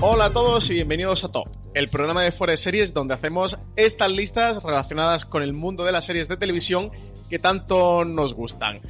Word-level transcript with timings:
Hola 0.00 0.26
a 0.26 0.32
todos 0.32 0.70
y 0.70 0.74
bienvenidos 0.74 1.24
a 1.24 1.32
Top, 1.32 1.48
el 1.74 1.88
programa 1.88 2.22
de 2.22 2.30
fuera 2.30 2.52
de 2.52 2.56
series 2.56 2.94
donde 2.94 3.14
hacemos 3.14 3.58
estas 3.74 4.08
listas 4.12 4.62
relacionadas 4.62 5.24
con 5.24 5.42
el 5.42 5.52
mundo 5.52 5.82
de 5.82 5.90
las 5.90 6.04
series 6.04 6.28
de 6.28 6.36
televisión 6.36 6.92
que 7.28 7.40
tanto 7.40 8.04
nos 8.04 8.32
gustan. 8.32 8.80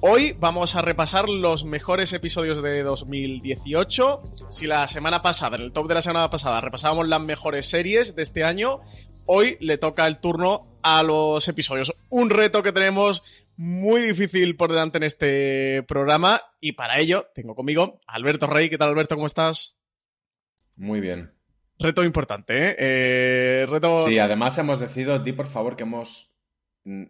Hoy 0.00 0.36
vamos 0.38 0.76
a 0.76 0.82
repasar 0.82 1.26
los 1.30 1.64
mejores 1.64 2.12
episodios 2.12 2.62
de 2.62 2.82
2018. 2.82 4.22
Si 4.50 4.66
la 4.66 4.86
semana 4.88 5.22
pasada, 5.22 5.56
en 5.56 5.62
el 5.62 5.72
top 5.72 5.88
de 5.88 5.94
la 5.94 6.02
semana 6.02 6.28
pasada, 6.28 6.60
repasábamos 6.60 7.08
las 7.08 7.22
mejores 7.22 7.64
series 7.64 8.14
de 8.14 8.22
este 8.22 8.44
año, 8.44 8.82
hoy 9.24 9.56
le 9.60 9.78
toca 9.78 10.06
el 10.06 10.20
turno 10.20 10.66
a 10.82 11.02
los 11.02 11.48
episodios. 11.48 11.94
Un 12.10 12.28
reto 12.28 12.62
que 12.62 12.72
tenemos 12.72 13.22
muy 13.56 14.02
difícil 14.02 14.54
por 14.54 14.70
delante 14.70 14.98
en 14.98 15.04
este 15.04 15.82
programa 15.88 16.42
y 16.60 16.72
para 16.72 16.98
ello 16.98 17.26
tengo 17.34 17.54
conmigo 17.54 18.00
a 18.06 18.16
Alberto 18.16 18.46
Rey. 18.46 18.68
¿Qué 18.68 18.76
tal 18.76 18.90
Alberto? 18.90 19.14
¿Cómo 19.14 19.26
estás? 19.26 19.77
Muy 20.78 21.00
bien. 21.00 21.32
Reto 21.78 22.02
importante, 22.04 22.70
¿eh? 22.70 22.76
eh 22.78 23.66
reto... 23.68 24.06
Sí, 24.06 24.18
además 24.18 24.56
hemos 24.58 24.80
decidido, 24.80 25.18
di 25.18 25.32
por 25.32 25.46
favor, 25.46 25.76
que 25.76 25.82
hemos... 25.82 26.32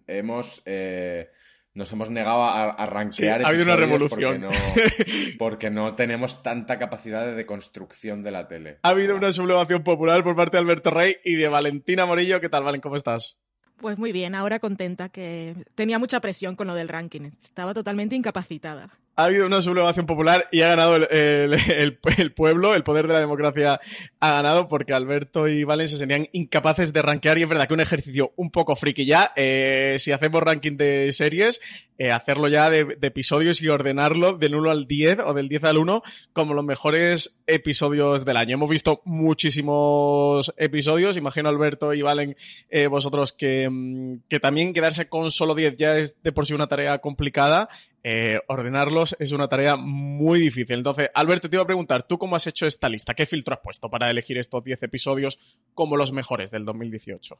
Hemos 0.06 0.60
eh, 0.64 1.30
nos 1.74 1.92
hemos 1.92 2.10
negado 2.10 2.42
a, 2.42 2.70
arranquear. 2.70 3.44
ha 3.44 3.48
habido 3.48 3.62
una 3.62 3.76
revolución. 3.76 4.40
Porque 4.40 4.40
no, 4.40 4.50
porque 5.38 5.70
no, 5.70 5.94
tenemos 5.94 6.42
tanta 6.42 6.78
capacidad 6.78 7.24
de 7.24 7.34
deconstrucción 7.34 8.24
de 8.24 8.32
la 8.32 8.48
tele. 8.48 8.78
Ha 8.82 8.88
habido 8.88 9.14
una 9.14 9.30
sublevación 9.30 9.84
popular 9.84 10.24
por 10.24 10.34
parte 10.34 10.56
de 10.56 10.62
Alberto 10.62 10.90
Rey 10.90 11.16
y 11.24 11.36
de 11.36 11.46
Valentina 11.46 12.04
Morillo. 12.04 12.40
¿Qué 12.40 12.48
tal, 12.48 12.64
Valen? 12.64 12.80
¿Cómo 12.80 12.96
estás? 12.96 13.38
Pues 13.76 13.96
muy 13.96 14.10
bien, 14.10 14.34
ahora 14.34 14.58
contenta 14.58 15.08
que 15.08 15.54
tenía 15.76 16.00
mucha 16.00 16.20
presión 16.20 16.56
con 16.56 16.66
lo 16.66 16.74
del 16.74 16.88
ranking. 16.88 17.30
Estaba 17.44 17.72
totalmente 17.74 18.16
incapacitada 18.16 18.90
ha 19.18 19.24
habido 19.24 19.46
una 19.46 19.60
sublevación 19.60 20.06
popular 20.06 20.48
y 20.52 20.60
ha 20.60 20.68
ganado 20.68 20.94
el, 20.94 21.98
pueblo, 22.36 22.76
el 22.76 22.84
poder 22.84 23.08
de 23.08 23.14
la 23.14 23.18
democracia 23.18 23.80
ha 24.20 24.32
ganado 24.32 24.68
porque 24.68 24.92
Alberto 24.92 25.48
y 25.48 25.64
Valen 25.64 25.88
se 25.88 25.98
sentían 25.98 26.28
incapaces 26.30 26.92
de 26.92 27.02
rankear 27.02 27.36
y 27.36 27.42
es 27.42 27.48
verdad 27.48 27.66
que 27.66 27.74
un 27.74 27.80
ejercicio 27.80 28.32
un 28.36 28.52
poco 28.52 28.76
friki 28.76 29.06
ya, 29.06 29.32
eh, 29.34 29.96
si 29.98 30.12
hacemos 30.12 30.40
ranking 30.40 30.76
de 30.76 31.10
series, 31.10 31.60
eh, 31.98 32.12
hacerlo 32.12 32.46
ya 32.46 32.70
de, 32.70 32.96
episodios 33.02 33.60
y 33.60 33.66
ordenarlo 33.66 34.34
del 34.34 34.54
1 34.54 34.70
al 34.70 34.86
10 34.86 35.18
o 35.26 35.34
del 35.34 35.48
10 35.48 35.64
al 35.64 35.78
1 35.78 36.02
como 36.32 36.54
los 36.54 36.64
mejores 36.64 37.40
episodios 37.48 38.24
del 38.24 38.36
año. 38.36 38.54
Hemos 38.54 38.70
visto 38.70 39.02
muchísimos 39.04 40.54
episodios, 40.56 41.16
imagino 41.16 41.48
Alberto 41.48 41.92
y 41.92 42.02
Valen 42.02 42.36
eh, 42.70 42.86
vosotros 42.86 43.32
que, 43.32 43.68
mm, 43.68 44.20
que 44.28 44.38
también 44.38 44.72
quedarse 44.72 45.08
con 45.08 45.32
solo 45.32 45.56
10 45.56 45.76
ya 45.76 45.98
es 45.98 46.14
de 46.22 46.30
por 46.30 46.46
sí 46.46 46.54
una 46.54 46.68
tarea 46.68 46.98
complicada 46.98 47.68
eh, 48.10 48.40
ordenarlos 48.46 49.14
es 49.18 49.32
una 49.32 49.48
tarea 49.48 49.76
muy 49.76 50.40
difícil. 50.40 50.78
Entonces, 50.78 51.10
Alberto, 51.12 51.50
te 51.50 51.56
iba 51.56 51.62
a 51.62 51.66
preguntar, 51.66 52.04
¿tú 52.04 52.16
cómo 52.16 52.36
has 52.36 52.46
hecho 52.46 52.66
esta 52.66 52.88
lista? 52.88 53.12
¿Qué 53.12 53.26
filtro 53.26 53.52
has 53.52 53.60
puesto 53.60 53.90
para 53.90 54.10
elegir 54.10 54.38
estos 54.38 54.64
10 54.64 54.82
episodios 54.84 55.38
como 55.74 55.94
los 55.98 56.10
mejores 56.10 56.50
del 56.50 56.64
2018? 56.64 57.38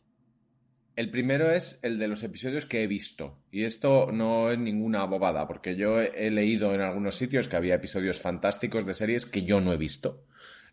El 0.95 1.11
primero 1.11 1.51
es 1.51 1.79
el 1.83 1.99
de 1.99 2.07
los 2.07 2.23
episodios 2.23 2.67
que 2.67 2.83
he 2.83 2.87
visto. 2.87 3.39
Y 3.51 3.65
esto 3.65 4.13
no 4.13 4.51
es 4.51 4.59
ninguna 4.59 5.07
bobada, 5.07 5.49
porque 5.49 5.75
yo 5.75 6.03
he 6.03 6.31
leído 6.31 6.75
en 6.75 6.83
algunos 6.83 7.15
sitios 7.15 7.49
que 7.49 7.57
había 7.57 7.77
episodios 7.77 8.21
fantásticos 8.21 8.85
de 8.85 8.93
series 8.93 9.25
que 9.25 9.45
yo 9.45 9.63
no 9.63 9.73
he 9.73 9.79
visto. 9.79 10.27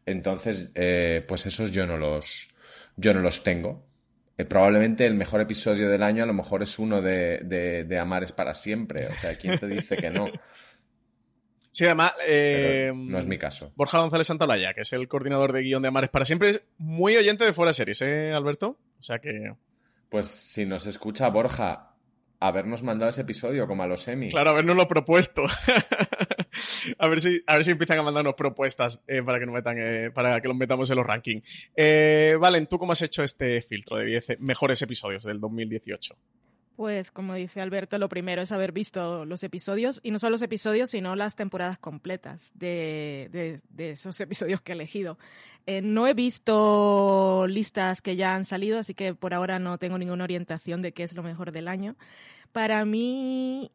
Entonces, 0.05 0.71
eh, 0.75 1.23
pues 1.25 1.45
esos 1.45 1.71
yo 1.71 1.87
no 1.87 1.97
los, 1.97 2.49
yo 2.97 3.13
no 3.13 3.21
los 3.21 3.43
tengo. 3.43 3.87
Eh, 4.37 4.45
probablemente 4.45 5.05
el 5.05 5.15
mejor 5.15 5.39
episodio 5.41 5.89
del 5.89 6.03
año 6.03 6.23
a 6.23 6.25
lo 6.25 6.33
mejor 6.33 6.61
es 6.61 6.77
uno 6.77 7.01
de, 7.01 7.39
de, 7.87 7.99
Amar 7.99 8.23
es 8.23 8.33
para 8.33 8.53
siempre. 8.53 9.05
O 9.07 9.11
sea, 9.11 9.37
¿quién 9.37 9.57
te 9.57 9.67
dice 9.67 9.95
que 9.95 10.09
no? 10.09 10.27
Sí, 11.71 11.85
además. 11.85 12.13
Eh, 12.27 12.91
no 12.93 13.17
es 13.19 13.25
mi 13.25 13.37
caso. 13.37 13.71
Borja 13.75 13.99
González 13.99 14.27
Santalaya, 14.27 14.73
que 14.73 14.81
es 14.81 14.93
el 14.93 15.07
coordinador 15.07 15.53
de 15.53 15.61
guion 15.61 15.81
de 15.81 15.89
Amares 15.89 16.09
para 16.09 16.25
siempre, 16.25 16.49
es 16.49 16.61
muy 16.77 17.15
oyente 17.15 17.45
de 17.45 17.53
fuera 17.53 17.73
series, 17.73 18.01
¿eh, 18.01 18.31
Alberto? 18.33 18.77
O 18.99 19.03
sea 19.03 19.19
que. 19.19 19.53
Pues 20.09 20.27
si 20.27 20.65
nos 20.65 20.85
escucha 20.85 21.29
Borja, 21.29 21.95
habernos 22.39 22.83
mandado 22.83 23.09
ese 23.09 23.21
episodio 23.21 23.67
como 23.67 23.83
a 23.83 23.87
los 23.87 24.07
Emmy. 24.07 24.29
Claro, 24.29 24.51
habernoslo 24.51 24.87
propuesto. 24.87 25.43
a, 26.97 27.07
ver 27.07 27.21
si, 27.21 27.41
a 27.47 27.55
ver 27.55 27.65
si 27.65 27.71
empiezan 27.71 27.99
a 27.99 28.03
mandarnos 28.03 28.35
propuestas 28.35 29.01
eh, 29.07 29.21
para, 29.23 29.39
que 29.39 29.45
nos 29.45 29.55
metan, 29.55 29.77
eh, 29.77 30.11
para 30.11 30.39
que 30.41 30.47
los 30.47 30.57
metamos 30.57 30.89
en 30.89 30.97
los 30.97 31.05
rankings. 31.05 31.43
Eh, 31.75 32.37
Valen, 32.39 32.67
¿tú 32.67 32.77
cómo 32.77 32.91
has 32.91 33.01
hecho 33.01 33.23
este 33.23 33.61
filtro 33.61 33.97
de 33.97 34.05
10 34.05 34.39
mejores 34.39 34.81
episodios 34.81 35.23
del 35.23 35.39
2018? 35.39 36.15
Pues 36.75 37.09
como 37.09 37.35
dice 37.35 37.61
Alberto, 37.61 37.97
lo 37.97 38.09
primero 38.09 38.41
es 38.41 38.51
haber 38.51 38.73
visto 38.73 39.23
los 39.23 39.43
episodios, 39.43 40.01
y 40.03 40.11
no 40.11 40.19
solo 40.19 40.31
los 40.31 40.41
episodios, 40.41 40.89
sino 40.89 41.15
las 41.15 41.35
temporadas 41.35 41.77
completas 41.77 42.51
de, 42.53 43.61
esos 43.77 44.19
episodios 44.19 44.59
que 44.59 44.73
he 44.73 44.75
elegido. 44.75 45.17
no 45.83 46.05
he 46.05 46.13
visto 46.13 47.45
listas 47.47 48.01
que 48.01 48.17
ya 48.17 48.35
han 48.35 48.43
salido, 48.43 48.77
así 48.77 48.93
que 48.93 49.13
por 49.15 49.33
ahora 49.33 49.57
no 49.57 49.77
tengo 49.77 49.97
ninguna 49.97 50.25
orientación 50.25 50.81
de 50.81 50.91
qué 50.91 51.03
es 51.03 51.13
lo 51.15 51.23
mejor 51.23 51.53
del 51.53 51.69
año. 51.69 51.95
Para 52.51 52.83
mí, 52.83 53.71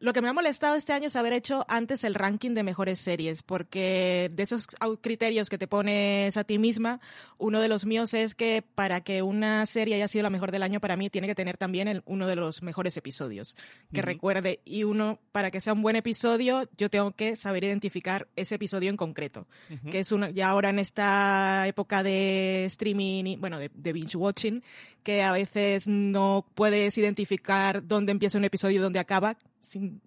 lo 0.00 0.12
que 0.12 0.20
me 0.20 0.28
ha 0.28 0.32
molestado 0.32 0.76
este 0.76 0.92
año 0.92 1.06
es 1.06 1.16
haber 1.16 1.32
hecho 1.32 1.64
antes 1.68 2.04
el 2.04 2.14
ranking 2.14 2.50
de 2.52 2.62
mejores 2.62 2.98
series, 2.98 3.42
porque 3.42 4.30
de 4.32 4.42
esos 4.42 4.66
criterios 5.00 5.48
que 5.48 5.56
te 5.56 5.66
pones 5.66 6.36
a 6.36 6.44
ti 6.44 6.58
misma, 6.58 7.00
uno 7.38 7.60
de 7.60 7.68
los 7.68 7.86
míos 7.86 8.12
es 8.12 8.34
que 8.34 8.62
para 8.74 9.00
que 9.00 9.22
una 9.22 9.64
serie 9.66 9.94
haya 9.94 10.08
sido 10.08 10.22
la 10.22 10.30
mejor 10.30 10.52
del 10.52 10.62
año, 10.62 10.80
para 10.80 10.96
mí 10.96 11.08
tiene 11.10 11.26
que 11.26 11.34
tener 11.34 11.56
también 11.56 12.02
uno 12.06 12.26
de 12.26 12.36
los 12.36 12.62
mejores 12.62 12.96
episodios 12.96 13.56
que 13.92 14.02
recuerde. 14.02 14.60
Y 14.64 14.84
uno, 14.84 15.20
para 15.32 15.50
que 15.50 15.60
sea 15.60 15.72
un 15.72 15.82
buen 15.82 15.96
episodio, 15.96 16.68
yo 16.76 16.90
tengo 16.90 17.12
que 17.12 17.36
saber 17.36 17.64
identificar 17.64 18.28
ese 18.36 18.56
episodio 18.56 18.90
en 18.90 18.96
concreto, 18.96 19.46
que 19.90 20.00
es 20.00 20.12
uno, 20.12 20.28
ya 20.28 20.48
ahora 20.48 20.70
en 20.70 20.80
esta 20.80 21.66
época 21.66 22.02
de 22.02 22.64
streaming, 22.66 23.38
bueno, 23.38 23.58
de 23.58 23.92
binge 23.92 24.16
watching, 24.16 24.62
que 25.04 25.22
a 25.22 25.30
veces 25.30 25.86
no 25.86 26.44
puedes 26.54 26.98
identificar 26.98 27.86
dónde 27.86 28.10
empieza 28.10 28.38
un 28.38 28.44
episodio 28.44 28.80
y 28.80 28.82
dónde 28.82 28.98
acaba. 28.98 29.36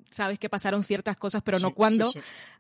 Sabes 0.10 0.40
que 0.40 0.50
pasaron 0.50 0.84
ciertas 0.84 1.16
cosas, 1.16 1.42
pero 1.44 1.60
no 1.60 1.74
cuándo. 1.74 2.10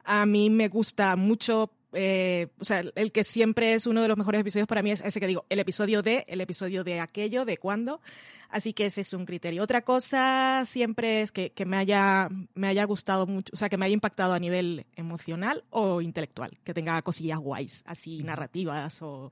A 0.05 0.25
mí 0.25 0.49
me 0.49 0.69
gusta 0.69 1.17
mucho 1.17 1.71
eh, 1.93 2.47
o 2.59 2.65
sea, 2.65 2.83
el 2.95 3.11
que 3.11 3.23
siempre 3.23 3.73
es 3.73 3.87
uno 3.87 4.01
de 4.01 4.07
los 4.07 4.17
mejores 4.17 4.41
episodios 4.41 4.67
para 4.67 4.83
mí 4.83 4.91
es 4.91 5.01
ese 5.01 5.19
que 5.19 5.27
digo, 5.27 5.45
el 5.49 5.59
episodio 5.59 6.03
de, 6.03 6.25
el 6.27 6.41
episodio 6.41 6.83
de 6.83 6.99
aquello, 6.99 7.45
de 7.45 7.57
cuándo. 7.57 8.01
Así 8.49 8.73
que 8.73 8.85
ese 8.85 9.01
es 9.01 9.13
un 9.13 9.25
criterio. 9.25 9.63
Otra 9.63 9.81
cosa 9.81 10.65
siempre 10.67 11.21
es 11.21 11.31
que, 11.31 11.51
que, 11.51 11.65
me, 11.65 11.77
haya, 11.77 12.29
me 12.53 12.67
haya 12.67 12.85
gustado 12.85 13.25
mucho, 13.25 13.51
o 13.53 13.57
sea, 13.57 13.67
que 13.67 13.77
me 13.77 13.85
haya 13.85 13.93
impactado 13.93 14.33
a 14.33 14.39
nivel 14.39 14.85
emocional 14.95 15.63
o 15.69 16.01
intelectual, 16.01 16.57
que 16.63 16.73
tenga 16.73 17.01
cosillas 17.01 17.39
guays, 17.39 17.83
así 17.87 18.23
narrativas 18.23 19.01
o 19.01 19.31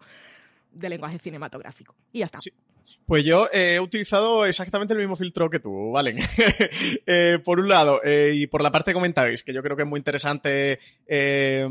de 0.72 0.90
lenguaje 0.90 1.20
cinematográfico. 1.20 1.96
Y 2.12 2.20
ya 2.20 2.26
está. 2.26 2.40
Pues 3.06 3.24
yo 3.24 3.48
he 3.52 3.80
utilizado 3.80 4.46
exactamente 4.46 4.94
el 4.94 5.00
mismo 5.00 5.16
filtro 5.16 5.50
que 5.50 5.60
tú, 5.60 5.92
Valen. 5.92 6.18
eh, 7.06 7.40
por 7.44 7.60
un 7.60 7.70
lado, 7.70 8.02
eh, 8.04 8.34
y 8.36 8.48
por 8.48 8.62
la 8.62 8.72
parte 8.72 8.92
de 8.92 8.96
comentarios, 8.96 9.44
que 9.44 9.54
yo 9.54 9.62
creo 9.62 9.76
que 9.76 9.84
es 9.84 9.90
muy 9.90 10.00
interesante 10.00 10.80
eh, 11.08 11.68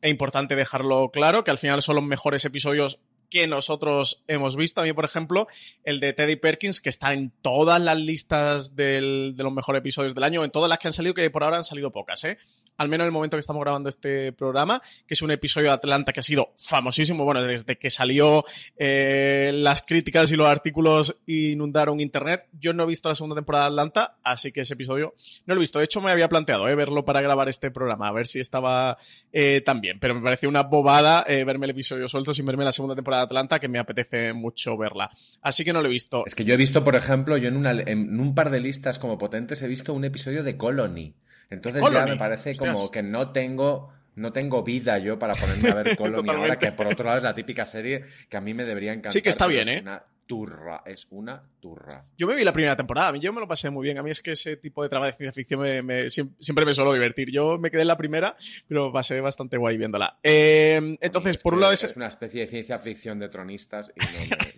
e 0.00 0.10
importante 0.10 0.54
dejarlo 0.54 1.10
claro, 1.10 1.44
que 1.44 1.50
al 1.50 1.58
final 1.58 1.82
son 1.82 1.96
los 1.96 2.04
mejores 2.04 2.44
episodios 2.44 3.00
que 3.30 3.46
nosotros 3.46 4.24
hemos 4.28 4.56
visto. 4.56 4.80
A 4.80 4.84
mí, 4.84 4.92
por 4.92 5.04
ejemplo, 5.04 5.48
el 5.84 6.00
de 6.00 6.12
Teddy 6.12 6.36
Perkins, 6.36 6.80
que 6.80 6.88
está 6.88 7.12
en 7.12 7.30
todas 7.42 7.80
las 7.80 7.96
listas 7.96 8.76
de 8.76 9.00
los 9.36 9.52
mejores 9.52 9.80
episodios 9.80 10.14
del 10.14 10.24
año, 10.24 10.44
en 10.44 10.50
todas 10.50 10.68
las 10.68 10.78
que 10.78 10.88
han 10.88 10.92
salido, 10.92 11.14
que 11.14 11.28
por 11.30 11.44
ahora 11.44 11.58
han 11.58 11.64
salido 11.64 11.90
pocas, 11.90 12.24
¿eh? 12.24 12.38
Al 12.76 12.88
menos 12.88 13.04
en 13.04 13.08
el 13.08 13.12
momento 13.12 13.36
que 13.36 13.40
estamos 13.40 13.62
grabando 13.62 13.88
este 13.88 14.32
programa, 14.32 14.82
que 15.06 15.14
es 15.14 15.22
un 15.22 15.30
episodio 15.30 15.68
de 15.68 15.74
Atlanta 15.74 16.12
que 16.12 16.20
ha 16.20 16.22
sido 16.22 16.52
famosísimo. 16.58 17.24
Bueno, 17.24 17.42
desde 17.42 17.76
que 17.78 17.90
salió 17.90 18.44
eh, 18.76 19.50
las 19.54 19.82
críticas 19.82 20.30
y 20.32 20.36
los 20.36 20.46
artículos 20.46 21.16
inundaron 21.26 22.00
Internet. 22.00 22.48
Yo 22.58 22.72
no 22.72 22.84
he 22.84 22.86
visto 22.86 23.08
la 23.08 23.14
segunda 23.14 23.34
temporada 23.34 23.64
de 23.64 23.70
Atlanta, 23.70 24.16
así 24.22 24.52
que 24.52 24.60
ese 24.60 24.74
episodio 24.74 25.14
no 25.46 25.54
lo 25.54 25.60
he 25.60 25.62
visto. 25.62 25.78
De 25.78 25.84
hecho, 25.84 26.00
me 26.00 26.10
había 26.10 26.28
planteado 26.28 26.68
¿eh? 26.68 26.74
verlo 26.74 27.04
para 27.04 27.20
grabar 27.20 27.48
este 27.48 27.70
programa, 27.70 28.08
a 28.08 28.12
ver 28.12 28.26
si 28.26 28.40
estaba 28.40 28.98
eh, 29.32 29.62
tan 29.64 29.80
bien. 29.80 29.98
Pero 29.98 30.14
me 30.14 30.22
pareció 30.22 30.48
una 30.48 30.62
bobada 30.62 31.24
eh, 31.28 31.44
verme 31.44 31.66
el 31.66 31.70
episodio 31.70 32.08
suelto 32.08 32.32
sin 32.32 32.46
verme 32.46 32.64
la 32.64 32.72
segunda 32.72 32.94
temporada 32.94 33.15
de 33.18 33.22
Atlanta, 33.24 33.58
que 33.58 33.68
me 33.68 33.78
apetece 33.78 34.32
mucho 34.32 34.76
verla. 34.76 35.10
Así 35.42 35.64
que 35.64 35.72
no 35.72 35.80
lo 35.80 35.88
he 35.88 35.92
visto. 35.92 36.24
Es 36.26 36.34
que 36.34 36.44
yo 36.44 36.54
he 36.54 36.56
visto, 36.56 36.84
por 36.84 36.96
ejemplo, 36.96 37.36
yo 37.36 37.48
en, 37.48 37.56
una, 37.56 37.72
en 37.72 38.18
un 38.18 38.34
par 38.34 38.50
de 38.50 38.60
listas 38.60 38.98
como 38.98 39.18
potentes 39.18 39.62
he 39.62 39.68
visto 39.68 39.94
un 39.94 40.04
episodio 40.04 40.42
de 40.42 40.56
Colony. 40.56 41.14
Entonces 41.50 41.82
ya 41.92 42.04
me 42.04 42.16
parece 42.16 42.54
como 42.56 42.90
que 42.90 43.02
no 43.02 43.30
tengo 43.30 43.92
no 44.16 44.32
tengo 44.32 44.62
vida 44.62 44.98
yo 44.98 45.18
para 45.18 45.34
ponerme 45.34 45.68
a 45.70 45.74
ver 45.74 45.96
Colony 45.96 46.30
ahora, 46.30 46.58
que 46.58 46.72
por 46.72 46.86
otro 46.86 47.04
lado 47.04 47.18
es 47.18 47.24
la 47.24 47.34
típica 47.34 47.64
serie 47.64 48.04
que 48.28 48.36
a 48.36 48.40
mí 48.40 48.52
me 48.52 48.64
debería 48.64 48.92
encantar. 48.92 49.12
Sí 49.12 49.22
que 49.22 49.28
está 49.28 49.46
bien, 49.46 49.68
¿eh? 49.68 49.84
turra, 50.26 50.82
es 50.84 51.06
una 51.10 51.42
turra. 51.60 52.04
Yo 52.18 52.26
me 52.26 52.34
vi 52.34 52.44
la 52.44 52.52
primera 52.52 52.76
temporada, 52.76 53.16
yo 53.16 53.32
me 53.32 53.40
lo 53.40 53.48
pasé 53.48 53.70
muy 53.70 53.84
bien. 53.84 53.98
A 53.98 54.02
mí 54.02 54.10
es 54.10 54.20
que 54.20 54.32
ese 54.32 54.56
tipo 54.56 54.82
de 54.82 54.88
trama 54.88 55.06
de 55.06 55.12
ciencia 55.12 55.32
ficción 55.32 55.60
me, 55.86 56.10
siempre 56.10 56.66
me 56.66 56.72
suelo 56.72 56.92
divertir. 56.92 57.30
Yo 57.30 57.58
me 57.58 57.70
quedé 57.70 57.82
en 57.82 57.88
la 57.88 57.96
primera, 57.96 58.36
pero 58.66 58.92
pasé 58.92 59.20
bastante 59.20 59.56
guay 59.56 59.76
viéndola. 59.76 60.18
Eh, 60.22 60.96
entonces, 61.00 61.38
por 61.38 61.54
un 61.54 61.60
lado... 61.60 61.72
Es... 61.72 61.84
es 61.84 61.96
una 61.96 62.08
especie 62.08 62.42
de 62.42 62.46
ciencia 62.48 62.78
ficción 62.78 63.18
de 63.18 63.28
tronistas 63.28 63.92
y 63.94 64.00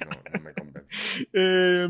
no 0.04 0.40
me, 0.40 0.54
convence. 0.54 0.67
Eh, 1.32 1.88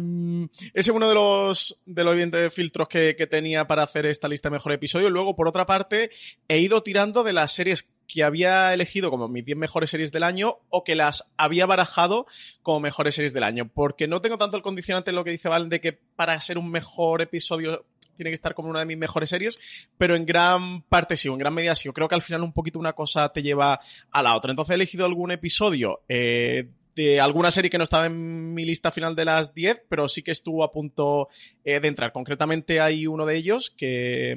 ese 0.74 0.90
es 0.90 0.96
uno 0.96 1.08
de 1.08 1.14
los, 1.14 1.80
de 1.86 2.04
los 2.04 2.52
filtros 2.52 2.88
que, 2.88 3.14
que 3.16 3.26
tenía 3.26 3.66
para 3.66 3.82
hacer 3.82 4.06
esta 4.06 4.28
lista 4.28 4.48
de 4.48 4.54
mejor 4.54 4.72
episodio. 4.72 5.10
Luego, 5.10 5.36
por 5.36 5.48
otra 5.48 5.66
parte, 5.66 6.10
he 6.48 6.58
ido 6.58 6.82
tirando 6.82 7.22
de 7.22 7.32
las 7.32 7.52
series 7.52 7.88
que 8.08 8.24
había 8.24 8.72
elegido 8.72 9.10
como 9.10 9.28
mis 9.28 9.44
10 9.44 9.58
mejores 9.58 9.90
series 9.90 10.10
del 10.10 10.24
año 10.24 10.58
o 10.70 10.82
que 10.82 10.96
las 10.96 11.30
había 11.36 11.66
barajado 11.66 12.26
como 12.62 12.80
mejores 12.80 13.14
series 13.14 13.34
del 13.34 13.44
año. 13.44 13.70
Porque 13.72 14.08
no 14.08 14.20
tengo 14.20 14.38
tanto 14.38 14.56
el 14.56 14.62
condicionante 14.62 15.10
en 15.10 15.16
lo 15.16 15.24
que 15.24 15.30
dice 15.30 15.48
Valen 15.48 15.68
de 15.68 15.80
que 15.80 15.92
para 15.92 16.40
ser 16.40 16.58
un 16.58 16.70
mejor 16.70 17.22
episodio 17.22 17.84
tiene 18.16 18.30
que 18.30 18.34
estar 18.34 18.54
como 18.54 18.68
una 18.68 18.80
de 18.80 18.86
mis 18.86 18.98
mejores 18.98 19.28
series, 19.28 19.60
pero 19.96 20.16
en 20.16 20.26
gran 20.26 20.82
parte 20.82 21.16
sí, 21.16 21.28
en 21.28 21.38
gran 21.38 21.54
medida 21.54 21.76
sí. 21.76 21.84
Yo 21.84 21.92
creo 21.92 22.08
que 22.08 22.16
al 22.16 22.22
final 22.22 22.42
un 22.42 22.52
poquito 22.52 22.78
una 22.78 22.92
cosa 22.92 23.28
te 23.28 23.42
lleva 23.42 23.78
a 24.10 24.22
la 24.22 24.34
otra. 24.34 24.50
Entonces 24.50 24.72
he 24.72 24.74
elegido 24.74 25.04
algún 25.04 25.30
episodio 25.30 26.00
eh, 26.08 26.68
de 26.98 27.20
alguna 27.20 27.52
serie 27.52 27.70
que 27.70 27.78
no 27.78 27.84
estaba 27.84 28.06
en 28.06 28.52
mi 28.54 28.64
lista 28.64 28.90
final 28.90 29.14
de 29.14 29.24
las 29.24 29.54
10, 29.54 29.84
pero 29.88 30.08
sí 30.08 30.24
que 30.24 30.32
estuvo 30.32 30.64
a 30.64 30.72
punto 30.72 31.28
eh, 31.64 31.78
de 31.78 31.86
entrar. 31.86 32.10
Concretamente 32.10 32.80
hay 32.80 33.06
uno 33.06 33.24
de 33.24 33.36
ellos 33.36 33.72
que, 33.76 34.36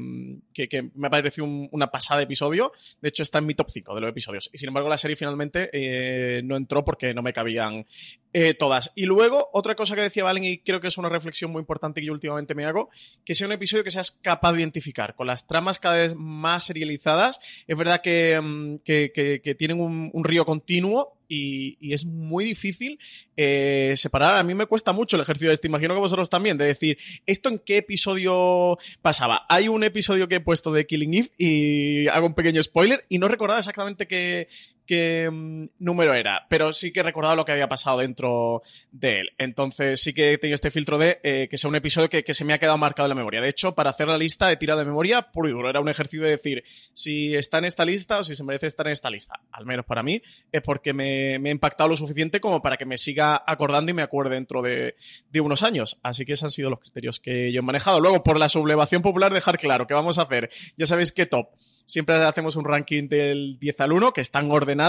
que, 0.53 0.91
me 0.93 1.09
pareció 1.09 1.43
un, 1.43 1.67
una 1.71 1.89
pasada 1.89 2.19
de 2.19 2.25
episodio. 2.25 2.71
De 3.01 3.09
hecho, 3.09 3.23
está 3.23 3.39
en 3.39 3.47
mi 3.47 3.55
top 3.55 3.71
5 3.71 3.95
de 3.95 4.01
los 4.01 4.11
episodios. 4.11 4.51
Y 4.53 4.59
sin 4.59 4.67
embargo, 4.67 4.89
la 4.89 4.99
serie 4.99 5.15
finalmente 5.15 5.71
eh, 5.73 6.43
no 6.43 6.55
entró 6.55 6.85
porque 6.85 7.15
no 7.15 7.23
me 7.23 7.33
cabían 7.33 7.87
eh, 8.31 8.53
todas. 8.53 8.91
Y 8.93 9.07
luego, 9.07 9.49
otra 9.53 9.73
cosa 9.73 9.95
que 9.95 10.01
decía 10.01 10.23
Valen, 10.23 10.43
y 10.43 10.59
creo 10.59 10.79
que 10.79 10.89
es 10.89 10.99
una 10.99 11.09
reflexión 11.09 11.51
muy 11.51 11.61
importante 11.61 11.99
que 11.99 12.05
yo 12.05 12.13
últimamente 12.13 12.53
me 12.53 12.65
hago, 12.65 12.91
que 13.25 13.33
sea 13.33 13.47
un 13.47 13.53
episodio 13.53 13.83
que 13.83 13.89
seas 13.89 14.11
capaz 14.11 14.53
de 14.53 14.59
identificar. 14.59 15.15
Con 15.15 15.25
las 15.25 15.47
tramas 15.47 15.79
cada 15.79 15.95
vez 15.95 16.13
más 16.15 16.65
serializadas, 16.65 17.39
es 17.65 17.75
verdad 17.75 18.01
que, 18.03 18.39
mm, 18.39 18.75
que 18.83 19.55
tienen 19.57 19.81
un, 19.81 20.11
un 20.13 20.23
río 20.23 20.45
continuo 20.45 21.17
y, 21.31 21.93
es 21.93 22.05
muy 22.05 22.43
difícil 22.43 22.99
eh, 23.37 23.93
separar. 23.95 24.37
A 24.37 24.43
mí 24.43 24.53
me 24.53 24.65
cuesta 24.65 24.91
mucho 24.91 25.15
el 25.15 25.21
ejercicio 25.21 25.49
de 25.49 25.53
este, 25.53 25.67
imagino 25.67 25.93
que 25.93 26.01
vosotros 26.01 26.29
también, 26.29 26.57
de 26.57 26.65
decir, 26.65 26.97
¿esto 27.25 27.49
en 27.49 27.59
qué 27.59 27.77
episodio 27.77 28.77
pasaba? 29.01 29.45
Hay 29.47 29.67
un 29.67 29.83
episodio 29.83 30.27
que 30.27 30.35
he 30.35 30.39
puesto 30.41 30.71
de 30.73 30.85
Killing 30.85 31.13
Eve 31.13 31.31
y 31.37 32.07
hago 32.07 32.27
un 32.27 32.33
pequeño 32.33 32.61
spoiler 32.61 33.05
y 33.07 33.17
no 33.17 33.27
recordaba 33.27 33.59
exactamente 33.59 34.07
qué, 34.07 34.49
qué 34.85 35.29
mm, 35.31 35.69
número 35.79 36.13
era, 36.13 36.45
pero 36.49 36.73
sí 36.73 36.91
que 36.91 37.01
he 37.01 37.03
recordado 37.03 37.35
lo 37.35 37.45
que 37.45 37.51
había 37.51 37.69
pasado 37.69 37.99
dentro 37.99 38.61
de 38.91 39.13
él. 39.13 39.29
Entonces 39.37 40.01
sí 40.01 40.13
que 40.13 40.33
he 40.33 40.37
tenido 40.37 40.55
este 40.55 40.71
filtro 40.71 40.97
de 40.97 41.19
eh, 41.23 41.47
que 41.49 41.57
sea 41.57 41.69
un 41.69 41.75
episodio 41.75 42.09
que, 42.09 42.23
que, 42.23 42.33
se 42.33 42.45
me 42.45 42.53
ha 42.53 42.59
quedado 42.59 42.77
marcado 42.77 43.07
en 43.07 43.09
la 43.09 43.15
memoria. 43.15 43.41
De 43.41 43.49
hecho, 43.49 43.73
para 43.73 43.89
hacer 43.89 44.07
la 44.07 44.17
lista 44.17 44.51
he 44.51 44.57
tirado 44.57 44.79
de 44.79 44.85
memoria. 44.85 45.27
Era 45.69 45.79
un 45.79 45.89
ejercicio 45.89 46.23
de 46.23 46.31
decir 46.31 46.63
si 46.93 47.35
está 47.35 47.57
en 47.57 47.65
esta 47.65 47.85
lista 47.85 48.19
o 48.19 48.23
si 48.23 48.35
se 48.35 48.43
merece 48.43 48.67
estar 48.67 48.85
en 48.87 48.93
esta 48.93 49.09
lista. 49.09 49.39
Al 49.51 49.65
menos 49.65 49.85
para 49.85 50.03
mí 50.03 50.21
es 50.51 50.61
porque 50.61 50.93
me, 50.93 51.39
me 51.39 51.49
ha 51.49 51.51
impactado 51.51 51.89
lo 51.89 51.97
suficiente 51.97 52.39
como 52.39 52.61
para 52.61 52.77
que 52.77 52.85
me 52.85 52.97
siga 52.97 53.43
acordando 53.45 53.91
y 53.91 53.93
me 53.93 54.01
acuerde 54.01 54.35
dentro 54.35 54.61
de, 54.61 54.95
unos 55.41 55.63
años. 55.63 55.99
Así 56.03 56.25
que 56.25 56.33
esos 56.33 56.45
han 56.45 56.51
sido 56.51 56.69
los 56.69 56.79
criterios 56.79 57.19
que 57.19 57.51
yo 57.51 57.59
he 57.59 57.63
manejado. 57.63 57.99
Luego, 57.99 58.23
por 58.23 58.37
la 58.37 58.49
sublevación 58.49 59.01
popular, 59.01 59.33
dejar 59.33 59.57
claro 59.57 59.87
que 59.87 59.93
vamos 59.93 60.17
a 60.17 60.23
hacer, 60.23 60.49
ya 60.77 60.85
sabéis 60.85 61.11
qué 61.11 61.25
top 61.25 61.49
siempre 61.85 62.15
hacemos 62.23 62.55
un 62.55 62.63
ranking 62.63 63.09
del 63.09 63.57
10 63.59 63.81
al 63.81 63.91
1, 63.91 64.13
que 64.13 64.21
están 64.21 64.49
ordenados. 64.49 64.80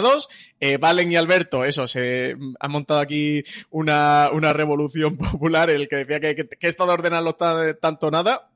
Eh, 0.61 0.79
Valen 0.79 1.11
y 1.11 1.17
Alberto, 1.17 1.65
eso, 1.65 1.87
se 1.87 2.37
han 2.61 2.71
montado 2.71 3.01
aquí 3.01 3.43
una, 3.71 4.31
una 4.33 4.53
revolución 4.53 5.17
popular, 5.19 5.71
el 5.71 5.89
que 5.89 5.97
decía 5.97 6.21
que, 6.21 6.35
que, 6.35 6.49
que 6.49 6.67
esto 6.69 6.87
de 6.87 6.93
ordenarlo 6.93 7.35
tanto 7.35 8.11
nada. 8.11 8.52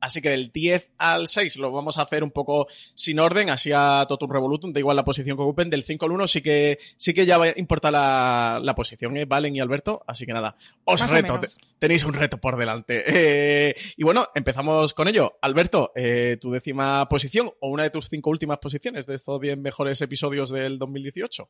Así 0.00 0.20
que 0.20 0.30
del 0.30 0.52
10 0.52 0.90
al 0.98 1.26
6 1.26 1.56
lo 1.56 1.72
vamos 1.72 1.98
a 1.98 2.02
hacer 2.02 2.22
un 2.22 2.30
poco 2.30 2.68
sin 2.94 3.18
orden, 3.18 3.50
así 3.50 3.72
a 3.74 4.04
Totum 4.08 4.30
Revolutum, 4.30 4.72
da 4.72 4.78
igual 4.78 4.96
la 4.96 5.04
posición 5.04 5.36
que 5.36 5.42
ocupen. 5.42 5.70
Del 5.70 5.82
5 5.82 6.04
al 6.04 6.12
1 6.12 6.26
sí 6.26 6.42
que, 6.42 6.78
sí 6.96 7.14
que 7.14 7.26
ya 7.26 7.40
importa 7.56 7.90
la, 7.90 8.60
la 8.62 8.74
posición, 8.74 9.16
¿eh? 9.16 9.24
Valen 9.24 9.56
y 9.56 9.60
Alberto. 9.60 10.04
Así 10.06 10.26
que 10.26 10.32
nada, 10.32 10.56
os 10.84 11.00
Más 11.00 11.10
reto, 11.10 11.40
tenéis 11.78 12.04
un 12.04 12.14
reto 12.14 12.38
por 12.38 12.56
delante. 12.56 13.04
Eh, 13.08 13.74
y 13.96 14.04
bueno, 14.04 14.28
empezamos 14.34 14.94
con 14.94 15.08
ello. 15.08 15.38
Alberto, 15.40 15.92
eh, 15.96 16.36
tu 16.40 16.52
décima 16.52 17.08
posición 17.08 17.50
o 17.60 17.70
una 17.70 17.82
de 17.84 17.90
tus 17.90 18.08
cinco 18.08 18.30
últimas 18.30 18.58
posiciones 18.58 19.06
de 19.06 19.16
estos 19.16 19.40
10 19.40 19.58
mejores 19.58 20.00
episodios 20.02 20.50
del 20.50 20.78
2018. 20.78 21.48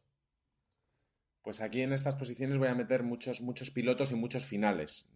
Pues 1.46 1.60
aquí 1.60 1.80
en 1.80 1.92
estas 1.92 2.16
posiciones 2.16 2.58
voy 2.58 2.66
a 2.66 2.74
meter 2.74 3.04
muchos, 3.04 3.40
muchos 3.40 3.70
pilotos 3.70 4.10
y 4.10 4.16
muchos 4.16 4.44
finales, 4.44 5.08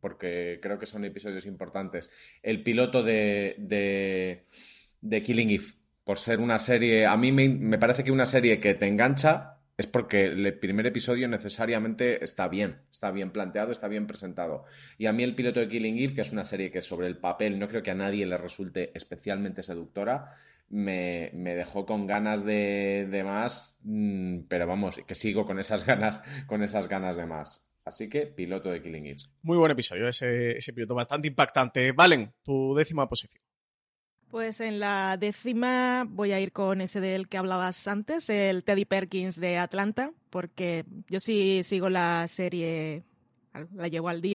porque 0.00 0.60
creo 0.62 0.78
que 0.78 0.86
son 0.86 1.04
episodios 1.04 1.44
importantes. 1.44 2.08
El 2.42 2.62
piloto 2.62 3.02
de, 3.02 3.54
de, 3.58 4.46
de 5.02 5.22
Killing 5.22 5.50
Eve, 5.50 5.66
por 6.04 6.18
ser 6.18 6.40
una 6.40 6.58
serie, 6.58 7.04
a 7.04 7.18
mí 7.18 7.32
me, 7.32 7.50
me, 7.50 7.76
parece 7.76 8.02
que 8.02 8.10
una 8.10 8.24
serie 8.24 8.60
que 8.60 8.76
te 8.76 8.86
engancha 8.86 9.58
es 9.76 9.86
porque 9.86 10.24
el 10.24 10.58
primer 10.58 10.86
episodio 10.86 11.28
necesariamente 11.28 12.24
está 12.24 12.48
bien, 12.48 12.78
está 12.90 13.10
bien 13.10 13.30
planteado, 13.30 13.70
está 13.70 13.88
bien 13.88 14.06
presentado. 14.06 14.64
Y 14.96 15.04
a 15.04 15.12
mí 15.12 15.22
el 15.22 15.34
piloto 15.34 15.60
de 15.60 15.68
Killing 15.68 15.98
Eve, 15.98 16.14
que 16.14 16.22
es 16.22 16.32
una 16.32 16.44
serie 16.44 16.70
que 16.70 16.80
sobre 16.80 17.08
el 17.08 17.18
papel 17.18 17.58
no 17.58 17.68
creo 17.68 17.82
que 17.82 17.90
a 17.90 17.94
nadie 17.94 18.24
le 18.24 18.38
resulte 18.38 18.90
especialmente 18.94 19.62
seductora, 19.62 20.34
me, 20.68 21.30
me 21.34 21.54
dejó 21.54 21.86
con 21.86 22.06
ganas 22.06 22.44
de, 22.44 23.08
de 23.10 23.24
más, 23.24 23.78
mmm, 23.82 24.40
pero 24.48 24.66
vamos, 24.66 25.00
que 25.06 25.14
sigo 25.14 25.46
con 25.46 25.58
esas 25.58 25.86
ganas, 25.86 26.22
con 26.46 26.62
esas 26.62 26.88
ganas 26.88 27.16
de 27.16 27.26
más. 27.26 27.64
Así 27.84 28.08
que 28.10 28.26
piloto 28.26 28.68
de 28.70 28.82
Killing 28.82 29.06
Eve. 29.06 29.16
Muy 29.42 29.56
buen 29.56 29.70
episodio, 29.70 30.08
ese, 30.08 30.58
ese 30.58 30.74
piloto 30.74 30.94
bastante 30.94 31.28
impactante. 31.28 31.92
Valen, 31.92 32.34
tu 32.42 32.74
décima 32.74 33.08
posición. 33.08 33.42
Pues 34.30 34.60
en 34.60 34.78
la 34.78 35.16
décima 35.16 36.04
voy 36.06 36.32
a 36.32 36.40
ir 36.40 36.52
con 36.52 36.82
ese 36.82 37.00
del 37.00 37.28
que 37.28 37.38
hablabas 37.38 37.88
antes, 37.88 38.28
el 38.28 38.62
Teddy 38.62 38.84
Perkins 38.84 39.40
de 39.40 39.56
Atlanta, 39.56 40.12
porque 40.28 40.84
yo 41.08 41.18
sí 41.18 41.62
sigo 41.64 41.88
la 41.88 42.28
serie, 42.28 43.04
la 43.74 43.88
llevo 43.88 44.10
al 44.10 44.20
día. 44.20 44.34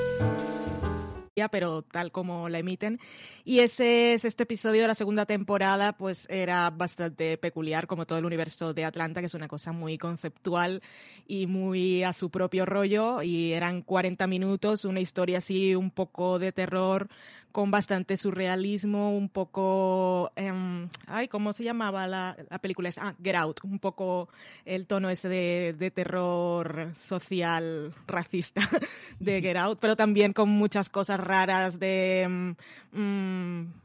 Pero 1.51 1.81
tal 1.81 2.11
como 2.11 2.49
la 2.49 2.59
emiten. 2.59 2.99
Y 3.45 3.59
ese 3.59 4.13
es 4.13 4.25
este 4.25 4.43
episodio 4.43 4.81
de 4.81 4.89
la 4.89 4.95
segunda 4.95 5.25
temporada, 5.25 5.93
pues 5.93 6.27
era 6.29 6.69
bastante 6.69 7.37
peculiar, 7.37 7.87
como 7.87 8.05
todo 8.05 8.19
el 8.19 8.25
universo 8.25 8.73
de 8.73 8.83
Atlanta, 8.83 9.21
que 9.21 9.27
es 9.27 9.33
una 9.33 9.47
cosa 9.47 9.71
muy 9.71 9.97
conceptual 9.97 10.81
y 11.25 11.47
muy 11.47 12.03
a 12.03 12.11
su 12.11 12.29
propio 12.29 12.65
rollo. 12.65 13.21
Y 13.21 13.53
eran 13.53 13.81
40 13.81 14.27
minutos, 14.27 14.83
una 14.83 14.99
historia 14.99 15.37
así 15.37 15.73
un 15.73 15.89
poco 15.89 16.37
de 16.37 16.51
terror, 16.51 17.07
con 17.51 17.71
bastante 17.71 18.17
surrealismo, 18.17 19.15
un 19.15 19.29
poco, 19.29 20.31
eh, 20.35 20.51
ay, 21.07 21.27
¿cómo 21.27 21.53
se 21.53 21.63
llamaba 21.63 22.07
la, 22.07 22.35
la 22.49 22.59
película? 22.59 22.89
Ah, 22.97 23.13
Get 23.23 23.35
Out, 23.35 23.61
un 23.63 23.79
poco 23.79 24.29
el 24.65 24.87
tono 24.87 25.09
ese 25.09 25.29
de, 25.29 25.75
de 25.77 25.91
terror 25.91 26.91
social 26.97 27.93
racista 28.07 28.61
de 29.19 29.41
Get 29.41 29.57
Out, 29.57 29.79
pero 29.79 29.95
también 29.95 30.33
con 30.33 30.49
muchas 30.49 30.89
cosas 30.89 31.19
raras 31.19 31.79
de... 31.79 32.55
Mm, 32.91 33.80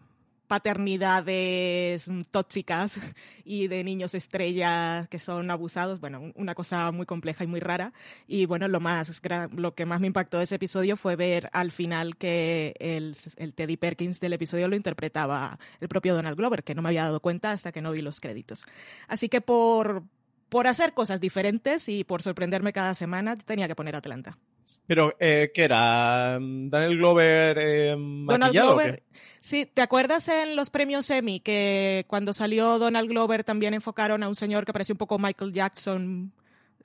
paternidades 0.47 2.11
tóxicas 2.31 2.99
y 3.45 3.69
de 3.69 3.85
niños 3.85 4.15
estrellas 4.15 5.09
que 5.09 5.19
son 5.19 5.51
abusados, 5.51 6.01
bueno, 6.01 6.33
una 6.35 6.55
cosa 6.55 6.91
muy 6.93 7.07
compleja 7.07 7.45
y 7.45 7.47
muy 7.47 7.61
rara. 7.61 7.93
Y 8.27 8.47
bueno, 8.47 8.69
lo 8.69 8.81
más 8.81 9.23
lo 9.53 9.75
que 9.75 9.87
más 9.87 10.01
me 10.01 10.07
impactó 10.07 10.39
de 10.39 10.45
ese 10.45 10.57
episodio 10.57 10.97
fue 10.97 11.17
ver 11.17 11.49
al 11.53 11.71
final 11.71 12.17
que 12.17 12.75
el, 12.79 13.17
el 13.37 13.55
Teddy 13.55 13.77
Perkins 13.77 14.21
del 14.21 14.33
episodio 14.33 14.69
lo 14.69 14.77
interpretaba 14.77 15.59
el 15.81 15.89
propio 15.89 16.15
Donald 16.15 16.37
Glover, 16.37 16.65
que 16.65 16.75
no 16.75 16.83
me 16.83 16.89
había 16.89 17.05
dado 17.05 17.21
cuenta 17.21 17.53
hasta 17.53 17.73
que 17.73 17.83
no 17.83 17.93
vi 17.93 18.01
los 18.01 18.21
créditos. 18.21 18.65
Así 19.09 19.29
que 19.29 19.41
por 19.41 20.05
por 20.49 20.69
hacer 20.69 20.95
cosas 20.95 21.21
diferentes 21.21 21.89
y 21.89 22.05
por 22.05 22.23
sorprenderme 22.23 22.73
cada 22.73 22.95
semana 22.95 23.37
tenía 23.37 23.67
que 23.67 23.75
poner 23.75 23.97
Atlanta. 23.97 24.39
Pero, 24.87 25.15
eh, 25.19 25.51
¿qué 25.55 25.65
era? 25.65 26.39
¿Daniel 26.41 26.99
Glover 26.99 27.59
eh, 27.61 27.97
Donald 27.99 28.53
Glover. 28.53 29.03
Sí, 29.41 29.67
¿te 29.67 29.83
acuerdas 29.83 30.29
en 30.29 30.57
los 30.57 30.71
premios 30.71 31.09
Emmy 31.11 31.41
que 31.41 32.05
cuando 32.09 32.33
salió 32.33 32.79
Donald 32.79 33.09
Glover 33.09 33.45
también 33.45 33.75
enfocaron 33.75 34.23
a 34.23 34.29
un 34.29 34.35
señor 34.35 34.65
que 34.65 34.73
parecía 34.73 34.95
un 34.95 34.99
poco 34.99 35.19
Michael 35.19 35.53
Jackson 35.53 36.33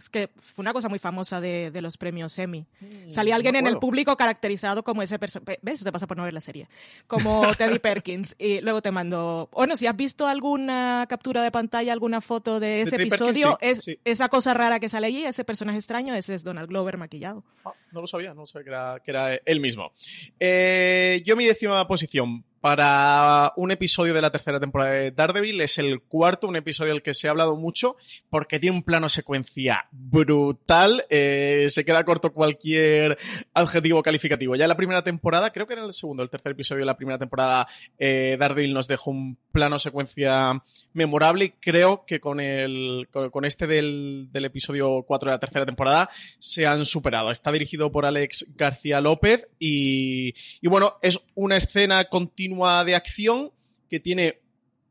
es 0.01 0.09
que 0.09 0.29
fue 0.39 0.63
una 0.63 0.73
cosa 0.73 0.89
muy 0.89 0.97
famosa 0.97 1.39
de, 1.39 1.69
de 1.69 1.81
los 1.81 1.97
premios 1.97 2.37
Emmy. 2.39 2.65
Mm, 2.79 3.11
Salía 3.11 3.35
alguien 3.35 3.55
en 3.55 3.67
el 3.67 3.77
público 3.77 4.17
caracterizado 4.17 4.83
como 4.83 5.03
ese 5.03 5.19
personaje. 5.19 5.59
¿Ves? 5.61 5.75
Eso 5.75 5.85
te 5.85 5.91
pasa 5.91 6.07
por 6.07 6.17
no 6.17 6.23
ver 6.23 6.33
la 6.33 6.41
serie. 6.41 6.67
Como 7.05 7.43
Teddy 7.57 7.77
Perkins. 7.77 8.35
Y 8.39 8.61
luego 8.61 8.81
te 8.81 8.89
mando. 8.89 9.49
Bueno, 9.51 9.75
si 9.75 9.85
has 9.85 9.95
visto 9.95 10.27
alguna 10.27 11.05
captura 11.07 11.43
de 11.43 11.51
pantalla, 11.51 11.93
alguna 11.93 12.19
foto 12.19 12.59
de 12.59 12.81
ese 12.81 12.95
episodio, 12.95 13.57
es, 13.61 13.85
esa 14.03 14.27
cosa 14.29 14.55
rara 14.55 14.79
que 14.79 14.89
sale 14.89 15.07
allí, 15.07 15.23
ese 15.23 15.43
personaje 15.43 15.77
extraño, 15.77 16.15
ese 16.15 16.33
es 16.33 16.43
Donald 16.43 16.67
Glover 16.67 16.97
maquillado. 16.97 17.43
Ah, 17.63 17.73
no 17.93 18.01
lo 18.01 18.07
sabía, 18.07 18.33
no 18.33 18.47
sabía 18.47 18.63
que 18.63 18.69
era, 18.69 18.99
que 19.03 19.11
era 19.11 19.35
él 19.45 19.59
mismo. 19.59 19.91
Eh, 20.39 21.21
yo 21.25 21.35
mi 21.35 21.45
décima 21.45 21.87
posición 21.87 22.43
para 22.61 23.53
un 23.55 23.71
episodio 23.71 24.13
de 24.13 24.21
la 24.21 24.31
tercera 24.31 24.59
temporada 24.59 24.91
de 24.91 25.11
Daredevil. 25.11 25.59
Es 25.61 25.79
el 25.79 26.01
cuarto, 26.01 26.47
un 26.47 26.55
episodio 26.55 26.93
del 26.93 27.01
que 27.01 27.15
se 27.15 27.27
ha 27.27 27.31
hablado 27.31 27.55
mucho 27.55 27.97
porque 28.29 28.59
tiene 28.59 28.77
un 28.77 28.83
plano 28.83 29.09
secuencia 29.09 29.87
brutal. 29.91 31.05
Eh, 31.09 31.67
se 31.69 31.83
queda 31.83 32.05
corto 32.05 32.31
cualquier 32.31 33.17
adjetivo 33.55 34.03
calificativo. 34.03 34.55
Ya 34.55 34.65
en 34.65 34.69
la 34.69 34.77
primera 34.77 35.03
temporada, 35.03 35.51
creo 35.51 35.65
que 35.65 35.73
era 35.73 35.83
el 35.83 35.91
segundo, 35.91 36.21
el 36.21 36.29
tercer 36.29 36.51
episodio 36.51 36.81
de 36.81 36.85
la 36.85 36.97
primera 36.97 37.17
temporada, 37.17 37.67
eh, 37.97 38.37
Daredevil 38.39 38.73
nos 38.73 38.87
dejó 38.87 39.09
un 39.09 39.37
plano 39.51 39.79
secuencia 39.79 40.61
memorable 40.93 41.45
y 41.45 41.49
creo 41.49 42.05
que 42.05 42.19
con, 42.19 42.39
el, 42.39 43.07
con 43.31 43.43
este 43.43 43.65
del, 43.65 44.29
del 44.31 44.45
episodio 44.45 45.03
4 45.03 45.29
de 45.31 45.35
la 45.35 45.39
tercera 45.39 45.65
temporada 45.65 46.09
se 46.37 46.67
han 46.67 46.85
superado. 46.85 47.31
Está 47.31 47.51
dirigido 47.51 47.91
por 47.91 48.05
Alex 48.05 48.53
García 48.55 49.01
López 49.01 49.47
y, 49.57 50.35
y 50.61 50.67
bueno, 50.67 50.99
es 51.01 51.19
una 51.33 51.57
escena 51.57 52.03
continua 52.05 52.50
de 52.85 52.95
acción 52.95 53.51
que 53.89 53.99
tiene 53.99 54.41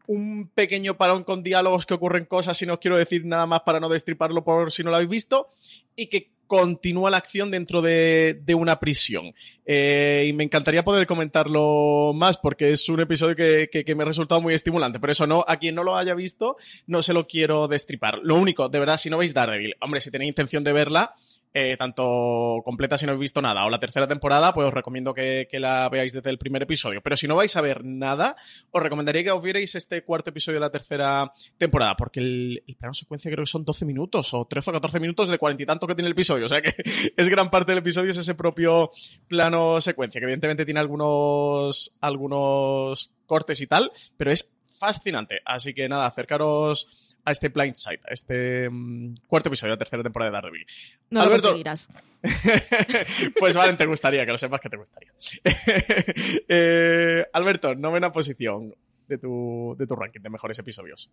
un 0.07 0.50
pequeño 0.55 0.97
parón 0.97 1.23
con 1.23 1.43
diálogos 1.43 1.87
que 1.87 1.95
ocurren 1.95 2.25
cosas 2.25 2.61
y 2.62 2.67
no 2.67 2.81
quiero 2.81 2.99
decir 2.99 3.25
nada 3.25 3.47
más 3.47 3.61
para 3.61 3.81
no 3.81 3.88
destriparlo 3.88 4.43
por 4.43 4.73
si 4.73 4.83
no 4.83 4.90
lo 4.90 4.97
habéis 4.97 5.11
visto 5.11 5.49
y 5.95 6.07
que 6.07 6.33
continúa 6.50 7.12
la 7.12 7.19
acción 7.19 7.52
dentro 7.52 7.80
de, 7.80 8.42
una 8.57 8.80
prisión. 8.80 9.33
Eh, 9.64 10.25
y 10.26 10.33
me 10.33 10.42
encantaría 10.42 10.83
poder 10.83 11.07
comentarlo 11.07 12.11
más 12.12 12.38
porque 12.38 12.73
es 12.73 12.88
un 12.88 12.99
episodio 12.99 13.37
que, 13.37 13.69
que, 13.71 13.95
me 13.95 14.02
ha 14.02 14.07
resultado 14.07 14.40
muy 14.40 14.52
estimulante. 14.52 14.99
Pero 14.99 15.12
eso 15.12 15.28
no, 15.28 15.45
a 15.47 15.59
quien 15.59 15.76
no 15.76 15.85
lo 15.85 15.97
haya 15.97 16.12
visto, 16.12 16.57
no 16.88 17.02
se 17.02 17.12
lo 17.12 17.28
quiero 17.28 17.69
destripar. 17.69 18.19
Lo 18.25 18.35
único, 18.35 18.69
de 18.69 18.80
verdad, 18.80 18.97
si 18.97 19.11
no 19.11 19.19
veis 19.19 19.33
Daredevil, 19.33 19.76
hombre, 19.80 20.00
si 20.00 20.11
tenéis 20.11 20.30
intención 20.30 20.64
de 20.64 20.73
verla, 20.73 21.14
eh, 21.52 21.76
tanto 21.76 22.62
completa 22.64 22.97
si 22.97 23.07
no 23.07 23.12
habéis 23.12 23.23
visto 23.23 23.42
nada 23.42 23.64
o 23.64 23.71
la 23.71 23.80
tercera 23.80 24.07
temporada, 24.07 24.54
pues 24.54 24.69
os 24.69 24.75
recomiendo 24.75 25.12
que, 25.12 25.49
la 25.52 25.88
veáis 25.88 26.12
desde 26.12 26.30
el 26.30 26.38
primer 26.38 26.62
episodio. 26.62 27.00
Pero 27.00 27.16
si 27.16 27.26
no 27.26 27.35
vais 27.37 27.54
a 27.57 27.61
ver 27.61 27.85
nada, 27.85 28.37
os 28.71 28.83
recomendaría 28.83 29.25
que 29.25 29.30
os 29.30 29.42
vierais 29.42 29.75
este 29.75 30.02
cuarto 30.02 30.30
episodio 30.30 30.57
de 30.57 30.66
la 30.66 30.71
tercera 30.71 31.33
temporada, 31.59 31.97
porque 31.97 32.21
el, 32.21 32.62
el 32.66 32.76
plano 32.76 32.95
secuencia 32.95 33.30
creo 33.30 33.45
que 33.45 33.50
son 33.50 33.64
12 33.64 33.85
minutos 33.85 34.33
o 34.33 34.47
13 34.47 34.71
o 34.71 34.73
14 34.75 35.00
minutos 35.00 35.28
de 35.28 35.38
cuarenta 35.38 35.62
y 35.62 35.66
tanto 35.66 35.87
que 35.87 35.95
tiene 35.95 36.07
el 36.07 36.12
episodio. 36.12 36.39
O 36.44 36.49
sea 36.49 36.62
que 36.62 36.75
es 37.16 37.28
gran 37.28 37.50
parte 37.50 37.73
del 37.73 37.78
episodio, 37.78 38.11
es 38.11 38.16
ese 38.16 38.35
propio 38.35 38.90
plano 39.28 39.80
secuencia, 39.80 40.20
que 40.20 40.25
evidentemente 40.25 40.64
tiene 40.64 40.80
algunos, 40.80 41.97
algunos 42.00 43.11
cortes 43.26 43.61
y 43.61 43.66
tal, 43.66 43.92
pero 44.16 44.30
es 44.30 44.50
fascinante. 44.78 45.40
Así 45.44 45.75
que 45.75 45.88
nada, 45.88 46.06
acercaros 46.06 47.16
a 47.25 47.32
este 47.32 47.49
Blind 47.49 47.76
Side, 47.76 48.00
a 48.09 48.12
este 48.12 48.68
mm, 48.70 49.16
cuarto 49.26 49.49
episodio 49.49 49.73
de 49.73 49.76
la 49.76 49.78
tercera 49.78 50.02
temporada 50.02 50.30
de 50.30 50.35
Daredevil. 50.35 50.66
No 51.11 51.23
Alberto... 51.23 51.49
lo 51.49 51.52
conseguirás. 51.52 51.88
pues 53.38 53.54
vale, 53.54 53.75
te 53.75 53.87
gustaría, 53.87 54.25
que 54.25 54.32
lo 54.32 54.38
sepas 54.38 54.61
que 54.61 54.70
te 54.70 54.76
gustaría. 54.76 55.12
eh, 56.49 57.26
Alberto, 57.32 57.75
novena 57.75 58.11
posición 58.11 58.75
de 59.06 59.18
tu, 59.18 59.75
de 59.78 59.87
tu 59.87 59.97
ranking 59.97 60.20
de 60.20 60.30
mejores 60.30 60.59
episodios. 60.59 61.11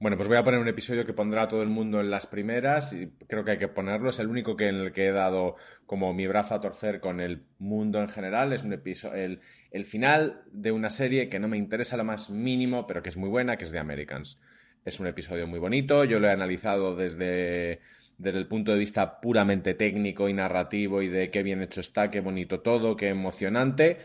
Bueno, 0.00 0.16
pues 0.16 0.28
voy 0.28 0.36
a 0.36 0.44
poner 0.44 0.60
un 0.60 0.68
episodio 0.68 1.04
que 1.04 1.12
pondrá 1.12 1.42
a 1.42 1.48
todo 1.48 1.60
el 1.62 1.68
mundo 1.70 2.00
en 2.00 2.08
las 2.08 2.28
primeras 2.28 2.92
y 2.92 3.08
creo 3.26 3.44
que 3.44 3.52
hay 3.52 3.58
que 3.58 3.66
ponerlo. 3.66 4.10
Es 4.10 4.20
el 4.20 4.28
único 4.28 4.56
que 4.56 4.68
en 4.68 4.76
el 4.76 4.92
que 4.92 5.08
he 5.08 5.12
dado 5.12 5.56
como 5.86 6.14
mi 6.14 6.28
brazo 6.28 6.54
a 6.54 6.60
torcer 6.60 7.00
con 7.00 7.18
el 7.18 7.42
mundo 7.58 8.00
en 8.00 8.08
general. 8.08 8.52
Es 8.52 8.62
un 8.62 8.72
episodio, 8.72 9.16
el, 9.16 9.40
el 9.72 9.86
final 9.86 10.42
de 10.52 10.70
una 10.70 10.90
serie 10.90 11.28
que 11.28 11.40
no 11.40 11.48
me 11.48 11.56
interesa 11.56 11.96
lo 11.96 12.04
más 12.04 12.30
mínimo, 12.30 12.86
pero 12.86 13.02
que 13.02 13.08
es 13.08 13.16
muy 13.16 13.28
buena, 13.28 13.56
que 13.56 13.64
es 13.64 13.72
The 13.72 13.80
Americans. 13.80 14.38
Es 14.84 15.00
un 15.00 15.08
episodio 15.08 15.48
muy 15.48 15.58
bonito, 15.58 16.04
yo 16.04 16.20
lo 16.20 16.28
he 16.28 16.32
analizado 16.32 16.94
desde, 16.94 17.80
desde 18.18 18.38
el 18.38 18.46
punto 18.46 18.70
de 18.70 18.78
vista 18.78 19.20
puramente 19.20 19.74
técnico 19.74 20.28
y 20.28 20.32
narrativo 20.32 21.02
y 21.02 21.08
de 21.08 21.32
qué 21.32 21.42
bien 21.42 21.60
hecho 21.60 21.80
está, 21.80 22.10
qué 22.12 22.20
bonito 22.20 22.60
todo, 22.60 22.96
qué 22.96 23.08
emocionante. 23.08 23.98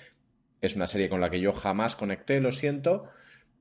Es 0.59 0.75
una 0.75 0.87
serie 0.87 1.07
con 1.07 1.21
la 1.21 1.29
que 1.29 1.39
yo 1.39 1.53
jamás 1.53 1.95
conecté, 1.95 2.39
lo 2.39 2.51
siento, 2.51 3.11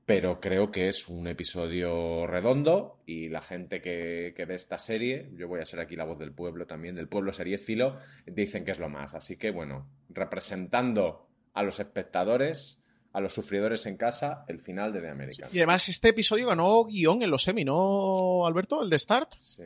pero 0.05 0.41
creo 0.41 0.71
que 0.71 0.89
es 0.89 1.07
un 1.07 1.27
episodio 1.27 2.27
redondo 2.27 2.99
y 3.05 3.29
la 3.29 3.41
gente 3.41 3.81
que, 3.81 4.33
que 4.35 4.45
ve 4.45 4.55
esta 4.55 4.77
serie, 4.77 5.29
yo 5.35 5.47
voy 5.47 5.61
a 5.61 5.65
ser 5.65 5.79
aquí 5.79 5.95
la 5.95 6.03
voz 6.03 6.19
del 6.19 6.33
pueblo 6.33 6.65
también, 6.65 6.95
del 6.95 7.07
pueblo 7.07 7.31
seriéfilo, 7.31 7.99
dicen 8.25 8.65
que 8.65 8.71
es 8.71 8.79
lo 8.79 8.89
más. 8.89 9.13
Así 9.15 9.37
que 9.37 9.51
bueno, 9.51 9.87
representando 10.09 11.27
a 11.53 11.63
los 11.63 11.79
espectadores, 11.79 12.81
a 13.13 13.21
los 13.21 13.33
sufridores 13.33 13.85
en 13.85 13.95
casa 13.95 14.43
el 14.47 14.59
final 14.59 14.91
de 14.91 15.01
The 15.01 15.09
American. 15.09 15.49
y 15.53 15.57
además 15.59 15.87
este 15.87 16.09
episodio 16.09 16.47
ganó 16.47 16.83
guion 16.83 17.21
en 17.21 17.29
los 17.31 17.43
semi, 17.43 17.63
¿no, 17.63 18.45
Alberto? 18.45 18.83
¿El 18.83 18.89
de 18.89 18.99
Start? 18.99 19.33
Sí. 19.37 19.63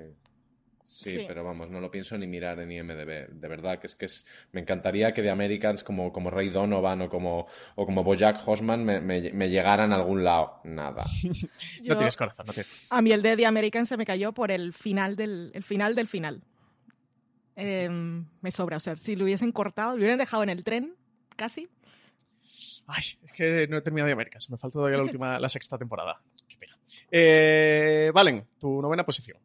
Sí, 0.88 1.26
pero 1.28 1.44
vamos, 1.44 1.70
no 1.70 1.82
lo 1.82 1.92
pienso 1.92 2.18
ni 2.18 2.28
mirar 2.28 2.60
en 2.60 2.72
IMDB. 2.72 3.28
De 3.30 3.48
verdad 3.50 3.78
que 3.78 3.88
es 3.88 3.96
que 3.98 4.06
es, 4.06 4.26
me 4.54 4.62
encantaría 4.62 5.14
que 5.14 5.22
The 5.22 5.30
Americans 5.30 5.84
como, 5.84 6.14
como 6.14 6.30
Ray 6.30 6.50
Donovan 6.50 7.02
o 7.02 7.10
como, 7.10 7.46
o 7.76 7.86
como 7.86 8.06
Bojack 8.06 8.48
Horseman 8.48 8.86
me, 8.86 9.02
me, 9.02 9.50
llegaran 9.50 9.92
a 9.92 9.98
algún 9.98 10.24
lado. 10.24 10.62
Nada. 10.64 11.04
no 11.84 11.98
tienes 11.98 12.16
corazón, 12.16 12.46
no 12.48 12.54
tienes. 12.54 12.72
A 12.90 13.02
mí 13.02 13.12
el 13.12 13.22
de 13.22 13.36
The 13.36 13.46
Americans 13.46 13.90
se 13.90 13.98
me 13.98 14.06
cayó 14.06 14.32
por 14.32 14.50
el 14.50 14.72
final 14.72 15.18
del, 15.18 15.52
el 15.54 15.64
final, 15.64 15.94
del 15.94 16.08
final. 16.08 16.42
Em, 17.58 18.26
me 18.40 18.52
sobra. 18.52 18.78
O 18.78 18.80
sea, 18.80 18.96
si 18.96 19.18
lo 19.18 19.26
hubiesen 19.26 19.52
cortado, 19.52 19.92
lo 19.92 19.98
hubieran 19.98 20.18
dejado 20.18 20.44
en 20.44 20.50
el 20.50 20.64
tren, 20.64 20.96
casi, 21.36 21.68
Ay, 22.88 23.04
es 23.26 23.32
que 23.34 23.68
no 23.68 23.78
he 23.78 23.82
terminado 23.82 24.08
de 24.08 24.14
Américas. 24.14 24.50
Me 24.50 24.58
falta 24.58 24.76
todavía 24.76 24.98
la 24.98 25.04
última, 25.04 25.40
la 25.40 25.50
sexta 25.50 25.78
temporada. 25.78 26.22
Qué 26.48 26.56
pena. 26.58 26.78
Eh, 27.12 28.10
Valen, 28.14 28.48
tu 28.58 28.82
novena 28.82 29.06
posición. 29.06 29.38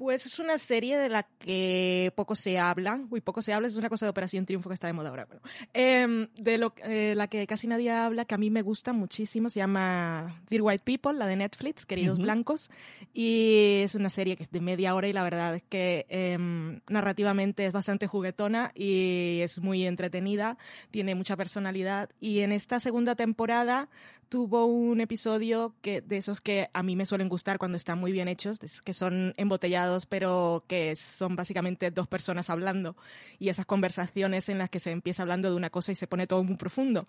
Pues 0.00 0.24
es 0.24 0.38
una 0.38 0.56
serie 0.56 0.96
de 0.96 1.10
la 1.10 1.24
que 1.24 2.10
poco 2.16 2.34
se 2.34 2.58
habla. 2.58 2.98
Uy, 3.10 3.20
poco 3.20 3.42
se 3.42 3.52
habla, 3.52 3.68
es 3.68 3.76
una 3.76 3.90
cosa 3.90 4.06
de 4.06 4.10
Operación 4.10 4.46
Triunfo 4.46 4.70
que 4.70 4.74
está 4.74 4.86
de 4.86 4.94
moda 4.94 5.10
ahora. 5.10 5.26
Bueno, 5.26 5.42
em, 5.74 6.26
de 6.38 6.56
lo, 6.56 6.72
eh, 6.84 7.12
la 7.14 7.26
que 7.26 7.46
casi 7.46 7.66
nadie 7.66 7.90
habla, 7.90 8.24
que 8.24 8.34
a 8.34 8.38
mí 8.38 8.48
me 8.48 8.62
gusta 8.62 8.94
muchísimo, 8.94 9.50
se 9.50 9.58
llama 9.58 10.40
Dear 10.48 10.62
White 10.62 10.84
People, 10.86 11.18
la 11.18 11.26
de 11.26 11.36
Netflix, 11.36 11.84
Queridos 11.84 12.16
Blancos. 12.16 12.70
Y 13.12 13.82
es 13.84 13.94
una 13.94 14.08
serie 14.08 14.38
que 14.38 14.44
es 14.44 14.50
de 14.50 14.62
media 14.62 14.94
hora 14.94 15.06
y 15.06 15.12
la 15.12 15.22
verdad 15.22 15.54
es 15.54 15.64
que 15.64 16.06
em, 16.08 16.80
narrativamente 16.88 17.66
es 17.66 17.72
bastante 17.74 18.06
juguetona 18.06 18.72
y 18.74 19.40
es 19.42 19.60
muy 19.60 19.84
entretenida, 19.84 20.56
tiene 20.90 21.14
mucha 21.14 21.36
personalidad. 21.36 22.08
Y 22.20 22.38
en 22.38 22.52
esta 22.52 22.80
segunda 22.80 23.16
temporada 23.16 23.90
tuvo 24.30 24.64
un 24.64 25.00
episodio 25.00 25.74
que, 25.82 26.00
de 26.00 26.16
esos 26.16 26.40
que 26.40 26.70
a 26.72 26.82
mí 26.82 26.96
me 26.96 27.04
suelen 27.04 27.28
gustar 27.28 27.58
cuando 27.58 27.76
están 27.76 27.98
muy 27.98 28.12
bien 28.12 28.28
hechos, 28.28 28.60
que 28.82 28.94
son 28.94 29.34
embotellados, 29.36 29.89
pero 30.08 30.64
que 30.66 30.96
son 30.96 31.36
básicamente 31.36 31.90
dos 31.90 32.06
personas 32.06 32.50
hablando. 32.50 32.96
Y 33.38 33.48
esas 33.48 33.66
conversaciones 33.66 34.48
en 34.48 34.58
las 34.58 34.70
que 34.70 34.80
se 34.80 34.90
empieza 34.90 35.22
hablando 35.22 35.50
de 35.50 35.56
una 35.56 35.70
cosa 35.70 35.92
y 35.92 35.94
se 35.94 36.06
pone 36.06 36.26
todo 36.26 36.42
muy 36.44 36.56
profundo. 36.56 37.06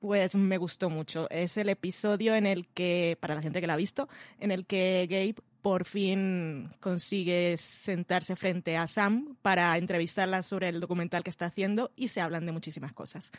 Pues 0.00 0.34
me 0.36 0.58
gustó 0.58 0.90
mucho. 0.90 1.28
Es 1.30 1.56
el 1.56 1.68
episodio 1.68 2.34
en 2.34 2.46
el 2.46 2.66
que, 2.66 3.16
para 3.20 3.34
la 3.34 3.42
gente 3.42 3.60
que 3.60 3.66
la 3.66 3.74
ha 3.74 3.76
visto, 3.76 4.08
en 4.38 4.50
el 4.50 4.66
que 4.66 5.06
Gabe 5.08 5.36
por 5.62 5.86
fin 5.86 6.68
consigue 6.78 7.56
sentarse 7.56 8.36
frente 8.36 8.76
a 8.76 8.86
Sam 8.86 9.36
para 9.40 9.78
entrevistarla 9.78 10.42
sobre 10.42 10.68
el 10.68 10.78
documental 10.78 11.24
que 11.24 11.30
está 11.30 11.46
haciendo 11.46 11.90
y 11.96 12.08
se 12.08 12.20
hablan 12.20 12.44
de 12.44 12.52
muchísimas 12.52 12.92
cosas. 12.92 13.30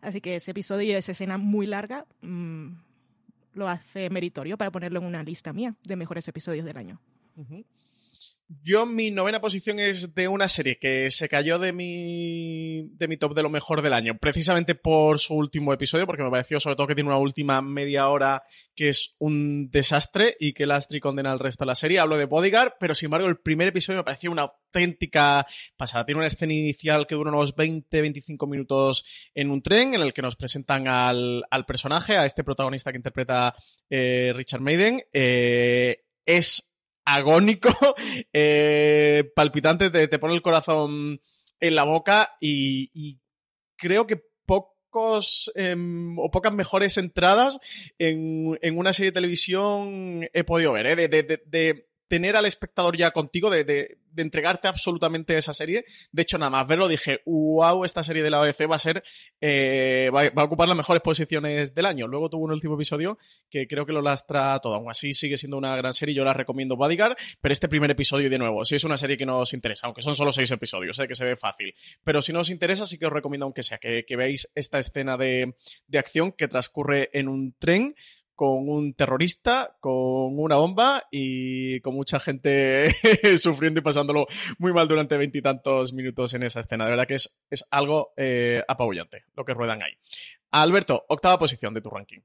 Así 0.00 0.22
que 0.22 0.36
ese 0.36 0.52
episodio 0.52 0.86
y 0.86 0.92
esa 0.92 1.12
escena 1.12 1.36
muy 1.36 1.66
larga 1.66 2.06
mmm, 2.22 2.68
lo 3.52 3.68
hace 3.68 4.08
meritorio 4.08 4.56
para 4.56 4.70
ponerlo 4.70 5.00
en 5.00 5.06
una 5.06 5.22
lista 5.22 5.52
mía 5.52 5.74
de 5.84 5.96
mejores 5.96 6.26
episodios 6.26 6.64
del 6.64 6.78
año. 6.78 7.00
Uh 7.36 7.42
-huh. 7.42 7.64
Yo, 8.62 8.86
mi 8.86 9.10
novena 9.10 9.40
posición 9.40 9.78
es 9.78 10.14
de 10.14 10.28
una 10.28 10.48
serie 10.48 10.78
que 10.78 11.10
se 11.10 11.28
cayó 11.28 11.58
de 11.58 11.72
mi, 11.72 12.88
de 12.92 13.08
mi 13.08 13.16
top 13.16 13.34
de 13.34 13.42
lo 13.42 13.50
mejor 13.50 13.82
del 13.82 13.92
año, 13.92 14.16
precisamente 14.18 14.74
por 14.74 15.18
su 15.18 15.34
último 15.34 15.72
episodio, 15.72 16.06
porque 16.06 16.22
me 16.22 16.30
pareció 16.30 16.60
sobre 16.60 16.76
todo 16.76 16.86
que 16.86 16.94
tiene 16.94 17.10
una 17.10 17.18
última 17.18 17.62
media 17.62 18.08
hora 18.08 18.42
que 18.74 18.90
es 18.90 19.16
un 19.18 19.70
desastre 19.70 20.36
y 20.38 20.52
que 20.52 20.66
Lastri 20.66 21.00
condena 21.00 21.32
al 21.32 21.38
resto 21.38 21.64
de 21.64 21.68
la 21.68 21.74
serie. 21.74 21.98
Hablo 21.98 22.16
de 22.16 22.26
Bodyguard, 22.26 22.74
pero 22.78 22.94
sin 22.94 23.06
embargo 23.06 23.28
el 23.28 23.38
primer 23.38 23.68
episodio 23.68 24.00
me 24.00 24.04
pareció 24.04 24.30
una 24.30 24.42
auténtica 24.42 25.46
pasada. 25.76 26.04
Tiene 26.04 26.18
una 26.18 26.26
escena 26.26 26.52
inicial 26.52 27.06
que 27.06 27.14
dura 27.14 27.30
unos 27.30 27.56
20-25 27.56 28.48
minutos 28.48 29.04
en 29.34 29.50
un 29.50 29.62
tren, 29.62 29.94
en 29.94 30.02
el 30.02 30.12
que 30.12 30.22
nos 30.22 30.36
presentan 30.36 30.88
al, 30.88 31.44
al 31.50 31.64
personaje, 31.64 32.16
a 32.16 32.26
este 32.26 32.44
protagonista 32.44 32.90
que 32.90 32.98
interpreta 32.98 33.54
eh, 33.88 34.32
Richard 34.34 34.60
Maiden. 34.60 35.02
Eh, 35.12 36.04
es 36.26 36.73
agónico, 37.04 37.70
eh, 38.32 39.30
palpitante, 39.34 39.90
te, 39.90 40.08
te, 40.08 40.18
pone 40.18 40.34
el 40.34 40.42
corazón 40.42 41.20
en 41.60 41.74
la 41.74 41.84
boca 41.84 42.36
y, 42.40 42.90
y 42.94 43.18
creo 43.76 44.06
que 44.06 44.22
pocos 44.46 45.52
eh, 45.54 45.76
o 46.18 46.30
pocas 46.30 46.52
mejores 46.52 46.96
entradas 46.98 47.58
en, 47.98 48.58
en, 48.62 48.78
una 48.78 48.92
serie 48.92 49.10
de 49.10 49.14
televisión 49.14 50.28
he 50.32 50.44
podido 50.44 50.72
ver, 50.72 50.86
¿eh? 50.86 50.96
de, 50.96 51.08
de, 51.08 51.42
de, 51.44 51.88
tener 52.08 52.36
al 52.36 52.46
espectador 52.46 52.96
ya 52.96 53.10
contigo, 53.10 53.50
de, 53.50 53.64
de, 53.64 53.98
entregarte 54.16 54.68
absolutamente 54.68 55.36
esa 55.36 55.52
serie. 55.52 55.84
De 56.12 56.22
hecho, 56.22 56.38
nada 56.38 56.50
más 56.50 56.66
verlo 56.66 56.86
dije, 56.86 57.20
wow, 57.26 57.84
esta 57.84 58.04
serie 58.04 58.22
de 58.22 58.30
la 58.30 58.40
ABC 58.40 58.70
va 58.70 58.76
a 58.76 58.78
ser, 58.78 59.02
eh, 59.40 60.10
va, 60.14 60.22
va, 60.30 60.42
a 60.42 60.44
ocupar 60.44 60.68
las 60.68 60.76
mejores 60.76 61.02
posiciones 61.02 61.74
del 61.74 61.86
año. 61.86 62.06
Luego 62.06 62.30
tuvo 62.30 62.44
un 62.44 62.52
último 62.52 62.74
episodio 62.74 63.18
que 63.50 63.66
creo 63.66 63.86
que 63.86 63.92
lo 63.92 64.02
lastra 64.02 64.58
todo. 64.60 64.74
Aún 64.74 64.90
así 64.90 65.14
sigue 65.14 65.36
siendo 65.36 65.56
una 65.56 65.76
gran 65.76 65.92
serie, 65.92 66.14
yo 66.14 66.24
la 66.24 66.32
recomiendo 66.32 66.76
Bodyguard, 66.76 67.16
pero 67.40 67.52
este 67.52 67.68
primer 67.68 67.90
episodio 67.90 68.30
de 68.30 68.38
nuevo, 68.38 68.64
si 68.64 68.76
es 68.76 68.84
una 68.84 68.96
serie 68.96 69.16
que 69.16 69.26
no 69.26 69.40
os 69.40 69.52
interesa, 69.52 69.86
aunque 69.86 70.02
son 70.02 70.14
solo 70.14 70.32
seis 70.32 70.50
episodios, 70.50 70.96
sé 70.96 71.08
que 71.08 71.14
se 71.14 71.24
ve 71.24 71.36
fácil, 71.36 71.74
pero 72.04 72.22
si 72.22 72.32
no 72.32 72.40
os 72.40 72.50
interesa, 72.50 72.86
sí 72.86 72.98
que 72.98 73.06
os 73.06 73.12
recomiendo 73.12 73.44
aunque 73.44 73.62
sea 73.62 73.78
que, 73.78 74.04
que 74.04 74.16
veáis 74.16 74.50
esta 74.54 74.78
escena 74.78 75.16
de, 75.16 75.56
de 75.86 75.98
acción 75.98 76.32
que 76.32 76.48
transcurre 76.48 77.10
en 77.12 77.28
un 77.28 77.54
tren 77.58 77.94
con 78.34 78.68
un 78.68 78.94
terrorista, 78.94 79.76
con 79.80 80.38
una 80.38 80.56
bomba 80.56 81.04
y 81.10 81.80
con 81.80 81.94
mucha 81.94 82.18
gente 82.20 82.90
sufriendo 83.38 83.80
y 83.80 83.82
pasándolo 83.82 84.26
muy 84.58 84.72
mal 84.72 84.88
durante 84.88 85.16
veintitantos 85.16 85.92
minutos 85.92 86.34
en 86.34 86.42
esa 86.42 86.60
escena. 86.60 86.84
De 86.84 86.90
verdad 86.90 87.06
que 87.06 87.14
es, 87.14 87.34
es 87.50 87.64
algo 87.70 88.12
eh, 88.16 88.62
apabullante 88.66 89.24
lo 89.34 89.44
que 89.44 89.54
ruedan 89.54 89.82
ahí. 89.82 89.92
Alberto, 90.50 91.04
octava 91.08 91.38
posición 91.38 91.74
de 91.74 91.80
tu 91.80 91.90
ranking. 91.90 92.20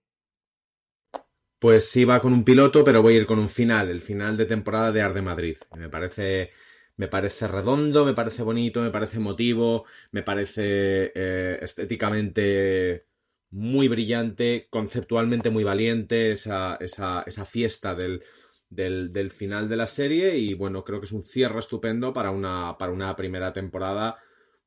Pues 1.59 1.89
sí, 1.89 2.05
va 2.05 2.21
con 2.21 2.31
un 2.31 2.45
piloto, 2.45 2.83
pero 2.85 3.01
voy 3.01 3.15
a 3.15 3.17
ir 3.17 3.25
con 3.25 3.37
un 3.37 3.49
final, 3.49 3.89
el 3.89 4.01
final 4.01 4.37
de 4.37 4.45
temporada 4.45 4.93
de 4.93 5.01
Arde 5.01 5.21
Madrid. 5.21 5.57
Me 5.75 5.89
parece, 5.89 6.51
me 6.95 7.09
parece 7.09 7.47
redondo, 7.49 8.05
me 8.05 8.13
parece 8.13 8.43
bonito, 8.43 8.81
me 8.81 8.91
parece 8.91 9.17
emotivo, 9.17 9.85
me 10.11 10.23
parece 10.23 11.11
eh, 11.13 11.59
estéticamente 11.61 13.07
muy 13.51 13.87
brillante, 13.87 14.67
conceptualmente 14.69 15.49
muy 15.49 15.63
valiente, 15.63 16.31
esa, 16.31 16.75
esa, 16.75 17.23
esa 17.25 17.45
fiesta 17.45 17.95
del, 17.95 18.23
del, 18.69 19.11
del, 19.11 19.31
final 19.31 19.67
de 19.67 19.75
la 19.75 19.87
serie 19.87 20.37
y 20.37 20.53
bueno, 20.53 20.83
creo 20.83 20.99
que 20.99 21.05
es 21.05 21.11
un 21.11 21.23
cierre 21.23 21.59
estupendo 21.59 22.13
para 22.13 22.31
una, 22.31 22.77
para 22.77 22.91
una 22.91 23.15
primera 23.15 23.51
temporada 23.51 24.17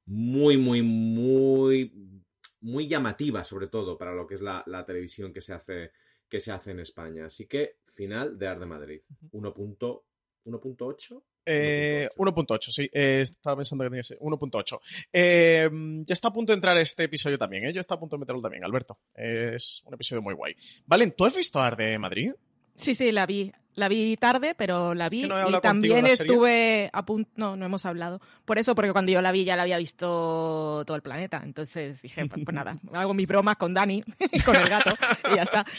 muy, 0.07 0.57
muy, 0.57 0.83
muy, 0.83 2.21
muy 2.61 2.89
llamativa, 2.89 3.45
sobre 3.45 3.69
todo 3.69 3.97
para 3.97 4.15
lo 4.15 4.27
que 4.27 4.35
es 4.35 4.41
la, 4.41 4.65
la 4.67 4.85
televisión 4.85 5.33
que 5.33 5.41
se, 5.41 5.55
hace, 5.55 5.93
que 6.29 6.41
se 6.41 6.51
hace 6.51 6.73
en 6.73 6.81
España. 6.81 7.27
Así 7.27 7.47
que 7.47 7.77
final 7.87 8.37
de 8.39 8.49
Arde 8.49 8.67
Madrid, 8.67 9.03
1.8. 9.33 11.23
Eh, 11.45 12.09
1.8, 12.17 12.71
sí, 12.71 12.91
eh, 12.93 13.21
estaba 13.23 13.57
pensando 13.57 13.85
que 13.85 13.91
tenía 13.91 14.01
que 14.01 14.09
ser 14.09 14.19
1.8. 14.19 14.81
Eh, 15.13 15.71
ya 16.05 16.13
está 16.13 16.29
a 16.29 16.33
punto 16.33 16.53
de 16.53 16.57
entrar 16.57 16.77
este 16.79 17.05
episodio 17.05 17.39
también, 17.39 17.67
¿eh? 17.67 17.73
Yo 17.73 17.81
está 17.81 17.95
a 17.95 18.01
punto 18.01 18.17
de 18.17 18.21
meterlo 18.21 18.41
también, 18.41 18.65
Alberto. 18.65 18.99
es 19.15 19.83
un 19.85 19.95
episodio 19.95 20.23
muy 20.23 20.35
guay. 20.35 20.55
Valen, 20.87 21.13
¿tú 21.13 21.25
has 21.25 21.37
visto 21.37 21.61
Arde 21.61 21.99
Madrid? 21.99 22.33
Sí, 22.77 22.95
sí, 22.95 23.13
la 23.13 23.27
vi. 23.27 23.53
La 23.75 23.89
vi 23.89 24.19
tarde, 24.19 24.55
pero 24.55 24.95
la 24.95 25.09
vi 25.09 25.23
es 25.23 25.23
que 25.23 25.29
no 25.29 25.49
y 25.49 25.61
también 25.63 26.07
estuve 26.07 26.91
a 26.93 27.07
punto. 27.07 27.31
No, 27.37 27.57
no 27.57 27.65
hemos 27.65 27.87
hablado. 27.87 28.21
Por 28.45 28.59
eso, 28.59 28.75
porque 28.75 28.93
cuando 28.93 29.13
yo 29.13 29.23
la 29.23 29.33
vi 29.33 29.45
ya 29.45 29.57
la 29.57 29.63
había 29.63 29.79
visto 29.79 30.85
todo 30.87 30.95
el 30.95 31.01
planeta. 31.01 31.41
Entonces 31.43 32.03
dije, 32.03 32.27
pues, 32.27 32.45
pues 32.45 32.55
nada, 32.55 32.79
hago 32.93 33.15
mis 33.15 33.27
bromas 33.27 33.57
con 33.57 33.73
Dani, 33.73 34.03
con 34.45 34.57
el 34.57 34.69
gato, 34.69 34.95
y 35.33 35.37
ya 35.37 35.43
está. 35.43 35.65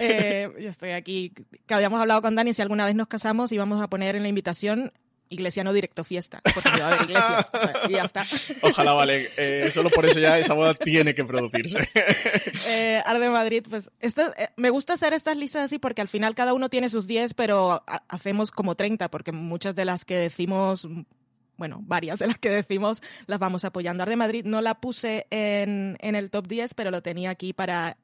Eh, 0.00 0.48
yo 0.60 0.68
estoy 0.68 0.90
aquí. 0.90 1.32
Que 1.66 1.74
habíamos 1.74 2.00
hablado 2.00 2.20
con 2.20 2.34
Dani 2.34 2.52
si 2.52 2.60
alguna 2.60 2.84
vez 2.84 2.94
nos 2.94 3.06
casamos 3.06 3.50
íbamos 3.52 3.80
a 3.80 3.88
poner 3.88 4.16
en 4.16 4.22
la 4.22 4.28
invitación 4.28 4.92
iglesia 5.28 5.64
no 5.64 5.72
directo 5.72 6.04
fiesta, 6.04 6.40
porque 6.42 6.80
va 6.80 6.88
a 6.88 6.92
haber 6.92 7.10
iglesia. 7.10 7.48
O 7.52 7.58
sea, 7.58 7.72
y 7.88 7.92
ya 7.92 8.02
está. 8.04 8.24
Ojalá, 8.62 8.92
vale. 8.92 9.30
Eh, 9.36 9.70
solo 9.70 9.90
por 9.90 10.06
eso 10.06 10.20
ya 10.20 10.38
esa 10.38 10.54
boda 10.54 10.74
tiene 10.74 11.14
que 11.14 11.24
producirse. 11.24 11.78
eh, 12.68 13.02
Arde 13.04 13.30
Madrid, 13.30 13.64
pues 13.68 13.90
eh, 14.00 14.48
me 14.56 14.70
gusta 14.70 14.94
hacer 14.94 15.12
estas 15.12 15.36
listas 15.36 15.62
así 15.64 15.78
porque 15.78 16.00
al 16.00 16.08
final 16.08 16.34
cada 16.34 16.54
uno 16.54 16.68
tiene 16.68 16.88
sus 16.88 17.06
10, 17.06 17.34
pero 17.34 17.82
hacemos 18.08 18.50
como 18.50 18.74
30, 18.74 19.10
porque 19.10 19.32
muchas 19.32 19.74
de 19.74 19.84
las 19.84 20.04
que 20.04 20.16
decimos 20.16 20.86
bueno, 21.56 21.80
varias 21.82 22.20
de 22.20 22.28
las 22.28 22.38
que 22.38 22.50
decimos 22.50 23.02
las 23.26 23.40
vamos 23.40 23.64
apoyando. 23.64 24.04
Arde 24.04 24.14
Madrid 24.14 24.44
no 24.44 24.62
la 24.62 24.76
puse 24.76 25.26
en, 25.30 25.96
en 26.00 26.14
el 26.14 26.30
top 26.30 26.46
10, 26.46 26.74
pero 26.74 26.92
lo 26.92 27.02
tenía 27.02 27.30
aquí 27.30 27.52
para 27.52 27.96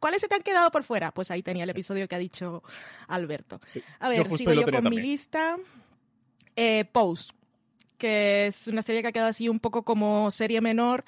¿Cuáles 0.00 0.22
se 0.22 0.28
te 0.28 0.34
han 0.34 0.42
quedado 0.42 0.70
por 0.70 0.82
fuera? 0.82 1.12
Pues 1.12 1.30
ahí 1.30 1.42
tenía 1.42 1.64
el 1.64 1.70
episodio 1.70 2.08
que 2.08 2.14
ha 2.14 2.18
dicho 2.18 2.62
Alberto. 3.06 3.60
Sí. 3.66 3.82
A 4.00 4.08
ver, 4.08 4.26
yo 4.26 4.36
sigo 4.36 4.54
yo 4.54 4.62
con 4.62 4.72
también. 4.72 4.94
mi 4.94 5.10
lista 5.10 5.58
eh, 6.56 6.84
Pose, 6.90 7.32
que 7.98 8.46
es 8.46 8.66
una 8.66 8.82
serie 8.82 9.02
que 9.02 9.08
ha 9.08 9.12
quedado 9.12 9.30
así 9.30 9.48
un 9.48 9.60
poco 9.60 9.84
como 9.84 10.30
serie 10.30 10.60
menor, 10.60 11.04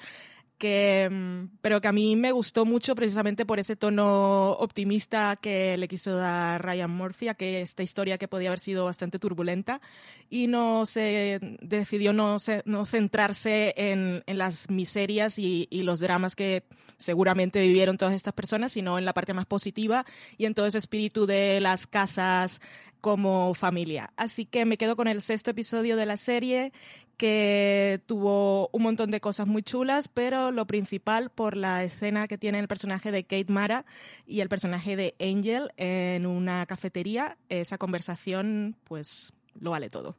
que, 0.63 1.49
pero 1.61 1.81
que 1.81 1.89
a 1.89 1.91
mí 1.91 2.15
me 2.15 2.31
gustó 2.31 2.63
mucho 2.63 2.95
precisamente 2.95 3.45
por 3.45 3.59
ese 3.59 3.75
tono 3.75 4.51
optimista 4.51 5.35
que 5.35 5.75
le 5.75 5.89
quiso 5.89 6.15
dar 6.15 6.63
Ryan 6.63 6.89
Murphy 6.89 7.27
a 7.27 7.33
que 7.33 7.59
esta 7.59 7.83
historia 7.83 8.17
que 8.17 8.29
podía 8.29 8.47
haber 8.47 8.61
sido 8.61 8.85
bastante 8.85 9.19
turbulenta 9.19 9.81
y 10.29 10.47
no 10.47 10.85
se 10.85 11.39
decidió 11.61 12.13
no, 12.13 12.37
no 12.63 12.85
centrarse 12.85 13.73
en, 13.75 14.23
en 14.25 14.37
las 14.37 14.69
miserias 14.69 15.37
y, 15.37 15.67
y, 15.69 15.83
los 15.83 15.99
dramas 15.99 16.33
que 16.33 16.63
seguramente 16.95 17.59
vivieron 17.59 17.97
todas 17.97 18.13
estas 18.13 18.33
personas, 18.33 18.71
sino 18.71 18.97
en 18.97 19.03
la 19.03 19.11
parte 19.11 19.33
más 19.33 19.45
positiva 19.45 20.05
y 20.37 20.45
en 20.45 20.53
todo 20.53 20.65
ese 20.65 20.77
espíritu 20.77 21.25
de 21.25 21.59
las 21.59 21.87
casas 21.87 22.61
como 23.03 23.53
familia. 23.53 24.13
Así 24.15 24.45
que 24.45 24.63
me 24.63 24.77
quedo 24.77 24.95
con 24.95 25.09
el 25.09 25.21
sexto 25.21 25.51
episodio 25.51 25.97
de 25.97 26.05
la 26.05 26.15
serie 26.15 26.71
que 27.17 28.01
tuvo 28.05 28.69
un 28.71 28.83
montón 28.83 29.11
de 29.11 29.21
cosas 29.21 29.47
muy 29.47 29.63
chulas, 29.63 30.07
pero 30.07 30.51
lo 30.51 30.65
principal 30.67 31.29
por 31.29 31.55
la 31.55 31.83
escena 31.83 32.27
que 32.27 32.37
tiene 32.37 32.59
el 32.59 32.67
personaje 32.67 33.11
de 33.11 33.23
Kate 33.23 33.51
Mara 33.51 33.85
y 34.25 34.41
el 34.41 34.49
personaje 34.49 34.95
de 34.95 35.15
Angel 35.19 35.71
en 35.77 36.25
una 36.25 36.65
cafetería, 36.65 37.37
esa 37.49 37.77
conversación 37.77 38.75
pues 38.83 39.33
lo 39.59 39.71
vale 39.71 39.89
todo. 39.89 40.17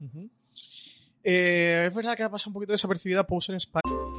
Uh 0.00 0.28
es 1.22 1.94
verdad 1.94 2.16
que 2.16 2.22
ha 2.22 2.30
pasado 2.30 2.50
un 2.50 2.54
poquito 2.54 2.72
desapercibida 2.72 3.26
Pose 3.26 3.52
en 3.52 3.56
España. 3.56 3.89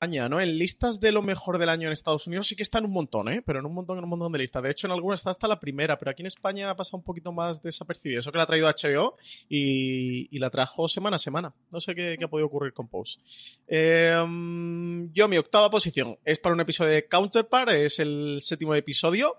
En 0.00 0.58
listas 0.58 1.00
de 1.00 1.12
lo 1.12 1.22
mejor 1.22 1.58
del 1.58 1.68
año 1.68 1.88
en 1.88 1.92
Estados 1.92 2.26
Unidos 2.26 2.46
sí 2.46 2.56
que 2.56 2.62
están 2.62 2.84
un 2.84 2.92
montón, 2.92 3.28
¿eh? 3.28 3.42
Pero 3.44 3.60
en 3.60 3.66
un 3.66 3.74
montón, 3.74 3.98
en 3.98 4.04
un 4.04 4.10
montón 4.10 4.32
de 4.32 4.38
listas. 4.38 4.62
De 4.62 4.70
hecho, 4.70 4.86
en 4.86 4.92
algunas 4.92 5.20
está 5.20 5.30
hasta 5.30 5.48
la 5.48 5.58
primera, 5.58 5.98
pero 5.98 6.10
aquí 6.10 6.22
en 6.22 6.26
España 6.26 6.70
ha 6.70 6.76
pasado 6.76 6.98
un 6.98 7.04
poquito 7.04 7.32
más 7.32 7.62
desapercibido. 7.62 8.20
Eso 8.20 8.30
que 8.30 8.38
la 8.38 8.44
ha 8.44 8.46
traído 8.46 8.68
HBO 8.68 9.16
y, 9.48 10.38
la 10.38 10.50
trajo 10.50 10.86
semana 10.88 11.16
a 11.16 11.18
semana. 11.18 11.54
No 11.72 11.80
sé 11.80 11.94
qué, 11.94 12.16
ha 12.22 12.28
podido 12.28 12.46
ocurrir 12.46 12.72
con 12.72 12.88
Pose. 12.88 13.18
Em, 13.66 15.12
yo, 15.12 15.28
mi 15.28 15.38
octava 15.38 15.70
posición 15.70 16.18
es 16.24 16.38
para 16.38 16.54
un 16.54 16.60
episodio 16.60 16.92
de 16.92 17.06
Counterpart, 17.06 17.70
es 17.70 17.98
el 17.98 18.38
séptimo 18.40 18.74
episodio. 18.74 19.36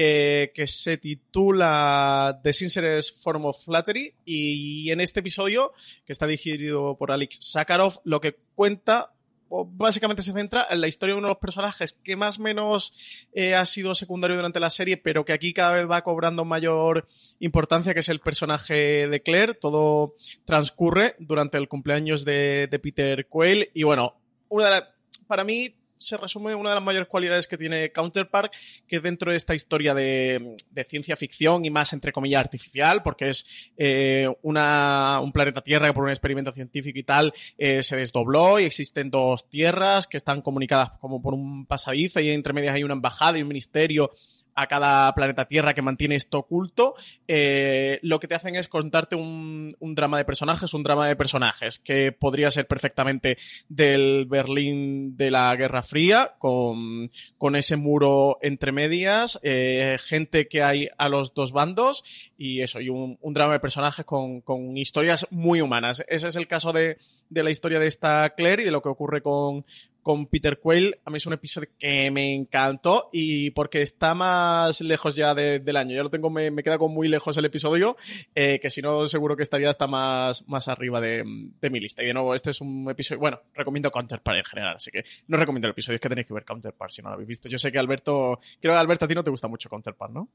Eh, 0.00 0.52
que 0.54 0.68
se 0.68 0.96
titula 0.96 2.38
The 2.44 2.52
Sincerest 2.52 3.20
Form 3.20 3.46
of 3.46 3.64
Flattery 3.64 4.14
y 4.24 4.92
en 4.92 5.00
este 5.00 5.18
episodio, 5.18 5.72
que 6.06 6.12
está 6.12 6.28
dirigido 6.28 6.96
por 6.96 7.10
Alex 7.10 7.38
Sakharov, 7.40 8.00
lo 8.04 8.20
que 8.20 8.36
cuenta 8.54 9.12
básicamente 9.50 10.22
se 10.22 10.32
centra 10.32 10.66
en 10.70 10.80
la 10.80 10.88
historia 10.88 11.14
de 11.14 11.18
uno 11.18 11.28
de 11.28 11.32
los 11.32 11.40
personajes 11.40 11.92
que 11.92 12.16
más 12.16 12.38
o 12.38 12.42
menos 12.42 13.26
eh, 13.32 13.54
ha 13.54 13.64
sido 13.66 13.94
secundario 13.94 14.36
durante 14.36 14.60
la 14.60 14.70
serie, 14.70 14.96
pero 14.96 15.24
que 15.24 15.32
aquí 15.32 15.52
cada 15.52 15.72
vez 15.72 15.90
va 15.90 16.02
cobrando 16.02 16.44
mayor 16.44 17.06
importancia, 17.40 17.94
que 17.94 18.00
es 18.00 18.08
el 18.08 18.20
personaje 18.20 19.08
de 19.08 19.22
Claire. 19.22 19.54
Todo 19.54 20.14
transcurre 20.44 21.16
durante 21.18 21.58
el 21.58 21.68
cumpleaños 21.68 22.24
de, 22.24 22.68
Peter 22.82 23.26
Quayle. 23.26 23.70
Y 23.74 23.82
bueno, 23.82 24.14
una 24.48 24.70
de 24.70 24.82
para 25.26 25.44
mí 25.44 25.74
se 25.98 26.16
resume 26.16 26.54
una 26.54 26.70
de 26.70 26.76
las 26.76 26.84
mayores 26.84 27.08
cualidades 27.08 27.46
que 27.46 27.58
tiene 27.58 27.92
Counterpart, 27.92 28.52
que 28.86 29.00
dentro 29.00 29.30
de 29.30 29.36
esta 29.36 29.54
historia 29.54 29.94
de, 29.94 30.56
ciencia 30.86 31.16
ficción 31.16 31.64
y 31.64 31.70
más 31.70 31.92
entre 31.92 32.12
comillas 32.12 32.40
artificial, 32.40 33.02
porque 33.02 33.28
es 33.28 33.46
eh, 33.76 34.28
una, 34.42 35.20
un 35.22 35.32
planeta 35.32 35.60
Tierra 35.60 35.88
que 35.88 35.92
por 35.92 36.04
un 36.04 36.10
experimento 36.10 36.52
científico 36.52 36.98
y 36.98 37.02
tal 37.02 37.34
eh, 37.58 37.82
se 37.82 37.96
desdobló 37.96 38.60
y 38.60 38.64
existen 38.64 39.10
dos 39.10 39.48
tierras 39.48 40.06
que 40.06 40.16
están 40.16 40.40
comunicadas 40.40 40.92
como 41.00 41.20
por 41.20 41.34
un 41.34 41.66
pasadizo 41.66 42.20
y 42.20 42.30
entre 42.30 42.52
medias 42.52 42.74
hay 42.74 42.84
una 42.84 42.94
embajada 42.94 43.38
y 43.38 43.42
un 43.42 43.48
ministerio 43.48 44.10
a 44.58 44.66
cada 44.66 45.14
planeta 45.14 45.46
Tierra 45.46 45.72
que 45.72 45.82
mantiene 45.82 46.16
esto 46.16 46.38
oculto, 46.38 46.96
eh, 47.28 48.00
lo 48.02 48.18
que 48.18 48.26
te 48.26 48.34
hacen 48.34 48.56
es 48.56 48.66
contarte 48.66 49.14
un, 49.14 49.76
drama 49.80 50.18
de 50.18 50.24
personajes, 50.24 50.74
un 50.74 50.82
drama 50.82 51.06
de 51.06 51.14
personajes 51.14 51.78
que 51.78 52.10
podría 52.10 52.50
ser 52.50 52.66
perfectamente 52.66 53.38
del 53.68 54.26
Berlín 54.26 55.16
de 55.16 55.30
la 55.30 55.54
Guerra 55.54 55.82
Fría, 55.82 56.34
con, 56.38 57.08
ese 57.54 57.76
muro 57.76 58.38
entre 58.42 58.72
medias, 58.72 59.38
eh, 59.44 59.96
gente 60.00 60.48
que 60.48 60.64
hay 60.64 60.88
a 60.98 61.08
los 61.08 61.34
dos 61.34 61.52
bandos 61.52 62.04
y 62.36 62.62
eso, 62.62 62.80
y 62.80 62.88
un, 62.88 63.16
drama 63.22 63.52
de 63.52 63.60
personajes 63.60 64.04
con, 64.04 64.42
historias 64.76 65.28
muy 65.30 65.60
humanas. 65.60 66.04
Ese 66.08 66.26
es 66.26 66.34
el 66.34 66.48
caso 66.48 66.72
de, 66.72 66.98
de 67.30 67.42
la 67.44 67.50
historia 67.50 67.78
de 67.78 67.86
esta 67.86 68.28
Claire 68.30 68.62
y 68.62 68.64
de 68.64 68.72
lo 68.72 68.82
que 68.82 68.88
ocurre 68.88 69.22
con, 69.22 69.64
con 70.08 70.26
Peter 70.26 70.58
Quayle, 70.58 70.98
a 71.04 71.10
mí 71.10 71.18
es 71.18 71.26
un 71.26 71.34
episodio 71.34 71.68
que 71.78 72.10
me 72.10 72.34
encantó 72.34 73.10
y 73.12 73.50
porque 73.50 73.82
está 73.82 74.14
más 74.14 74.80
lejos 74.80 75.14
ya 75.14 75.34
del 75.34 75.76
año. 75.76 75.94
Ya 75.94 76.02
lo 76.02 76.08
tengo, 76.08 76.30
me, 76.30 76.50
queda 76.62 76.78
con 76.78 76.94
muy 76.94 77.08
lejos 77.08 77.36
el 77.36 77.44
episodio, 77.44 77.94
eh, 78.34 78.58
que 78.58 78.70
si 78.70 78.80
no, 78.80 79.06
seguro 79.06 79.36
que 79.36 79.42
estaría 79.42 79.68
hasta 79.68 79.86
más, 79.86 80.48
más 80.48 80.66
arriba 80.68 80.98
de, 80.98 81.24
mi 81.24 81.78
lista. 81.78 82.02
Y 82.02 82.06
de 82.06 82.14
nuevo, 82.14 82.34
este 82.34 82.48
es 82.48 82.62
un 82.62 82.88
episodio. 82.88 83.20
Bueno, 83.20 83.42
recomiendo 83.52 83.90
Counterpart 83.90 84.38
en 84.38 84.44
general, 84.44 84.76
así 84.76 84.90
que 84.90 85.04
no 85.26 85.36
recomiendo 85.36 85.68
el 85.68 85.72
episodio, 85.72 85.96
es 85.96 86.00
que 86.00 86.08
tenéis 86.08 86.26
que 86.26 86.32
ver 86.32 86.46
Counterpart 86.46 86.90
si 86.90 87.02
no 87.02 87.10
lo 87.10 87.14
habéis 87.16 87.28
visto. 87.28 87.50
Yo 87.50 87.58
sé 87.58 87.70
que 87.70 87.78
Alberto, 87.78 88.40
creo 88.62 88.72
que 88.72 88.78
Alberto 88.78 89.04
a 89.04 89.08
ti 89.08 89.14
no 89.14 89.22
te 89.22 89.30
gusta 89.30 89.46
mucho 89.46 89.68
Counterpart, 89.68 90.10
¿no? 90.10 90.30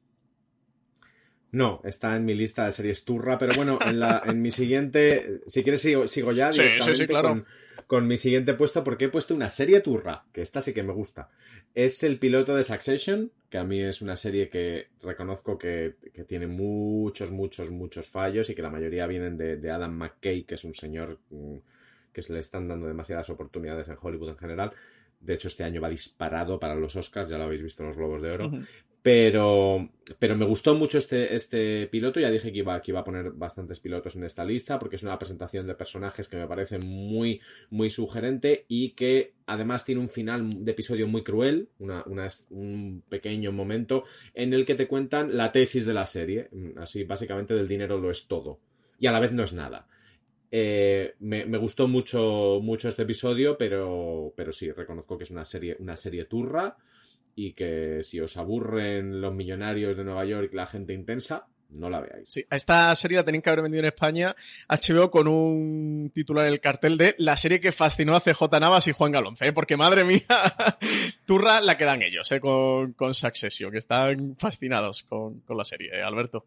No, 1.53 1.79
está 1.85 2.15
en 2.17 2.25
mi 2.25 2.33
lista 2.33 2.65
de 2.65 2.71
series 2.71 3.05
turra, 3.05 3.37
pero 3.37 3.53
bueno, 3.55 3.79
en, 3.85 3.99
la, 3.99 4.21
en 4.25 4.41
mi 4.41 4.51
siguiente, 4.51 5.37
si 5.47 5.63
quieres 5.63 5.81
sigo, 5.81 6.07
sigo 6.07 6.33
ya. 6.33 6.51
Sí, 6.51 6.63
sí, 6.81 6.93
sí, 6.93 7.07
claro 7.07 7.45
con 7.87 8.07
mi 8.07 8.17
siguiente 8.17 8.53
puesto 8.53 8.83
porque 8.83 9.05
he 9.05 9.09
puesto 9.09 9.35
una 9.35 9.49
serie 9.49 9.81
turra, 9.81 10.25
que 10.31 10.41
esta 10.41 10.61
sí 10.61 10.73
que 10.73 10.83
me 10.83 10.93
gusta. 10.93 11.29
Es 11.75 12.03
el 12.03 12.19
piloto 12.19 12.55
de 12.55 12.63
Succession, 12.63 13.31
que 13.49 13.57
a 13.57 13.63
mí 13.63 13.81
es 13.81 14.01
una 14.01 14.15
serie 14.15 14.49
que 14.49 14.87
reconozco 15.01 15.57
que, 15.57 15.95
tiene 16.27 16.47
muchos, 16.47 17.31
muchos, 17.31 17.71
muchos 17.71 18.07
fallos 18.07 18.49
y 18.49 18.55
que 18.55 18.61
la 18.61 18.69
mayoría 18.69 19.07
vienen 19.07 19.37
de, 19.37 19.71
Adam 19.71 19.93
McKay, 19.93 20.43
que 20.43 20.55
es 20.55 20.63
un 20.63 20.73
señor 20.73 21.19
mm, 21.29 21.57
que 22.11 22.21
se 22.21 22.33
le 22.33 22.39
están 22.39 22.67
dando 22.67 22.87
demasiadas 22.87 23.29
oportunidades 23.29 23.87
en 23.89 23.97
Hollywood 24.01 24.29
en 24.29 24.37
general. 24.37 24.71
De 25.19 25.35
hecho, 25.35 25.47
este 25.47 25.63
año 25.63 25.81
va 25.81 25.89
disparado 25.89 26.59
para 26.59 26.75
los 26.75 26.95
Oscars, 26.95 27.29
ya 27.29 27.37
lo 27.37 27.45
habéis 27.45 27.63
visto 27.63 27.83
en 27.83 27.87
los 27.87 27.97
Globos 27.97 28.21
de 28.21 28.31
Oro. 28.31 28.51
Pero, 29.03 29.89
pero 30.17 30.37
me 30.37 30.45
gustó 30.45 30.75
mucho 30.75 30.97
este, 30.97 31.35
este 31.35 31.87
piloto. 31.87 32.21
Ya 32.21 32.31
dije 32.31 32.53
que 32.53 32.59
iba, 32.59 32.81
que 32.81 32.91
iba 32.91 33.01
a 33.01 33.03
poner 33.03 33.31
bastantes 33.31 33.81
pilotos 33.81 34.15
en 34.15 34.23
esta 34.23 34.45
lista 34.45 34.79
porque 34.79 34.95
es 34.95 35.03
una 35.03 35.19
presentación 35.19 35.67
de 35.67 35.75
personajes 35.75 36.29
que 36.29 36.37
me 36.37 36.47
parece 36.47 36.79
muy, 36.79 37.41
muy 37.69 37.89
sugerente 37.89 38.63
y 38.69 38.91
que 38.91 39.33
además 39.45 39.83
tiene 39.83 39.99
un 39.99 40.07
final 40.07 40.63
de 40.63 40.71
episodio 40.71 41.05
muy 41.05 41.21
cruel, 41.21 41.67
una, 41.79 42.05
un 42.49 43.03
pequeño 43.09 43.51
momento 43.51 44.05
en 44.33 44.53
el 44.53 44.63
que 44.65 44.75
te 44.75 44.87
cuentan 44.87 45.35
la 45.35 45.51
tesis 45.51 45.85
de 45.85 45.93
la 45.93 46.05
serie. 46.05 46.47
Así, 46.77 47.03
básicamente, 47.03 47.53
del 47.53 47.67
dinero 47.67 47.97
lo 47.97 48.09
es 48.09 48.25
todo. 48.27 48.59
Y 48.99 49.07
a 49.07 49.11
la 49.11 49.19
vez 49.19 49.33
no 49.33 49.43
es 49.43 49.51
nada. 49.51 49.85
Eh, 50.49 51.15
me, 51.19 51.45
me, 51.45 51.57
gustó 51.57 51.89
mucho, 51.89 52.61
mucho 52.61 52.87
este 52.87 53.01
episodio, 53.01 53.57
pero, 53.57 54.31
pero 54.37 54.53
sí, 54.53 54.71
reconozco 54.71 55.17
que 55.17 55.25
es 55.25 55.31
una 55.31 55.43
serie, 55.43 55.75
una 55.79 55.97
serie 55.97 56.23
turra 56.23 56.77
y 57.36 57.54
que 57.54 58.02
si 58.04 58.19
os 58.19 58.38
aburren 58.38 59.22
los 59.22 59.34
millonarios 59.34 59.98
de 59.98 60.04
Nueva 60.04 60.26
York 60.26 60.54
la 60.54 60.67
gente 60.67 60.93
intensa, 60.93 61.48
no 61.74 61.89
la 61.89 62.02
veáis. 62.02 62.26
Sí, 62.28 62.46
a 62.50 62.56
esta 62.56 62.93
serie 62.96 63.17
la 63.17 63.26
tenéis 63.26 63.43
que 63.43 63.50
haber 63.50 63.63
vendido 63.63 63.82
en 63.82 63.88
España 63.88 64.36
HBO 64.69 65.10
con 65.10 65.28
un 65.28 66.12
titular 66.13 66.46
en 66.46 66.54
el 66.54 66.62
cartel 66.62 66.98
de 66.98 67.15
la 67.17 67.36
serie 67.38 67.60
que 67.60 67.72
fascinó 67.72 68.15
a 68.15 68.22
CJ 68.22 68.60
Navas 68.60 68.88
y 68.88 68.91
Juan 68.91 69.12
Galonce, 69.12 69.48
¿eh? 69.48 69.54
porque 69.54 69.78
madre 69.78 70.04
mía, 70.04 70.22
turra 71.26 71.62
la 71.62 71.78
que 71.78 71.86
dan 71.86 72.02
ellos 72.02 72.32
¿eh? 72.32 72.39
con, 72.39 72.93
con 72.93 73.13
Succession, 73.13 73.72
que 73.72 73.80
están 73.80 74.36
fascinados 74.38 75.04
con, 75.04 75.43
la 75.50 75.65
serie, 75.65 75.89
¿eh, 75.93 76.04
Alberto. 76.04 76.46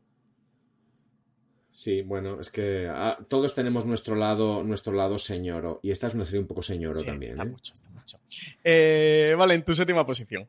Sí, 1.76 2.00
bueno, 2.00 2.40
es 2.40 2.48
que 2.48 2.88
ah, 2.90 3.18
todos 3.28 3.54
tenemos 3.54 3.84
nuestro 3.84 4.16
lado, 4.16 4.64
nuestro 4.64 4.94
lado 4.94 5.18
señoro. 5.18 5.78
Y 5.82 5.90
esta 5.90 6.06
es 6.06 6.14
una 6.14 6.24
serie 6.24 6.40
un 6.40 6.46
poco 6.46 6.62
señoro 6.62 6.98
también. 7.02 7.32
Está 7.32 7.44
mucho, 7.44 7.74
está 7.74 7.90
mucho. 7.90 8.18
Eh, 8.64 9.34
vale, 9.36 9.56
en 9.56 9.62
tu 9.62 9.74
séptima 9.74 10.06
posición. 10.06 10.48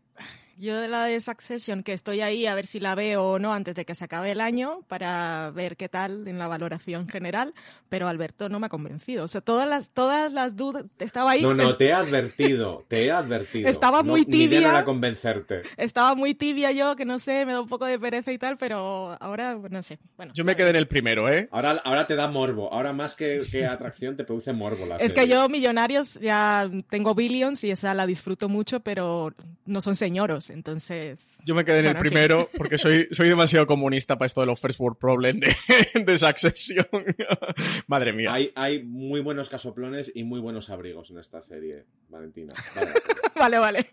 Yo 0.59 0.81
de 0.81 0.87
la 0.87 1.05
de 1.05 1.19
Succession, 1.19 1.83
que 1.83 1.93
estoy 1.93 2.21
ahí 2.21 2.47
a 2.47 2.55
ver 2.55 2.65
si 2.65 2.79
la 2.79 2.95
veo 2.95 3.23
o 3.23 3.39
no 3.39 3.53
antes 3.53 3.75
de 3.75 3.85
que 3.85 3.93
se 3.93 4.05
acabe 4.05 4.31
el 4.31 4.41
año, 4.41 4.81
para 4.87 5.51
ver 5.51 5.77
qué 5.77 5.87
tal 5.87 6.27
en 6.27 6.39
la 6.39 6.47
valoración 6.47 7.07
general, 7.07 7.53
pero 7.89 8.07
Alberto 8.07 8.49
no 8.49 8.59
me 8.59 8.65
ha 8.65 8.69
convencido. 8.69 9.23
O 9.23 9.27
sea, 9.27 9.41
todas 9.41 9.69
las, 9.69 9.89
todas 9.89 10.33
las 10.33 10.55
dudas, 10.55 10.85
estaba 10.97 11.31
ahí. 11.31 11.43
No, 11.43 11.53
no, 11.53 11.77
te 11.77 11.89
he 11.89 11.93
advertido, 11.93 12.83
te 12.87 13.05
he 13.05 13.11
advertido. 13.11 13.69
Estaba 13.69 14.01
muy 14.01 14.25
tibia. 14.25 14.83
convencerte. 14.83 15.61
Estaba 15.77 16.15
muy 16.15 16.33
tibia 16.33 16.71
yo, 16.71 16.95
que 16.95 17.05
no 17.05 17.19
sé, 17.19 17.45
me 17.45 17.53
da 17.53 17.61
un 17.61 17.67
poco 17.67 17.85
de 17.85 17.99
pereza 17.99 18.31
y 18.31 18.39
tal, 18.39 18.57
pero 18.57 19.15
ahora, 19.19 19.59
no 19.69 19.83
sé. 19.83 19.99
Bueno, 20.15 20.33
yo 20.33 20.43
me 20.43 20.55
quedé 20.55 20.71
en 20.71 20.77
el 20.77 20.87
primero, 20.87 21.31
¿eh? 21.31 21.49
Ahora, 21.51 21.81
ahora 21.85 22.07
te 22.07 22.15
da 22.15 22.29
morbo, 22.29 22.73
ahora 22.73 22.93
más 22.93 23.13
que, 23.13 23.45
atracción 23.69 24.17
te 24.17 24.23
produce 24.23 24.53
morbo 24.53 24.87
la 24.87 24.95
Es 24.95 25.13
que 25.13 25.27
yo, 25.27 25.47
Millonarios, 25.49 26.15
ya 26.15 26.67
tengo 26.89 27.13
Billions 27.13 27.63
y 27.63 27.69
esa 27.69 27.93
la 27.93 28.07
disfruto 28.07 28.49
mucho, 28.49 28.79
pero 28.79 29.35
no 29.67 29.81
son 29.81 29.95
señoros 29.95 30.46
Entonces. 30.49 31.38
Yo 31.45 31.55
me 31.55 31.65
quedé 31.65 31.79
en 31.79 31.86
Bueno, 31.86 31.99
el 31.99 32.05
primero 32.05 32.49
porque 32.57 32.77
soy, 32.77 33.07
soy 33.12 33.29
demasiado 33.29 33.67
comunista 33.67 34.17
para 34.17 34.27
esto 34.27 34.41
de 34.41 34.47
los 34.47 34.60
First 34.60 34.79
World 34.79 34.97
Problem 34.97 35.39
de, 35.39 35.55
de 36.05 36.17
Succession. 36.17 36.86
Madre 37.88 38.13
mía. 38.13 38.33
Hay, 38.33 38.51
hay 38.55 38.83
muy 38.83 39.21
buenos 39.21 39.49
casoplones 39.49 40.12
y 40.13 40.23
muy 40.23 40.39
buenos 40.39 40.69
abrigos 40.69 41.10
en 41.12 41.19
esta 41.19 41.41
serie, 41.41 41.86
Valentina. 42.10 42.53
Vale. 42.75 42.91
Vale, 43.36 43.60
vale. 43.60 43.88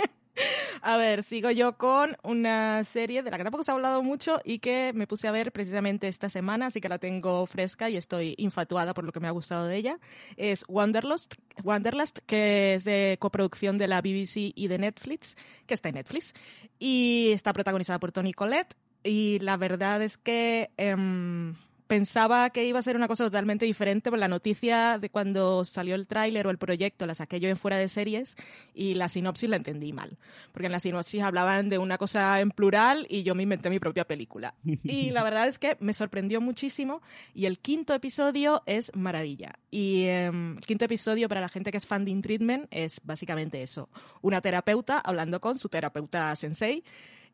A 0.87 0.99
ver, 0.99 1.23
sigo 1.23 1.51
yo 1.51 1.79
con 1.79 2.15
una 2.23 2.85
serie 2.85 3.23
de 3.23 3.31
la 3.31 3.39
que 3.39 3.43
tampoco 3.43 3.65
se 3.65 3.71
ha 3.71 3.75
hablado 3.75 4.03
mucho 4.03 4.39
y 4.45 4.59
que 4.59 4.93
me 4.95 5.07
puse 5.07 5.27
a 5.27 5.33
ver 5.33 5.51
precisamente 5.51 6.09
esta 6.09 6.29
semana, 6.29 6.67
así 6.67 6.83
que 6.83 6.91
la 6.91 6.99
tengo 6.99 7.47
fresca 7.47 7.89
y 7.89 7.97
estoy 7.97 8.35
infatuada 8.37 8.93
por 8.93 9.03
lo 9.03 9.11
que 9.11 9.19
me 9.19 9.27
ha 9.27 9.31
gustado 9.31 9.67
de 9.67 9.79
ella. 9.79 9.99
Es 10.37 10.63
Wanderlust, 10.69 11.37
Wanderlust 11.63 12.19
que 12.27 12.75
es 12.75 12.85
de 12.85 13.17
coproducción 13.19 13.79
de 13.79 13.89
la 13.89 14.03
BBC 14.03 14.53
y 14.55 14.69
de 14.69 14.77
Netflix, 14.77 15.37
que 15.67 15.73
está 15.73 15.89
en 15.89 15.95
Netflix, 15.95 16.35
y 16.79 17.31
está 17.33 17.55
protagonizada 17.55 17.99
por 17.99 18.13
Tony 18.13 18.35
Collette. 18.35 18.77
Y 19.03 19.39
la 19.39 19.57
verdad 19.57 20.03
es 20.03 20.19
que 20.19 20.71
em, 20.77 21.55
pensaba 21.95 22.51
que 22.51 22.65
iba 22.65 22.81
a 22.81 22.83
ser 22.83 22.97
una 22.97 23.07
cosa 23.07 23.23
totalmente 23.23 23.67
diferente, 23.67 24.11
por 24.11 24.19
la 24.19 24.27
noticia 24.27 24.99
de 24.99 25.11
cuando 25.11 25.65
salió 25.65 25.95
el 25.95 26.09
tráiler 26.09 26.45
o 26.45 26.51
el 26.51 26.59
proyecto 26.59 27.07
la 27.07 27.15
saqué 27.15 27.39
yo 27.39 27.49
en 27.49 27.57
fuera 27.57 27.77
de 27.77 27.87
series 27.87 28.35
y 28.75 28.95
la 28.95 29.09
sinopsis 29.09 29.49
la 29.49 29.55
entendí 29.55 29.93
mal, 29.93 30.19
porque 30.51 30.67
en 30.67 30.73
la 30.73 30.81
sinopsis 30.81 31.23
hablaban 31.23 31.69
de 31.69 31.79
una 31.79 31.97
cosa 31.97 32.41
en 32.41 32.51
plural 32.51 33.07
y 33.09 33.23
yo 33.23 33.37
me 33.37 33.45
inventé 33.45 33.71
mi 33.71 33.79
propia 33.79 34.05
película. 34.05 34.57
Y 34.65 35.13
la 35.13 35.23
verdad 35.29 35.47
es 35.47 35.61
que 35.61 35.77
me 35.79 35.95
sorprendió 35.95 36.41
muchísimo 36.41 37.01
y 37.33 37.47
el 37.47 37.61
quinto 37.61 37.95
episodio 37.95 38.65
es 38.67 38.91
maravilla. 38.97 39.53
Y 39.71 40.07
em, 40.07 40.57
el 40.57 40.67
quinto 40.67 40.87
episodio 40.87 41.29
para 41.29 41.41
la 41.41 41.49
gente 41.49 41.71
que 41.71 41.77
es 41.77 41.87
fan 41.87 42.05
de 42.05 42.11
In 42.11 42.23
Treatment 42.23 42.67
es 42.73 43.01
básicamente 43.05 43.63
eso, 43.63 43.89
una 44.21 44.41
terapeuta 44.41 44.99
hablando 44.99 45.41
con 45.41 45.61
su 45.61 45.69
terapeuta 45.69 46.35
sensei 46.35 46.83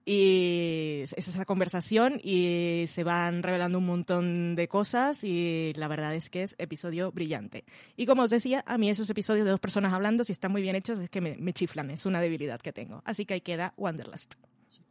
y 0.04 1.02
es 1.02 1.28
esa 1.28 1.44
conversación 1.44 2.20
y 2.22 2.84
se 2.88 3.04
van 3.04 3.42
revelando 3.42 3.78
un 3.78 3.86
montón 3.86 4.56
de 4.56 4.68
cosas 4.68 5.24
y 5.24 5.72
la 5.76 5.88
verdad 5.88 6.14
es 6.14 6.30
que 6.30 6.42
es 6.42 6.54
episodio 6.58 7.12
brillante. 7.12 7.64
Y 7.96 8.06
como 8.06 8.22
os 8.22 8.30
decía, 8.30 8.64
a 8.66 8.78
mí 8.78 8.88
esos 8.88 9.10
episodios 9.10 9.44
de 9.44 9.50
dos 9.50 9.60
personas 9.60 9.92
hablando, 9.92 10.24
si 10.24 10.32
están 10.32 10.52
muy 10.52 10.62
bien 10.62 10.76
hechos, 10.76 10.98
es 10.98 11.10
que 11.10 11.20
me, 11.20 11.52
chiflan, 11.52 11.90
es 11.90 12.06
una 12.06 12.20
debilidad 12.20 12.60
que 12.60 12.72
tengo. 12.72 13.02
Así 13.04 13.26
que 13.26 13.34
ahí 13.34 13.40
queda 13.40 13.74
Wanderlust. 13.76 14.34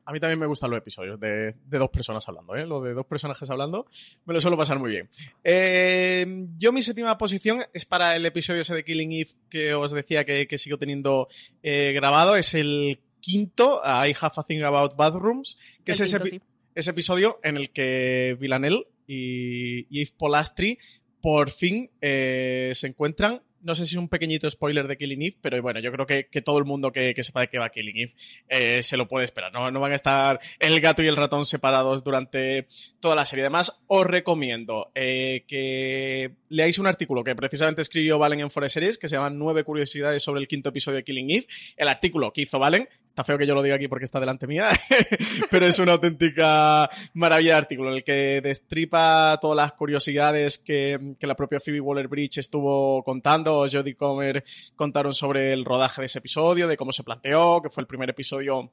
A 0.06 0.12
mí 0.12 0.20
también 0.20 0.40
me 0.40 0.46
gustan 0.46 0.70
los 0.72 0.80
episodios 0.80 1.18
de, 1.20 1.56
de 1.66 1.78
dos 1.78 1.90
personas 1.90 2.28
hablando, 2.28 2.54
¿eh? 2.56 2.66
Lo 2.66 2.82
de 2.82 2.94
dos 2.94 3.06
personajes 3.06 3.50
hablando 3.50 3.86
me 4.26 4.34
lo 4.34 4.42
suelo 4.42 4.58
pasar 4.58 4.78
muy 4.78 4.92
bien. 4.92 5.10
Eh, 5.44 6.48
yo 6.58 6.74
mi 6.74 6.82
séptima 6.82 7.18
posición 7.18 7.64
es 7.74 7.86
para 7.86 8.16
el 8.16 8.26
episodio 8.26 8.62
ese 8.62 8.76
de 8.76 8.84
Killing 8.84 9.14
Eve 9.14 9.30
que 9.50 9.74
os 9.74 9.92
decía 9.92 10.26
que, 10.26 10.48
que 10.48 10.58
sigo 10.58 10.78
teniendo 10.78 11.30
eh, 11.64 11.94
grabado. 11.94 12.36
Es 12.36 12.54
el 12.56 13.00
quinto, 13.22 13.82
I 13.84 14.16
Have 14.20 14.34
a 14.38 14.44
Thing 14.44 14.62
About 14.64 14.96
Bathrooms, 14.96 15.58
que 15.86 15.92
El 15.92 15.96
es 15.96 16.00
ese, 16.02 16.18
quinto, 16.20 16.36
epi- 16.36 16.40
sí. 16.40 16.42
ese 16.76 16.92
episodio 16.92 17.40
en 17.44 17.58
el 17.58 17.72
que 17.72 18.38
Villanelle 18.40 18.88
y, 19.08 19.88
y 19.90 20.02
Eve 20.02 20.12
Polastri 20.18 20.78
por 21.22 21.50
fin 21.50 21.90
eh, 22.02 22.72
se 22.74 22.88
encuentran. 22.88 23.42
No 23.62 23.76
sé 23.76 23.86
si 23.86 23.96
es 23.96 24.00
un 24.00 24.10
pequeñito 24.10 24.50
spoiler 24.50 24.88
de 24.88 24.98
Killing 24.98 25.22
Eve, 25.22 25.38
pero 25.42 25.62
bueno, 25.62 25.80
yo 25.80 25.92
creo 25.92 26.06
que, 26.06 26.28
que 26.28 26.42
todo 26.42 26.58
el 26.58 26.66
mundo 26.66 26.92
que, 26.92 27.14
que 27.14 27.24
sepa 27.24 27.42
de 27.42 27.48
qué 27.50 27.58
va 27.58 27.70
Killing 27.70 27.98
Eve 27.98 28.14
eh, 28.48 28.84
se 28.84 28.98
lo 28.98 29.08
puede 29.08 29.26
esperar. 29.26 29.52
¿no? 29.52 29.70
no 29.72 29.80
van 29.80 29.92
a 29.92 29.96
estar 29.96 30.40
el 30.60 30.80
gato 30.82 31.04
y 31.04 31.08
el 31.08 31.16
ratón 31.16 31.46
separados 31.46 32.04
durante 32.04 32.68
toda 33.00 33.16
la 33.16 33.26
serie. 33.26 33.46
Además, 33.46 33.80
os 33.88 34.06
recomiendo 34.06 34.92
eh, 34.96 35.44
que 35.48 36.32
leáis 36.50 36.80
un 36.80 36.88
artículo 36.88 37.24
que 37.24 37.36
precisamente 37.36 37.82
escribió 37.82 38.18
Valen 38.18 38.42
en 38.42 38.50
Forest 38.50 38.74
Series, 38.74 38.98
que 38.98 39.08
se 39.08 39.16
llama 39.16 39.30
Nueve 39.30 39.64
curiosidades 39.64 40.24
sobre 40.24 40.42
el 40.42 40.48
quinto 40.48 40.70
episodio 40.70 40.98
de 40.98 41.04
Killing 41.04 41.32
Eve. 41.32 41.48
El 41.78 41.88
artículo 41.88 42.32
que 42.32 42.42
hizo 42.42 42.60
Valen, 42.60 42.88
está 43.08 43.24
feo 43.24 43.38
que 43.38 43.46
yo 43.48 43.56
lo 43.56 43.62
diga 43.62 43.76
aquí 43.76 43.88
porque 43.88 44.06
está 44.06 44.20
delante 44.20 44.48
mía, 44.48 44.70
pero 45.52 45.66
es 45.66 45.80
una 45.80 45.94
auténtica 45.94 46.90
maravilla 47.14 47.54
de 47.54 47.58
artículo 47.58 47.90
en 47.90 47.98
el 47.98 48.04
que 48.04 48.42
destripa 48.42 49.38
todas 49.42 49.58
las 49.58 49.74
curiosidades 49.74 50.58
que, 50.58 51.16
que 51.20 51.28
la 51.28 51.36
propia 51.36 51.60
Phoebe 51.60 51.82
Waller-Bridge 51.82 52.38
estuvo 52.38 53.04
contando. 53.04 53.49
Jodie 53.72 53.96
Comer 53.96 54.44
contaron 54.76 55.14
sobre 55.14 55.54
el 55.54 55.66
rodaje 55.66 56.02
de 56.02 56.06
ese 56.06 56.20
episodio, 56.20 56.68
de 56.68 56.78
cómo 56.78 56.92
se 56.92 57.04
planteó, 57.04 57.62
que 57.62 57.70
fue 57.70 57.82
el 57.82 57.88
primer 57.88 58.10
episodio 58.10 58.72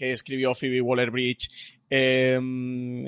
que 0.00 0.12
escribió 0.12 0.54
Phoebe 0.54 0.80
Waller-Bridge 0.80 1.50
eh, 1.90 2.40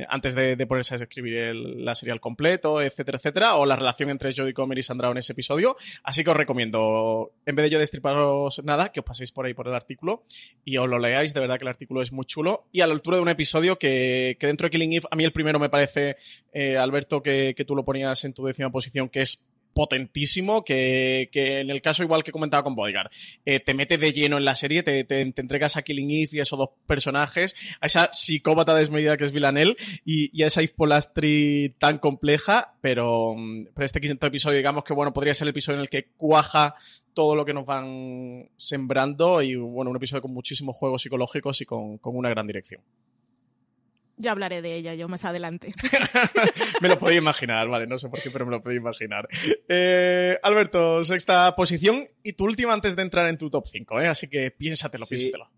antes 0.09 0.35
de, 0.35 0.67
ponerse 0.67 0.95
a 0.95 0.99
escribir 0.99 1.55
la 1.55 1.95
serie 1.95 2.13
al 2.13 2.21
completo, 2.21 2.83
etcétera, 2.83 3.17
etcétera, 3.17 3.55
o 3.55 3.65
la 3.65 3.77
relación 3.77 4.11
entre 4.11 4.31
Jodie 4.31 4.53
Comer 4.53 4.77
y 4.77 4.83
Sandra 4.83 5.11
en 5.11 5.17
ese 5.17 5.33
episodio. 5.33 5.77
Así 6.03 6.23
que 6.23 6.31
os 6.31 6.37
recomiendo, 6.37 7.33
en 7.47 7.57
vez 7.57 7.65
de 7.65 7.71
yo 7.71 7.79
destriparos 7.79 8.63
nada, 8.63 8.91
que 8.91 9.01
os 9.01 9.07
paséis 9.07 9.33
por 9.33 9.47
ahí 9.47 9.55
por 9.55 9.69
el 9.69 9.75
artículo 9.75 10.25
y 10.67 10.77
os 10.77 10.87
lo 10.87 10.99
leáis. 10.99 11.33
De 11.33 11.41
verdad 11.41 11.57
que 11.57 11.65
el 11.65 11.69
artículo 11.69 12.03
es 12.03 12.13
muy 12.13 12.27
chulo 12.27 12.67
y 12.73 12.83
a 12.83 12.87
la 12.87 12.93
altura 12.93 13.17
de 13.17 13.23
un 13.23 13.31
episodio 13.31 13.79
que, 13.79 14.37
que 14.39 14.47
dentro 14.47 14.67
de 14.67 14.71
Killing 14.71 14.93
Eve, 14.93 15.07
a 15.11 15.17
mí 15.17 15.25
el 15.25 15.33
primero 15.33 15.59
me 15.59 15.71
parece, 15.71 16.17
eh, 16.53 16.77
Alberto, 16.77 17.23
que, 17.23 17.55
que 17.57 17.65
tú 17.65 17.75
lo 17.75 17.87
ponías 17.87 18.23
en 18.27 18.35
tu 18.35 18.45
décima 18.45 18.71
posición, 18.71 19.09
que 19.09 19.23
es 19.23 19.47
potentísimo, 19.75 20.65
que, 20.65 21.29
que 21.33 21.61
en 21.61 21.71
el 21.71 21.83
caso 21.83 22.03
igual 22.03 22.23
que 22.25 22.33
comentaba 22.33 22.63
con 22.63 22.75
Bodyguard, 22.75 23.11
eh, 23.45 23.61
te 23.61 23.75
mete 23.75 23.99
de 23.99 24.13
lleno 24.13 24.39
en 24.39 24.45
la 24.45 24.55
serie, 24.55 24.83
te, 24.83 25.05
te- 25.05 25.21
entregas 25.23 25.77
a 25.77 25.83
Killing 25.83 26.11
Eve 26.11 26.29
y 26.33 26.39
a 26.39 26.43
esos 26.43 26.59
dos 26.59 26.71
personajes, 26.87 27.55
a 27.81 27.87
esa 27.87 28.11
psicópata 28.13 28.75
desmedida 28.75 29.17
que 29.17 29.25
es 29.25 29.33
Villanelle 29.33 29.77
y, 30.05 30.31
y 30.39 30.43
a 30.43 30.47
esa 30.49 30.63
Eve 30.63 30.73
Polastri 30.77 31.75
tan 31.79 31.99
compleja, 31.99 32.75
pero, 32.81 33.35
mm, 33.37 33.67
pero 33.75 33.85
este 33.85 34.01
quinto 34.01 34.27
episodio, 34.27 34.57
digamos 34.59 34.85
que 34.85 34.93
bueno, 34.95 35.13
podría 35.13 35.35
ser 35.35 35.47
el 35.47 35.51
episodio 35.51 35.77
en 35.79 35.83
el 35.83 35.89
que 35.89 36.09
cuaja 36.17 36.75
todo 37.15 37.37
lo 37.37 37.45
que 37.45 37.53
nos 37.53 37.67
van 37.67 38.49
sembrando 38.57 39.43
y 39.43 39.55
bueno, 39.57 39.91
un 39.91 39.97
episodio 39.97 40.23
con 40.23 40.33
muchísimos 40.33 40.77
juegos 40.77 41.03
psicológicos 41.03 41.61
y 41.61 41.67
con, 41.67 41.99
con 41.99 42.17
una 42.17 42.31
gran 42.31 42.47
dirección. 42.47 42.81
Ya 44.23 44.31
hablaré 44.33 44.63
de 44.63 44.77
ella 44.77 44.95
yo 44.95 45.09
más 45.09 45.25
adelante. 45.25 45.69
me 46.81 46.89
lo 46.89 46.99
podía 46.99 47.19
imaginar, 47.19 47.69
vale, 47.69 47.87
no 47.87 47.99
sé 47.99 48.09
por 48.09 48.23
qué, 48.23 48.31
pero 48.31 48.47
me 48.47 48.53
lo 48.53 48.63
podía 48.63 48.79
imaginar. 48.79 49.29
Eh, 49.69 50.39
Alberto, 50.43 51.05
sexta 51.05 51.55
posición 51.57 52.09
y 52.23 52.33
tu 52.35 52.45
última 52.45 52.73
antes 52.73 52.97
de 52.97 53.03
entrar 53.03 53.27
en 53.29 53.37
tu 53.37 53.51
top 53.51 53.67
5, 53.67 54.01
¿eh? 54.01 54.07
así 54.07 54.29
que 54.29 54.51
piénsatelo, 54.51 55.05
Sí. 55.07 55.17
piénsatelo. 55.17 55.51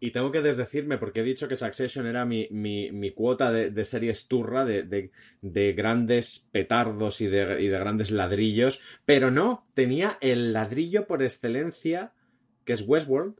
Y 0.00 0.10
tengo 0.10 0.30
que 0.30 0.42
desdecirme 0.42 0.98
porque 0.98 1.20
he 1.20 1.22
dicho 1.24 1.48
que 1.48 1.56
Succession 1.56 2.06
era 2.06 2.26
mi, 2.26 2.46
mi, 2.50 2.92
mi 2.92 3.12
cuota 3.12 3.50
de, 3.50 3.70
de 3.70 3.84
series 3.84 4.28
turra, 4.28 4.64
de, 4.66 4.82
de- 4.82 5.12
de 5.40 5.72
grandes 5.72 6.46
petardos 6.52 7.22
y 7.22 7.26
de, 7.28 7.62
y 7.62 7.68
de 7.68 7.78
grandes 7.78 8.10
ladrillos, 8.10 8.82
pero 9.06 9.30
no, 9.30 9.66
tenía 9.72 10.18
el 10.20 10.52
ladrillo 10.52 11.06
por 11.06 11.22
excelencia, 11.22 12.12
que 12.66 12.74
es 12.74 12.82
Westworld, 12.86 13.36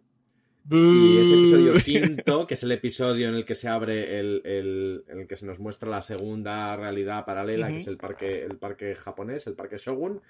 y 0.71 1.19
ese 1.19 1.35
episodio 1.35 1.75
quinto, 1.85 2.47
que 2.47 2.55
es 2.55 2.63
el 2.63 2.73
episodio 2.73 3.29
en 3.29 3.35
el 3.35 3.45
que 3.45 3.55
se 3.55 3.69
abre 3.69 4.19
el, 4.19 4.41
el- 4.45 5.05
en 5.09 5.21
el 5.21 5.27
que 5.27 5.37
se 5.37 5.45
nos 5.47 5.59
muestra 5.59 5.89
la 5.91 6.01
segunda 6.01 6.75
realidad 6.77 7.25
paralela, 7.27 7.69
que 7.69 7.77
es 7.77 7.87
el 7.87 7.97
parque, 7.99 8.43
el 8.45 8.57
parque 8.57 8.95
japonés, 8.95 9.47
el 9.47 9.55
parque 9.55 9.77
Shogun, 9.79 10.21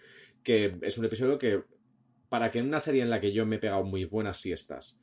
que 0.42 0.76
es 0.82 0.98
un 0.98 1.04
episodio 1.04 1.38
que, 1.38 1.62
para 2.28 2.50
que 2.50 2.58
en 2.58 2.66
una 2.66 2.80
serie 2.80 3.02
en 3.02 3.10
la 3.10 3.20
que 3.20 3.32
yo 3.32 3.46
me 3.46 3.56
he 3.56 3.58
pegado 3.60 3.84
muy 3.84 4.04
buenas 4.04 4.38
siestas, 4.40 4.98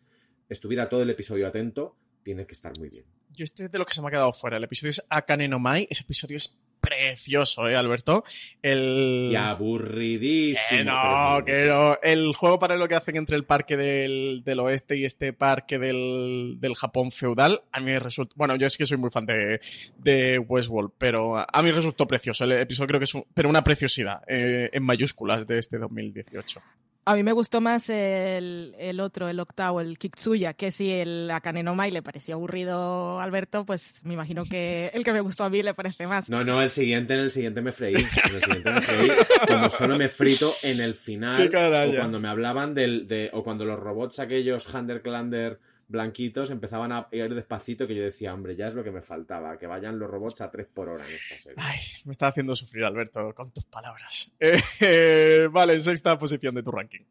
estuviera 0.49 0.89
todo 0.89 1.01
el 1.01 1.09
episodio 1.09 1.47
atento, 1.47 1.95
tiene 2.23 2.45
que 2.45 2.53
estar 2.53 2.73
muy 2.77 2.89
bien. 2.89 3.05
Yo 3.29 3.45
este 3.45 3.63
es 3.65 3.71
de 3.71 3.79
lo 3.79 3.85
que 3.85 3.93
se 3.93 4.01
me 4.01 4.09
ha 4.09 4.11
quedado 4.11 4.33
fuera. 4.33 4.57
El 4.57 4.63
episodio 4.65 4.89
es 4.91 5.01
Akane 5.09 5.47
no 5.47 5.57
Mai. 5.59 5.87
Ese 5.89 6.03
episodio 6.03 6.35
es 6.35 6.59
precioso, 6.81 7.69
¿eh, 7.69 7.75
Alberto? 7.75 8.23
El... 8.61 9.29
Y 9.31 9.35
aburridísimo. 9.35 10.77
Que 10.79 10.83
no, 10.83 11.45
que 11.45 11.65
no. 11.67 11.97
El 12.01 12.33
juego 12.33 12.59
paralelo 12.59 12.87
que 12.87 12.95
hacen 12.95 13.15
entre 13.15 13.37
el 13.37 13.43
parque 13.45 13.77
del, 13.77 14.41
del 14.43 14.59
oeste 14.59 14.97
y 14.97 15.05
este 15.05 15.33
parque 15.33 15.77
del, 15.79 16.55
del 16.59 16.75
Japón 16.75 17.11
feudal, 17.11 17.61
a 17.71 17.79
mí 17.79 17.85
me 17.87 17.99
resulta. 17.99 18.33
Bueno, 18.35 18.55
yo 18.55 18.67
es 18.67 18.77
que 18.77 18.85
soy 18.85 18.97
muy 18.97 19.09
fan 19.11 19.25
de, 19.25 19.61
de 19.97 20.39
Westworld, 20.39 20.91
pero 20.97 21.37
a 21.37 21.61
mí 21.61 21.71
resultó 21.71 22.07
precioso. 22.07 22.43
El 22.43 22.53
episodio 22.53 22.87
creo 22.87 22.99
que 22.99 23.05
es 23.05 23.13
un- 23.15 23.25
pero 23.33 23.47
una 23.49 23.63
preciosidad 23.63 24.21
eh, 24.27 24.69
en 24.73 24.83
mayúsculas 24.83 25.45
de 25.47 25.59
este 25.59 25.77
2018. 25.77 26.61
A 27.03 27.15
mí 27.15 27.23
me 27.23 27.31
gustó 27.31 27.61
más 27.61 27.89
el, 27.89 28.75
el 28.77 28.99
otro, 28.99 29.27
el 29.27 29.39
octavo, 29.39 29.81
el 29.81 29.97
Kitsuya, 29.97 30.53
que 30.53 30.69
si 30.69 30.91
el 30.91 31.31
Akane 31.31 31.63
no 31.63 31.73
Mai 31.73 31.89
le 31.89 32.03
pareció 32.03 32.35
aburrido 32.35 33.19
a 33.19 33.23
Alberto, 33.23 33.65
pues 33.65 33.93
me 34.03 34.13
imagino 34.13 34.43
que 34.43 34.91
el 34.93 35.03
que 35.03 35.11
me 35.11 35.21
gustó 35.21 35.43
a 35.43 35.49
mí 35.49 35.63
le 35.63 35.73
parece 35.73 36.05
más. 36.05 36.29
No, 36.29 36.43
no, 36.43 36.61
el 36.61 36.69
siguiente, 36.69 37.15
en 37.15 37.21
el 37.21 37.31
siguiente 37.31 37.61
me 37.61 37.71
freí. 37.71 37.95
En 37.95 38.35
el 38.35 38.43
siguiente 38.43 38.71
me 38.71 38.81
freí. 38.81 39.09
Como 39.47 39.69
solo 39.71 39.97
me 39.97 40.09
frito 40.09 40.53
en 40.61 40.79
el 40.79 40.93
final. 40.93 41.47
O 41.47 41.95
cuando 41.97 42.19
me 42.19 42.27
hablaban 42.27 42.75
del. 42.75 43.07
De, 43.07 43.31
o 43.33 43.43
cuando 43.43 43.65
los 43.65 43.79
robots 43.79 44.19
aquellos 44.19 44.71
Hunter 44.71 45.01
Clander 45.01 45.59
blanquitos 45.91 46.49
empezaban 46.49 46.91
a 46.91 47.08
ir 47.12 47.36
despacito, 47.36 47.86
que 47.86 47.93
yo 47.93 48.04
decía, 48.04 48.34
hombre, 48.34 48.56
ya 48.56 48.67
es 48.67 48.73
lo 48.73 48.84
que 48.84 48.91
me 48.91 49.01
faltaba, 49.01 49.58
que 49.58 49.67
vayan 49.67 49.99
los 49.99 50.10
robots 50.10 50.41
a 50.41 50.49
3 50.49 50.67
por 50.73 50.89
hora 50.89 51.06
en 51.06 51.13
esta 51.13 51.36
serie. 51.36 51.58
Ay, 51.58 51.80
me 52.06 52.13
está 52.13 52.27
haciendo 52.27 52.56
sufrir, 52.56 52.86
Alberto, 52.86 53.34
con 53.36 53.51
tus 53.51 53.65
palabras. 53.65 54.32
Eh, 54.39 54.60
eh, 54.80 55.47
vale, 55.51 55.80
sexta 55.82 56.17
posición 56.17 56.56
de 56.56 56.63
tu 56.63 56.71
ranking. 56.71 57.01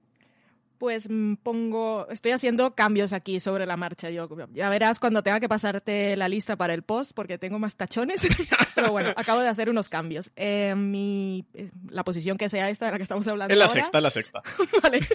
Pues 0.81 1.11
mm, 1.11 1.35
pongo, 1.43 2.09
estoy 2.09 2.33
haciendo 2.33 2.75
cambios 2.75 3.13
aquí 3.13 3.39
sobre 3.39 3.67
la 3.67 3.77
marcha. 3.77 4.09
Yo 4.09 4.27
ya 4.55 4.71
verás 4.71 4.99
cuando 4.99 5.23
tenga 5.23 5.39
que 5.39 5.47
pasarte 5.47 6.17
la 6.17 6.27
lista 6.27 6.57
para 6.57 6.73
el 6.73 6.83
post, 6.83 7.13
porque 7.15 7.37
tengo 7.37 7.59
más 7.59 7.77
tachones. 7.77 8.27
Pero 8.75 8.91
bueno, 8.91 9.11
acabo 9.15 9.41
de 9.41 9.49
hacer 9.49 9.69
unos 9.69 9.91
cambios. 9.91 10.31
Eh, 10.37 10.75
mi, 10.75 11.45
eh, 11.53 11.71
la 11.91 12.03
posición 12.03 12.39
que 12.39 12.49
sea 12.49 12.71
esta 12.71 12.87
de 12.87 12.93
la 12.93 12.97
que 12.97 13.03
estamos 13.03 13.29
hablando 13.29 13.53
Es 13.53 13.59
la 13.59 13.67
ahora, 13.67 13.75
sexta, 13.75 13.99
es 13.99 14.03
la 14.03 14.11
sexta. 14.11 14.43
Vale. 14.83 15.01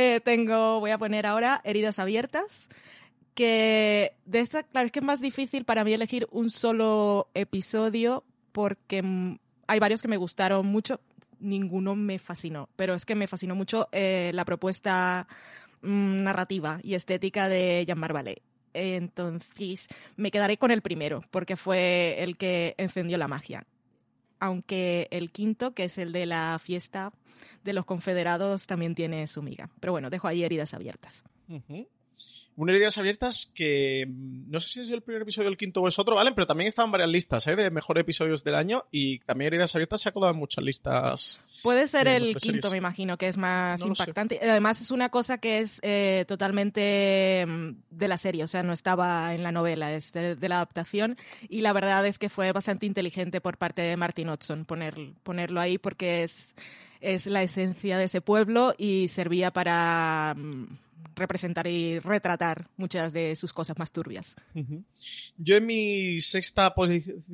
Eh, 0.00 0.20
tengo, 0.24 0.78
voy 0.78 0.92
a 0.92 0.98
poner 0.98 1.26
ahora 1.26 1.60
heridas 1.64 1.98
abiertas, 1.98 2.68
Porque 3.20 4.12
de 4.26 4.38
esta, 4.38 4.62
claro, 4.62 4.86
es 4.86 4.92
que 4.92 5.00
es 5.00 5.04
más 5.04 5.20
difícil 5.20 5.64
para 5.64 5.82
mí 5.82 5.92
elegir 5.92 6.28
un 6.30 6.50
solo 6.50 7.30
episodio 7.34 8.22
porque 8.52 9.02
mm, 9.02 9.38
hay 9.66 9.80
varios 9.80 10.02
que 10.02 10.08
me 10.08 10.16
gustaron 10.16 10.66
mucho, 10.66 11.00
ninguno 11.40 11.94
me 11.94 12.18
fascinó, 12.18 12.68
pero 12.76 12.94
es 12.94 13.04
que 13.06 13.14
me 13.14 13.26
fascinó 13.26 13.54
mucho 13.54 13.88
eh, 13.92 14.30
la 14.34 14.44
propuesta 14.44 15.26
mm, 15.82 16.22
narrativa 16.22 16.80
y 16.82 16.94
estética 16.94 17.48
de 17.48 17.84
Jean-Marc 17.86 18.14
Vallée. 18.14 18.42
Entonces 18.74 19.88
me 20.16 20.30
quedaré 20.30 20.56
con 20.56 20.70
el 20.70 20.82
primero, 20.82 21.24
porque 21.30 21.56
fue 21.56 22.16
el 22.22 22.36
que 22.36 22.74
encendió 22.78 23.18
la 23.18 23.28
magia. 23.28 23.66
Aunque 24.40 25.08
el 25.10 25.32
quinto, 25.32 25.72
que 25.74 25.84
es 25.84 25.98
el 25.98 26.12
de 26.12 26.26
la 26.26 26.60
fiesta 26.62 27.12
de 27.64 27.72
los 27.72 27.84
confederados, 27.84 28.66
también 28.66 28.94
tiene 28.94 29.26
su 29.26 29.42
miga. 29.42 29.68
Pero 29.80 29.92
bueno, 29.92 30.10
dejo 30.10 30.28
ahí 30.28 30.44
heridas 30.44 30.74
abiertas. 30.74 31.24
Una 32.58 32.72
heridas 32.72 32.98
abiertas 32.98 33.52
que 33.54 34.04
mm, 34.08 34.50
no 34.50 34.58
sé 34.58 34.68
si 34.68 34.80
es 34.80 34.90
el 34.90 35.00
primer 35.00 35.22
episodio, 35.22 35.48
el 35.48 35.56
quinto 35.56 35.80
o 35.80 35.86
es 35.86 35.96
otro, 35.98 36.16
¿vale? 36.16 36.32
Pero 36.32 36.44
también 36.44 36.66
estaban 36.66 36.90
varias 36.90 37.08
listas 37.08 37.46
¿eh? 37.46 37.54
de 37.54 37.70
mejores 37.70 38.00
episodios 38.00 38.42
del 38.42 38.56
año 38.56 38.84
y 38.90 39.20
también 39.20 39.46
heridas 39.48 39.74
abiertas 39.76 40.00
se 40.00 40.08
ha 40.08 40.12
colado 40.12 40.32
en 40.32 40.40
muchas 40.40 40.64
listas. 40.64 41.40
Puede 41.62 41.86
ser 41.86 42.08
el 42.08 42.34
quinto, 42.34 42.62
series. 42.68 42.72
me 42.72 42.78
imagino, 42.78 43.16
que 43.16 43.28
es 43.28 43.36
más 43.36 43.80
No 43.80 43.86
impactante. 43.86 44.40
Además, 44.42 44.80
es 44.80 44.90
una 44.90 45.08
cosa 45.08 45.38
que 45.38 45.60
es 45.60 45.78
eh, 45.84 46.24
totalmente 46.26 47.44
mm, 47.46 47.70
de 47.90 48.08
la 48.08 48.18
serie, 48.18 48.42
o 48.42 48.48
sea, 48.48 48.64
no 48.64 48.72
estaba 48.72 49.32
en 49.34 49.44
la 49.44 49.52
novela, 49.52 49.92
es 49.92 50.12
de, 50.12 50.34
de 50.34 50.48
la 50.48 50.56
adaptación. 50.56 51.16
Y 51.48 51.60
la 51.60 51.72
verdad 51.72 52.04
es 52.06 52.18
que 52.18 52.28
fue 52.28 52.50
bastante 52.50 52.86
inteligente 52.86 53.40
por 53.40 53.56
parte 53.56 53.82
de 53.82 53.96
Martin 53.96 54.30
Hudson 54.30 54.64
poner, 54.64 54.96
ponerlo 55.22 55.60
ahí 55.60 55.78
porque 55.78 56.24
es, 56.24 56.56
es 57.00 57.26
la 57.26 57.42
esencia 57.42 57.98
de 57.98 58.04
ese 58.04 58.20
pueblo 58.20 58.74
y 58.76 59.06
servía 59.08 59.52
para 59.52 60.34
mm, 60.36 60.66
representar 61.14 61.66
y 61.66 61.98
retratar 61.98 62.68
muchas 62.76 63.12
de 63.12 63.36
sus 63.36 63.52
cosas 63.52 63.78
más 63.78 63.92
turbias. 63.92 64.36
Yo 65.36 65.56
en 65.56 65.66
mi 65.66 66.20
sexta 66.20 66.74
posición, 66.74 67.24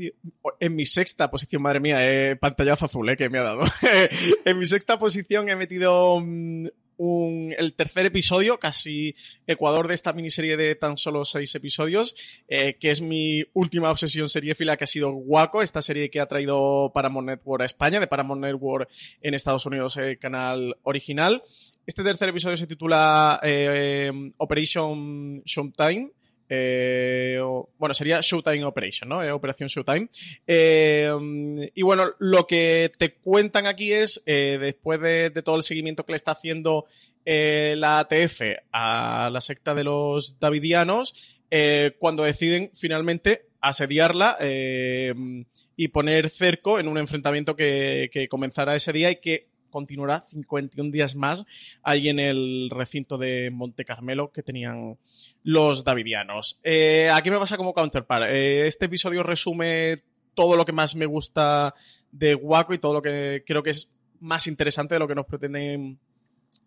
en 0.61 0.75
mi 0.75 0.87
sexta 0.87 1.31
posición, 1.31 1.63
madre 1.63 1.81
mía, 1.81 1.99
eh, 2.01 2.37
pantallazo 2.37 2.87
azul 2.87 3.09
eh, 3.09 3.17
que 3.17 3.29
me 3.29 3.39
ha 3.39 3.45
dado. 3.45 3.65
en 4.45 4.59
mi 4.59 4.67
sexta 4.67 4.99
posición 4.99 5.49
he 5.49 5.57
metido 5.57 6.21
mm, 6.21 6.67
el 6.99 7.75
tercer 7.75 8.07
episodio, 8.07 8.59
casi 8.59 9.17
Ecuador 9.47 9.89
de 9.89 9.95
esta 9.95 10.13
miniserie 10.13 10.57
de 10.57 10.75
tan 10.75 10.97
solo 10.97 11.25
seis 11.25 11.55
episodios, 11.55 12.15
eh, 12.49 12.77
que 12.79 12.91
es 12.91 13.01
mi 13.01 13.45
última 13.53 13.91
obsesión 13.91 14.29
seriéfila, 14.29 14.77
que 14.77 14.85
ha 14.85 14.89
sido 14.89 15.11
Waco, 15.11 15.63
esta 15.63 15.83
serie 15.83 16.11
que 16.11 16.21
ha 16.21 16.27
traído 16.27 16.91
Paramount 16.95 17.29
Network 17.29 17.63
a 17.63 17.67
España, 17.67 18.01
de 18.01 18.07
Paramount 18.07 18.43
Network 18.43 18.89
en 19.23 19.35
Estados 19.35 19.67
Unidos, 19.67 19.97
el 19.97 20.19
canal 20.19 20.77
original. 20.83 21.43
Este 21.87 22.03
tercer 22.03 22.31
episodio 22.31 22.57
se 22.57 22.67
titula 22.67 23.39
eh, 23.43 24.11
Operation 24.39 25.43
Showtime. 25.45 26.11
eh, 26.49 27.39
bueno, 27.79 27.93
sería 27.93 28.21
Showtime 28.23 28.65
Operation, 28.65 29.11
¿no? 29.11 29.23
Eh, 29.23 29.31
Operación 29.31 29.69
Showtime. 29.69 30.09
Y 30.47 31.83
bueno, 31.83 32.05
lo 32.19 32.47
que 32.47 32.91
te 32.97 33.17
cuentan 33.17 33.67
aquí 33.67 33.93
es, 33.93 34.23
después 34.25 34.99
de, 35.01 35.31
todo 35.43 35.57
el 35.57 35.63
seguimiento 35.63 36.07
que 36.07 36.13
le 36.13 36.17
está 36.17 36.31
haciendo 36.33 36.87
la 37.27 37.99
ATF 37.99 38.41
a 38.73 39.29
la 39.31 39.41
secta 39.43 39.75
de 39.75 39.85
los 39.85 40.39
Davidianos, 40.41 41.15
cuando 41.99 42.23
deciden 42.23 42.71
finalmente 42.73 43.47
asediarla 43.61 44.39
y 44.41 45.89
poner 45.89 46.31
cerco 46.31 46.79
en 46.79 46.89
un 46.89 46.97
enfrentamiento 46.97 47.55
que 47.57 48.27
comenzará 48.31 48.75
ese 48.75 48.93
día 48.95 49.11
y 49.11 49.17
que 49.17 49.54
continuará 49.75 50.25
51 50.31 50.93
días 50.93 51.17
más 51.17 51.45
ahí 51.83 52.09
en 52.09 52.21
el 52.21 52.71
recinto 52.71 53.19
de 53.19 53.51
Monte 53.51 53.85
Carmelo 53.85 54.31
que 54.31 54.45
tenían 54.45 54.97
los 55.43 55.83
davidianos. 55.83 56.61
Eh, 56.63 57.11
aquí 57.13 57.29
me 57.29 57.41
pasa 57.41 57.57
como 57.57 57.75
counterpart. 57.75 58.27
Eh, 58.29 58.69
este 58.69 58.85
episodio 58.85 59.25
resume 59.25 60.05
todo 60.35 60.57
lo 60.57 60.65
que 60.65 60.71
más 60.71 60.95
me 60.95 61.07
gusta 61.07 61.75
de 62.13 62.37
Waco 62.37 62.73
y 62.73 62.79
todo 62.79 62.95
lo 62.95 63.03
que 63.03 63.43
creo 63.45 63.65
que 63.65 63.71
es 63.71 63.93
más 64.21 64.47
interesante 64.47 64.95
de 64.95 65.01
lo 65.01 65.09
que 65.09 65.17
nos 65.17 65.27
pretenden 65.27 65.99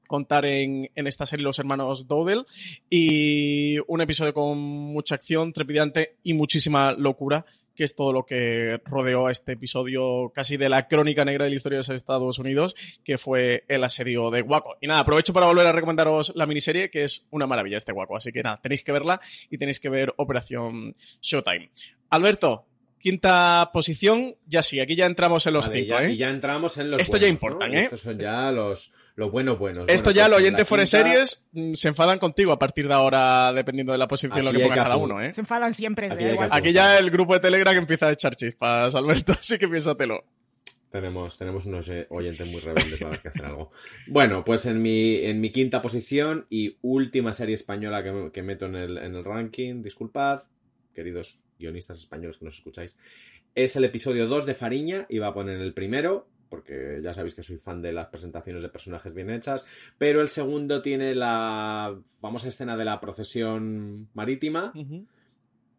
contar 0.07 0.45
en, 0.45 0.89
en 0.95 1.07
esta 1.07 1.25
serie 1.25 1.43
los 1.43 1.59
hermanos 1.59 2.07
Dowdell 2.07 2.45
y 2.89 3.77
un 3.87 4.01
episodio 4.01 4.33
con 4.33 4.57
mucha 4.57 5.15
acción, 5.15 5.53
trepidante 5.53 6.15
y 6.23 6.33
muchísima 6.33 6.91
locura 6.93 7.45
que 7.75 7.83
es 7.83 7.93
todo 7.95 8.11
lo 8.11 8.25
que 8.25 8.81
rodeó 8.85 9.27
a 9.27 9.31
este 9.31 9.51
episodio 9.51 10.31
casi 10.33 10.57
de 10.57 10.67
la 10.67 10.87
crónica 10.87 11.23
negra 11.23 11.43
de 11.45 11.51
la 11.51 11.55
historia 11.57 11.75
de 11.75 11.81
los 11.81 11.89
Estados 11.89 12.39
Unidos, 12.39 12.75
que 13.03 13.19
fue 13.19 13.65
el 13.67 13.83
asedio 13.83 14.31
de 14.31 14.41
Waco. 14.41 14.77
Y 14.81 14.87
nada, 14.87 15.01
aprovecho 15.01 15.31
para 15.31 15.45
volver 15.45 15.67
a 15.67 15.71
recomendaros 15.71 16.33
la 16.35 16.47
miniserie, 16.47 16.89
que 16.89 17.03
es 17.03 17.27
una 17.29 17.45
maravilla 17.45 17.77
este 17.77 17.91
Waco. 17.91 18.17
Así 18.17 18.31
que 18.31 18.41
nada, 18.41 18.59
tenéis 18.63 18.83
que 18.83 18.91
verla 18.91 19.21
y 19.51 19.59
tenéis 19.59 19.79
que 19.79 19.89
ver 19.89 20.11
Operación 20.17 20.95
Showtime. 21.21 21.69
Alberto, 22.09 22.65
quinta 22.97 23.69
posición, 23.71 24.33
ya 24.47 24.63
sí, 24.63 24.79
aquí 24.79 24.95
ya 24.95 25.05
entramos 25.05 25.45
en 25.45 25.53
los 25.53 25.67
Vale, 25.67 25.79
cinco, 25.81 25.99
ya- 25.99 26.07
¿eh? 26.07 26.13
Y 26.13 26.17
ya 26.17 26.29
entramos 26.29 26.79
en 26.79 26.89
los 26.89 26.99
Esto 26.99 27.17
ya 27.17 27.27
importan, 27.27 27.71
¿no? 27.73 27.77
¿eh? 27.77 27.83
Estos 27.83 27.99
son 27.99 28.17
ya 28.17 28.49
los, 28.49 28.91
los 29.17 29.31
buenos 29.31 29.59
buenos. 29.59 29.85
Esto 29.89 30.05
Bueno, 30.05 30.15
ya 30.15 30.23
pues 30.23 30.29
los 30.31 30.39
oyentes 30.39 30.67
fuera 30.67 30.83
quinta- 30.85 30.97
series 31.03 31.45
mm, 31.51 31.73
se 31.73 31.87
enfadan 31.89 32.19
contigo 32.19 32.51
a 32.53 32.59
partir 32.59 32.87
de 32.87 32.93
ahora, 32.93 33.51
dependiendo 33.51 33.91
de 33.91 33.97
la 33.97 34.07
posición 34.07 34.31
Aquí 34.33 34.41
lo 34.45 34.51
que 34.53 34.59
ponga 34.59 34.75
que 34.75 34.81
cada 34.81 34.95
uno, 34.95 35.21
¿eh? 35.21 35.33
Se 35.33 35.41
enfadan 35.41 35.73
siempre. 35.73 36.09
Aquí 36.11 36.23
igual. 36.23 36.49
Aquí 36.51 36.71
ya 36.71 36.97
el 36.99 37.09
grupo 37.09 37.33
de 37.33 37.39
Telegram 37.41 37.75
empieza 37.75 38.07
a 38.07 38.11
echar 38.13 38.35
chispas, 38.35 38.93
Alberto, 38.95 39.33
así 39.39 39.57
que 39.57 39.67
piénsatelo. 39.67 40.23
Tenemos, 40.91 41.37
tenemos 41.37 41.65
unos 41.65 41.89
eh, 41.89 42.05
oyentes 42.11 42.47
muy 42.47 42.61
rebeldes 42.61 43.01
para 43.01 43.21
que 43.21 43.27
hacer 43.27 43.45
algo. 43.45 43.71
Bueno, 44.07 44.45
pues 44.45 44.65
en 44.67 44.81
mi, 44.81 45.15
en 45.17 45.41
mi 45.41 45.51
quinta 45.51 45.81
posición 45.81 46.45
y 46.49 46.77
última 46.81 47.33
serie 47.33 47.55
española 47.55 48.03
que, 48.03 48.29
que 48.31 48.41
meto 48.41 48.67
en 48.67 48.75
el, 48.75 48.97
en 48.97 49.15
el 49.15 49.25
ranking, 49.25 49.81
disculpad, 49.83 50.43
queridos 50.95 51.39
guionistas 51.59 51.97
españoles 51.99 52.37
que 52.37 52.45
nos 52.45 52.55
escucháis, 52.55 52.95
es 53.55 53.75
el 53.75 53.83
episodio 53.83 54.27
2 54.27 54.45
de 54.45 54.53
Fariña, 54.53 55.05
iba 55.09 55.27
a 55.27 55.33
poner 55.33 55.59
el 55.59 55.73
primero, 55.73 56.27
porque 56.49 56.99
ya 57.03 57.13
sabéis 57.13 57.35
que 57.35 57.43
soy 57.43 57.57
fan 57.57 57.81
de 57.81 57.93
las 57.93 58.07
presentaciones 58.07 58.63
de 58.63 58.69
personajes 58.69 59.13
bien 59.13 59.29
hechas, 59.29 59.65
pero 59.97 60.21
el 60.21 60.29
segundo 60.29 60.81
tiene 60.81 61.15
la 61.15 61.97
famosa 62.19 62.47
escena 62.47 62.77
de 62.77 62.85
la 62.85 62.99
procesión 62.99 64.09
marítima, 64.13 64.73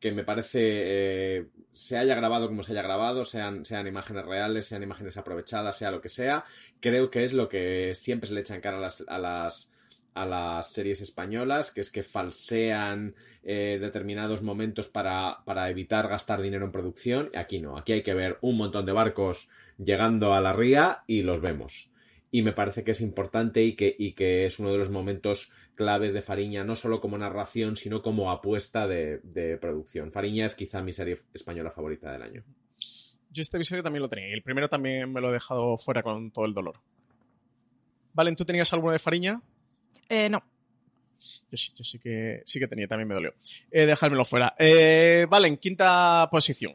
que 0.01 0.13
me 0.13 0.25
parece 0.25 0.61
eh, 0.63 1.47
se 1.73 1.99
haya 1.99 2.15
grabado 2.15 2.47
como 2.47 2.63
se 2.63 2.73
haya 2.73 2.83
grabado, 2.83 3.25
sean, 3.25 3.65
sean 3.65 3.87
imágenes 3.87 4.25
reales, 4.25 4.67
sean 4.67 4.83
imágenes 4.83 5.17
aprovechadas, 5.17 5.77
sea 5.77 5.91
lo 5.91 6.01
que 6.01 6.09
sea, 6.09 6.45
creo 6.81 7.11
que 7.11 7.25
es 7.25 7.33
lo 7.33 7.49
que 7.49 7.95
siempre 7.95 8.29
se 8.29 8.35
le 8.35 8.41
echa 8.41 8.55
en 8.55 8.61
cara 8.61 8.79
a 8.79 8.81
las, 8.81 9.05
a 9.09 9.19
las, 9.19 9.73
a 10.15 10.27
las 10.27 10.73
series 10.73 11.01
españolas, 11.01 11.73
que 11.73 11.81
es 11.81 11.91
que 11.91 12.03
falsean 12.03 13.15
eh, 13.43 13.79
determinados 13.81 14.43
momentos 14.43 14.89
para, 14.89 15.39
para 15.45 15.71
evitar 15.71 16.09
gastar 16.09 16.43
dinero 16.43 16.67
en 16.67 16.73
producción. 16.73 17.31
Aquí 17.35 17.61
no, 17.61 17.77
aquí 17.77 17.93
hay 17.93 18.03
que 18.03 18.15
ver 18.15 18.39
un 18.41 18.57
montón 18.57 18.85
de 18.87 18.93
barcos 18.93 19.49
llegando 19.79 20.35
a 20.35 20.41
la 20.41 20.53
ría 20.53 21.05
y 21.07 21.23
los 21.23 21.41
vemos. 21.41 21.91
Y 22.31 22.43
me 22.43 22.53
parece 22.53 22.85
que 22.85 22.91
es 22.91 23.01
importante 23.01 23.62
y 23.62 23.75
que, 23.75 23.95
y 23.99 24.12
que 24.12 24.45
es 24.45 24.59
uno 24.59 24.71
de 24.71 24.79
los 24.79 24.91
momentos 24.91 25.51
claves 25.75 26.12
de 26.12 26.21
Fariña, 26.21 26.64
no 26.64 26.77
solo 26.77 27.01
como 27.01 27.17
narración, 27.17 27.77
sino 27.77 28.03
como 28.03 28.31
apuesta 28.31 28.87
de, 28.87 29.21
de 29.23 29.57
producción. 29.57 30.12
Fariña 30.12 30.45
es 30.45 30.55
quizá 30.55 30.83
mi 30.83 30.93
serie 30.93 31.19
española 31.33 31.71
favorita 31.71 32.12
del 32.12 32.23
año. 32.23 32.45
Yo 33.31 33.43
este 33.43 33.57
episodio 33.57 33.83
también 33.83 34.03
lo 34.03 34.09
tenía 34.09 34.29
y 34.29 34.33
el 34.33 34.43
primero 34.43 34.69
también 34.69 35.12
me 35.12 35.21
lo 35.21 35.31
he 35.31 35.35
dejado 35.35 35.77
fuera 35.79 36.03
con 36.03 36.31
todo 36.31 36.45
el 36.45 36.55
dolor. 36.55 36.81
Valen, 38.12 38.35
¿tú 38.35 38.45
tenías 38.45 38.73
alguno 38.73 38.93
de 38.93 38.99
Fariña? 38.99 39.41
Eh, 40.09 40.29
no. 40.29 40.43
Yo 41.51 41.57
sí, 41.57 41.73
yo 41.75 41.85
sí 41.85 41.99
que, 41.99 42.43
sí 42.45 42.59
que 42.59 42.67
tenía, 42.67 42.88
también 42.88 43.09
me 43.09 43.14
dolió. 43.14 43.35
Eh, 43.71 43.87
dejármelo 43.87 44.25
fuera. 44.25 44.55
Eh, 44.59 45.27
Valen, 45.29 45.57
quinta 45.57 46.29
posición. 46.31 46.75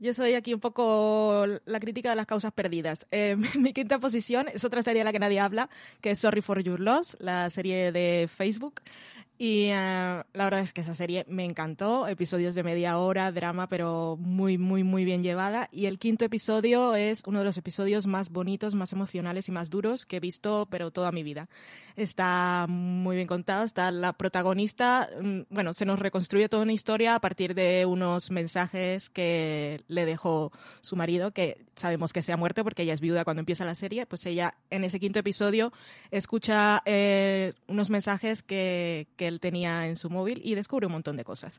Yo 0.00 0.14
soy 0.14 0.32
aquí 0.32 0.54
un 0.54 0.60
poco 0.60 1.44
la 1.66 1.78
crítica 1.78 2.08
de 2.08 2.16
las 2.16 2.24
causas 2.24 2.52
perdidas. 2.52 3.06
Eh, 3.10 3.36
mi 3.58 3.74
quinta 3.74 3.98
posición 3.98 4.48
es 4.48 4.64
otra 4.64 4.82
serie 4.82 5.00
de 5.00 5.04
la 5.04 5.12
que 5.12 5.18
nadie 5.18 5.40
habla, 5.40 5.68
que 6.00 6.12
es 6.12 6.18
Sorry 6.18 6.40
for 6.40 6.62
Your 6.62 6.80
Loss, 6.80 7.18
la 7.20 7.50
serie 7.50 7.92
de 7.92 8.26
Facebook. 8.34 8.80
Y 9.42 9.68
eh, 9.70 9.72
la 10.34 10.44
verdad 10.44 10.60
es 10.60 10.74
que 10.74 10.82
esa 10.82 10.94
serie 10.94 11.24
me 11.26 11.46
encantó. 11.46 12.06
Episodios 12.06 12.54
de 12.54 12.62
media 12.62 12.98
hora, 12.98 13.32
drama, 13.32 13.68
pero 13.70 14.18
muy, 14.20 14.58
muy, 14.58 14.84
muy 14.84 15.06
bien 15.06 15.22
llevada. 15.22 15.66
Y 15.72 15.86
el 15.86 15.98
quinto 15.98 16.26
episodio 16.26 16.94
es 16.94 17.22
uno 17.24 17.38
de 17.38 17.46
los 17.46 17.56
episodios 17.56 18.06
más 18.06 18.28
bonitos, 18.28 18.74
más 18.74 18.92
emocionales 18.92 19.48
y 19.48 19.52
más 19.52 19.70
duros 19.70 20.04
que 20.04 20.18
he 20.18 20.20
visto, 20.20 20.68
pero 20.70 20.90
toda 20.90 21.10
mi 21.10 21.22
vida. 21.22 21.48
Está 21.96 22.66
muy 22.68 23.16
bien 23.16 23.26
contado. 23.26 23.64
Está 23.64 23.90
la 23.92 24.12
protagonista. 24.12 25.08
mm, 25.22 25.44
Bueno, 25.48 25.72
se 25.72 25.86
nos 25.86 26.00
reconstruye 26.00 26.50
toda 26.50 26.64
una 26.64 26.74
historia 26.74 27.14
a 27.14 27.20
partir 27.22 27.54
de 27.54 27.86
unos 27.86 28.30
mensajes 28.30 29.08
que 29.08 29.80
le 29.88 30.04
dejó 30.04 30.52
su 30.82 30.96
marido, 30.96 31.30
que 31.30 31.64
sabemos 31.76 32.12
que 32.12 32.20
se 32.20 32.34
ha 32.34 32.36
muerto 32.36 32.62
porque 32.62 32.82
ella 32.82 32.92
es 32.92 33.00
viuda 33.00 33.24
cuando 33.24 33.40
empieza 33.40 33.64
la 33.64 33.74
serie. 33.74 34.04
Pues 34.04 34.26
ella, 34.26 34.58
en 34.68 34.84
ese 34.84 35.00
quinto 35.00 35.18
episodio, 35.18 35.72
escucha 36.10 36.82
eh, 36.84 37.54
unos 37.68 37.88
mensajes 37.88 38.42
que, 38.42 39.08
que 39.16 39.29
él 39.30 39.40
tenía 39.40 39.88
en 39.88 39.96
su 39.96 40.10
móvil 40.10 40.40
y 40.44 40.54
descubre 40.54 40.86
un 40.86 40.92
montón 40.92 41.16
de 41.16 41.24
cosas. 41.24 41.58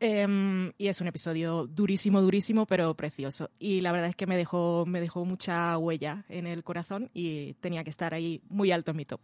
Em, 0.00 0.72
y 0.78 0.88
es 0.88 1.00
un 1.02 1.08
episodio 1.08 1.66
durísimo, 1.66 2.22
durísimo, 2.22 2.64
pero 2.64 2.94
precioso. 2.94 3.50
Y 3.58 3.82
la 3.82 3.92
verdad 3.92 4.08
es 4.08 4.16
que 4.16 4.26
me 4.26 4.38
dejó, 4.38 4.86
me 4.86 5.00
dejó 5.00 5.26
mucha 5.26 5.76
huella 5.76 6.24
en 6.30 6.46
el 6.46 6.64
corazón 6.64 7.10
y 7.12 7.52
tenía 7.60 7.84
que 7.84 7.90
estar 7.90 8.14
ahí 8.14 8.40
muy 8.48 8.72
alto 8.72 8.92
en 8.92 8.96
mi 8.96 9.04
top. 9.04 9.20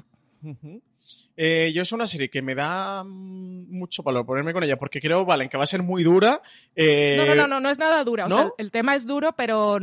Eh, 1.36 1.72
yo 1.74 1.82
es 1.82 1.92
una 1.92 2.06
serie 2.06 2.28
que 2.28 2.42
me 2.42 2.54
da 2.54 3.02
mm, 3.04 3.70
mucho 3.70 4.02
valor 4.02 4.24
ponerme 4.24 4.52
con 4.52 4.62
ella 4.62 4.76
porque 4.76 5.00
creo, 5.00 5.24
Valen, 5.24 5.48
que 5.48 5.56
va 5.56 5.64
a 5.64 5.66
ser 5.66 5.82
muy 5.82 6.02
dura. 6.02 6.42
Eh, 6.74 7.16
no, 7.16 7.34
no, 7.34 7.46
no, 7.46 7.60
no, 7.60 7.70
es 7.70 7.78
nada 7.78 8.02
dura. 8.04 8.26
O 8.26 8.30
sea, 8.30 8.50
el 8.58 8.70
tema 8.70 8.94
es 8.94 9.06
duro, 9.06 9.32
pero 9.34 9.78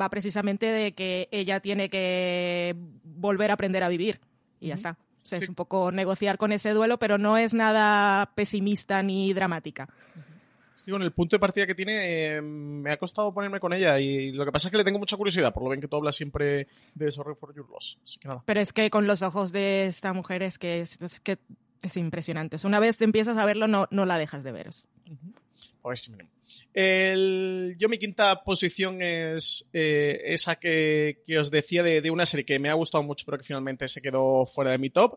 va 0.00 0.10
precisamente 0.10 0.66
de 0.66 0.92
que 0.92 1.28
ella 1.30 1.60
tiene 1.60 1.88
que 1.88 2.74
volver 3.04 3.50
a 3.50 3.54
aprender 3.54 3.82
a 3.82 3.88
vivir. 3.88 4.20
Y 4.60 4.68
ya 4.68 4.74
está. 4.74 4.98
O 5.22 5.24
sea, 5.24 5.38
es 5.38 5.48
un 5.48 5.54
poco 5.54 5.92
negociar 5.92 6.36
con 6.36 6.52
ese 6.52 6.70
duelo, 6.72 6.98
pero 6.98 7.16
no 7.16 7.36
es 7.36 7.54
nada 7.54 8.32
pesimista 8.34 9.02
ni 9.02 9.32
dramática. 9.32 9.88
Es 10.74 10.82
que 10.82 10.90
con 10.90 11.02
el 11.02 11.12
punto 11.12 11.36
de 11.36 11.40
partida 11.40 11.66
que 11.66 11.76
tiene, 11.76 12.36
eh, 12.36 12.42
me 12.42 12.90
ha 12.90 12.96
costado 12.96 13.32
ponerme 13.32 13.60
con 13.60 13.72
ella 13.72 14.00
y 14.00 14.32
lo 14.32 14.44
que 14.44 14.50
pasa 14.50 14.66
es 14.66 14.72
que 14.72 14.78
le 14.78 14.84
tengo 14.84 14.98
mucha 14.98 15.16
curiosidad, 15.16 15.52
por 15.52 15.62
lo 15.62 15.70
bien 15.70 15.80
que 15.80 15.86
tú 15.86 15.96
hablas 15.96 16.16
siempre 16.16 16.66
de 16.94 17.10
Sorry 17.10 17.34
for 17.36 17.54
Your 17.54 17.70
Loss. 17.70 18.00
Pero 18.44 18.60
es 18.60 18.72
que 18.72 18.90
con 18.90 19.06
los 19.06 19.22
ojos 19.22 19.52
de 19.52 19.86
esta 19.86 20.12
mujer 20.12 20.42
es 20.42 20.58
que 20.58 20.80
es, 20.80 21.20
que 21.20 21.38
es 21.82 21.96
impresionante. 21.96 22.56
Una 22.64 22.80
vez 22.80 22.96
te 22.96 23.04
empiezas 23.04 23.38
a 23.38 23.44
verlo, 23.44 23.68
no, 23.68 23.86
no 23.90 24.06
la 24.06 24.18
dejas 24.18 24.42
de 24.42 24.52
ver. 24.52 24.70
Pues 25.82 26.10
yo 26.74 27.88
mi 27.88 27.98
quinta 27.98 28.42
posición 28.44 29.02
es 29.02 29.68
eh, 29.72 30.20
esa 30.26 30.56
que, 30.56 31.18
os 31.38 31.50
decía 31.50 31.82
de, 31.82 32.10
una 32.10 32.26
serie 32.26 32.44
que 32.44 32.58
me 32.58 32.68
ha 32.68 32.74
gustado 32.74 33.02
mucho 33.04 33.24
pero 33.26 33.38
que 33.38 33.44
finalmente 33.44 33.88
se 33.88 34.00
quedó 34.00 34.46
fuera 34.46 34.70
de 34.70 34.78
mi 34.78 34.90
top. 34.90 35.16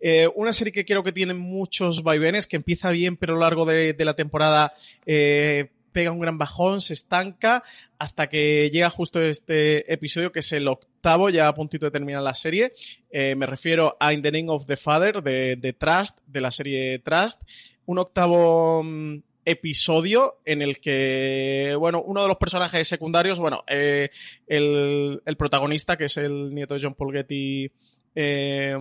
Eh, 0.00 0.28
una 0.34 0.52
serie 0.52 0.72
que 0.72 0.84
creo 0.84 1.02
que 1.02 1.12
tiene 1.12 1.34
muchos 1.34 2.02
vaivenes, 2.02 2.46
que 2.46 2.56
empieza 2.56 2.90
bien 2.90 3.16
pero 3.16 3.34
a 3.34 3.36
lo 3.36 3.42
largo 3.42 3.64
de, 3.64 3.94
la 3.98 4.14
temporada 4.14 4.74
eh, 5.04 5.70
pega 5.92 6.12
un 6.12 6.20
gran 6.20 6.38
bajón, 6.38 6.80
se 6.80 6.92
estanca 6.92 7.64
hasta 7.98 8.28
que 8.28 8.70
llega 8.70 8.90
justo 8.90 9.22
este 9.22 9.92
episodio 9.92 10.30
que 10.30 10.40
es 10.40 10.52
el 10.52 10.68
octavo, 10.68 11.30
ya 11.30 11.48
a 11.48 11.54
puntito 11.54 11.86
de 11.86 11.92
terminar 11.92 12.22
la 12.22 12.34
serie. 12.34 12.72
me 13.12 13.46
refiero 13.46 13.96
a 13.98 14.12
In 14.12 14.22
the 14.22 14.30
Name 14.30 14.50
of 14.50 14.66
the 14.66 14.76
Father 14.76 15.22
de, 15.22 15.56
de 15.56 15.72
Trust, 15.72 16.18
de 16.26 16.40
la 16.40 16.50
serie 16.50 16.98
Trust. 16.98 17.42
Un 17.86 17.98
octavo 17.98 18.82
mm, 18.82 19.18
episodio 19.46 20.40
en 20.44 20.60
el 20.60 20.80
que, 20.80 21.74
bueno, 21.78 22.02
uno 22.02 22.22
de 22.22 22.28
los 22.28 22.36
personajes 22.36 22.86
secundarios, 22.86 23.38
bueno, 23.38 23.64
eh, 23.68 24.10
el, 24.46 25.22
protagonista, 25.38 25.96
que 25.96 26.04
es 26.04 26.16
el 26.18 26.52
nieto 26.52 26.74
de 26.74 26.80
John 26.82 26.94
Paul 26.94 27.16
eh, 28.14 28.76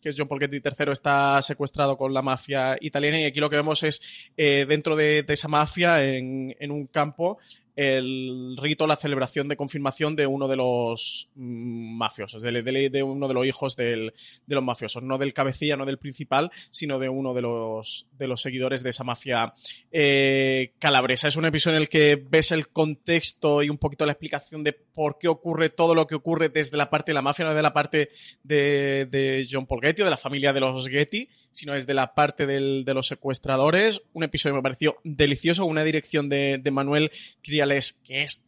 que 0.00 0.08
es 0.10 0.14
John 0.16 0.28
Paul 0.28 0.40
Getty 0.40 0.58
III, 0.58 0.92
está 0.92 1.42
secuestrado 1.42 1.96
con 1.96 2.14
la 2.14 2.22
mafia 2.22 2.76
italiana. 2.80 3.20
Y 3.20 3.24
aquí 3.24 3.40
lo 3.40 3.50
que 3.50 3.56
vemos 3.56 3.82
es 3.82 4.00
eh, 4.36 4.66
dentro 4.68 4.94
de, 4.94 5.24
esa 5.26 5.48
mafia, 5.48 6.04
en, 6.04 6.54
en 6.60 6.70
un 6.70 6.86
campo, 6.86 7.38
el 7.78 8.56
rito, 8.60 8.88
la 8.88 8.96
celebración 8.96 9.46
de 9.46 9.56
confirmación 9.56 10.16
de 10.16 10.26
uno 10.26 10.48
de 10.48 10.56
los 10.56 11.28
mafiosos, 11.36 12.42
de, 12.42 12.50
de, 12.90 13.02
uno 13.04 13.28
de 13.28 13.34
los 13.34 13.46
hijos 13.46 13.76
de 13.76 14.12
los 14.48 14.64
mafiosos, 14.64 15.04
no 15.04 15.16
del 15.16 15.32
cabecilla, 15.32 15.76
no 15.76 15.86
del 15.86 15.98
principal, 15.98 16.50
sino 16.72 16.98
de 16.98 17.08
uno 17.08 17.34
de 17.34 17.42
los, 17.42 18.08
de 18.18 18.26
los 18.26 18.42
seguidores 18.42 18.82
de 18.82 18.90
esa 18.90 19.04
mafia 19.04 19.54
eh, 19.92 20.72
calabresa. 20.80 21.28
Es 21.28 21.36
un 21.36 21.44
episodio 21.44 21.76
en 21.76 21.82
el 21.82 21.88
que 21.88 22.16
ves 22.16 22.50
el 22.50 22.66
contexto 22.70 23.62
y 23.62 23.70
un 23.70 23.78
poquito 23.78 24.04
la 24.06 24.12
explicación 24.12 24.64
de 24.64 24.72
por 24.72 25.16
qué 25.16 25.28
ocurre 25.28 25.70
todo 25.70 25.94
lo 25.94 26.08
que 26.08 26.16
ocurre 26.16 26.48
desde 26.48 26.76
la 26.76 26.90
parte 26.90 27.12
de 27.12 27.14
la 27.14 27.22
mafia, 27.22 27.44
no 27.44 27.54
de 27.54 27.62
la 27.62 27.72
parte 27.72 28.10
de, 28.42 29.46
John 29.48 29.66
Paul 29.66 29.82
Getty 29.82 30.02
o 30.02 30.04
de 30.04 30.10
la 30.10 30.16
familia 30.16 30.52
de 30.52 30.58
los 30.58 30.88
Getty, 30.88 31.28
sino 31.52 31.74
desde 31.74 31.94
la 31.94 32.12
parte 32.12 32.44
de 32.44 32.92
los 32.92 33.06
secuestradores. 33.06 34.02
Un 34.14 34.24
episodio 34.24 34.56
me 34.56 34.62
pareció 34.62 34.96
delicioso, 35.04 35.64
una 35.64 35.84
dirección 35.84 36.28
de, 36.28 36.58
de 36.60 36.70
Manuel 36.72 37.12
Crial 37.40 37.67
que 38.04 38.22
es 38.22 38.42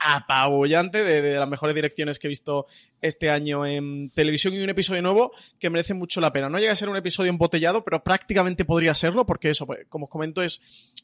apabullante, 0.00 1.04
de, 1.04 1.38
las 1.38 1.48
mejores 1.48 1.74
direcciones 1.74 2.18
que 2.18 2.26
he 2.26 2.30
visto 2.30 2.66
este 3.02 3.30
año 3.30 3.66
en 3.66 4.10
televisión 4.10 4.54
y 4.54 4.58
un 4.60 4.70
episodio 4.70 5.02
nuevo 5.02 5.32
que 5.58 5.68
merece 5.68 5.92
mucho 5.92 6.22
la 6.22 6.32
pena. 6.32 6.48
No 6.48 6.58
llega 6.58 6.72
a 6.72 6.76
ser 6.76 6.88
un 6.88 6.96
episodio 6.96 7.28
embotellado, 7.28 7.84
pero 7.84 8.02
prácticamente 8.02 8.64
podría 8.64 8.94
serlo, 8.94 9.26
porque 9.26 9.50
eso, 9.50 9.66
pues, 9.66 9.80
como 9.90 10.06
os 10.06 10.10
comento, 10.10 10.42
es 10.42 10.62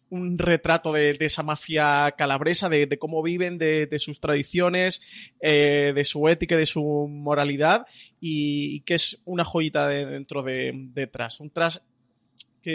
un 0.08 0.38
retrato 0.38 0.92
de, 0.92 1.14
esa 1.20 1.42
mafia 1.42 2.14
calabresa, 2.16 2.70
de, 2.70 2.88
cómo 2.98 3.22
viven, 3.22 3.58
de, 3.58 3.98
sus 3.98 4.18
tradiciones, 4.18 5.02
eh, 5.40 5.92
de 5.94 6.04
su 6.04 6.26
ética, 6.28 6.56
de 6.56 6.66
su 6.66 6.82
moralidad, 6.82 7.86
y, 8.18 8.80
que 8.80 8.94
es 8.94 9.20
una 9.26 9.44
joyita 9.44 9.88
dentro 9.88 10.42
de, 10.42 10.72
de. 10.74 11.10
Un 11.40 11.50
Tras 11.50 11.82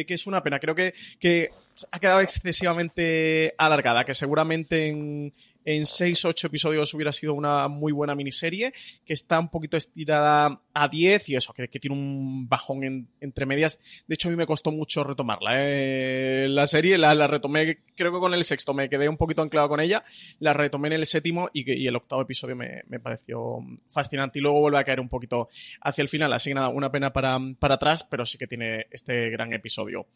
que, 0.05 0.13
es 0.13 0.27
una 0.27 0.41
pena. 0.41 0.59
Creo 0.59 0.75
que, 0.75 0.93
que 1.19 1.49
ha 1.91 1.99
quedado 1.99 2.21
excesivamente 2.21 3.53
alargada, 3.57 4.05
que 4.05 4.13
seguramente 4.13 4.87
en, 4.87 5.33
en 5.65 5.85
6 5.85 6.25
8 6.25 6.47
episodios 6.47 6.93
hubiera 6.93 7.11
sido 7.11 7.33
una 7.33 7.67
muy 7.67 7.91
buena 7.91 8.15
miniserie, 8.15 8.73
que 9.05 9.13
está 9.13 9.39
un 9.39 9.49
poquito 9.49 9.77
estirada 9.77 10.61
a 10.73 10.87
10 10.87 11.29
y 11.29 11.35
eso, 11.35 11.53
que, 11.53 11.67
tiene 11.67 11.95
un 11.95 12.47
bajón 12.47 13.07
entre 13.19 13.45
medias. 13.45 13.79
De 14.07 14.15
hecho, 14.15 14.27
a 14.27 14.31
mí 14.31 14.37
me 14.37 14.45
costó 14.45 14.71
mucho 14.71 15.03
retomarla. 15.03 15.51
¿eh? 15.53 16.47
La 16.49 16.67
serie 16.67 16.97
la, 16.97 17.27
retomé, 17.27 17.79
creo 17.95 18.11
que 18.11 18.19
con 18.19 18.33
el 18.33 18.43
sexto 18.43 18.73
me 18.73 18.89
quedé 18.89 19.09
un 19.09 19.17
poquito 19.17 19.41
anclado 19.41 19.69
con 19.69 19.79
ella, 19.79 20.03
la 20.39 20.53
retomé 20.53 20.89
en 20.89 20.93
el 20.93 21.05
séptimo 21.05 21.49
y, 21.53 21.87
el 21.87 21.95
octavo 21.95 22.21
episodio 22.21 22.55
me, 22.55 22.83
me, 22.87 22.99
pareció 22.99 23.59
fascinante 23.89 24.39
y 24.39 24.41
luego 24.41 24.59
vuelve 24.59 24.77
a 24.77 24.83
caer 24.83 24.99
un 24.99 25.09
poquito 25.09 25.49
hacia 25.81 26.01
el 26.01 26.07
final. 26.07 26.33
Así 26.33 26.51
que 26.51 26.55
nada, 26.55 26.69
una 26.69 26.91
pena 26.91 27.11
para, 27.11 27.39
para 27.59 27.75
atrás, 27.75 28.03
pero 28.03 28.25
sí 28.25 28.37
que 28.37 28.47
tiene 28.47 28.87
este 28.91 29.29
gran 29.29 29.53
episodio. 29.53 30.07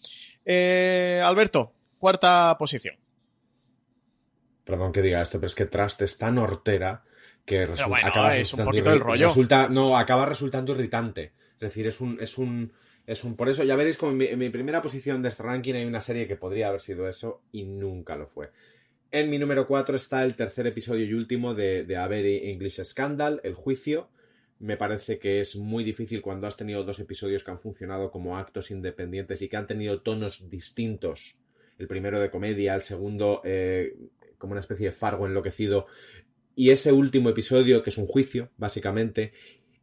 Eh, 0.45 1.21
Alberto, 1.23 1.73
cuarta 1.99 2.55
posición 2.57 2.95
perdón 4.65 4.91
que 4.91 5.01
diga 5.01 5.21
esto, 5.21 5.39
pero 5.39 5.47
es 5.47 5.55
que 5.55 5.65
Trust 5.65 6.01
es 6.01 6.17
tan 6.17 6.37
hortera 6.37 7.03
que 7.45 7.67
resulta, 7.67 8.07
acaba 8.07 8.37
es 8.37 8.53
un 8.53 8.65
poquito 8.65 8.91
el 8.91 8.99
rollo. 8.99 9.31
no, 9.69 9.97
acaba 9.97 10.25
resultando 10.25 10.73
irritante. 10.73 11.31
Es 11.53 11.59
decir, 11.59 11.87
es 11.87 12.01
un, 12.01 12.17
es 12.19 12.37
un, 12.37 12.73
es 13.05 13.23
un, 13.23 13.35
por 13.35 13.47
eso 13.47 13.63
ya 13.63 13.75
veréis 13.75 13.97
como 13.97 14.19
en 14.21 14.39
mi, 14.39 14.49
primera 14.49 14.81
posición 14.81 15.21
de 15.21 15.29
este 15.29 15.43
ranking 15.43 15.75
hay 15.75 15.85
una 15.85 16.01
serie 16.01 16.27
que 16.27 16.35
podría 16.35 16.69
haber 16.69 16.81
sido 16.81 17.07
eso 17.07 17.43
y 17.51 17.63
nunca 17.63 18.15
lo 18.15 18.27
fue. 18.27 18.49
En 19.11 19.29
mi 19.29 19.37
número 19.37 19.67
4 19.67 19.95
está 19.95 20.23
el 20.23 20.35
tercer 20.35 20.67
episodio 20.67 21.05
y 21.05 21.13
último 21.13 21.53
de, 21.53 21.85
de 21.85 21.95
A 21.95 22.07
Very 22.07 22.49
English 22.49 22.83
Scandal, 22.83 23.39
El 23.43 23.53
Juicio. 23.53 24.09
Me 24.59 24.77
parece 24.77 25.19
que 25.19 25.39
es 25.39 25.55
muy 25.55 25.83
difícil 25.83 26.21
cuando 26.21 26.47
has 26.47 26.57
tenido 26.57 26.83
dos 26.83 26.99
episodios 26.99 27.43
que 27.43 27.51
han 27.51 27.59
funcionado 27.59 28.09
como 28.09 28.37
actos 28.37 28.71
independientes 28.71 29.41
y 29.41 29.47
que 29.47 29.57
han 29.57 29.67
tenido 29.67 30.01
tonos 30.01 30.49
distintos. 30.49 31.37
El 31.77 31.87
primero 31.87 32.19
de 32.19 32.31
comedia, 32.31 32.73
el 32.73 32.81
segundo 32.81 33.41
eh, 33.43 33.93
como 34.45 34.53
una 34.53 34.61
especie 34.61 34.87
de 34.87 34.91
Fargo 34.91 35.25
enloquecido. 35.25 35.87
Y 36.55 36.69
ese 36.69 36.93
último 36.93 37.29
episodio, 37.29 37.83
que 37.83 37.89
es 37.89 37.97
un 37.97 38.07
juicio, 38.07 38.51
básicamente, 38.57 39.33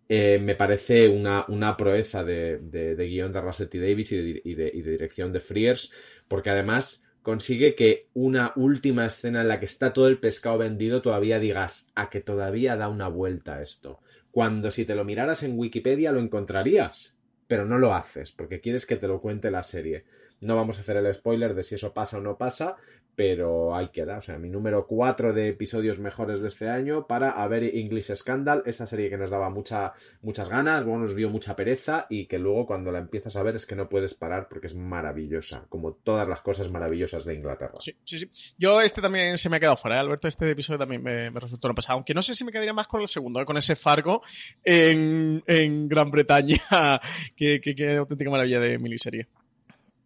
eh, 0.08 0.38
me 0.38 0.54
parece 0.54 1.08
una, 1.08 1.44
una 1.48 1.76
proeza 1.76 2.22
de, 2.22 2.58
de, 2.58 3.06
guion 3.06 3.32
de 3.32 3.40
Russell. 3.40 3.68
Davis 3.72 4.12
y 4.12 4.54
de, 4.54 4.70
dirección 4.70 5.32
de 5.32 5.40
Frears, 5.40 5.90
porque 6.28 6.50
además 6.50 7.04
consigue 7.22 7.74
que 7.74 8.08
una 8.14 8.52
última 8.56 9.06
escena 9.06 9.42
en 9.42 9.48
la 9.48 9.58
que 9.58 9.66
está 9.66 9.92
todo 9.92 10.08
el 10.08 10.18
pescado 10.18 10.58
vendido 10.58 11.02
todavía 11.02 11.38
digas 11.38 11.90
a 11.94 12.10
que 12.10 12.20
todavía 12.20 12.76
da 12.76 12.88
una 12.88 13.08
vuelta 13.08 13.62
esto. 13.62 14.00
Cuando 14.30 14.70
si 14.70 14.84
te 14.84 14.94
lo 14.94 15.04
miraras 15.04 15.42
en 15.42 15.58
Wikipedia 15.58 16.12
lo 16.12 16.20
encontrarías, 16.20 17.16
pero 17.46 17.64
no 17.64 17.78
lo 17.78 17.94
haces 17.94 18.32
porque 18.32 18.60
quieres 18.60 18.86
que 18.86 18.96
te 18.96 19.08
lo 19.08 19.20
cuente 19.20 19.50
la 19.50 19.62
serie. 19.62 20.04
No 20.40 20.56
vamos 20.56 20.78
a 20.78 20.80
hacer 20.80 20.96
el 20.96 21.14
spoiler 21.14 21.54
de 21.54 21.62
si 21.62 21.76
eso 21.76 21.94
pasa 21.94 22.18
o 22.18 22.20
no 22.20 22.36
pasa, 22.36 22.76
pero 23.14 23.74
ahí 23.74 23.88
queda. 23.88 24.18
O 24.18 24.22
sea, 24.22 24.38
mi 24.38 24.48
número 24.48 24.86
4 24.86 25.32
de 25.32 25.48
episodios 25.48 25.98
mejores 25.98 26.42
de 26.42 26.48
este 26.48 26.68
año 26.68 27.06
para 27.06 27.42
A 27.42 27.46
English 27.52 28.14
Scandal, 28.14 28.62
esa 28.66 28.86
serie 28.86 29.10
que 29.10 29.18
nos 29.18 29.30
daba 29.30 29.50
mucha, 29.50 29.92
muchas 30.22 30.48
ganas, 30.48 30.84
bueno, 30.84 31.00
nos 31.00 31.14
vio 31.14 31.28
mucha 31.28 31.54
pereza 31.54 32.06
y 32.08 32.26
que 32.26 32.38
luego 32.38 32.66
cuando 32.66 32.90
la 32.90 32.98
empiezas 32.98 33.36
a 33.36 33.42
ver 33.42 33.56
es 33.56 33.66
que 33.66 33.76
no 33.76 33.88
puedes 33.88 34.14
parar 34.14 34.48
porque 34.48 34.68
es 34.68 34.74
maravillosa, 34.74 35.66
como 35.68 35.92
todas 35.92 36.26
las 36.26 36.40
cosas 36.40 36.70
maravillosas 36.70 37.24
de 37.24 37.34
Inglaterra. 37.34 37.74
Sí, 37.78 37.94
sí, 38.04 38.18
sí. 38.18 38.30
Yo 38.58 38.80
este 38.80 39.02
también 39.02 39.36
se 39.36 39.48
me 39.48 39.56
ha 39.56 39.60
quedado 39.60 39.76
fuera, 39.76 39.96
¿eh? 39.96 40.00
Alberto, 40.00 40.28
este 40.28 40.50
episodio 40.50 40.78
también 40.78 41.02
me, 41.02 41.30
resultó 41.30 41.68
no 41.68 41.74
pasado, 41.74 41.96
aunque 41.96 42.14
no 42.14 42.22
sé 42.22 42.34
si 42.34 42.44
me 42.44 42.52
quedaría 42.52 42.72
más 42.72 42.86
con 42.86 43.00
el 43.00 43.08
segundo, 43.08 43.40
¿eh? 43.40 43.44
con 43.44 43.56
ese 43.56 43.76
Fargo 43.76 44.22
en, 44.64 45.42
Gran 45.88 46.10
Bretaña, 46.10 46.58
que, 47.36 47.60
que, 47.60 47.96
auténtica 47.96 48.30
maravilla 48.30 48.60
de 48.60 48.78
miniserie. 48.78 49.28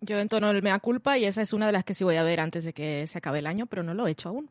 Yo 0.00 0.18
entono 0.18 0.50
el 0.50 0.62
mea 0.62 0.78
culpa 0.78 1.18
y 1.18 1.24
esa 1.24 1.42
es 1.42 1.52
una 1.52 1.66
de 1.66 1.72
las 1.72 1.84
que 1.84 1.94
sí 1.94 2.04
voy 2.04 2.16
a 2.16 2.22
ver 2.22 2.40
antes 2.40 2.64
de 2.64 2.72
que 2.72 3.06
se 3.06 3.18
acabe 3.18 3.38
el 3.38 3.46
año, 3.46 3.66
pero 3.66 3.82
no 3.82 3.94
lo 3.94 4.06
he 4.06 4.10
hecho 4.10 4.28
aún. 4.28 4.48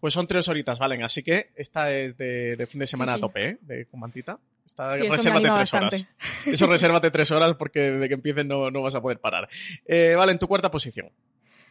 Pues 0.00 0.12
son 0.14 0.26
tres 0.26 0.48
horitas, 0.48 0.78
¿valen? 0.78 1.02
Así 1.02 1.22
que 1.22 1.50
esta 1.54 1.92
es 1.92 2.16
de, 2.16 2.66
fin 2.68 2.80
de 2.80 2.86
semana 2.86 3.14
a 3.14 3.18
tope, 3.18 3.48
¿eh? 3.48 3.58
De 3.60 3.86
Cumantita. 3.86 4.38
Esta, 4.64 4.96
sí, 4.96 5.08
resérvate 5.08 5.48
tres 5.48 5.74
horas. 5.74 6.06
Eso 6.46 6.66
resérvate 6.66 7.10
tres 7.10 7.30
horas 7.30 7.54
porque 7.54 7.80
de 7.92 8.08
que 8.08 8.14
empiecen 8.14 8.48
no, 8.48 8.70
no 8.70 8.82
vas 8.82 8.94
a 8.94 9.00
poder 9.00 9.18
parar. 9.18 9.48
Eh, 9.86 10.14
vale, 10.16 10.32
en 10.32 10.38
tu 10.38 10.48
cuarta 10.48 10.70
posición. 10.70 11.10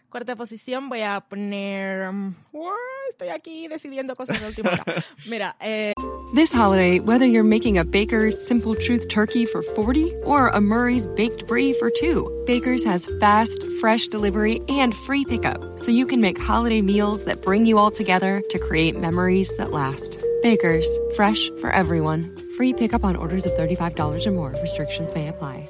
Cuarta 0.10 0.36
posición 0.36 0.90
voy 0.90 1.02
a 1.02 1.20
poner... 1.22 2.08
Um, 2.08 2.34
estoy 3.10 3.30
aquí 3.30 3.68
decidiendo 3.68 4.16
cosas 4.16 4.42
de 4.42 4.48
última 4.48 4.72
hora. 4.72 5.04
Mira, 5.28 5.56
eh... 5.60 5.94
This 6.34 6.52
holiday, 6.52 7.00
whether 7.00 7.26
you're 7.26 7.44
making 7.44 7.78
a 7.78 7.84
Baker's 7.84 8.40
Simple 8.48 8.76
Truth 8.76 9.08
turkey 9.10 9.46
for 9.46 9.62
40 9.62 10.14
or 10.26 10.50
a 10.50 10.62
Murray's 10.62 11.08
Baked 11.08 11.48
Brie 11.48 11.74
for 11.74 11.90
2, 11.92 12.44
Baker's 12.46 12.84
has 12.86 13.10
fast, 13.20 13.64
fresh 13.80 14.08
delivery 14.08 14.62
and 14.70 14.96
free 14.96 15.26
pickup, 15.26 15.78
so 15.78 15.92
you 15.92 16.06
can 16.06 16.22
make 16.22 16.40
holiday 16.40 16.82
meals 16.82 17.26
that 17.26 17.42
bring 17.42 17.66
you 17.66 17.78
all 17.78 17.92
together 17.92 18.42
to 18.50 18.60
create 18.60 19.00
memories 19.00 19.56
that 19.58 19.72
last. 19.72 20.24
Baker's, 20.42 20.88
fresh 21.16 21.50
for 21.62 21.72
everyone. 21.72 22.36
Free 22.58 22.74
pickup 22.74 23.04
on 23.04 23.16
orders 23.16 23.46
of 23.46 23.52
$35 23.54 24.26
or 24.26 24.32
more. 24.32 24.56
Restrictions 24.62 25.14
may 25.14 25.28
apply. 25.28 25.70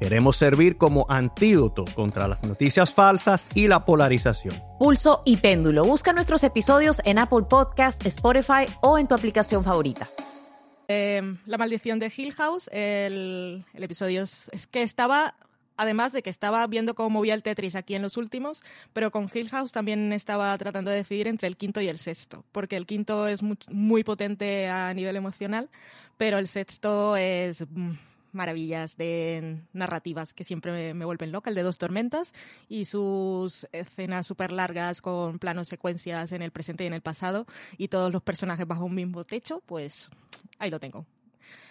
Queremos 0.00 0.36
servir 0.36 0.78
como 0.78 1.04
antídoto 1.10 1.84
contra 1.94 2.26
las 2.26 2.42
noticias 2.42 2.90
falsas 2.90 3.46
y 3.54 3.68
la 3.68 3.84
polarización. 3.84 4.54
Pulso 4.78 5.20
y 5.26 5.36
Péndulo. 5.36 5.84
Busca 5.84 6.14
nuestros 6.14 6.42
episodios 6.42 7.02
en 7.04 7.18
Apple 7.18 7.44
Podcast, 7.50 8.06
Spotify 8.06 8.64
o 8.80 8.98
en 8.98 9.06
tu 9.06 9.14
aplicación 9.14 9.62
favorita. 9.62 10.08
Eh, 10.88 11.20
la 11.44 11.58
maldición 11.58 11.98
de 11.98 12.10
Hill 12.16 12.32
House, 12.32 12.70
el, 12.72 13.66
el 13.74 13.82
episodio 13.82 14.22
es, 14.22 14.48
es, 14.54 14.66
que 14.66 14.82
estaba, 14.82 15.34
además 15.76 16.12
de 16.12 16.22
que 16.22 16.30
estaba 16.30 16.66
viendo 16.66 16.94
cómo 16.94 17.10
movía 17.10 17.34
el 17.34 17.42
Tetris 17.42 17.74
aquí 17.74 17.94
en 17.94 18.00
los 18.00 18.16
últimos, 18.16 18.62
pero 18.94 19.10
con 19.10 19.28
Hill 19.32 19.50
House 19.50 19.70
también 19.70 20.14
estaba 20.14 20.56
tratando 20.56 20.90
de 20.90 20.96
decidir 20.96 21.28
entre 21.28 21.46
el 21.46 21.58
quinto 21.58 21.82
y 21.82 21.88
el 21.88 21.98
sexto, 21.98 22.42
porque 22.52 22.76
el 22.78 22.86
quinto 22.86 23.28
es 23.28 23.42
muy, 23.42 23.58
muy 23.68 24.02
potente 24.02 24.66
a 24.66 24.94
nivel 24.94 25.16
emocional, 25.16 25.68
pero 26.16 26.38
el 26.38 26.48
sexto 26.48 27.16
es 27.16 27.66
maravillas 28.32 28.96
de 28.96 29.60
narrativas 29.72 30.32
que 30.32 30.44
siempre 30.44 30.72
me, 30.72 30.94
me, 30.94 31.04
vuelven 31.04 31.32
loca, 31.32 31.50
el 31.50 31.56
de 31.56 31.62
Dos 31.62 31.78
Tormentas 31.78 32.32
y 32.68 32.84
sus 32.84 33.66
escenas 33.72 34.26
súper 34.26 34.52
largas 34.52 35.02
con 35.02 35.38
planos 35.38 35.68
secuencias 35.68 36.32
en 36.32 36.42
el 36.42 36.50
presente 36.50 36.84
y 36.84 36.86
en 36.86 36.94
el 36.94 37.02
pasado 37.02 37.46
y 37.76 37.88
todos 37.88 38.12
los 38.12 38.22
personajes 38.22 38.66
bajo 38.66 38.84
un 38.84 38.94
mismo 38.94 39.24
techo, 39.24 39.62
pues 39.66 40.10
ahí 40.58 40.70
lo 40.70 40.80
tengo. 40.80 41.06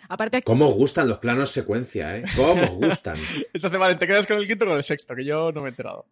Aparte 0.09 0.41
¿Cómo 0.41 0.71
gustan 0.71 1.07
los 1.07 1.19
planos 1.19 1.51
secuencia, 1.51 2.17
eh? 2.17 2.23
¿Cómo 2.35 2.65
gustan? 2.77 3.15
Entonces, 3.53 3.79
vale, 3.79 3.95
¿te 3.95 4.07
quedas 4.07 4.25
con 4.25 4.37
el 4.37 4.47
quinto 4.47 4.65
o 4.65 4.69
con 4.69 4.77
el 4.77 4.83
sexto? 4.83 5.15
Que 5.15 5.23
yo 5.23 5.51
no 5.51 5.61
me 5.61 5.67
he 5.67 5.69
enterado. 5.69 6.07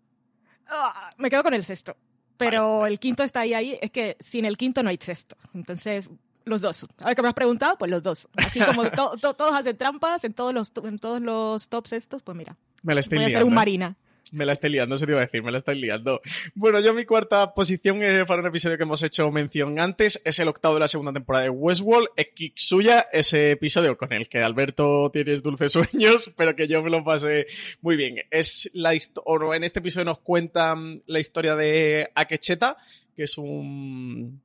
Uh, 0.70 1.22
me 1.22 1.32
quedo 1.32 1.42
con 1.42 1.56
el 1.56 1.64
sexto. 1.64 1.98
Pero 2.38 2.82
vale. 2.82 2.94
el 2.94 3.00
quinto 3.00 3.24
está 3.24 3.42
ahí, 3.42 3.56
ahí. 3.56 3.80
Es 3.82 3.90
que 3.90 4.16
sin 4.20 4.46
el 4.46 4.56
quinto 4.56 4.84
no 4.84 4.90
hay 4.90 5.00
sexto. 5.02 5.36
Entonces, 5.56 6.12
los 6.48 6.62
dos. 6.62 6.88
A 7.00 7.08
ver 7.08 7.16
que 7.16 7.22
me 7.22 7.28
has 7.28 7.34
preguntado, 7.34 7.78
pues 7.78 7.92
los 7.92 8.04
dos. 8.04 8.28
Así 8.36 8.60
como 8.60 8.90
to, 8.92 9.18
to, 9.18 9.34
todos 9.34 9.54
hacen 9.54 9.78
trampas 9.78 10.24
en 10.24 10.34
todos 10.34 10.54
los 10.54 10.72
en 10.84 10.98
todos 10.98 11.22
los 11.22 11.70
tops 11.70 11.94
estos, 11.94 12.24
pues 12.24 12.38
mira. 12.38 12.58
Me 12.84 12.94
la 12.94 13.02
estoy 13.02 13.18
voy 13.18 13.28
liando. 13.28 13.38
a 13.38 13.42
ser 13.42 13.48
un 13.48 13.54
marina. 13.54 13.96
Me 14.34 14.46
la 14.46 14.52
estoy 14.52 14.72
liando, 14.72 14.96
eso 14.96 15.06
te 15.06 15.14
iba 15.14 15.22
a 15.22 15.26
decir, 15.26 15.42
me 15.42 15.52
la 15.52 15.58
estoy 15.58 15.80
liando. 15.80 16.22
Bueno, 16.54 16.82
yo 16.82 16.94
mi 16.94 17.06
cuarta 17.06 17.54
posición 17.54 18.04
eh, 18.04 18.26
para 18.26 18.42
un 18.42 18.48
episodio 18.48 18.76
que 18.76 18.84
hemos 18.84 19.02
hecho 19.04 19.32
mención 19.32 19.80
antes 19.80 20.22
es 20.26 20.40
el 20.40 20.50
octavo 20.50 20.74
de 20.74 20.82
la 20.82 20.88
segunda 20.90 21.14
temporada 21.14 21.46
de 21.46 21.50
Westworld, 21.50 22.10
Ekiksuya, 22.18 23.08
ese 23.14 23.52
episodio 23.52 23.98
con 23.98 24.12
el 24.12 24.28
que 24.28 24.40
Alberto 24.40 25.10
tienes 25.14 25.44
dulces 25.44 25.72
sueños, 25.72 26.30
pero 26.38 26.56
que 26.56 26.68
yo 26.68 26.84
me 26.84 26.90
lo 26.90 27.04
pasé 27.06 27.48
muy 27.82 27.96
bien. 27.96 28.18
Es 28.30 28.70
la 28.74 28.94
historia, 28.96 29.56
en 29.56 29.64
este 29.64 29.80
episodio 29.80 30.06
nos 30.06 30.20
cuentan 30.20 31.04
la 31.06 31.20
historia 31.22 31.56
de 31.56 32.12
Akecheta, 32.14 32.76
que 33.16 33.24
es 33.24 33.38
un 33.38 34.42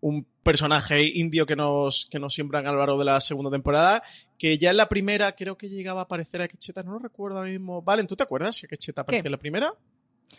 un 0.00 0.26
personaje 0.42 1.02
indio 1.02 1.46
que 1.46 1.56
nos, 1.56 2.06
que 2.10 2.18
nos 2.18 2.34
siembra 2.34 2.60
en 2.60 2.66
Álvaro 2.66 2.98
de 2.98 3.04
la 3.04 3.20
segunda 3.20 3.50
temporada, 3.50 4.02
que 4.38 4.58
ya 4.58 4.70
en 4.70 4.76
la 4.76 4.88
primera 4.88 5.32
creo 5.32 5.56
que 5.56 5.68
llegaba 5.68 6.00
a 6.00 6.04
aparecer 6.04 6.42
a 6.42 6.48
Quecheta, 6.48 6.82
no 6.82 6.92
lo 6.92 6.98
recuerdo 6.98 7.38
ahora 7.38 7.50
mismo. 7.50 7.82
Valen, 7.82 8.06
¿tú 8.06 8.16
te 8.16 8.22
acuerdas 8.22 8.56
si 8.56 8.66
Quecheta 8.66 9.02
apareció 9.02 9.28
en 9.28 9.32
la 9.32 9.38
primera? 9.38 9.74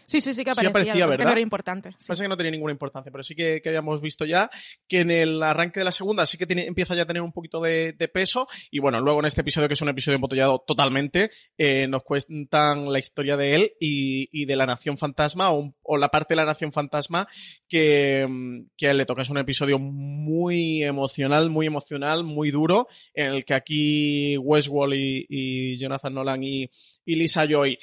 Sí, 0.06 0.20
sí, 0.20 0.34
sí 0.34 0.44
que 0.44 0.52
aparecía, 0.52 0.64
sí 0.64 0.70
aparecía 0.70 1.06
¿verdad? 1.06 1.18
que 1.20 1.26
no 1.26 1.32
era 1.32 1.42
importante. 1.42 1.92
Sí. 1.98 2.06
Pasa 2.08 2.24
que 2.24 2.30
no 2.30 2.38
tenía 2.38 2.52
ninguna 2.52 2.72
importancia, 2.72 3.12
pero 3.12 3.24
sí 3.24 3.36
que, 3.36 3.62
que, 3.62 3.70
habíamos 3.70 4.02
visto 4.02 4.26
ya 4.26 4.50
que 4.88 5.02
en 5.02 5.12
el 5.12 5.42
arranque 5.42 5.80
de 5.80 5.86
la 5.86 5.92
segunda 5.92 6.26
sí 6.26 6.38
que 6.38 6.46
tiene, 6.46 6.66
empieza 6.66 6.96
ya 6.96 7.04
a 7.04 7.06
tener 7.06 7.22
un 7.22 7.32
poquito 7.32 7.62
de, 7.62 7.94
de, 7.94 8.08
peso 8.08 8.48
y 8.72 8.80
bueno, 8.80 9.00
luego 9.00 9.20
en 9.20 9.26
este 9.26 9.42
episodio 9.42 9.68
que 9.68 9.76
es 9.76 9.82
un 9.82 9.90
episodio 9.90 10.16
embotellado 10.16 10.64
totalmente, 10.68 11.32
eh, 11.58 11.88
nos 11.88 12.04
cuentan 12.04 12.92
la 12.92 13.00
historia 13.00 13.38
de 13.38 13.56
él 13.56 13.74
y, 13.80 14.30
y 14.32 14.46
de 14.46 14.56
la 14.56 14.66
Nación 14.66 14.98
Fantasma 14.98 15.52
o, 15.52 15.74
o, 15.82 15.98
la 15.98 16.10
parte 16.10 16.34
de 16.34 16.38
la 16.38 16.46
Nación 16.46 16.74
Fantasma 16.74 17.28
que, 17.68 18.28
que 18.76 18.88
a 18.88 18.92
él 18.92 18.98
le 18.98 19.06
toca. 19.06 19.22
Es 19.22 19.30
un 19.30 19.38
episodio 19.38 19.80
muy 19.80 20.84
emocional, 20.84 21.50
muy 21.50 21.68
emocional, 21.68 22.24
muy 22.24 22.52
duro, 22.52 22.88
en 23.14 23.28
el 23.28 23.46
que 23.46 23.54
aquí 23.54 24.38
Westworld 24.38 24.96
y, 24.96 25.26
y 25.30 25.78
Jonathan 25.78 26.14
Nolan 26.14 26.44
y, 26.44 26.70
y 27.06 27.16
Lisa 27.16 27.46
Joy 27.46 27.78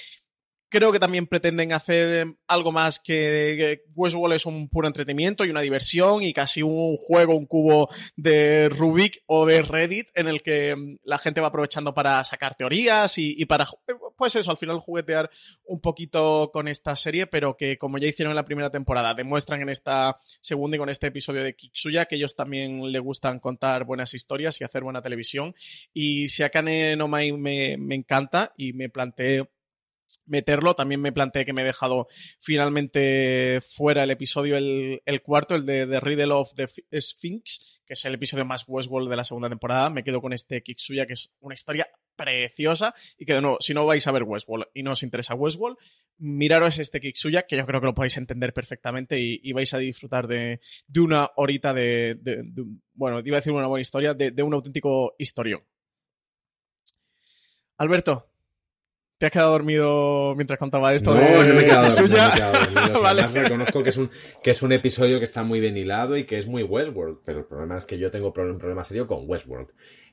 creo 0.69 0.93
que 0.93 0.99
también 0.99 1.27
pretenden 1.27 1.73
hacer 1.73 2.37
algo 2.47 2.73
más 2.73 2.99
que 2.99 3.83
Westworld 3.95 4.35
es 4.35 4.47
un 4.47 4.69
puro 4.69 4.87
entretenimiento 4.87 5.45
y 5.45 5.51
una 5.51 5.61
diversión 5.61 6.23
y 6.23 6.33
casi 6.33 6.63
un 6.63 6.97
juego, 6.97 7.37
un 7.37 7.47
cubo 7.47 7.89
de 8.17 8.69
Rubik 8.69 9.23
o 9.27 9.47
de 9.47 9.63
Reddit 9.63 10.09
en 10.15 10.29
el 10.29 10.43
que 10.43 10.99
la 11.05 11.19
gente 11.19 11.41
va 11.41 11.49
aprovechando 11.49 11.95
para 11.95 12.23
sacar 12.25 12.55
teorías 12.55 13.19
y, 13.19 13.35
y 13.39 13.47
para, 13.47 13.67
pues 14.17 14.37
eso, 14.37 14.51
al 14.51 14.57
final 14.57 14.79
juguetear 14.79 15.31
un 15.65 15.81
poquito 15.81 16.51
con 16.53 16.69
esta 16.69 16.95
serie, 16.97 17.27
pero 17.27 17.57
que 17.57 17.79
como 17.79 17.99
ya 17.99 18.09
hicieron 18.09 18.33
en 18.33 18.37
la 18.37 18.45
primera 18.45 18.71
temporada, 18.71 19.15
demuestran 19.15 19.63
en 19.63 19.71
esta 19.71 20.19
segunda 20.41 20.77
y 20.77 20.79
con 20.79 20.89
este 20.89 21.09
episodio 21.09 21.43
de 21.43 21.55
Kiksuya 21.55 22.07
que 22.07 22.17
ellos 22.17 22.35
también 22.35 22.93
le 22.93 22.99
gustan 22.99 23.41
contar 23.41 23.85
buenas 23.85 24.15
historias 24.15 24.61
y 24.61 24.65
hacer 24.65 24.83
buena 24.83 25.03
televisión. 25.03 25.55
Y 25.93 26.29
si 26.29 26.43
Akane 26.43 26.97
no 26.97 27.09
Mai 27.09 27.33
me, 27.33 27.77
me 27.79 27.95
encanta 27.95 28.53
y 28.57 28.73
me 28.73 28.89
planteé 28.89 29.49
meterlo. 30.27 30.75
También 30.75 31.01
me 31.01 31.13
planteé 31.13 31.45
que 31.45 31.53
me 31.53 31.63
he 31.63 31.65
dejado 31.65 32.09
finalmente 32.39 33.61
fuera 33.61 34.05
el 34.05 34.11
episodio, 34.11 34.57
el, 34.57 35.23
cuarto, 35.23 35.55
el 35.55 35.67
de 35.67 35.87
The 35.87 36.01
Riddle 36.01 36.33
of 36.33 36.55
the 36.55 37.01
Sphinx, 37.01 37.83
que 37.87 37.95
es 37.95 38.05
el 38.05 38.15
episodio 38.15 38.45
más 38.45 38.65
Westworld 38.67 39.09
de 39.09 39.17
la 39.17 39.25
segunda 39.25 39.49
temporada. 39.49 39.91
Me 39.91 40.05
quedo 40.05 40.21
con 40.21 40.33
este 40.33 40.63
Kiksuya, 40.63 41.07
que 41.07 41.15
es 41.15 41.33
una 41.41 41.55
historia 41.55 41.89
preciosa 42.17 42.95
y 43.17 43.25
que 43.25 43.35
de 43.35 43.41
nuevo, 43.41 43.59
si 43.61 43.73
no 43.73 43.87
vais 43.87 44.07
a 44.07 44.13
ver 44.13 44.25
Westworld 44.25 44.67
y 44.75 44.83
no 44.83 44.93
os 44.93 45.03
interesa 45.03 45.35
Westworld, 45.35 45.79
miraros 46.19 46.79
este 46.79 47.01
Kiksuya, 47.01 47.45
que 47.45 47.57
yo 47.57 47.65
creo 47.65 47.81
que 47.81 47.87
lo 47.87 47.95
podéis 47.95 48.17
entender 48.17 48.53
perfectamente 48.53 49.19
y, 49.19 49.53
vais 49.53 49.73
a 49.73 49.79
disfrutar 49.79 50.27
de, 50.27 50.61
una 50.97 51.31
horita 51.37 51.73
de, 51.73 52.17
de, 52.21 52.45
bueno, 52.93 53.21
iba 53.25 53.37
a 53.37 53.41
decir 53.41 53.53
una 53.53 53.67
buena 53.67 53.83
historia, 53.83 54.15
de, 54.15 54.33
de 54.33 54.43
un 54.43 54.53
auténtico 54.53 55.15
historión. 55.19 55.63
Alberto, 57.79 58.29
¿Te 59.19 59.27
has 59.27 59.33
quedado 59.33 59.51
dormido 59.51 60.35
mientras 60.37 60.61
contaba 60.61 60.95
esto? 60.95 61.13
No, 61.13 61.21
de, 61.21 61.49
no 61.49 61.55
me 61.55 61.61
he 61.63 61.65
quedado, 61.65 61.91
dormido, 61.91 62.19
no 62.19 62.25
me 62.25 62.31
he 62.31 62.37
quedado 62.37 62.53
dormido. 62.53 63.03
vale. 63.03 63.23
Además, 63.23 63.43
reconozco 63.43 63.83
que 63.83 63.91
es, 63.91 63.97
un, 63.97 64.11
que 64.45 64.51
es 64.53 64.63
un 64.63 64.71
episodio 64.71 65.19
que 65.19 65.25
está 65.25 65.43
muy 65.43 65.59
bien 65.59 65.77
hilado 65.77 66.17
y 66.17 66.25
que 66.25 66.39
es 66.39 66.47
muy 66.47 66.63
Westworld, 66.63 67.19
pero 67.25 67.41
el 67.41 67.45
problema 67.45 67.77
es 67.77 67.85
que 67.85 67.99
yo 67.99 68.13
tengo 68.13 68.29
un 68.29 68.59
problema 68.59 68.85
serio 68.85 69.09
con 69.09 69.29
Westworld. 69.29 69.71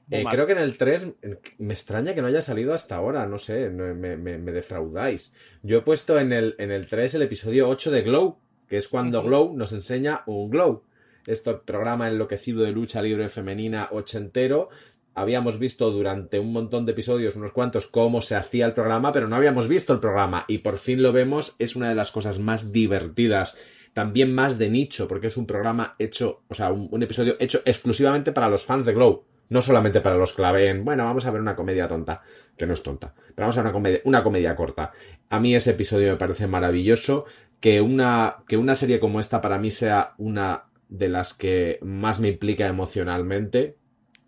Eh, 0.09 0.23
creo 0.27 0.47
que 0.47 0.53
en 0.53 0.57
el 0.57 0.75
3 0.77 1.13
me 1.59 1.73
extraña 1.75 2.15
que 2.15 2.21
no 2.23 2.27
haya 2.27 2.41
salido 2.41 2.73
hasta 2.73 2.95
ahora, 2.95 3.27
no 3.27 3.37
sé, 3.37 3.69
me, 3.69 3.93
me, 3.93 4.17
me 4.17 4.51
defraudáis. 4.51 5.33
Yo 5.61 5.77
he 5.77 5.81
puesto 5.81 6.19
en 6.19 6.33
el, 6.33 6.55
en 6.57 6.71
el 6.71 6.87
3 6.87 7.13
el 7.13 7.21
episodio 7.21 7.69
8 7.69 7.91
de 7.91 8.01
Glow, 8.01 8.39
que 8.67 8.77
es 8.77 8.87
cuando 8.87 9.21
Glow 9.21 9.55
nos 9.55 9.71
enseña 9.71 10.23
un 10.25 10.49
Glow. 10.49 10.83
Este 11.27 11.53
programa 11.53 12.07
enloquecido 12.07 12.63
de 12.63 12.71
lucha 12.71 13.01
libre 13.01 13.29
femenina 13.29 13.89
ochentero, 13.91 14.69
habíamos 15.15 15.57
visto 15.57 15.89
durante 15.89 16.39
un 16.39 16.51
montón 16.51 16.85
de 16.85 16.91
episodios, 16.91 17.37
unos 17.37 17.53
cuantos, 17.53 17.87
cómo 17.87 18.21
se 18.21 18.35
hacía 18.35 18.65
el 18.65 18.73
programa, 18.73 19.13
pero 19.13 19.27
no 19.27 19.37
habíamos 19.37 19.67
visto 19.67 19.93
el 19.93 19.99
programa 19.99 20.43
y 20.47 20.59
por 20.59 20.77
fin 20.77 21.01
lo 21.01 21.13
vemos, 21.13 21.55
es 21.57 21.75
una 21.75 21.89
de 21.89 21.95
las 21.95 22.11
cosas 22.11 22.37
más 22.37 22.73
divertidas, 22.73 23.57
también 23.93 24.35
más 24.35 24.59
de 24.59 24.69
nicho, 24.69 25.07
porque 25.07 25.27
es 25.27 25.37
un 25.37 25.47
programa 25.47 25.95
hecho, 25.97 26.43
o 26.49 26.53
sea, 26.53 26.71
un, 26.71 27.01
episodio 27.01 27.37
hecho 27.39 27.61
exclusivamente 27.63 28.33
para 28.33 28.49
los 28.49 28.65
fans 28.65 28.83
de 28.83 28.93
Glow, 28.93 29.23
no 29.47 29.61
solamente 29.61 30.01
para 30.01 30.17
los 30.17 30.33
que 30.33 30.41
la 30.41 30.51
ven, 30.51 30.83
bueno, 30.83 31.05
vamos 31.05 31.25
a 31.25 31.31
ver 31.31 31.39
una 31.39 31.55
comedia 31.55 31.87
tonta, 31.87 32.21
que 32.57 32.67
no 32.67 32.73
es 32.73 32.83
tonta, 32.83 33.13
pero 33.33 33.45
vamos 33.45 33.57
a 33.57 33.61
ver 33.61 33.67
una 33.67 33.73
comedia, 33.73 34.01
una 34.03 34.23
comedia 34.23 34.55
corta. 34.55 34.91
A 35.29 35.39
mí 35.39 35.55
ese 35.55 35.71
episodio 35.71 36.11
me 36.11 36.17
parece 36.17 36.45
maravilloso, 36.45 37.25
que 37.61 37.79
una, 37.79 38.37
que 38.49 38.57
una 38.57 38.75
serie 38.75 38.99
como 38.99 39.21
esta 39.21 39.39
para 39.39 39.57
mí 39.59 39.71
sea 39.71 40.13
una 40.17 40.65
de 40.89 41.07
las 41.07 41.33
que 41.33 41.79
más 41.81 42.19
me 42.19 42.27
implica 42.27 42.67
emocionalmente, 42.67 43.77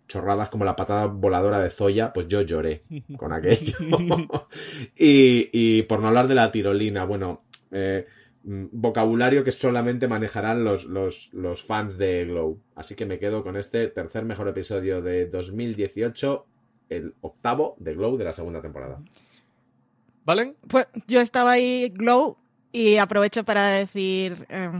chorradas 0.08 0.48
como 0.48 0.64
la 0.64 0.74
patada 0.74 1.06
voladora 1.06 1.60
de 1.60 1.70
Zoya, 1.70 2.12
pues 2.12 2.26
yo 2.26 2.40
lloré 2.42 2.82
con 3.16 3.32
aquello. 3.32 3.76
y, 4.96 5.50
y, 5.52 5.82
por 5.82 6.00
no 6.00 6.08
hablar 6.08 6.26
de 6.26 6.34
la 6.34 6.50
tirolina, 6.50 7.04
bueno, 7.04 7.42
eh, 7.70 8.06
vocabulario 8.42 9.44
que 9.44 9.50
solamente 9.50 10.08
manejarán 10.08 10.64
los, 10.64 10.84
los, 10.84 11.32
los, 11.34 11.62
fans 11.62 11.98
de 11.98 12.24
Glow. 12.24 12.58
Así 12.74 12.94
que 12.94 13.06
me 13.06 13.18
quedo 13.18 13.42
con 13.42 13.56
este 13.56 13.88
tercer 13.88 14.24
mejor 14.24 14.48
episodio 14.48 15.02
de 15.02 15.26
2018, 15.26 16.46
el 16.88 17.14
octavo 17.20 17.76
de 17.78 17.94
Glow 17.94 18.16
de 18.16 18.24
la 18.24 18.32
segunda 18.32 18.62
temporada. 18.62 19.00
¿Valen? 20.24 20.56
Pues 20.68 20.86
yo 21.06 21.20
estaba 21.20 21.52
ahí, 21.52 21.90
Glow, 21.94 22.38
y 22.72 22.96
aprovecho 22.96 23.44
para 23.44 23.68
decir... 23.68 24.46
Eh, 24.48 24.70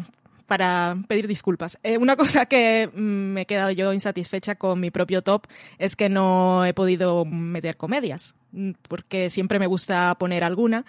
para 0.48 0.96
pedir 1.06 1.28
disculpas. 1.28 1.78
Eh, 1.82 1.98
una 1.98 2.16
cosa 2.16 2.46
que 2.46 2.90
mm, 2.92 3.00
me 3.00 3.42
he 3.42 3.46
quedado 3.46 3.70
yo 3.70 3.92
insatisfecha 3.92 4.54
con 4.54 4.80
mi 4.80 4.90
propio 4.90 5.22
top 5.22 5.46
es 5.76 5.94
que 5.94 6.08
no 6.08 6.64
he 6.64 6.72
podido 6.72 7.26
meter 7.26 7.76
comedias, 7.76 8.34
mm, 8.52 8.72
porque 8.88 9.28
siempre 9.28 9.58
me 9.58 9.66
gusta 9.66 10.16
poner 10.18 10.42
alguna 10.42 10.86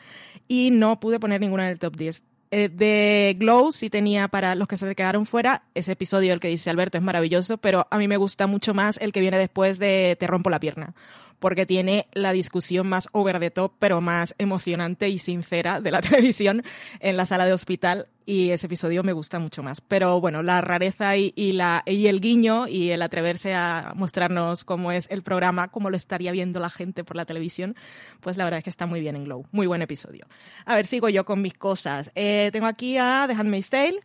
y 0.48 0.72
no 0.72 1.02
pude 1.02 1.20
poner 1.20 1.42
ninguna 1.42 1.66
en 1.66 1.72
el 1.72 1.80
top 1.80 1.98
10. 1.98 2.24
Eh, 2.52 2.70
de 2.70 3.36
Glow 3.38 3.72
sí 3.72 3.92
tenía 3.92 4.28
para 4.30 4.56
los 4.56 4.68
que 4.68 4.78
se 4.78 4.96
quedaron 4.96 5.26
fuera 5.26 5.64
ese 5.76 5.92
episodio, 5.92 6.34
el 6.34 6.40
que 6.40 6.48
dice 6.48 6.70
Alberto, 6.70 6.98
es 6.98 7.04
maravilloso, 7.04 7.58
pero 7.58 7.86
a 7.92 7.98
mí 7.98 8.08
me 8.08 8.18
gusta 8.18 8.48
mucho 8.48 8.74
más 8.74 8.98
el 8.98 9.12
que 9.12 9.20
viene 9.20 9.38
después 9.38 9.78
de 9.78 10.16
Te 10.20 10.26
rompo 10.26 10.50
la 10.50 10.60
pierna 10.60 10.96
porque 11.40 11.66
tiene 11.66 12.08
la 12.14 12.34
discusión 12.34 12.88
más 12.88 13.08
over 13.14 13.40
the 13.40 13.50
top, 13.50 13.74
pero 13.80 14.02
más 14.02 14.36
emocionante 14.38 15.10
y 15.10 15.18
sincera 15.18 15.82
de 15.82 15.92
la 15.92 16.02
televisión 16.02 16.64
en 17.00 17.18
la 17.18 17.26
sala 17.26 17.46
de 17.46 17.54
hospital 17.54 18.08
y 18.30 18.52
ese 18.52 18.68
episodio 18.68 19.02
me 19.02 19.12
gusta 19.12 19.40
mucho 19.40 19.64
más. 19.64 19.82
Pero 19.82 20.22
bueno, 20.22 20.44
la 20.44 20.62
rareza 20.62 21.18
y, 21.18 21.34
el 21.36 22.22
guiño 22.22 22.68
y 22.68 22.92
el 22.92 23.02
atreverse 23.02 23.56
a 23.56 23.94
mostrarnos 23.96 24.64
cómo 24.64 24.92
es 24.92 25.08
el 25.10 25.24
programa, 25.24 25.70
cómo 25.70 25.90
lo 25.90 25.98
estaría 25.98 26.32
viendo 26.32 26.60
la 26.60 26.70
gente 26.70 27.04
por 27.04 27.16
la 27.16 27.26
televisión, 27.26 27.76
pues 28.20 28.38
la 28.38 28.44
verdad 28.44 28.60
es 28.60 28.66
que 28.66 28.70
está 28.70 28.86
muy 28.86 29.00
bien 29.00 29.16
en 29.16 29.24
Glow. 29.24 29.48
Muy 29.52 29.66
buen 29.66 29.82
episodio. 29.82 30.28
A 30.66 30.76
ver, 30.76 30.86
sigo 30.86 31.10
yo 31.10 31.26
con 31.26 31.42
mis 31.42 31.56
cosas. 31.56 32.12
Eh, 32.14 32.52
tengo 32.54 32.68
aquí 32.68 32.98
a 33.00 33.26
The 33.28 33.34
Handmaid's 33.34 33.72
Tale 33.72 34.00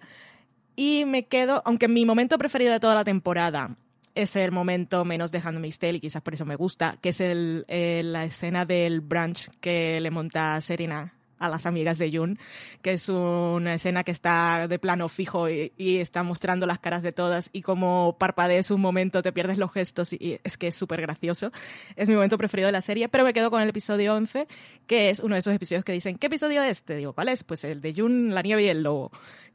y 0.75 1.05
me 1.05 1.27
quedo, 1.27 1.61
aunque 1.67 1.87
mi 1.87 2.07
momento 2.07 2.39
preferido 2.39 2.73
de 2.73 2.81
toda 2.81 2.95
la 2.95 3.05
temporada 3.05 3.77
es 4.15 4.37
el 4.37 4.53
momento 4.53 5.05
menos 5.05 5.33
de 5.33 5.43
Handmaid's 5.45 5.79
Tale 5.79 5.99
y 5.99 6.01
quizás 6.01 6.23
por 6.23 6.33
eso 6.33 6.47
me 6.47 6.57
gusta, 6.57 6.97
que 7.03 7.11
es 7.11 7.21
el, 7.21 7.67
la 7.69 8.25
escena 8.25 8.65
del 8.65 9.03
brunch 9.03 9.51
que 9.61 10.01
le 10.01 10.11
monta 10.11 10.59
Serena 10.63 11.13
a 11.47 11.49
las 11.49 11.67
amigas 11.67 11.99
de 11.99 12.11
Jun, 12.11 12.39
que 12.83 12.93
es 12.95 13.09
una 13.09 13.75
escena 13.75 14.05
que 14.05 14.11
está 14.11 14.69
de 14.69 14.79
plano 14.79 15.09
fijo 15.09 15.49
y, 15.49 15.73
está 15.77 16.23
mostrando 16.23 16.67
las 16.67 16.79
caras 16.79 17.03
de 17.03 17.13
todas 17.13 17.51
y 17.53 17.63
como 17.63 18.17
parpadees 18.19 18.71
un 18.71 18.81
momento 18.81 19.23
te 19.23 19.33
pierdes 19.33 19.59
los 19.59 19.73
gestos 19.73 20.13
y, 20.13 20.41
es 20.43 20.57
que 20.57 20.69
es 20.69 20.75
súper 20.75 21.01
gracioso. 21.01 21.53
Es 21.97 22.09
mi 22.09 22.15
momento 22.15 22.39
preferido 22.39 22.67
de 22.67 22.73
la 22.73 22.81
serie, 22.81 23.09
pero 23.09 23.25
me 23.25 23.33
quedo 23.33 23.51
con 23.51 23.63
el 23.63 23.69
episodio 23.69 24.15
11, 24.15 24.47
que 24.87 25.11
es 25.11 25.21
uno 25.21 25.35
de 25.35 25.41
esos 25.41 25.55
episodios 25.55 25.85
que 25.85 25.93
dicen, 25.93 26.17
¿qué 26.17 26.27
episodio 26.27 26.63
es 26.63 26.73
este? 26.73 26.97
Digo, 26.97 27.13
¿cuál 27.13 27.29
es? 27.29 27.45
Pues 27.45 27.65
el 27.65 27.81
de 27.81 27.95
Jun, 27.95 28.35
la 28.35 28.43
nieve 28.43 28.65
y 28.65 28.69
el 28.69 28.83
lobo 28.83 29.13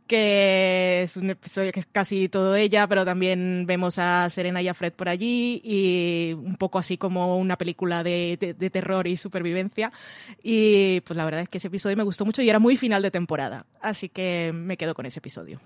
que 0.09 1.03
es 1.03 1.17
un 1.17 1.29
episodio 1.29 1.71
que 1.71 1.79
es 1.79 1.85
casi 1.85 2.29
todo 2.29 2.55
ella, 2.55 2.87
pero 2.87 3.05
también 3.05 3.65
vemos 3.67 3.99
a 3.99 4.27
Serena 4.31 4.59
y 4.59 4.67
a 4.67 4.73
Fred 4.73 4.91
por 4.93 5.07
allí 5.07 5.61
y 5.63 6.33
un 6.33 6.55
poco 6.55 6.79
así 6.79 6.97
como 6.97 7.37
una 7.37 7.57
película 7.57 8.03
de, 8.03 8.55
terror 8.73 9.07
y 9.07 9.15
supervivencia. 9.17 9.93
Y 10.41 11.01
pues 11.01 11.15
la 11.15 11.25
verdad 11.25 11.41
es 11.41 11.49
que 11.49 11.59
ese 11.59 11.67
episodio 11.67 11.95
me 11.95 12.03
gustó 12.03 12.25
mucho 12.25 12.41
y 12.41 12.49
era 12.49 12.57
muy 12.57 12.75
final 12.75 13.03
de 13.03 13.11
temporada, 13.11 13.67
así 13.81 14.09
que 14.09 14.51
me 14.53 14.77
quedo 14.77 14.95
con 14.95 15.05
ese 15.05 15.19
episodio. 15.19 15.61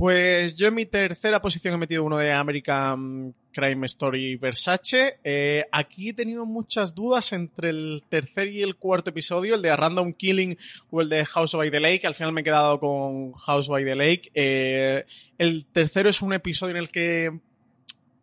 Pues 0.00 0.54
yo 0.54 0.68
en 0.68 0.74
mi 0.76 0.86
tercera 0.86 1.42
posición 1.42 1.74
he 1.74 1.76
metido 1.76 2.02
uno 2.02 2.16
de 2.16 2.32
American 2.32 3.34
Crime 3.52 3.84
Story 3.84 4.36
Versace. 4.36 5.18
Eh, 5.22 5.66
aquí 5.70 6.08
he 6.08 6.14
tenido 6.14 6.46
muchas 6.46 6.94
dudas 6.94 7.34
entre 7.34 7.68
el 7.68 8.02
tercer 8.08 8.48
y 8.48 8.62
el 8.62 8.76
cuarto 8.76 9.10
episodio, 9.10 9.56
el 9.56 9.60
de 9.60 9.76
Random 9.76 10.14
Killing 10.14 10.56
o 10.90 11.02
el 11.02 11.10
de 11.10 11.26
House 11.26 11.52
by 11.52 11.70
the 11.70 11.80
Lake. 11.80 12.06
Al 12.06 12.14
final 12.14 12.32
me 12.32 12.40
he 12.40 12.44
quedado 12.44 12.80
con 12.80 13.34
House 13.34 13.68
by 13.68 13.84
the 13.84 13.94
Lake. 13.94 14.30
Eh, 14.32 15.04
el 15.36 15.66
tercero 15.66 16.08
es 16.08 16.22
un 16.22 16.32
episodio 16.32 16.76
en 16.76 16.80
el 16.80 16.88
que 16.88 17.38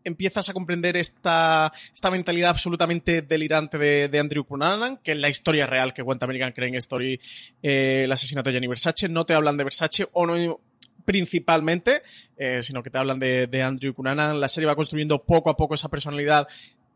empiezas 0.03 0.49
a 0.49 0.53
comprender 0.53 0.97
esta, 0.97 1.71
esta 1.93 2.09
mentalidad 2.09 2.49
absolutamente 2.49 3.21
delirante 3.21 3.77
de, 3.77 4.19
Andrew 4.19 4.45
Cunanan, 4.45 4.97
que 4.97 5.11
es 5.11 5.17
la 5.19 5.29
historia 5.29 5.67
real 5.67 5.93
que 5.93 6.03
cuenta 6.03 6.25
American 6.25 6.53
Crime 6.53 6.77
Story, 6.79 7.19
eh, 7.61 8.01
el 8.05 8.11
asesinato 8.11 8.49
de 8.49 8.53
Gianni 8.53 8.67
Versace. 8.67 9.07
No 9.09 9.27
te 9.27 9.35
hablan 9.35 9.57
de 9.57 9.63
Versace 9.63 10.07
o 10.13 10.25
no 10.25 10.59
principalmente, 11.07 12.03
eh, 12.35 12.61
sino 12.61 12.83
que 12.83 12.89
te 12.89 12.97
hablan 12.97 13.17
de, 13.17 13.63
Andrew 13.63 13.93
Cunanan. 13.93 14.41
La 14.41 14.49
serie 14.49 14.67
va 14.67 14.75
construyendo 14.75 15.23
poco 15.23 15.49
a 15.49 15.55
poco 15.55 15.73
esa 15.73 15.87
personalidad 15.87 16.49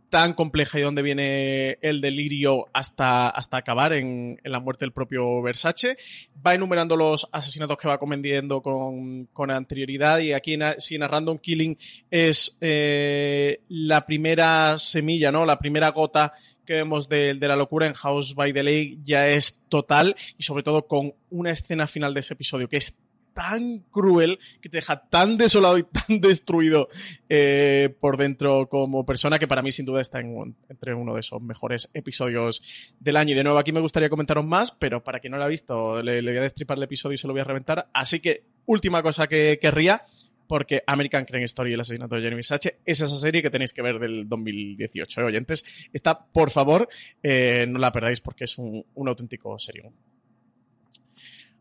tan 0.10 0.34
compleja 0.34 0.78
y 0.78 0.82
donde 0.82 1.02
viene 1.02 1.78
el 1.82 2.02
delirio 2.02 2.66
hasta, 2.74 3.30
hasta 3.30 3.56
acabar 3.56 3.94
en, 3.94 4.38
la 4.44 4.60
muerte 4.60 4.84
del 4.84 4.92
propio 4.92 5.42
Versace. 5.42 5.98
Va 6.46 6.54
enumerando 6.54 6.98
los 6.98 7.30
asesinatos 7.32 7.78
que 7.78 7.88
va 7.88 8.00
cometiendo 8.00 8.62
con, 8.62 9.30
anterioridad 9.50 10.20
y 10.20 10.34
aquí 10.34 10.56
en, 10.56 10.64
en 10.64 11.02
Random 11.08 11.38
Killing 11.38 11.78
es 12.10 12.58
eh, 12.60 13.62
la 13.70 14.06
primera 14.06 14.78
semilla, 14.78 15.32
¿no? 15.32 15.46
La 15.46 15.58
primera 15.58 15.92
gota 15.92 16.34
que 16.66 16.74
vemos 16.74 17.08
de, 17.08 17.36
de, 17.36 17.48
la 17.48 17.56
locura 17.56 17.88
en 17.88 17.94
House 17.94 18.36
by 18.36 18.52
the 18.52 18.62
Lake 18.62 18.98
ya 19.04 19.30
es 19.30 19.62
total 19.70 20.18
y 20.38 20.44
sobre 20.44 20.64
todo 20.64 20.86
con 20.86 21.14
una 21.30 21.52
escena 21.52 21.88
final 21.88 22.14
de 22.14 22.20
ese 22.20 22.34
episodio 22.34 22.68
que 22.68 22.78
es 22.78 22.98
tan 23.42 23.80
cruel, 23.90 24.38
que 24.62 24.70
te 24.70 24.78
deja 24.78 25.02
tan 25.10 25.36
desolado 25.36 25.76
y 25.80 25.84
tan 25.84 26.22
destruido 26.22 26.90
eh, 27.28 27.90
por 28.00 28.18
dentro 28.18 28.70
como 28.70 29.04
persona, 29.04 29.40
que 29.40 29.48
para 29.48 29.64
mí 29.64 29.72
sin 29.72 29.88
duda 29.88 30.00
está 30.00 30.20
entre 30.20 30.94
uno 30.94 31.16
de 31.16 31.22
esos 31.22 31.42
mejores 31.42 31.90
episodios 31.96 32.62
del 33.00 33.18
año. 33.18 33.32
Y 33.32 33.36
de 33.36 33.44
nuevo 33.44 33.58
aquí 33.58 33.72
me 33.72 33.80
gustaría 33.80 34.10
comentaros 34.10 34.46
más, 34.46 34.72
pero 34.72 35.04
para 35.04 35.20
quien 35.20 35.32
no 35.32 35.38
lo 35.38 35.46
ha 35.46 35.48
visto, 35.48 36.04
le, 36.04 36.22
voy 36.22 36.38
a 36.38 36.42
destripar 36.42 36.78
el 36.78 36.84
episodio 36.84 37.16
y 37.16 37.18
se 37.18 37.26
lo 37.26 37.34
voy 37.34 37.42
a 37.42 37.46
reventar. 37.46 37.90
Así 37.94 38.20
que, 38.20 38.44
última 38.68 39.02
cosa 39.02 39.28
que 39.28 39.58
querría, 39.60 40.04
porque 40.48 40.84
American 40.86 41.26
Crime 41.26 41.46
Story 41.46 41.72
y 41.72 41.74
el 41.74 41.80
asesinato 41.80 42.14
de 42.16 42.22
Jeremy 42.22 42.44
Sache 42.44 42.78
es 42.86 43.02
esa 43.02 43.18
serie 43.18 43.42
que 43.42 43.50
tenéis 43.50 43.74
que 43.74 43.82
ver 43.82 43.98
del 43.98 44.30
2018, 44.30 45.22
¿eh, 45.22 45.24
oyentes. 45.24 45.90
Está, 45.92 46.28
por 46.28 46.52
favor, 46.52 46.88
eh, 47.24 47.66
no 47.68 47.80
la 47.80 47.92
perdáis 47.92 48.22
porque 48.22 48.44
es 48.44 48.60
un, 48.60 48.86
un 48.94 49.08
auténtico 49.08 49.58
serio. 49.58 49.92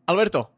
Alberto, 0.05 0.51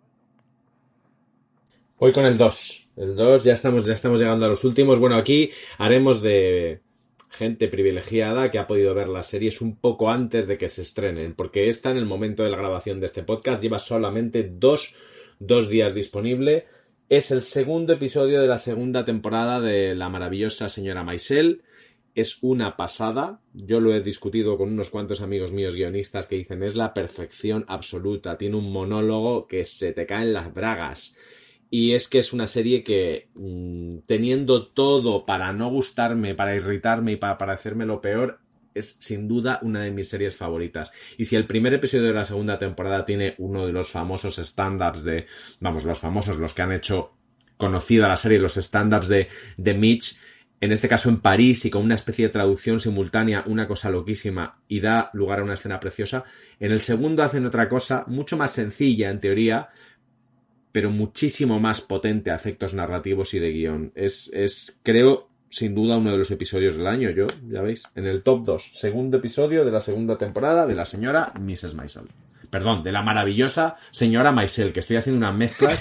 Voy 2.04 2.12
con 2.12 2.26
el 2.26 2.38
2. 2.38 2.90
El 2.98 3.16
2, 3.16 3.46
ya 3.46 3.54
estamos, 3.54 3.86
ya 3.86 3.94
estamos 3.94 4.20
llegando 4.20 4.46
a 4.46 4.50
los 4.50 4.66
últimos. 4.66 5.00
Bueno, 5.00 5.16
aquí 5.16 5.52
haremos 5.78 6.22
de 6.22 6.82
gente 7.30 7.70
privilegiada 7.70 8.52
que 8.52 8.60
ha 8.60 8.68
podido 8.68 8.94
ver 8.94 9.08
las 9.08 9.28
series 9.28 9.62
un 9.62 9.78
poco 9.78 10.12
antes 10.12 10.46
de 10.46 10.58
que 10.58 10.68
se 10.68 10.82
estrenen, 10.82 11.34
porque 11.34 11.70
esta 11.70 11.92
en 11.92 11.96
el 11.96 12.06
momento 12.06 12.44
de 12.44 12.50
la 12.50 12.58
grabación 12.58 13.00
de 13.00 13.06
este 13.06 13.24
podcast 13.24 13.64
lleva 13.64 13.80
solamente 13.80 14.44
dos, 14.44 14.94
dos 15.40 15.70
días 15.70 15.96
disponible. 15.96 16.66
Es 17.08 17.32
el 17.32 17.42
segundo 17.42 17.94
episodio 17.94 18.42
de 18.42 18.48
la 18.48 18.58
segunda 18.58 19.06
temporada 19.06 19.62
de 19.62 19.96
La 19.96 20.10
maravillosa 20.10 20.68
señora 20.68 21.06
Maisel. 21.06 21.62
Es 22.16 22.40
una 22.42 22.76
pasada. 22.76 23.40
Yo 23.54 23.80
lo 23.80 23.96
he 23.96 24.02
discutido 24.02 24.58
con 24.58 24.74
unos 24.74 24.90
cuantos 24.90 25.22
amigos 25.22 25.54
míos 25.54 25.74
guionistas 25.74 26.28
que 26.28 26.36
dicen 26.36 26.64
es 26.64 26.76
la 26.76 26.94
perfección 26.94 27.64
absoluta. 27.70 28.38
Tiene 28.38 28.58
un 28.58 28.74
monólogo 28.74 29.48
que 29.48 29.64
se 29.64 29.94
te 29.94 30.06
caen 30.06 30.34
las 30.34 30.54
bragas 30.54 31.16
y 31.74 31.96
es 31.96 32.08
que 32.08 32.20
es 32.20 32.34
una 32.34 32.46
serie 32.46 32.84
que, 32.84 33.30
mm, 33.34 34.02
teniendo 34.06 34.68
todo 34.68 35.26
para 35.26 35.52
no 35.54 35.72
gustarme, 35.72 36.36
para 36.36 36.56
irritarme 36.56 37.14
y 37.14 37.16
para 37.16 37.40
parecerme 37.40 37.88
lo 37.88 38.00
peor, 38.00 38.42
es 38.76 38.96
sin 39.00 39.28
duda 39.28 39.58
una 39.64 39.82
de 39.82 39.90
mis 39.90 40.08
series 40.08 40.38
favoritas. 40.38 40.92
Y 41.18 41.26
si 41.26 41.36
el 41.36 41.48
primer 41.48 41.74
episodio 41.74 42.04
de 42.04 42.14
la 42.14 42.26
segunda 42.26 42.60
temporada 42.60 43.06
tiene 43.06 43.34
uno 43.40 43.66
de 43.66 43.74
los 43.74 43.90
famosos 43.90 44.38
stand-ups 44.38 45.04
de, 45.04 45.26
vamos, 45.62 45.84
los 45.84 45.98
famosos, 45.98 46.38
los 46.38 46.54
que 46.54 46.62
han 46.62 46.74
hecho 46.74 47.14
conocida 47.58 48.08
la 48.08 48.18
serie, 48.18 48.38
los 48.38 48.56
stand-ups 48.56 49.08
de, 49.08 49.30
de 49.58 49.74
Mitch, 49.74 50.20
en 50.62 50.72
este 50.72 50.88
caso 50.88 51.10
en 51.10 51.22
París 51.22 51.66
y 51.66 51.72
con 51.72 51.82
una 51.82 51.96
especie 51.96 52.28
de 52.28 52.34
traducción 52.34 52.82
simultánea, 52.82 53.46
una 53.48 53.68
cosa 53.68 53.90
loquísima 53.90 54.62
y 54.68 54.80
da 54.80 55.10
lugar 55.14 55.40
a 55.40 55.44
una 55.44 55.56
escena 55.56 55.80
preciosa. 55.80 56.24
En 56.60 56.72
el 56.72 56.82
segundo 56.82 57.24
hacen 57.24 57.48
otra 57.48 57.68
cosa 57.68 58.04
mucho 58.06 58.38
más 58.38 58.52
sencilla 58.52 59.10
en 59.10 59.20
teoría, 59.20 59.70
pero 60.74 60.90
muchísimo 60.90 61.60
más 61.60 61.80
potente 61.80 62.32
a 62.32 62.36
efectos 62.36 62.74
narrativos 62.74 63.34
y 63.36 63.40
de 63.40 63.52
guion. 63.52 63.92
Es, 63.96 64.30
es, 64.34 64.80
creo, 64.84 65.30
sin 65.50 65.76
duda, 65.76 65.98
uno 65.98 66.12
de 66.12 66.18
los 66.18 66.32
episodios 66.32 66.76
del 66.76 66.88
año. 66.88 67.12
Yo, 67.12 67.28
ya 67.48 67.62
veis, 67.62 67.84
en 67.96 68.08
el 68.08 68.24
top 68.24 68.44
2, 68.44 68.72
segundo 68.74 69.18
episodio 69.18 69.64
de 69.64 69.72
la 69.72 69.80
segunda 69.80 70.18
temporada 70.18 70.66
de 70.66 70.74
la 70.74 70.84
señora 70.84 71.32
Mrs. 71.40 71.76
Maisel. 71.76 72.10
Perdón, 72.50 72.84
de 72.84 72.92
la 72.92 73.04
maravillosa 73.04 73.78
señora 73.92 74.32
Maisel, 74.32 74.74
que 74.74 74.80
estoy 74.80 74.98
haciendo 74.98 75.20
una 75.20 75.32
mezcla. 75.32 75.70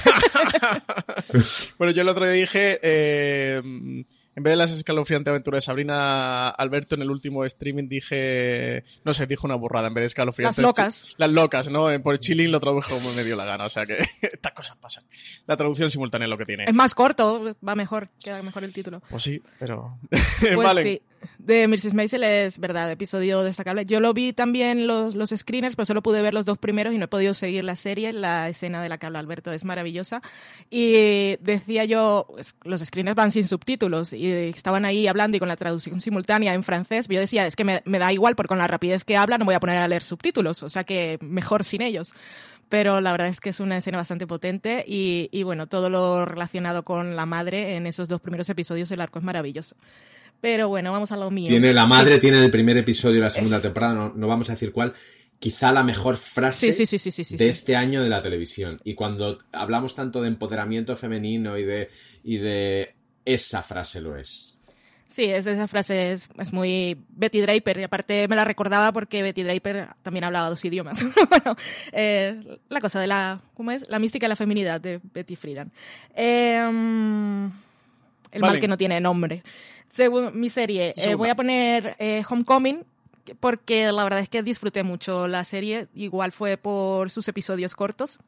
bueno, 1.79 1.93
yo 1.93 2.03
el 2.03 2.09
otro 2.09 2.27
día 2.27 2.35
dije. 2.35 2.79
Eh 2.83 4.05
en 4.35 4.43
vez 4.43 4.53
de 4.53 4.57
las 4.57 4.71
escalofriantes 4.71 5.31
aventuras 5.31 5.63
de 5.63 5.67
Sabrina 5.67 6.49
Alberto 6.49 6.95
en 6.95 7.03
el 7.03 7.11
último 7.11 7.45
streaming 7.45 7.89
dije, 7.89 8.85
no 9.05 9.13
sé, 9.13 9.27
dijo 9.27 9.47
una 9.47 9.57
burrada 9.57 9.89
en 9.89 9.95
vez 9.95 10.03
de 10.03 10.07
escalofriantes. 10.07 10.59
Las 10.59 10.67
locas. 10.67 11.15
Las 11.19 11.31
locas, 11.31 11.71
¿no? 11.71 11.89
Por 12.03 12.19
chilling 12.19 12.51
lo 12.51 12.61
tradujo 12.61 12.95
como 12.95 13.13
me 13.13 13.25
dio 13.25 13.37
la 13.37 13.45
gana, 13.45 13.67
o 13.67 13.71
sea 13.71 13.85
que 13.85 13.97
estas 14.23 14.53
cosas 14.53 14.77
pasan. 14.77 15.05
La 15.47 15.57
traducción 15.57 15.91
simultánea 15.91 16.27
es 16.27 16.31
lo 16.31 16.39
que 16.39 16.45
tiene. 16.45 16.65
Es 16.67 16.75
más 16.75 16.95
corto, 16.95 17.57
va 17.67 17.75
mejor, 17.75 18.09
queda 18.23 18.43
mejor 18.43 18.65
el 18.65 18.73
título. 18.73 19.03
Pues 19.11 19.23
sí, 19.23 19.43
pero... 19.59 19.99
Pues 20.09 20.57
vale. 20.57 20.83
sí 20.83 21.03
de 21.45 21.67
Mrs. 21.67 21.95
Maisel 21.95 22.23
es 22.23 22.59
verdad, 22.59 22.91
episodio 22.91 23.43
destacable. 23.43 23.85
Yo 23.85 23.99
lo 23.99 24.15
vi 24.15 24.33
también 24.33 24.87
los, 24.87 25.17
los 25.17 25.31
screeners, 25.31 25.75
pero 25.75 25.87
solo 25.87 26.03
pude 26.03 26.23
ver 26.23 26.35
los 26.35 26.47
dos 26.47 26.57
primeros 26.57 26.95
y 26.95 26.99
no 26.99 27.07
he 27.07 27.09
podido 27.09 27.35
seguir 27.35 27.65
la 27.65 27.75
serie. 27.75 28.13
La 28.13 28.49
escena 28.49 28.81
de 28.83 28.89
la 28.89 28.99
que 28.99 29.07
Alberto 29.07 29.53
es 29.53 29.65
maravillosa. 29.65 30.23
Y 30.71 31.37
decía 31.41 31.85
yo, 31.85 32.29
los 32.63 32.81
screeners 32.81 33.17
van 33.17 33.33
sin 33.33 33.47
subtítulos 33.47 34.13
y 34.13 34.31
estaban 34.33 34.85
ahí 34.85 35.09
hablando 35.09 35.37
y 35.37 35.41
con 35.41 35.49
la 35.49 35.57
traducción 35.57 36.01
simultánea 36.01 36.55
en 36.55 36.63
francés. 36.63 37.09
Yo 37.09 37.19
decía, 37.19 37.47
es 37.47 37.57
que 37.57 37.65
me, 37.65 37.83
me 37.87 37.99
da 37.99 38.13
igual 38.13 38.37
porque 38.37 38.49
con 38.49 38.59
la 38.59 38.69
rapidez 38.69 39.05
que 39.05 39.17
habla 39.17 39.37
no 39.37 39.45
voy 39.45 39.55
a 39.55 39.61
poner 39.61 39.79
a 39.79 39.89
leer 39.89 40.03
subtítulos, 40.03 40.63
o 40.63 40.69
sea 40.69 40.85
que 40.85 41.19
mejor 41.21 41.65
sin 41.65 41.83
ellos 41.83 42.15
pero 42.73 43.03
la 43.03 43.13
verdad 43.13 43.29
es 43.29 43.39
que 43.39 43.51
es 43.51 43.61
una 43.61 43.77
escena 43.77 43.99
bastante 43.99 44.27
potente 44.27 44.83
y, 44.89 45.29
y 45.31 45.43
bueno, 45.43 45.67
todo 45.67 45.91
lo 45.91 46.25
relacionado 46.25 46.85
con 46.85 47.17
la 47.17 47.27
madre 47.27 47.77
en 47.77 47.87
esos 47.87 48.09
dos 48.09 48.23
primeros 48.23 48.49
episodios, 48.49 48.91
el 48.91 49.03
arco 49.03 49.19
es 49.19 49.25
maravilloso. 49.27 49.77
Pero 50.41 50.71
bueno, 50.71 50.91
vamos 50.91 51.13
a 51.13 51.19
lo 51.19 51.31
mío. 51.31 51.49
Tiene 51.51 51.75
la 51.75 51.85
madre, 51.85 52.19
tiene 52.19 52.39
en 52.39 52.45
el 52.45 52.51
primer 52.51 52.79
episodio 52.79 53.17
de 53.17 53.25
la 53.25 53.29
segunda 53.29 53.61
temporada, 53.61 53.93
no, 53.93 54.15
no, 54.17 54.27
vamos 54.27 54.49
a 54.49 54.53
decir 54.53 54.73
cuál, 54.73 54.95
quizá 55.39 55.71
la 55.71 55.85
mejor 55.85 56.17
frase 56.17 56.73
sí, 56.73 56.87
sí, 56.87 56.99
sí, 56.99 57.37
de 57.37 57.51
este 57.51 57.77
año 57.77 58.03
de 58.03 58.09
la 58.09 58.23
televisión. 58.23 58.79
Y 58.85 58.95
cuando 58.95 59.41
hablamos 59.53 59.95
tanto 59.95 60.23
de 60.23 60.29
empoderamiento 60.29 60.97
femenino 60.97 61.59
y 61.59 61.65
de, 61.65 61.91
y 62.25 62.39
de 62.39 62.95
esa 63.27 63.63
frase 63.63 64.01
lo 64.01 64.17
es. 64.17 64.52
Sí, 65.13 65.25
es, 65.25 65.45
esa 65.47 65.69
frase 65.69 66.13
es, 66.13 66.31
es, 66.39 66.53
muy 66.55 66.97
Betty 67.11 67.43
Draper 67.43 67.81
y 67.81 67.83
aparte 67.83 68.27
me 68.29 68.37
la 68.37 68.47
recordaba 68.47 68.93
porque 68.93 69.23
Betty 69.23 69.43
Draper 69.43 69.89
también 70.03 70.25
hablaba 70.25 70.49
dos 70.49 70.65
idiomas. 70.65 71.05
bueno, 71.29 71.55
eh, 71.93 72.41
la 72.71 72.81
cosa 72.81 72.99
de 72.99 73.07
la, 73.07 73.43
¿cómo 73.53 73.73
es? 73.73 73.87
La 73.91 73.99
mística 73.99 74.25
de 74.25 74.31
la 74.31 74.37
feminidad 74.37 74.81
de 74.81 75.01
Betty 75.13 75.37
Friedan. 75.37 75.71
Eh, 76.15 76.59
el 78.33 78.41
vale. 78.41 78.53
mal 78.53 78.61
que 78.61 78.69
no 78.69 78.79
tiene 78.79 79.01
nombre. 79.01 79.43
Según 79.93 80.41
mi 80.41 80.49
serie, 80.49 80.95
eh, 80.97 81.15
voy 81.15 81.29
a 81.29 81.37
poner 81.37 81.95
eh, 81.99 82.23
Homecoming 82.27 82.83
porque 83.39 83.93
la 83.93 84.03
verdad 84.05 84.21
es 84.21 84.29
que 84.29 84.43
disfruté 84.43 84.83
mucho 84.83 85.29
la 85.29 85.45
serie. 85.45 85.89
Igual 85.95 86.33
fue 86.33 86.57
por 86.57 87.11
sus 87.11 87.29
episodios 87.29 87.75
cortos, 87.75 88.19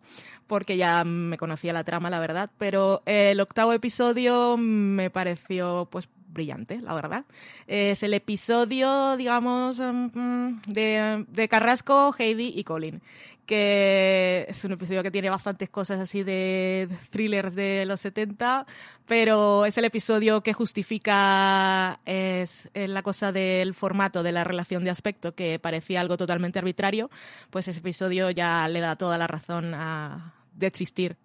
porque 0.47 0.76
ya 0.76 1.03
me 1.05 1.39
conocía 1.39 1.72
la 1.72 1.82
trama, 1.82 2.11
la 2.11 2.20
verdad. 2.20 2.51
Pero 2.59 3.03
el 3.07 3.41
octavo 3.41 3.72
episodio 3.72 4.57
me 4.57 5.11
pareció, 5.11 5.89
pues, 5.91 6.09
brillante, 6.35 6.80
la 6.82 6.93
verdad. 6.93 7.24
Es 7.66 8.03
el 8.03 8.12
episodio, 8.12 9.16
digamos, 9.16 9.80
mm, 9.80 10.61
de, 10.66 11.24
de 11.28 11.49
Carrasco, 11.49 12.14
Heidi 12.18 12.53
y 12.55 12.64
Colin 12.64 13.01
que 13.47 14.47
es 14.49 14.64
un 14.64 14.72
episodio 14.72 15.03
que 15.03 15.11
tiene 15.11 15.30
bastantes 15.30 15.68
cosas 15.68 16.01
así 16.01 16.22
de 16.22 16.89
thrillers 17.11 17.55
de 17.55 17.85
los 17.87 18.01
70, 18.01 18.66
pero 19.07 19.66
es 19.66 19.76
el 19.78 19.85
episodio 19.85 20.43
que 20.43 20.53
justifica 20.53 22.01
es, 22.07 22.68
la 22.74 23.03
cosa 23.03 23.32
del 23.32 23.74
formato 23.74 24.22
de 24.22 24.32
la 24.32 24.45
relación 24.45 24.85
de 24.85 24.91
aspecto 24.91 25.35
que 25.35 25.59
parecía 25.59 26.01
algo 26.01 26.16
totalmente 26.16 26.59
arbitrario, 26.59 27.11
pues 27.51 27.68
ese 27.68 27.80
episodio 27.80 28.30
ya 28.30 28.66
le 28.68 28.80
da 28.80 28.97
toda 28.97 29.18
la 29.18 29.26
razón 29.26 29.74
a, 29.74 30.35
de 30.55 30.66
existir 30.66 31.16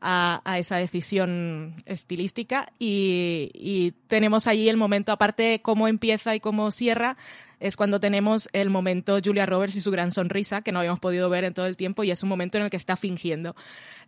a, 0.00 0.40
a, 0.44 0.58
esa 0.58 0.76
decisión 0.76 1.82
estilística 1.86 2.72
y, 2.78 3.50
y, 3.54 3.92
tenemos 4.08 4.46
allí 4.46 4.68
el 4.68 4.76
momento, 4.76 5.12
aparte 5.12 5.42
de 5.42 5.62
cómo 5.62 5.88
empieza 5.88 6.34
y 6.34 6.40
cómo 6.40 6.70
cierra, 6.70 7.16
es 7.60 7.76
cuando 7.76 8.00
tenemos 8.00 8.48
el 8.52 8.70
momento 8.70 9.18
Julia 9.22 9.46
Roberts 9.46 9.76
y 9.76 9.82
su 9.82 9.90
gran 9.90 10.10
sonrisa, 10.10 10.62
que 10.62 10.72
no 10.72 10.78
habíamos 10.78 11.00
podido 11.00 11.28
ver 11.28 11.44
en 11.44 11.54
todo 11.54 11.66
el 11.66 11.76
tiempo, 11.76 12.02
y 12.04 12.10
es 12.10 12.22
un 12.22 12.28
momento 12.28 12.58
en 12.58 12.64
el 12.64 12.70
que 12.70 12.76
está 12.76 12.96
fingiendo. 12.96 13.54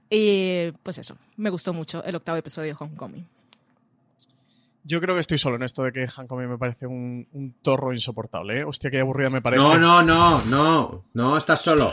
Y 0.09 0.73
pues 0.83 0.99
eso, 0.99 1.17
me 1.37 1.51
gustó 1.51 1.73
mucho 1.73 2.03
el 2.05 2.15
octavo 2.15 2.39
episodio 2.39 2.75
de 2.75 2.77
Homecoming. 2.79 3.27
Yo 4.85 5.01
creo 5.01 5.15
que 5.15 5.21
estoy 5.21 5.39
solo 5.39 5.57
en 5.57 5.63
esto 5.63 5.85
de 5.85 5.93
que 5.93 6.07
Homecoming 6.17 6.51
me 6.51 6.59
parece 6.59 6.87
un, 6.87 7.29
un 7.33 7.53
torro 7.63 7.93
insoportable. 7.93 8.61
¿eh? 8.61 8.65
Hostia, 8.65 8.91
qué 8.91 9.01
aburrida 9.01 9.31
me 9.31 9.41
parece. 9.41 9.63
No, 9.63 9.79
no, 9.79 10.03
no, 10.03 10.43
no, 10.47 11.05
no 11.15 11.37
estás 11.37 11.61
solo. 11.61 11.93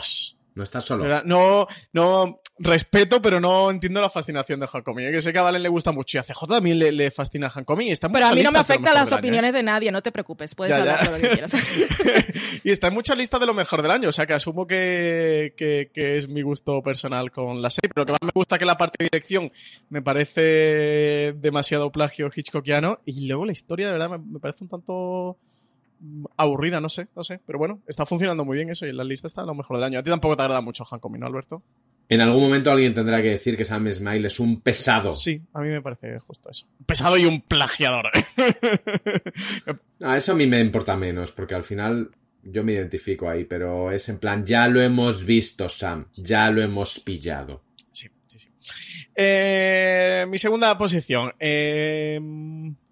No 0.55 0.63
estás 0.63 0.83
solo. 0.83 1.23
No, 1.23 1.67
no, 1.93 2.41
respeto, 2.59 3.21
pero 3.21 3.39
no 3.39 3.71
entiendo 3.71 4.01
la 4.01 4.09
fascinación 4.09 4.59
de 4.59 4.67
Hancomi. 4.67 5.05
¿eh? 5.05 5.11
Que 5.11 5.21
sé 5.21 5.31
que 5.31 5.39
a 5.39 5.43
Valen 5.43 5.63
le 5.63 5.69
gusta 5.69 5.91
mucho 5.91 6.17
y 6.17 6.19
a 6.19 6.23
CJ 6.23 6.47
también 6.47 6.77
le, 6.77 6.91
le 6.91 7.09
fascina 7.09 7.49
Hancomi. 7.49 7.93
Pero 7.95 8.27
a 8.27 8.33
mí 8.33 8.43
no 8.43 8.51
me 8.51 8.59
afecta 8.59 8.93
las 8.93 9.11
opiniones 9.11 9.49
año, 9.49 9.57
de 9.57 9.63
nadie, 9.63 9.91
no 9.91 10.01
te 10.01 10.11
preocupes, 10.11 10.53
puedes 10.55 10.75
ya, 10.75 10.81
hablar 10.81 11.03
ya. 11.03 11.11
lo 11.11 11.17
que 11.17 11.29
quieras. 11.29 11.53
y 12.63 12.71
está 12.71 12.87
en 12.87 12.93
muchas 12.93 13.17
listas 13.17 13.39
de 13.39 13.45
lo 13.45 13.53
mejor 13.53 13.81
del 13.81 13.91
año, 13.91 14.09
o 14.09 14.11
sea 14.11 14.25
que 14.25 14.33
asumo 14.33 14.67
que, 14.67 15.53
que, 15.55 15.89
que, 15.93 16.17
es 16.17 16.27
mi 16.27 16.41
gusto 16.41 16.81
personal 16.81 17.31
con 17.31 17.61
la 17.61 17.69
serie. 17.69 17.89
Pero 17.93 18.01
lo 18.01 18.05
que 18.05 18.11
más 18.13 18.21
me 18.21 18.31
gusta 18.33 18.57
que 18.57 18.65
la 18.65 18.77
parte 18.77 18.95
de 18.99 19.05
dirección 19.05 19.51
me 19.89 20.01
parece 20.01 21.33
demasiado 21.37 21.91
plagio 21.91 22.29
Hitchcockiano 22.33 22.99
y 23.05 23.27
luego 23.27 23.45
la 23.45 23.53
historia 23.53 23.87
de 23.87 23.93
verdad 23.93 24.09
me, 24.09 24.17
me 24.17 24.39
parece 24.39 24.63
un 24.63 24.69
tanto 24.69 25.37
aburrida, 26.37 26.79
no 26.79 26.89
sé, 26.89 27.07
no 27.15 27.23
sé. 27.23 27.39
Pero 27.45 27.59
bueno, 27.59 27.79
está 27.87 28.05
funcionando 28.05 28.45
muy 28.45 28.57
bien 28.57 28.69
eso 28.69 28.85
y 28.85 28.89
en 28.89 28.97
la 28.97 29.03
lista 29.03 29.27
está 29.27 29.43
lo 29.43 29.55
mejor 29.55 29.77
del 29.77 29.85
año. 29.85 29.99
A 29.99 30.03
ti 30.03 30.09
tampoco 30.09 30.35
te 30.35 30.43
agrada 30.43 30.61
mucho 30.61 30.83
Hancomi, 30.83 31.19
¿no, 31.19 31.27
Alberto? 31.27 31.63
En 32.09 32.21
algún 32.21 32.41
momento 32.41 32.71
alguien 32.71 32.95
tendrá 32.95 33.21
que 33.21 33.29
decir 33.29 33.55
que 33.55 33.63
Sam 33.63 33.93
Smile 33.93 34.27
es 34.27 34.39
un 34.39 34.61
pesado. 34.61 35.11
Sí, 35.11 35.39
a 35.53 35.61
mí 35.61 35.69
me 35.69 35.79
parece 35.79 36.17
justo 36.17 36.49
eso. 36.49 36.65
Un 36.79 36.85
pesado 36.87 37.17
y 37.17 37.25
un 37.25 37.41
plagiador. 37.41 38.09
no, 39.99 40.15
eso 40.15 40.31
a 40.31 40.35
mí 40.35 40.47
me 40.47 40.59
importa 40.59 40.97
menos, 40.97 41.31
porque 41.31 41.53
al 41.53 41.63
final 41.63 42.09
yo 42.41 42.63
me 42.63 42.73
identifico 42.73 43.29
ahí, 43.29 43.43
pero 43.45 43.91
es 43.91 44.09
en 44.09 44.17
plan, 44.17 44.43
ya 44.43 44.67
lo 44.67 44.81
hemos 44.81 45.23
visto, 45.23 45.69
Sam, 45.69 46.07
ya 46.15 46.49
lo 46.49 46.63
hemos 46.63 46.99
pillado. 46.99 47.61
Sí, 47.91 48.09
sí, 48.25 48.39
sí. 48.39 48.49
Eh, 49.15 50.25
mi 50.27 50.39
segunda 50.39 50.75
posición. 50.79 51.31
Eh, 51.39 52.19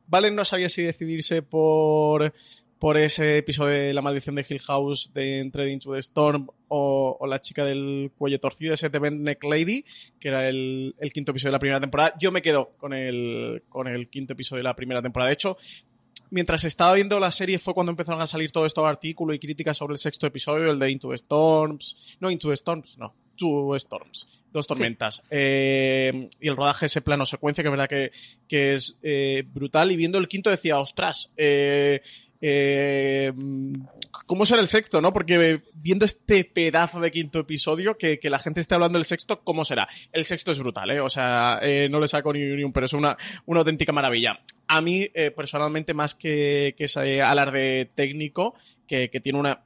Valen 0.07 0.35
no 0.35 0.45
sabía 0.45 0.69
si 0.69 0.83
decidirse 0.83 1.41
por 1.41 2.33
por 2.79 2.97
ese 2.97 3.37
episodio 3.37 3.73
de 3.73 3.93
La 3.93 4.01
maldición 4.01 4.35
de 4.35 4.45
Hill 4.47 4.59
House 4.59 5.11
de 5.13 5.39
Entre 5.39 5.71
Into 5.71 5.93
the 5.93 5.99
Storm 5.99 6.47
o, 6.67 7.17
o, 7.19 7.27
La 7.27 7.41
chica 7.41 7.65
del 7.65 8.11
cuello 8.17 8.39
torcido, 8.39 8.73
ese 8.73 8.89
The 8.89 8.99
Neck 8.99 9.43
Lady, 9.43 9.85
que 10.19 10.27
era 10.27 10.47
el, 10.47 10.95
el, 10.99 11.11
quinto 11.11 11.31
episodio 11.31 11.49
de 11.49 11.53
la 11.53 11.59
primera 11.59 11.79
temporada. 11.79 12.13
Yo 12.19 12.31
me 12.31 12.41
quedo 12.41 12.73
con 12.77 12.93
el, 12.93 13.63
con 13.69 13.87
el 13.87 14.09
quinto 14.09 14.33
episodio 14.33 14.59
de 14.59 14.63
la 14.63 14.75
primera 14.75 15.01
temporada. 15.01 15.29
De 15.29 15.33
hecho, 15.33 15.57
mientras 16.29 16.63
estaba 16.65 16.93
viendo 16.93 17.19
la 17.19 17.31
serie 17.31 17.59
fue 17.59 17.73
cuando 17.73 17.91
empezaron 17.91 18.21
a 18.21 18.27
salir 18.27 18.51
todo 18.51 18.65
esto 18.65 18.85
artículo 18.85 19.33
y 19.33 19.39
críticas 19.39 19.77
sobre 19.77 19.93
el 19.93 19.99
sexto 19.99 20.27
episodio, 20.27 20.71
el 20.71 20.79
de 20.79 20.91
Into 20.91 21.09
the 21.09 21.15
Storms. 21.15 22.17
No, 22.19 22.29
Into 22.29 22.49
the 22.49 22.53
Storms, 22.53 22.97
no. 22.97 23.13
Two 23.35 23.75
Storms, 23.75 24.27
dos 24.51 24.65
tormentas. 24.65 25.17
Sí. 25.17 25.23
Eh, 25.29 26.29
y 26.41 26.47
el 26.47 26.55
rodaje, 26.55 26.87
ese 26.87 27.01
plano 27.01 27.23
secuencia, 27.23 27.63
que 27.63 27.67
es 27.67 27.71
verdad 27.71 27.87
que, 27.87 28.11
que 28.47 28.73
es 28.73 28.99
eh, 29.03 29.43
brutal. 29.45 29.91
Y 29.91 29.95
viendo 29.95 30.17
el 30.17 30.27
quinto 30.27 30.49
decía, 30.49 30.79
ostras, 30.79 31.33
eh, 31.37 32.01
eh, 32.41 33.33
¿Cómo 34.25 34.45
será 34.45 34.61
el 34.61 34.67
sexto, 34.67 35.01
no? 35.01 35.13
Porque 35.13 35.61
viendo 35.75 36.05
este 36.05 36.43
pedazo 36.43 36.99
de 36.99 37.11
quinto 37.11 37.39
episodio, 37.39 37.97
que, 37.97 38.19
la 38.23 38.39
gente 38.39 38.59
esté 38.59 38.75
hablando 38.75 38.97
del 38.97 39.05
sexto, 39.05 39.41
¿cómo 39.43 39.63
será? 39.63 39.87
El 40.11 40.25
sexto 40.25 40.51
es 40.51 40.59
brutal, 40.59 40.91
¿eh? 40.91 40.99
O 40.99 41.09
sea, 41.09 41.59
eh, 41.61 41.87
no 41.89 41.99
le 41.99 42.07
saco 42.07 42.33
ni, 42.33 42.63
un, 42.63 42.73
pero 42.73 42.85
es 42.85 42.93
una, 42.93 43.17
auténtica 43.47 43.91
maravilla. 43.91 44.39
A 44.67 44.81
mí, 44.81 45.07
eh, 45.13 45.31
personalmente, 45.31 45.93
más 45.93 46.13
que, 46.13 46.75
que 46.77 46.85
ese 46.85 47.21
alarde 47.21 47.89
técnico, 47.95 48.55
que, 48.85 49.07
tiene 49.21 49.39
una, 49.39 49.63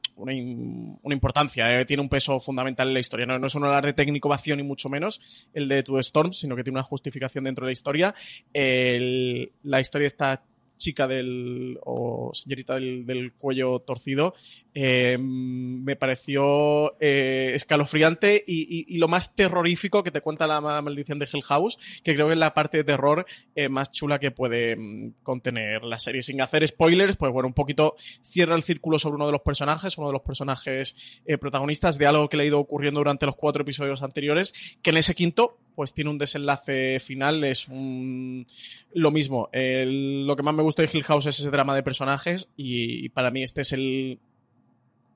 importancia, 1.05 1.86
tiene 1.86 2.01
un 2.01 2.09
peso 2.09 2.39
fundamental 2.39 2.88
en 2.88 2.93
la 2.93 2.99
historia. 2.99 3.26
No, 3.26 3.45
es 3.45 3.55
un 3.55 3.65
alarde 3.65 3.93
técnico 3.93 4.30
vacío, 4.30 4.55
ni 4.55 4.63
mucho 4.63 4.89
menos 4.89 5.47
el 5.53 5.67
de 5.67 5.84
Two 5.84 5.99
Storms, 5.99 6.39
sino 6.39 6.55
que 6.55 6.63
tiene 6.63 6.78
una 6.78 6.84
justificación 6.84 7.43
dentro 7.43 7.65
de 7.65 7.69
la 7.69 7.74
historia. 7.74 8.15
La 8.53 9.80
historia 9.80 10.07
está 10.07 10.43
chica 10.82 11.07
del 11.07 11.77
o 11.86 12.32
señorita 12.34 12.75
del, 12.75 13.05
del 13.05 13.34
cuello 13.34 13.79
torcido 13.79 14.34
eh, 14.73 15.17
me 15.19 15.97
pareció 15.97 16.95
eh, 17.01 17.51
escalofriante 17.55 18.41
y, 18.47 18.86
y, 18.88 18.97
lo 18.99 19.09
más 19.09 19.36
terrorífico 19.36 20.01
que 20.01 20.11
te 20.11 20.21
cuenta 20.21 20.47
la 20.47 20.61
maldición 20.61 21.19
de 21.19 21.27
Hill 21.32 21.43
House, 21.43 21.77
que 22.03 22.13
creo 22.13 22.27
que 22.27 22.34
es 22.34 22.39
la 22.39 22.53
parte 22.53 22.77
de 22.77 22.84
terror 22.86 23.25
eh, 23.53 23.67
más 23.67 23.91
chula 23.91 24.17
que 24.17 24.32
puede 24.32 24.77
mm, 24.77 25.15
contener 25.23 25.84
la 25.84 25.99
serie. 25.99 26.21
Sin 26.21 26.41
hacer 26.41 26.65
spoilers, 26.65 27.17
pues 27.17 27.34
bueno, 27.34 27.47
un 27.47 27.53
poquito 27.53 27.95
cierra 28.21 28.55
el 28.55 28.63
círculo 28.63 28.97
sobre 28.97 29.15
uno 29.15 29.25
de 29.25 29.34
los 29.34 29.41
personajes, 29.41 29.97
uno 29.97 30.07
de 30.07 30.13
los 30.13 30.21
personajes 30.21 31.21
protagonistas 31.39 31.97
de 31.97 32.07
algo 32.07 32.29
que 32.29 32.38
le 32.38 32.43
ha 32.43 32.47
ido 32.47 32.59
ocurriendo 32.59 33.01
durante 33.01 33.25
los 33.25 33.36
cuatro 33.36 33.63
episodios 33.63 34.03
anteriores, 34.03 34.53
que 34.82 34.91
en 34.91 34.97
ese 34.97 35.15
quinto 35.15 35.57
pues 35.76 35.93
tiene 35.93 36.09
un 36.09 36.17
desenlace 36.17 36.99
final, 36.99 37.43
es 37.43 37.67
un... 37.67 38.45
lo 38.93 39.11
mismo. 39.11 39.49
El, 39.51 40.26
lo 40.26 40.36
que 40.36 40.43
más 40.43 40.53
me 40.53 40.63
gusta 40.63 40.82
de 40.82 40.89
Hill 40.91 41.03
House 41.03 41.28
es 41.28 41.39
ese 41.39 41.51
drama 41.51 41.76
de 41.76 41.84
personajes 41.84 42.49
y, 42.57 43.05
y 43.05 43.09
para 43.09 43.32
mí 43.32 43.43
este 43.43 43.61
es 43.61 43.74
el 43.74 44.19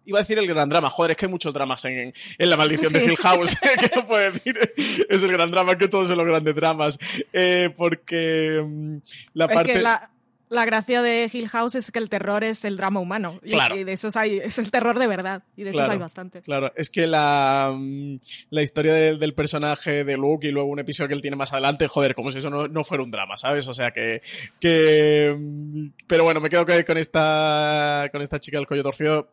iba 0.05 0.19
a 0.19 0.21
decir 0.21 0.37
el 0.37 0.47
gran 0.47 0.69
drama. 0.69 0.89
Joder, 0.89 1.11
es 1.11 1.17
que 1.17 1.25
hay 1.25 1.31
muchos 1.31 1.53
dramas 1.53 1.83
en, 1.85 2.13
en 2.37 2.49
La 2.49 2.57
Maldición 2.57 2.91
sí. 2.91 2.97
de 2.97 3.05
Hill 3.05 3.17
House. 3.17 3.57
que 3.79 3.95
no 3.95 4.05
puedo 4.07 4.31
decir. 4.31 4.73
Es 5.09 5.23
el 5.23 5.31
gran 5.31 5.51
drama, 5.51 5.77
que 5.77 5.87
todos 5.87 6.07
son 6.07 6.17
los 6.17 6.27
grandes 6.27 6.55
dramas. 6.55 6.97
Eh, 7.33 7.73
porque 7.75 8.59
um, 8.63 9.01
la 9.33 9.47
parte. 9.47 9.71
Es 9.71 9.77
que 9.77 9.83
la, 9.83 10.11
la, 10.49 10.65
gracia 10.65 11.01
de 11.01 11.29
Hill 11.31 11.49
House 11.49 11.75
es 11.75 11.91
que 11.91 11.99
el 11.99 12.09
terror 12.09 12.43
es 12.43 12.65
el 12.65 12.77
drama 12.77 12.99
humano. 12.99 13.39
Claro. 13.47 13.75
Y, 13.75 13.83
de 13.83 13.93
esos 13.93 14.15
hay. 14.15 14.37
Es 14.37 14.59
el 14.59 14.71
terror 14.71 14.99
de 14.99 15.07
verdad. 15.07 15.43
Y 15.55 15.63
de 15.63 15.71
esos 15.71 15.87
hay 15.87 15.97
bastante. 15.97 16.41
Claro, 16.41 16.71
es 16.75 16.89
que 16.89 17.07
la, 17.07 17.71
um, 17.73 18.19
la 18.49 18.61
historia 18.61 18.93
de, 18.93 19.17
del 19.17 19.33
personaje 19.33 20.03
de 20.03 20.17
Luke 20.17 20.47
y 20.47 20.51
luego 20.51 20.69
un 20.69 20.79
episodio 20.79 21.09
que 21.09 21.15
él 21.15 21.21
tiene 21.21 21.37
más 21.37 21.53
adelante, 21.53 21.87
joder, 21.87 22.15
como 22.15 22.31
si 22.31 22.39
eso 22.39 22.49
no, 22.49 22.67
no 22.67 22.83
fuera 22.83 23.03
un 23.03 23.11
drama, 23.11 23.37
¿sabes? 23.37 23.67
O 23.67 23.73
sea 23.73 23.91
que. 23.91 24.21
que 24.59 25.33
um, 25.35 25.91
pero 26.07 26.23
bueno, 26.23 26.39
me 26.39 26.49
quedo 26.49 26.65
con 26.65 26.97
esta, 26.97 28.09
con 28.11 28.21
esta 28.21 28.39
chica 28.39 28.57
del 28.57 28.67
cuello 28.67 28.83
torcido 28.83 29.31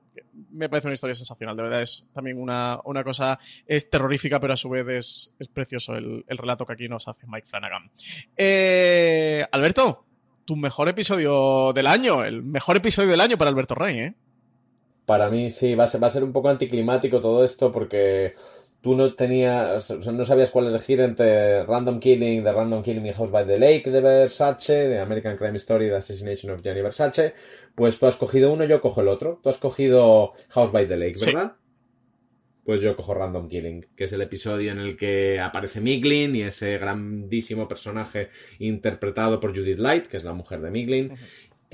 me 0.51 0.69
parece 0.69 0.89
una 0.89 0.95
historia 0.95 1.15
sensacional, 1.15 1.57
de 1.57 1.63
verdad 1.63 1.83
es 1.83 2.05
también 2.13 2.39
una, 2.39 2.79
una 2.85 3.05
cosa, 3.05 3.39
es 3.67 3.89
terrorífica, 3.89 4.41
pero 4.41 4.53
a 4.53 4.57
su 4.57 4.69
vez 4.69 4.87
es, 4.89 5.35
es 5.39 5.49
precioso 5.49 5.95
el, 5.95 6.25
el, 6.27 6.39
relato 6.39 6.67
que 6.67 6.73
aquí 6.75 6.89
nos 6.89 7.09
hace 7.09 7.27
Mike 7.27 7.47
Flanagan. 7.47 7.91
Eh, 8.37 9.45
Alberto, 9.51 10.05
tu 10.45 10.57
mejor 10.57 10.89
episodio 10.89 11.73
del 11.73 11.87
año, 11.87 12.25
el 12.25 12.43
mejor 12.43 12.77
episodio 12.77 13.11
del 13.11 13.21
año 13.21 13.39
para 13.39 13.51
Alberto 13.51 13.75
Rey, 13.75 13.99
¿eh? 13.99 14.15
Para 15.07 15.31
mí 15.31 15.51
sí, 15.51 15.75
va 15.75 15.85
a 15.85 15.87
ser, 15.87 16.03
va 16.03 16.07
a 16.07 16.11
ser 16.11 16.25
un 16.25 16.33
poco 16.33 16.49
anticlimático 16.49 17.21
todo 17.21 17.43
esto 17.43 17.73
porque 17.73 18.35
tú 18.81 18.95
no 18.95 19.15
tenías, 19.15 19.91
o 19.91 20.03
sea, 20.03 20.13
no 20.13 20.25
sabías 20.25 20.51
cuál 20.51 20.67
elegir 20.67 21.01
entre 21.01 21.65
Random 21.65 21.99
Killing, 22.01 22.43
The 22.45 22.53
Random 22.53 22.83
Killing 22.83 23.07
y 23.07 23.13
House 23.13 23.31
by 23.31 23.47
the 23.47 23.59
Lake 23.59 23.91
de 23.91 24.01
Versace, 24.01 24.89
de 24.89 25.01
American 25.01 25.37
Crime 25.37 25.57
Story, 25.57 25.89
The 25.89 25.97
Assassination 25.97 26.53
of 26.53 26.63
Gianni 26.63 26.83
Versace, 26.83 27.35
pues 27.75 27.99
tú 27.99 28.07
has 28.07 28.17
cogido 28.17 28.53
uno, 28.53 28.65
yo 28.65 28.81
cojo 28.81 29.01
el 29.01 29.09
otro. 29.09 29.41
Tú 29.43 29.49
has 29.49 29.59
cogido 29.59 30.33
House 30.51 30.73
by 30.73 30.87
the 30.87 30.97
Lake, 30.97 31.17
¿verdad? 31.25 31.53
Pues 32.65 32.81
yo 32.81 32.95
cojo 32.95 33.15
Random 33.15 33.49
Killing, 33.49 33.87
que 33.97 34.05
es 34.05 34.13
el 34.13 34.23
episodio 34.23 34.71
en 34.71 34.79
el 34.79 34.97
que 34.97 35.41
aparece 35.41 35.81
Miglin 35.81 36.37
y 36.37 36.43
ese 36.43 36.79
grandísimo 36.79 37.67
personaje 37.67 38.31
interpretado 38.61 39.41
por 39.41 39.57
Judith 39.57 39.79
Light, 39.79 40.07
que 40.07 40.17
es 40.17 40.25
la 40.25 40.33
mujer 40.33 40.61
de 40.61 40.71
Miglin. 40.71 41.13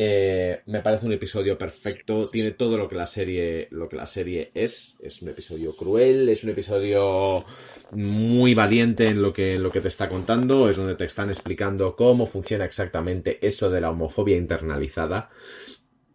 Eh, 0.00 0.60
me 0.66 0.80
parece 0.80 1.06
un 1.06 1.12
episodio 1.12 1.58
perfecto, 1.58 2.22
tiene 2.22 2.52
todo 2.52 2.78
lo 2.78 2.88
que 2.88 2.94
la 2.94 3.04
serie, 3.04 3.66
lo 3.72 3.88
que 3.88 3.96
la 3.96 4.06
serie 4.06 4.52
es. 4.54 4.96
Es 5.02 5.20
un 5.22 5.30
episodio 5.30 5.74
cruel, 5.74 6.28
es 6.28 6.44
un 6.44 6.50
episodio 6.50 7.44
muy 7.90 8.54
valiente 8.54 9.08
en 9.08 9.20
lo 9.20 9.32
que, 9.32 9.56
en 9.56 9.62
lo 9.64 9.72
que 9.72 9.80
te 9.80 9.88
está 9.88 10.08
contando, 10.08 10.68
es 10.70 10.76
donde 10.76 10.94
te 10.94 11.04
están 11.04 11.30
explicando 11.30 11.96
cómo 11.96 12.26
funciona 12.26 12.64
exactamente 12.64 13.44
eso 13.44 13.70
de 13.70 13.80
la 13.80 13.90
homofobia 13.90 14.36
internalizada. 14.36 15.30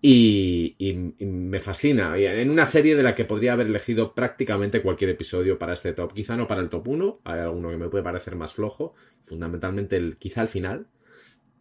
Y, 0.05 0.75
me 1.19 1.61
fascina. 1.61 2.17
En 2.17 2.49
una 2.49 2.65
serie 2.65 2.97
de 2.97 3.03
la 3.03 3.15
que 3.15 3.23
podría 3.23 3.53
haber 3.53 3.67
elegido 3.67 4.13
prácticamente 4.13 4.81
cualquier 4.81 5.11
episodio 5.11 5.57
para 5.57 5.71
este 5.71 5.93
top. 5.93 6.13
Quizá 6.13 6.35
no 6.35 6.45
para 6.45 6.59
el 6.59 6.67
top 6.67 6.89
1, 6.89 7.21
hay 7.23 7.39
alguno 7.39 7.69
que 7.69 7.77
me 7.77 7.87
puede 7.87 8.03
parecer 8.03 8.35
más 8.35 8.53
flojo, 8.53 8.95
fundamentalmente 9.21 9.95
el, 9.95 10.17
quizá 10.17 10.41
el 10.41 10.49
final, 10.49 10.87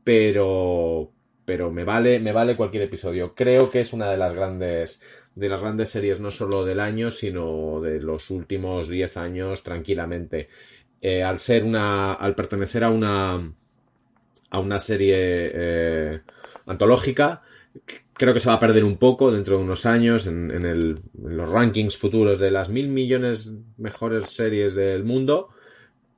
pero, 0.03 1.13
pero 1.45 1.71
me 1.71 1.85
vale, 1.85 2.19
me 2.19 2.33
vale 2.33 2.57
cualquier 2.57 2.83
episodio. 2.83 3.33
Creo 3.37 3.71
que 3.71 3.79
es 3.79 3.93
una 3.93 4.11
de 4.11 4.17
las 4.17 4.35
grandes 4.35 5.01
de 5.37 5.49
las 5.49 5.61
grandes 5.61 5.91
series 5.91 6.19
no 6.19 6.33
solo 6.33 6.65
del 6.65 6.81
año, 6.81 7.11
sino 7.13 7.81
de 7.81 8.01
los 8.01 8.29
últimos 8.31 8.89
10 8.89 9.19
años 9.19 9.63
tranquilamente. 9.63 10.49
Eh, 11.01 11.23
al 11.23 11.39
ser 11.39 11.63
una 11.63 12.15
al 12.15 12.35
pertenecer 12.35 12.83
a 12.83 12.91
una 12.91 13.53
a 14.51 14.59
una 14.59 14.79
serie 14.81 15.15
eh, 15.17 16.21
antológica, 16.67 17.43
creo 18.15 18.35
que 18.35 18.41
se 18.41 18.49
va 18.49 18.55
a 18.55 18.61
perder 18.61 18.85
un 18.85 18.97
poco 18.97 19.31
dentro 19.31 19.57
de 19.57 19.63
unos 19.63 19.87
años 19.87 20.27
en, 20.27 20.51
el, 20.51 21.01
en, 21.25 21.37
los 21.37 21.49
rankings 21.49 21.97
futuros 21.97 22.39
de 22.39 22.51
las 22.51 22.69
mil 22.69 22.89
millones 22.89 23.53
mejores 23.79 24.31
series 24.31 24.75
del 24.75 25.05
mundo. 25.05 25.49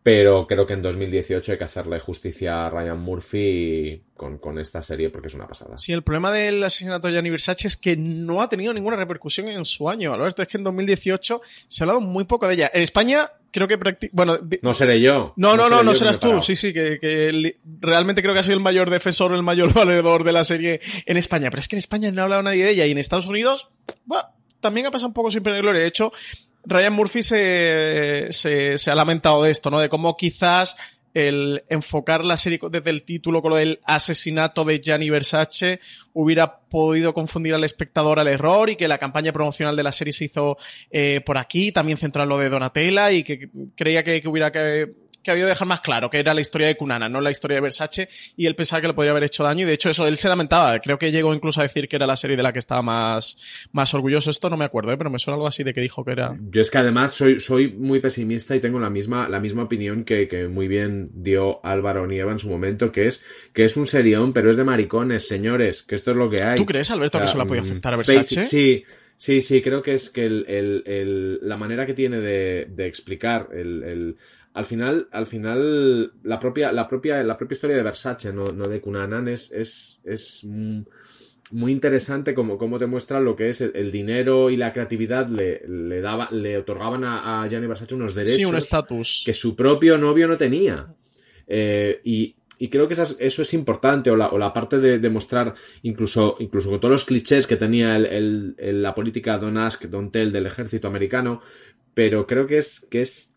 Pero 0.04 0.46
creo 0.46 0.66
que 0.66 0.74
en 0.74 0.82
2018 0.82 1.52
hay 1.52 1.56
que 1.56 1.64
hacerle 1.64 1.98
justicia 1.98 2.66
a 2.66 2.68
Ryan 2.68 3.00
Murphy 3.00 4.02
con, 4.14 4.36
con, 4.36 4.58
esta 4.58 4.82
serie 4.82 5.08
porque 5.08 5.28
es 5.28 5.34
una 5.34 5.46
pasada. 5.46 5.78
Sí, 5.78 5.94
el 5.94 6.02
problema 6.02 6.30
del 6.30 6.62
asesinato 6.62 7.06
de 7.08 7.14
Gianni 7.14 7.30
Versace 7.30 7.68
es 7.68 7.78
que 7.78 7.96
no 7.96 8.42
ha 8.42 8.50
tenido 8.50 8.74
ninguna 8.74 8.96
repercusión 8.96 9.48
en 9.48 9.64
su 9.64 9.88
año. 9.88 10.12
Verdad 10.12 10.38
es 10.38 10.46
que 10.46 10.58
en 10.58 10.64
2018 10.64 11.40
se 11.68 11.82
ha 11.82 11.84
hablado 11.84 12.02
muy 12.02 12.24
poco 12.24 12.46
de 12.46 12.52
ella. 12.52 12.70
En 12.74 12.82
España 12.82 13.30
creo 13.50 13.66
que 13.66 13.78
bueno 14.12 14.36
no 14.62 14.74
seré 14.74 15.00
yo 15.00 15.32
no 15.36 15.56
no 15.56 15.68
no 15.68 15.76
no, 15.76 15.84
no 15.84 15.94
serás 15.94 16.18
tú 16.18 16.42
sí 16.42 16.56
sí 16.56 16.72
que, 16.72 16.98
que, 16.98 17.56
realmente 17.80 18.20
creo 18.20 18.34
que 18.34 18.40
ha 18.40 18.42
sido 18.42 18.56
el 18.56 18.62
mayor 18.62 18.90
defensor 18.90 19.32
el 19.32 19.44
mayor 19.44 19.72
valedor 19.72 20.24
de 20.24 20.32
la 20.32 20.42
serie 20.42 20.80
en 21.06 21.16
España 21.16 21.50
pero 21.50 21.60
es 21.60 21.68
que 21.68 21.76
en 21.76 21.78
España 21.78 22.10
no 22.10 22.20
ha 22.20 22.24
hablado 22.24 22.42
nadie 22.42 22.64
de 22.64 22.72
ella 22.72 22.84
y 22.84 22.90
en 22.90 22.98
Estados 22.98 23.26
Unidos 23.26 23.68
bah, 24.06 24.34
también 24.60 24.88
ha 24.88 24.90
pasado 24.90 25.06
un 25.06 25.14
poco 25.14 25.30
sin 25.30 25.44
pena 25.44 25.58
gloria 25.58 25.82
de 25.82 25.86
hecho 25.86 26.12
Ryan 26.66 26.92
Murphy 26.92 27.22
se, 27.22 28.28
se, 28.30 28.78
se 28.78 28.90
ha 28.90 28.94
lamentado 28.94 29.42
de 29.42 29.50
esto 29.50 29.70
no 29.70 29.80
de 29.80 29.88
cómo 29.88 30.16
quizás 30.16 30.76
el 31.14 31.62
enfocar 31.68 32.24
la 32.24 32.36
serie 32.36 32.58
desde 32.70 32.90
el 32.90 33.04
título 33.04 33.40
con 33.40 33.50
lo 33.50 33.56
del 33.56 33.80
asesinato 33.84 34.64
de 34.64 34.80
Gianni 34.80 35.10
Versace 35.10 35.80
hubiera 36.12 36.58
podido 36.58 37.14
confundir 37.14 37.54
al 37.54 37.62
espectador 37.62 38.18
al 38.18 38.26
error 38.26 38.68
y 38.68 38.76
que 38.76 38.88
la 38.88 38.98
campaña 38.98 39.32
promocional 39.32 39.76
de 39.76 39.84
la 39.84 39.92
serie 39.92 40.12
se 40.12 40.24
hizo 40.24 40.58
eh, 40.90 41.20
por 41.24 41.38
aquí, 41.38 41.70
también 41.70 41.98
centrar 41.98 42.26
lo 42.26 42.38
de 42.38 42.48
Donatella 42.48 43.12
y 43.12 43.22
que 43.22 43.48
creía 43.76 44.02
que, 44.02 44.20
que 44.20 44.28
hubiera 44.28 44.50
que 44.50 44.92
que 45.24 45.32
había 45.32 45.44
de 45.44 45.50
dejar 45.50 45.66
más 45.66 45.80
claro 45.80 46.10
que 46.10 46.18
era 46.18 46.34
la 46.34 46.40
historia 46.40 46.68
de 46.68 46.76
Kunana, 46.76 47.08
no 47.08 47.20
la 47.20 47.30
historia 47.30 47.56
de 47.56 47.60
Versace, 47.62 48.08
y 48.36 48.46
él 48.46 48.54
pensaba 48.54 48.80
que 48.80 48.88
le 48.88 48.94
podría 48.94 49.10
haber 49.10 49.24
hecho 49.24 49.42
daño, 49.42 49.62
y 49.62 49.66
de 49.66 49.72
hecho 49.72 49.90
eso 49.90 50.06
él 50.06 50.16
se 50.16 50.28
lamentaba, 50.28 50.78
creo 50.78 50.98
que 50.98 51.10
llegó 51.10 51.34
incluso 51.34 51.60
a 51.60 51.64
decir 51.64 51.88
que 51.88 51.96
era 51.96 52.06
la 52.06 52.16
serie 52.16 52.36
de 52.36 52.42
la 52.42 52.52
que 52.52 52.58
estaba 52.58 52.82
más, 52.82 53.36
más 53.72 53.92
orgulloso, 53.94 54.30
esto 54.30 54.50
no 54.50 54.56
me 54.56 54.64
acuerdo, 54.64 54.92
¿eh? 54.92 54.96
pero 54.96 55.10
me 55.10 55.18
suena 55.18 55.34
algo 55.34 55.48
así 55.48 55.64
de 55.64 55.74
que 55.74 55.80
dijo 55.80 56.04
que 56.04 56.12
era... 56.12 56.36
Yo 56.50 56.60
es 56.60 56.70
que 56.70 56.78
además 56.78 57.14
soy, 57.14 57.40
soy 57.40 57.72
muy 57.72 58.00
pesimista 58.00 58.54
y 58.54 58.60
tengo 58.60 58.78
la 58.78 58.90
misma, 58.90 59.28
la 59.28 59.40
misma 59.40 59.64
opinión 59.64 60.04
que, 60.04 60.28
que 60.28 60.46
muy 60.46 60.68
bien 60.68 61.10
dio 61.14 61.64
Álvaro 61.64 62.06
Nieva 62.06 62.32
en 62.32 62.38
su 62.38 62.48
momento, 62.48 62.92
que 62.92 63.06
es 63.06 63.24
que 63.52 63.64
es 63.64 63.76
un 63.76 63.86
serión, 63.86 64.32
pero 64.32 64.50
es 64.50 64.56
de 64.56 64.64
maricones, 64.64 65.26
señores, 65.26 65.82
que 65.82 65.94
esto 65.94 66.10
es 66.10 66.16
lo 66.16 66.30
que 66.30 66.42
hay. 66.42 66.56
¿Tú 66.56 66.66
crees, 66.66 66.90
Alberto, 66.90 67.18
que 67.18 67.24
eso 67.24 67.38
la 67.38 67.46
puede 67.46 67.62
mm, 67.62 67.64
afectar 67.64 67.94
a 67.94 67.96
Versace? 67.96 68.44
Sí. 68.44 68.84
Sí, 69.16 69.40
sí, 69.40 69.62
creo 69.62 69.80
que 69.80 69.92
es 69.92 70.10
que 70.10 70.26
el, 70.26 70.44
el, 70.48 70.82
el, 70.86 71.48
la 71.48 71.56
manera 71.56 71.86
que 71.86 71.94
tiene 71.94 72.18
de, 72.18 72.66
de 72.68 72.86
explicar 72.86 73.48
el, 73.52 74.16
al 74.54 74.64
final, 74.64 75.08
al 75.10 75.26
final, 75.26 76.12
la 76.22 76.38
propia, 76.38 76.70
la 76.70 76.86
propia, 76.86 77.22
la 77.24 77.36
propia 77.36 77.54
historia 77.54 77.76
de 77.76 77.82
Versace, 77.82 78.32
no, 78.32 78.52
no 78.52 78.68
de 78.68 78.80
Cunanan, 78.80 79.26
es, 79.26 79.50
es, 79.50 80.00
es 80.04 80.46
muy 81.50 81.72
interesante 81.72 82.34
como, 82.34 82.56
como 82.56 82.78
te 82.78 82.86
muestra 82.86 83.18
lo 83.18 83.34
que 83.34 83.48
es 83.48 83.60
el, 83.60 83.90
dinero 83.90 84.50
y 84.50 84.56
la 84.56 84.72
creatividad. 84.72 85.28
Le, 85.28 85.66
le, 85.66 86.00
daba, 86.00 86.28
le 86.30 86.56
otorgaban 86.56 87.02
a, 87.02 87.42
a 87.42 87.48
Gianni 87.48 87.66
Versace 87.66 87.96
unos 87.96 88.14
derechos 88.14 88.36
sí, 88.36 88.44
un 88.44 88.54
estatus. 88.54 89.24
que 89.26 89.32
su 89.32 89.56
propio 89.56 89.98
novio 89.98 90.28
no 90.28 90.36
tenía. 90.36 90.86
Eh, 91.48 92.00
y, 92.04 92.36
y 92.56 92.68
creo 92.68 92.86
que 92.86 92.94
eso 92.94 93.42
es 93.42 93.54
importante, 93.54 94.12
o 94.12 94.16
la, 94.16 94.28
o 94.28 94.38
la 94.38 94.52
parte 94.52 94.78
de, 94.78 95.00
de, 95.00 95.10
mostrar, 95.10 95.52
incluso, 95.82 96.36
incluso 96.38 96.70
con 96.70 96.78
todos 96.78 96.92
los 96.92 97.04
clichés 97.04 97.48
que 97.48 97.56
tenía 97.56 97.96
el, 97.96 98.54
el, 98.56 98.82
la 98.82 98.94
política 98.94 99.36
Don 99.36 99.58
Ask, 99.58 99.86
Don 99.86 100.12
Tell 100.12 100.30
del 100.30 100.46
ejército 100.46 100.86
americano, 100.86 101.40
pero 101.92 102.24
creo 102.24 102.46
que 102.46 102.58
es, 102.58 102.86
que 102.88 103.00
es 103.00 103.33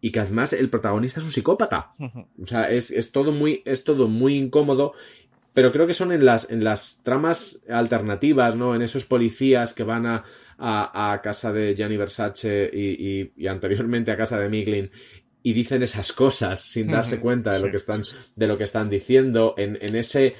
y 0.00 0.10
que 0.10 0.20
además 0.20 0.52
el 0.52 0.70
protagonista 0.70 1.20
es 1.20 1.26
un 1.26 1.32
psicópata. 1.32 1.94
O 2.40 2.46
sea, 2.46 2.70
es, 2.70 2.90
es, 2.90 3.12
todo 3.12 3.32
muy, 3.32 3.62
es 3.64 3.84
todo 3.84 4.08
muy 4.08 4.36
incómodo. 4.36 4.92
Pero 5.54 5.72
creo 5.72 5.86
que 5.88 5.94
son 5.94 6.12
en 6.12 6.24
las, 6.24 6.50
en 6.50 6.62
las 6.62 7.00
tramas 7.02 7.64
alternativas, 7.68 8.54
¿no? 8.54 8.76
En 8.76 8.82
esos 8.82 9.04
policías 9.04 9.74
que 9.74 9.82
van 9.82 10.06
a, 10.06 10.24
a, 10.56 11.12
a 11.12 11.20
casa 11.20 11.52
de 11.52 11.74
Gianni 11.74 11.96
Versace 11.96 12.70
y, 12.72 13.20
y, 13.20 13.32
y, 13.36 13.46
anteriormente 13.48 14.12
a 14.12 14.16
casa 14.16 14.38
de 14.38 14.48
Miglin 14.48 14.90
y 15.42 15.52
dicen 15.52 15.82
esas 15.82 16.12
cosas 16.12 16.60
sin 16.60 16.88
darse 16.88 17.18
cuenta 17.18 17.50
de 17.50 17.60
lo 17.60 17.70
que 17.70 17.76
están, 17.78 18.02
de 18.36 18.46
lo 18.46 18.56
que 18.56 18.64
están 18.64 18.88
diciendo. 18.88 19.54
En, 19.56 19.78
en 19.80 19.96
ese 19.96 20.36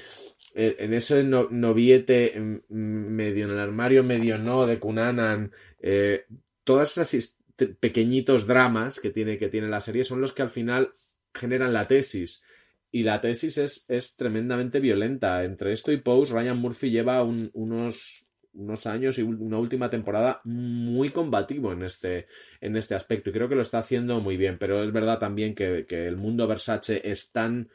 en 0.55 0.93
ese 0.93 1.23
no, 1.23 1.47
noviete 1.49 2.39
mm, 2.39 2.75
medio 2.75 3.45
en 3.45 3.51
el 3.51 3.59
armario, 3.59 4.03
medio 4.03 4.37
no 4.37 4.65
de 4.65 4.79
Kunanan, 4.79 5.51
eh, 5.81 6.25
todas 6.63 6.91
esas 6.91 7.38
pequeñitos 7.67 8.47
dramas 8.47 8.99
que 8.99 9.09
tiene, 9.09 9.37
que 9.37 9.49
tiene 9.49 9.67
la 9.67 9.81
serie 9.81 10.03
son 10.03 10.21
los 10.21 10.31
que 10.31 10.41
al 10.41 10.49
final 10.49 10.93
generan 11.33 11.73
la 11.73 11.87
tesis. 11.87 12.43
Y 12.91 13.03
la 13.03 13.21
tesis 13.21 13.57
es, 13.57 13.85
es 13.87 14.15
tremendamente 14.15 14.79
violenta. 14.79 15.43
Entre 15.43 15.73
esto 15.73 15.91
y 15.91 15.97
Pose, 15.97 16.33
Ryan 16.33 16.57
Murphy 16.57 16.89
lleva 16.89 17.23
un, 17.23 17.51
unos, 17.53 18.25
unos 18.53 18.87
años 18.87 19.19
y 19.19 19.21
una 19.21 19.59
última 19.59 19.89
temporada 19.89 20.41
muy 20.43 21.09
combativo 21.09 21.71
en 21.71 21.83
este, 21.83 22.27
en 22.61 22.75
este 22.75 22.95
aspecto. 22.95 23.29
Y 23.29 23.33
creo 23.33 23.47
que 23.47 23.55
lo 23.55 23.61
está 23.61 23.79
haciendo 23.79 24.19
muy 24.21 24.37
bien. 24.37 24.57
Pero 24.57 24.83
es 24.83 24.91
verdad 24.91 25.19
también 25.19 25.53
que, 25.53 25.85
que 25.87 26.07
el 26.07 26.17
mundo 26.17 26.47
Versace 26.47 27.01
es 27.03 27.31
tan 27.31 27.69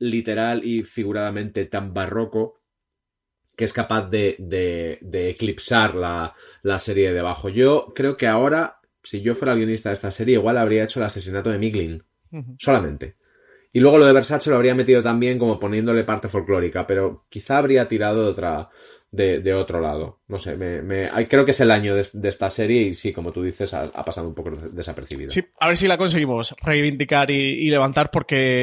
literal 0.00 0.64
y 0.64 0.82
figuradamente 0.82 1.66
tan 1.66 1.92
barroco 1.92 2.58
que 3.56 3.64
es 3.64 3.72
capaz 3.72 4.08
de, 4.08 4.36
de, 4.38 4.98
de 5.02 5.30
eclipsar 5.30 5.96
la, 5.96 6.32
la, 6.62 6.78
serie 6.78 7.12
de 7.12 7.18
abajo. 7.18 7.48
Yo 7.48 7.92
creo 7.92 8.16
que 8.16 8.28
ahora 8.28 8.77
si 9.08 9.22
yo 9.22 9.34
fuera 9.34 9.52
el 9.52 9.60
guionista 9.60 9.88
de 9.88 9.94
esta 9.94 10.10
serie, 10.10 10.34
igual 10.34 10.58
habría 10.58 10.84
hecho 10.84 11.00
el 11.00 11.06
asesinato 11.06 11.48
de 11.48 11.56
Miglin. 11.56 12.04
Solamente. 12.58 13.16
Y 13.72 13.80
luego 13.80 13.96
lo 13.96 14.04
de 14.04 14.12
Versace 14.12 14.50
lo 14.50 14.56
habría 14.56 14.74
metido 14.74 15.02
también 15.02 15.38
como 15.38 15.58
poniéndole 15.58 16.04
parte 16.04 16.28
folclórica, 16.28 16.86
pero 16.86 17.24
quizá 17.30 17.56
habría 17.56 17.88
tirado 17.88 18.24
de 18.24 18.30
otra. 18.30 18.68
De, 19.10 19.40
de 19.40 19.54
otro 19.54 19.80
lado. 19.80 20.20
No 20.28 20.38
sé, 20.38 20.56
me, 20.56 20.82
me, 20.82 21.08
creo 21.26 21.42
que 21.46 21.52
es 21.52 21.60
el 21.60 21.70
año 21.70 21.94
de, 21.94 22.06
de, 22.12 22.28
esta 22.28 22.50
serie 22.50 22.82
y 22.82 22.92
sí, 22.92 23.10
como 23.10 23.32
tú 23.32 23.42
dices, 23.42 23.72
ha, 23.72 23.84
ha 23.84 24.04
pasado 24.04 24.28
un 24.28 24.34
poco 24.34 24.50
desapercibido. 24.50 25.30
Sí, 25.30 25.42
a 25.58 25.68
ver 25.68 25.78
si 25.78 25.88
la 25.88 25.96
conseguimos 25.96 26.54
reivindicar 26.60 27.30
y, 27.30 27.34
y 27.34 27.70
levantar 27.70 28.10
porque 28.10 28.62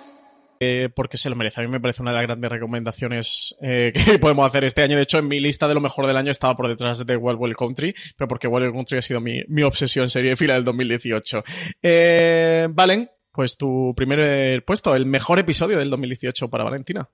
Eh, 0.63 0.89
porque 0.95 1.17
se 1.17 1.27
lo 1.27 1.35
merece. 1.35 1.59
A 1.59 1.63
mí 1.63 1.71
me 1.71 1.79
parece 1.79 2.03
una 2.03 2.11
de 2.11 2.17
las 2.17 2.27
grandes 2.27 2.51
recomendaciones 2.51 3.57
eh, 3.63 3.91
que 4.05 4.19
podemos 4.19 4.45
hacer 4.45 4.63
este 4.63 4.83
año. 4.83 4.95
De 4.95 5.01
hecho, 5.01 5.17
en 5.17 5.27
mi 5.27 5.39
lista 5.39 5.67
de 5.67 5.73
lo 5.73 5.81
mejor 5.81 6.05
del 6.05 6.15
año 6.15 6.29
estaba 6.29 6.55
por 6.55 6.67
detrás 6.67 7.03
de 7.03 7.17
Wild 7.17 7.39
Wild 7.41 7.55
Country, 7.55 7.95
pero 8.15 8.27
porque 8.27 8.47
Wild 8.47 8.71
Country 8.71 8.99
ha 8.99 9.01
sido 9.01 9.19
mi, 9.21 9.41
obsesión 9.63 10.07
serie 10.07 10.29
de 10.29 10.35
fila 10.35 10.53
del 10.53 10.63
2018. 10.63 11.43
Eh, 11.81 12.67
Valen, 12.69 13.09
pues 13.31 13.57
tu 13.57 13.95
primer 13.97 14.63
puesto, 14.63 14.95
el 14.95 15.07
mejor 15.07 15.39
episodio 15.39 15.79
del 15.79 15.89
2018 15.89 16.47
para 16.47 16.63
Valentina. 16.63 17.09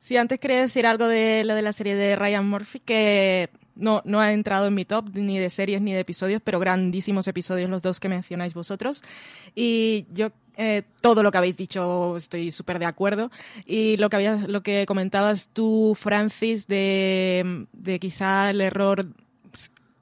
Sí, 0.00 0.16
antes 0.16 0.38
quería 0.38 0.62
decir 0.62 0.86
algo 0.86 1.06
de 1.06 1.44
lo 1.44 1.54
de 1.54 1.60
la 1.60 1.74
serie 1.74 1.96
de 1.96 2.16
Ryan 2.16 2.48
Murphy, 2.48 2.80
que 2.80 3.50
no, 3.76 4.02
no 4.04 4.20
ha 4.20 4.32
entrado 4.32 4.66
en 4.66 4.74
mi 4.74 4.84
top 4.84 5.10
ni 5.14 5.38
de 5.38 5.50
series 5.50 5.80
ni 5.80 5.92
de 5.92 6.00
episodios, 6.00 6.40
pero 6.42 6.58
grandísimos 6.58 7.28
episodios 7.28 7.70
los 7.70 7.82
dos 7.82 8.00
que 8.00 8.08
mencionáis 8.08 8.54
vosotros. 8.54 9.02
Y 9.54 10.06
yo 10.10 10.30
eh, 10.56 10.82
todo 11.02 11.22
lo 11.22 11.30
que 11.30 11.38
habéis 11.38 11.56
dicho 11.56 12.16
estoy 12.16 12.50
súper 12.50 12.78
de 12.78 12.86
acuerdo. 12.86 13.30
Y 13.66 13.96
lo 13.98 14.08
que, 14.08 14.16
habías, 14.16 14.48
lo 14.48 14.62
que 14.62 14.86
comentabas 14.86 15.48
tú, 15.52 15.96
Francis, 15.98 16.66
de, 16.66 17.66
de 17.72 17.98
quizá 17.98 18.50
el 18.50 18.60
error 18.60 19.06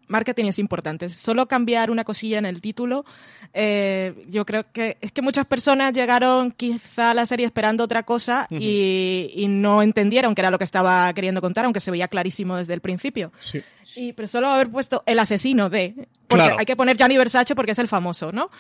marketing 0.09 0.47
es 0.47 0.59
importante. 0.59 1.09
Solo 1.09 1.47
cambiar 1.47 1.91
una 1.91 2.05
cosilla 2.05 2.39
en 2.39 2.47
el 2.47 2.61
título, 2.61 3.05
eh, 3.53 4.25
yo 4.29 4.45
creo 4.45 4.71
que 4.73 4.97
es 5.01 5.13
que 5.13 5.23
muchas 5.23 5.47
personas 5.47 5.93
llegaron 5.93 6.51
quizá 6.51 7.11
a 7.11 7.15
la 7.15 7.27
serie 7.27 7.47
esperando 7.47 7.85
otra 7.85 8.03
cosa 8.03 8.47
y, 8.51 9.31
y, 9.35 9.49
no 9.49 9.83
entendieron 9.83 10.35
que 10.35 10.41
era 10.41 10.51
lo 10.51 10.59
que 10.59 10.65
estaba 10.65 11.13
queriendo 11.15 11.41
contar, 11.41 11.65
aunque 11.65 11.81
se 11.81 11.91
veía 11.91 12.09
clarísimo 12.09 12.57
desde 12.57 12.75
el 12.75 12.81
principio. 12.81 13.33
Sí. 13.39 13.63
Y, 13.97 14.13
pero 14.13 14.29
solo 14.29 14.49
haber 14.49 14.71
puesto 14.71 15.03
el 15.07 15.19
asesino 15.19 15.71
de... 15.71 16.09
Porque 16.27 16.45
Claro. 16.45 16.59
hay 16.59 16.67
que 16.67 16.77
poner 16.77 16.97
Gianni 16.97 17.17
Versace 17.17 17.55
porque 17.55 17.73
es 17.73 17.79
el 17.79 17.87
famoso, 17.89 18.33
¿no? 18.33 18.51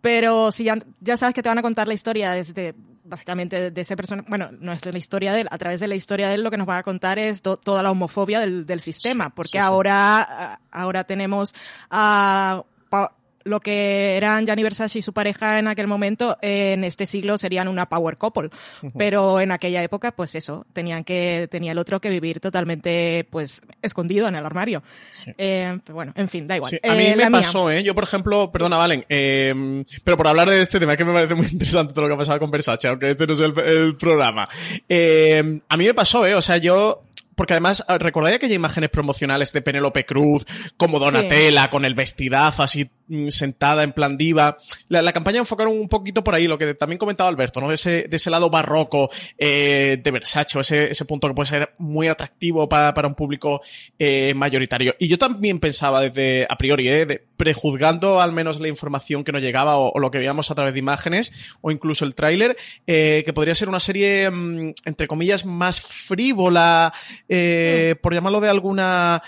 Pero 0.00 0.52
si 0.52 0.64
ya, 0.64 0.78
ya 1.00 1.16
sabes 1.16 1.34
que 1.34 1.42
te 1.42 1.48
van 1.48 1.58
a 1.58 1.62
contar 1.62 1.88
la 1.88 1.94
historia 1.94 2.32
desde 2.32 2.74
básicamente 3.08 3.70
de 3.70 3.80
este 3.80 3.96
persona, 3.96 4.24
bueno, 4.28 4.50
no 4.60 4.72
es 4.72 4.84
la 4.84 4.98
historia 4.98 5.32
de 5.32 5.42
él, 5.42 5.48
a 5.50 5.58
través 5.58 5.80
de 5.80 5.88
la 5.88 5.94
historia 5.94 6.28
de 6.28 6.34
él 6.34 6.42
lo 6.42 6.50
que 6.50 6.56
nos 6.58 6.68
va 6.68 6.78
a 6.78 6.82
contar 6.82 7.18
es 7.18 7.42
to- 7.42 7.56
toda 7.56 7.82
la 7.82 7.90
homofobia 7.90 8.40
del, 8.40 8.66
del 8.66 8.80
sistema, 8.80 9.30
porque 9.30 9.50
sí, 9.50 9.58
sí. 9.58 9.58
ahora 9.58 10.60
ahora 10.70 11.04
tenemos 11.04 11.54
a 11.90 12.62
pa- 12.90 13.12
lo 13.48 13.60
que 13.60 14.16
eran 14.16 14.46
Gianni 14.46 14.62
Versace 14.62 14.98
y 14.98 15.02
su 15.02 15.12
pareja 15.12 15.58
en 15.58 15.66
aquel 15.68 15.86
momento, 15.86 16.36
en 16.42 16.84
este 16.84 17.06
siglo 17.06 17.38
serían 17.38 17.68
una 17.68 17.88
power 17.88 18.16
couple, 18.16 18.50
pero 18.96 19.40
en 19.40 19.50
aquella 19.52 19.82
época, 19.82 20.12
pues 20.12 20.34
eso, 20.34 20.66
tenían 20.72 21.04
que 21.04 21.48
tenía 21.50 21.72
el 21.72 21.78
otro 21.78 22.00
que 22.00 22.10
vivir 22.10 22.40
totalmente, 22.40 23.26
pues 23.30 23.62
escondido 23.82 24.28
en 24.28 24.36
el 24.36 24.44
armario. 24.46 24.82
Sí. 25.10 25.32
Eh, 25.38 25.78
pero 25.84 25.94
bueno, 25.94 26.12
en 26.14 26.28
fin, 26.28 26.46
da 26.46 26.56
igual. 26.56 26.70
Sí, 26.70 26.78
a 26.82 26.94
mí 26.94 27.06
Eh, 27.06 27.10
me 27.10 27.16
mía. 27.16 27.30
pasó, 27.30 27.70
¿eh? 27.70 27.82
Yo, 27.82 27.94
por 27.94 28.04
ejemplo, 28.04 28.50
perdona, 28.52 28.76
Valen, 28.76 29.04
eh, 29.08 29.82
pero 30.04 30.16
por 30.16 30.28
hablar 30.28 30.48
de 30.50 30.62
este 30.62 30.78
tema 30.78 30.96
que 30.96 31.04
me 31.04 31.12
parece 31.12 31.34
muy 31.34 31.46
interesante 31.46 31.92
todo 31.92 32.02
lo 32.02 32.08
que 32.08 32.14
ha 32.14 32.18
pasado 32.18 32.38
con 32.38 32.50
Versace, 32.50 32.88
aunque 32.88 33.10
este 33.10 33.26
no 33.26 33.34
es 33.34 33.40
el, 33.40 33.58
el 33.58 33.96
programa. 33.96 34.44
A 34.44 35.76
mí 35.76 35.84
me 35.86 35.94
pasó, 35.94 36.26
¿eh? 36.26 36.34
O 36.34 36.42
sea, 36.42 36.56
yo... 36.58 37.02
Porque 37.34 37.52
además, 37.52 37.84
¿recordáis 38.00 38.34
aquellas 38.34 38.56
imágenes 38.56 38.90
promocionales 38.90 39.52
de 39.52 39.62
Penélope 39.62 40.04
Cruz, 40.04 40.44
como 40.76 40.98
Donatella, 40.98 41.70
con 41.70 41.84
el 41.84 41.94
vestidazo 41.94 42.64
así 42.64 42.90
sentada 43.28 43.82
en 43.82 43.92
plan 43.92 44.16
diva? 44.16 44.56
La, 44.88 45.02
la 45.02 45.12
campaña 45.12 45.38
enfocaron 45.38 45.78
un 45.78 45.88
poquito 45.88 46.22
por 46.24 46.34
ahí, 46.34 46.46
lo 46.46 46.58
que 46.58 46.74
también 46.74 46.98
comentaba 46.98 47.28
Alberto, 47.30 47.60
¿no? 47.60 47.68
De 47.68 47.74
ese, 47.74 48.02
de 48.08 48.16
ese 48.16 48.30
lado 48.30 48.50
barroco 48.50 49.10
eh, 49.36 49.98
de 50.02 50.10
Versace, 50.10 50.58
ese, 50.60 50.90
ese 50.90 51.04
punto 51.04 51.28
que 51.28 51.34
puede 51.34 51.48
ser 51.48 51.74
muy 51.78 52.08
atractivo 52.08 52.68
para, 52.68 52.92
para 52.94 53.08
un 53.08 53.14
público 53.14 53.60
eh, 53.98 54.34
mayoritario. 54.34 54.94
Y 54.98 55.08
yo 55.08 55.18
también 55.18 55.58
pensaba 55.60 56.00
desde, 56.00 56.46
a 56.48 56.56
priori, 56.56 56.88
eh, 56.88 57.06
de- 57.06 57.24
prejuzgando 57.36 58.20
al 58.20 58.32
menos 58.32 58.58
la 58.60 58.68
información 58.68 59.22
que 59.24 59.32
nos 59.32 59.40
llegaba 59.42 59.76
o, 59.76 59.92
o 59.92 59.98
lo 60.00 60.10
que 60.10 60.18
veíamos 60.18 60.50
a 60.50 60.54
través 60.54 60.72
de 60.72 60.80
imágenes 60.80 61.32
o 61.60 61.70
incluso 61.70 62.04
el 62.04 62.14
tráiler, 62.14 62.56
que 62.86 63.32
podría 63.34 63.54
ser 63.54 63.68
una 63.68 63.78
serie, 63.80 64.28
mm, 64.30 64.72
entre 64.84 65.06
comillas, 65.06 65.46
más 65.46 65.80
frívola, 65.80 66.92
eh, 67.28 67.94
por 68.02 68.12
llamarlo 68.14 68.40
de 68.40 68.48
alguna 68.48 69.22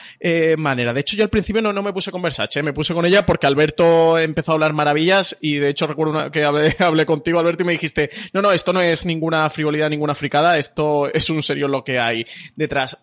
manera. 0.58 0.92
De 0.92 1.00
hecho, 1.00 1.16
yo 1.16 1.22
al 1.24 1.30
principio 1.30 1.62
no, 1.62 1.72
no 1.72 1.82
me 1.82 1.92
puse 1.92 2.10
con 2.10 2.20
Versace, 2.22 2.62
me 2.62 2.72
puse 2.72 2.92
con 2.94 3.06
ella 3.06 3.24
porque 3.24 3.46
Alberto 3.46 3.69
empezó 4.18 4.52
a 4.52 4.54
hablar 4.54 4.72
maravillas 4.72 5.36
y 5.40 5.56
de 5.56 5.68
hecho 5.68 5.86
recuerdo 5.86 6.30
que 6.30 6.44
hablé, 6.44 7.06
contigo, 7.06 7.38
Alberto, 7.38 7.62
y 7.62 7.66
me 7.66 7.72
dijiste, 7.72 8.10
no, 8.32 8.42
no, 8.42 8.52
esto 8.52 8.72
no 8.72 8.80
es 8.80 9.04
ninguna 9.04 9.48
frivolidad, 9.50 9.90
ninguna 9.90 10.14
fricada, 10.14 10.58
esto 10.58 11.12
es 11.12 11.30
un 11.30 11.42
serio 11.42 11.68
lo 11.68 11.84
que 11.84 11.98
hay 11.98 12.26
detrás. 12.56 12.98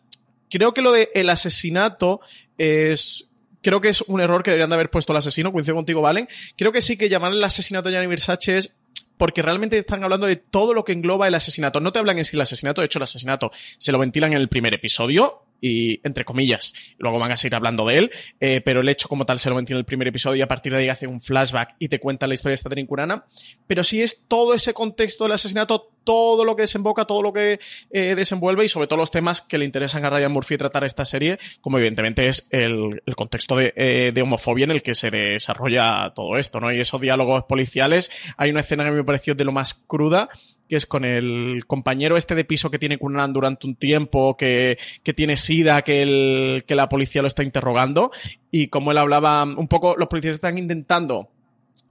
Creo 0.50 0.74
que 0.74 0.82
lo 0.82 0.92
de 0.92 1.10
el 1.14 1.30
asesinato 1.30 2.22
es 2.58 3.34
creo 3.62 3.82
que 3.82 3.90
es 3.90 4.02
un 4.02 4.22
error 4.22 4.44
que 4.44 4.52
deberían 4.52 4.70
de 4.70 4.76
haber 4.76 4.90
puesto 4.90 5.12
el 5.12 5.18
asesino, 5.18 5.52
coincido 5.52 5.76
contigo, 5.76 6.02
Valen. 6.02 6.30
Creo 6.58 6.72
que 6.72 6.82
sí 6.82 6.98
que 6.98 7.10
llamar 7.10 7.34
el 7.34 7.44
asesinato 7.44 7.90
de 7.90 7.96
Gianni 7.96 8.08
Versace 8.08 8.58
es 8.58 8.76
porque 9.18 9.42
realmente 9.42 9.78
están 9.78 10.04
hablando 10.04 10.28
de 10.28 10.36
todo 10.36 10.74
lo 10.74 10.86
que 10.86 10.94
engloba 10.94 11.28
el 11.28 11.36
asesinato. 11.36 11.80
No 11.80 11.92
te 11.92 12.00
hablan 12.00 12.18
en 12.18 12.26
sí 12.26 12.36
el 12.36 12.42
asesinato, 12.42 12.82
de 12.82 12.86
hecho 12.86 13.00
el 13.00 13.04
asesinato 13.04 13.52
se 13.78 13.92
lo 13.92 14.00
ventilan 14.00 14.32
en 14.32 14.40
el 14.40 14.48
primer 14.48 14.74
episodio 14.74 15.47
y 15.62 16.00
entre 16.04 16.26
comillas, 16.26 16.74
luego 16.98 17.20
van 17.20 17.32
a 17.32 17.38
seguir 17.38 17.56
hablando 17.56 17.86
de 17.86 17.98
él, 17.98 18.12
eh, 18.40 18.62
pero 18.64 18.82
el 18.82 18.90
hecho 18.90 19.08
como 19.08 19.26
tal 19.26 19.40
se 19.40 19.50
lo 19.50 19.56
ventilan 19.56 19.78
en 19.78 19.82
el 19.82 19.86
primer 19.86 20.08
episodio 20.08 20.38
y 20.38 20.42
a 20.42 20.48
partir 20.48 20.72
de 20.72 20.80
ahí 20.80 20.90
hace 20.90 21.08
un 21.08 21.22
flashback 21.22 21.76
y 21.80 21.90
te 21.90 22.00
cuenta 22.00 22.28
la 22.28 22.34
historia 22.34 22.52
de 22.52 22.56
esta 22.56 22.70
trincurana, 22.70 23.26
pero 23.66 23.84
sí 23.84 24.02
es 24.02 24.24
todo 24.28 24.54
ese 24.54 24.74
contexto 24.74 25.24
del 25.26 25.34
asesinato, 25.34 25.92
todo 26.08 26.46
lo 26.46 26.56
que 26.56 26.62
desemboca, 26.62 27.04
todo 27.04 27.22
lo 27.22 27.34
que 27.34 27.60
eh, 27.92 28.16
desenvuelve 28.16 28.64
y 28.64 28.70
sobre 28.70 28.88
todo 28.88 28.96
los 28.96 29.12
temas 29.12 29.42
que 29.42 29.58
le 29.58 29.66
interesan 29.66 30.06
a 30.06 30.10
Ryan 30.10 30.32
Murphy 30.32 30.56
tratar 30.56 30.86
esta 30.86 31.04
serie, 31.04 31.38
como 31.60 31.80
evidentemente 31.80 32.30
es 32.30 32.48
el, 32.50 33.02
contexto 33.18 33.58
de, 33.58 33.74
eh, 33.76 34.14
de 34.16 34.22
homofobia 34.22 34.64
en 34.64 34.72
el 34.72 34.82
que 34.82 34.96
se 34.96 35.12
desarrolla 35.12 36.14
todo 36.16 36.38
esto, 36.38 36.62
¿no? 36.62 36.72
Y 36.72 36.80
esos 36.80 37.02
diálogos 37.02 37.44
policiales, 37.44 38.10
hay 38.38 38.52
una 38.52 38.62
escena 38.62 38.86
que 38.86 38.92
me 38.92 39.04
pareció 39.04 39.36
de 39.36 39.44
lo 39.44 39.52
más 39.52 39.74
cruda, 39.74 40.30
que 40.70 40.78
es 40.78 40.86
con 40.86 41.04
el 41.04 41.66
compañero 41.68 42.16
este 42.16 42.36
de 42.36 42.46
piso 42.46 42.72
que 42.72 42.80
tiene 42.80 42.98
Cunanan 42.98 43.34
durante 43.34 43.68
un 43.68 43.76
tiempo, 43.76 44.38
que, 44.38 44.78
tiene 45.14 45.36
sida, 45.36 45.82
que 45.82 46.64
la 46.70 46.88
policía 46.88 47.22
lo 47.22 47.28
está 47.28 47.44
interrogando, 47.44 48.12
y 48.50 48.70
como 48.70 48.94
él 48.94 48.98
hablaba, 48.98 49.44
un 49.44 49.68
poco, 49.68 49.98
los 49.98 50.08
policías 50.08 50.36
están 50.36 50.58
intentando 50.58 51.28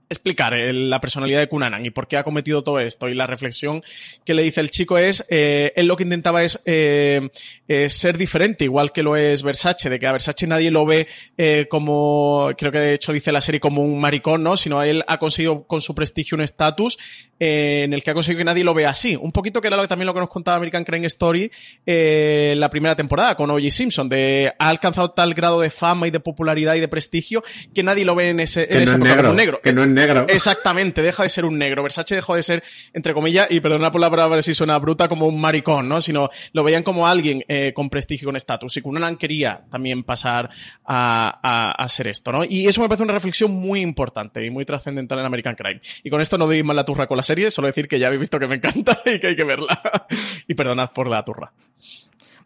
explicar 0.09 0.53
el- 0.53 0.89
la 0.89 1.01
personalidad 1.01 1.39
de 1.39 1.47
Cunanan 1.47 1.85
y 1.85 1.89
por 1.89 2.07
qué 2.07 2.17
ha 2.17 2.23
cometido 2.23 2.63
todo 2.63 2.79
esto. 2.79 3.09
Y 3.09 3.13
la 3.15 3.27
reflexión 3.27 3.83
que 4.23 4.33
le 4.33 4.43
dice 4.43 4.61
el 4.61 4.71
chico 4.71 4.97
es, 4.97 5.25
eh, 5.29 5.73
él 5.75 5.87
lo 5.87 5.97
que 5.97 6.03
intentaba 6.03 6.43
es 6.43 6.61
eh, 6.65 7.29
eh, 7.67 7.89
ser 7.89 8.17
diferente, 8.17 8.63
igual 8.63 8.91
que 8.91 9.03
lo 9.03 9.15
es 9.17 9.43
Versace, 9.43 9.89
de 9.89 9.99
que 9.99 10.07
a 10.07 10.11
Versace 10.13 10.47
nadie 10.47 10.71
lo 10.71 10.85
ve 10.85 11.07
eh, 11.37 11.67
como, 11.69 12.51
creo 12.57 12.71
que 12.71 12.79
de 12.79 12.93
hecho 12.93 13.11
dice 13.13 13.31
la 13.31 13.41
serie 13.41 13.59
como 13.59 13.81
un 13.81 13.99
maricón, 13.99 14.43
¿no? 14.43 14.55
Sino 14.57 14.81
él 14.83 15.03
ha 15.07 15.17
conseguido 15.19 15.63
con 15.67 15.81
su 15.81 15.93
prestigio 15.95 16.35
un 16.35 16.41
estatus 16.41 16.97
eh, 17.39 17.83
en 17.83 17.93
el 17.93 18.01
que 18.03 18.11
ha 18.11 18.13
conseguido 18.13 18.39
que 18.39 18.45
nadie 18.45 18.63
lo 18.63 18.73
vea 18.73 18.89
así. 18.89 19.15
Un 19.15 19.31
poquito 19.31 19.61
que 19.61 19.67
era 19.67 19.75
lo 19.77 19.83
que, 19.83 19.87
también 19.89 20.07
lo 20.07 20.13
que 20.13 20.19
nos 20.21 20.29
contaba 20.29 20.57
American 20.57 20.83
Crime 20.83 21.05
Story 21.07 21.51
eh, 21.85 22.55
la 22.57 22.69
primera 22.69 22.95
temporada 22.95 23.35
con 23.35 23.49
O.J. 23.51 23.69
Simpson, 23.71 24.09
de 24.09 24.53
ha 24.57 24.69
alcanzado 24.69 25.11
tal 25.11 25.33
grado 25.33 25.59
de 25.61 25.69
fama 25.69 26.07
y 26.07 26.11
de 26.11 26.19
popularidad 26.19 26.75
y 26.75 26.79
de 26.79 26.87
prestigio 26.87 27.43
que 27.73 27.83
nadie 27.83 28.05
lo 28.05 28.15
ve 28.15 28.29
en 28.29 28.39
ese, 28.39 28.67
Que 28.67 28.73
en 28.77 28.79
no 28.79 28.83
esa 28.83 28.91
es 28.91 28.97
época 28.97 29.09
como 29.09 29.15
negro, 29.17 29.29
un 29.31 29.35
negro. 29.37 29.61
que 29.61 29.73
no 29.73 29.81
es 29.83 29.87
negro. 29.97 30.25
Exactamente, 30.29 31.01
deja 31.01 31.23
de 31.23 31.29
ser 31.29 31.45
un 31.45 31.57
negro. 31.57 31.83
Versace 31.83 32.15
dejó 32.15 32.35
de 32.35 32.43
ser, 32.43 32.63
entre 32.93 33.13
comillas, 33.13 33.47
y 33.49 33.59
perdona 33.59 33.91
por 33.91 34.01
la 34.01 34.09
palabra 34.09 34.41
si 34.41 34.53
suena 34.53 34.77
bruta, 34.79 35.07
como 35.07 35.27
un 35.27 35.39
maricón, 35.39 35.89
¿no? 35.89 35.99
Sino 36.01 36.29
lo 36.53 36.63
veían 36.63 36.83
como 36.83 37.07
alguien 37.07 37.43
eh, 37.47 37.73
con 37.73 37.89
prestigio 37.89 38.27
con 38.27 38.35
estatus. 38.35 38.77
Y 38.77 38.81
Cunanan 38.81 39.17
quería 39.17 39.61
también 39.69 40.03
pasar 40.03 40.49
a, 40.85 41.39
a, 41.41 41.71
a 41.71 41.89
ser 41.89 42.07
esto, 42.07 42.31
¿no? 42.31 42.43
Y 42.43 42.67
eso 42.67 42.81
me 42.81 42.87
parece 42.87 43.03
una 43.03 43.13
reflexión 43.13 43.51
muy 43.51 43.81
importante 43.81 44.45
y 44.45 44.49
muy 44.49 44.65
trascendental 44.65 45.19
en 45.19 45.25
American 45.25 45.55
Crime. 45.55 45.81
Y 46.03 46.09
con 46.09 46.21
esto 46.21 46.37
no 46.37 46.45
doy 46.45 46.63
más 46.63 46.75
la 46.75 46.85
turra 46.85 47.07
con 47.07 47.17
la 47.17 47.23
serie, 47.23 47.51
solo 47.51 47.67
decir 47.67 47.87
que 47.87 47.99
ya 47.99 48.07
habéis 48.07 48.21
visto 48.21 48.39
que 48.39 48.47
me 48.47 48.55
encanta 48.55 48.97
y 49.05 49.19
que 49.19 49.27
hay 49.27 49.35
que 49.35 49.43
verla. 49.43 50.07
y 50.47 50.53
perdonad 50.53 50.91
por 50.91 51.07
la 51.07 51.23
turra. 51.23 51.51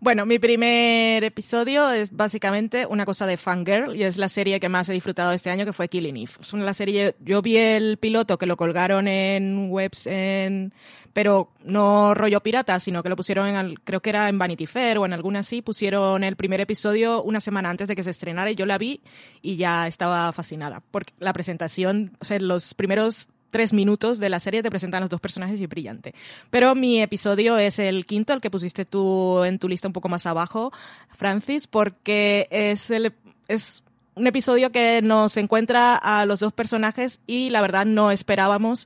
Bueno, 0.04 0.26
mi 0.26 0.40
primer 0.40 1.24
episodio 1.24 1.92
es 1.92 2.12
básicamente 2.12 2.88
una 2.88 3.06
cosa 3.06 3.28
de 3.28 3.38
Fangirl 3.38 3.96
y 3.96 4.02
es 4.02 4.18
la 4.18 4.30
serie 4.30 4.60
que 4.60 4.68
más 4.68 4.90
he 4.90 4.94
disfrutado 4.94 5.32
este 5.32 5.52
año 5.52 5.64
que 5.64 5.74
fue 5.74 5.90
Killing 5.90 6.18
Eve. 6.18 6.32
Es 6.42 6.54
una 6.54 6.74
serie, 6.74 7.16
yo 7.20 7.44
vi 7.44 7.58
el 7.58 7.98
piloto 7.98 8.40
que 8.40 8.48
lo 8.48 8.58
colgaron 8.58 9.08
en 9.08 9.70
webs 9.70 10.08
en 10.08 10.74
pero 11.14 11.52
no 11.64 12.16
rollo 12.16 12.42
pirata, 12.42 12.80
sino 12.80 13.04
que 13.04 13.10
lo 13.10 13.16
pusieron 13.16 13.48
en, 13.48 13.76
creo 13.76 14.02
que 14.02 14.10
era 14.10 14.28
en 14.28 14.40
Vanity 14.40 14.66
Fair 14.66 14.98
o 14.98 15.06
en 15.06 15.14
alguna 15.14 15.42
así, 15.42 15.62
pusieron 15.62 16.24
el 16.24 16.36
primer 16.36 16.62
episodio 16.62 17.22
una 17.22 17.40
semana 17.40 17.70
antes 17.70 17.88
de 17.88 17.96
que 17.96 18.04
se 18.04 18.10
estrenara 18.10 18.50
y 18.50 18.56
yo 18.56 18.66
la 18.66 18.80
vi 18.80 19.02
y 19.44 19.58
ya 19.58 19.88
estaba 19.88 20.32
fascinada, 20.34 20.82
porque 20.90 21.14
la 21.20 21.32
presentación, 21.32 22.18
o 22.20 22.26
sea, 22.26 22.40
los 22.40 22.74
primeros 22.74 23.28
tres 23.52 23.74
minutos 23.74 24.20
de 24.20 24.30
la 24.30 24.40
serie 24.40 24.64
te 24.64 24.72
presentan 24.72 25.02
los 25.02 25.10
dos 25.10 25.22
personajes 25.22 25.62
y 25.62 25.68
brillante. 25.68 26.16
Pero 26.50 26.74
mi 26.74 27.02
episodio 27.02 27.58
es 27.58 27.78
el 27.78 28.06
quinto, 28.08 28.34
el 28.34 28.42
que 28.42 28.50
pusiste 28.50 28.86
tú 28.86 29.44
en 29.44 29.60
tu 29.60 29.70
lista 29.70 29.88
un 29.88 29.94
poco 29.94 30.10
más 30.10 30.26
abajo, 30.26 30.72
Francis, 31.12 31.68
porque 31.68 32.48
es 32.50 32.90
el 32.90 33.14
es 33.48 33.84
un 34.16 34.28
episodio 34.28 34.72
que 34.72 35.02
nos 35.02 35.38
encuentra 35.38 35.96
a 35.96 36.26
los 36.26 36.40
dos 36.40 36.54
personajes 36.54 37.22
y 37.28 37.50
la 37.50 37.62
verdad 37.62 37.86
no 37.86 38.12
esperábamos 38.12 38.86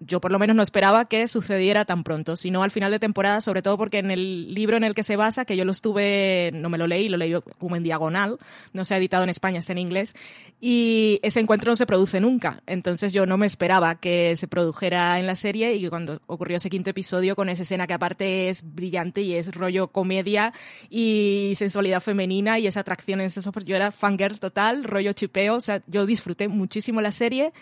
yo 0.00 0.20
por 0.20 0.32
lo 0.32 0.38
menos 0.38 0.56
no 0.56 0.62
esperaba 0.62 1.06
que 1.06 1.28
sucediera 1.28 1.84
tan 1.84 2.04
pronto, 2.04 2.36
sino 2.36 2.62
al 2.62 2.70
final 2.70 2.90
de 2.90 2.98
temporada, 2.98 3.40
sobre 3.40 3.62
todo 3.62 3.78
porque 3.78 3.98
en 3.98 4.10
el 4.10 4.52
libro 4.52 4.76
en 4.76 4.84
el 4.84 4.94
que 4.94 5.02
se 5.02 5.16
basa, 5.16 5.44
que 5.44 5.56
yo 5.56 5.64
lo 5.64 5.72
estuve, 5.72 6.50
no 6.54 6.68
me 6.68 6.78
lo 6.78 6.86
leí, 6.86 7.08
lo 7.08 7.16
leí 7.16 7.34
como 7.58 7.76
en 7.76 7.82
diagonal, 7.82 8.38
no 8.72 8.84
se 8.84 8.94
ha 8.94 8.98
editado 8.98 9.24
en 9.24 9.30
España, 9.30 9.58
está 9.58 9.72
en 9.72 9.78
inglés, 9.78 10.14
y 10.60 11.20
ese 11.22 11.40
encuentro 11.40 11.70
no 11.70 11.76
se 11.76 11.86
produce 11.86 12.20
nunca. 12.20 12.62
Entonces 12.66 13.12
yo 13.12 13.26
no 13.26 13.38
me 13.38 13.46
esperaba 13.46 13.94
que 13.96 14.36
se 14.36 14.48
produjera 14.48 15.18
en 15.18 15.26
la 15.26 15.36
serie 15.36 15.74
y 15.74 15.88
cuando 15.88 16.20
ocurrió 16.26 16.56
ese 16.56 16.70
quinto 16.70 16.90
episodio 16.90 17.36
con 17.36 17.48
esa 17.48 17.62
escena 17.62 17.86
que 17.86 17.94
aparte 17.94 18.48
es 18.50 18.62
brillante 18.62 19.22
y 19.22 19.34
es 19.34 19.54
rollo 19.54 19.88
comedia 19.88 20.52
y 20.90 21.54
sensualidad 21.56 22.00
femenina 22.00 22.58
y 22.58 22.66
esa 22.66 22.80
atracción 22.80 23.20
en 23.20 23.30
yo 23.64 23.76
era 23.76 23.90
fangirl 23.90 24.38
total, 24.38 24.84
rollo 24.84 25.12
chipeo, 25.12 25.56
o 25.56 25.60
sea, 25.60 25.82
yo 25.86 26.06
disfruté 26.06 26.48
muchísimo 26.48 27.00
la 27.00 27.12
serie 27.12 27.52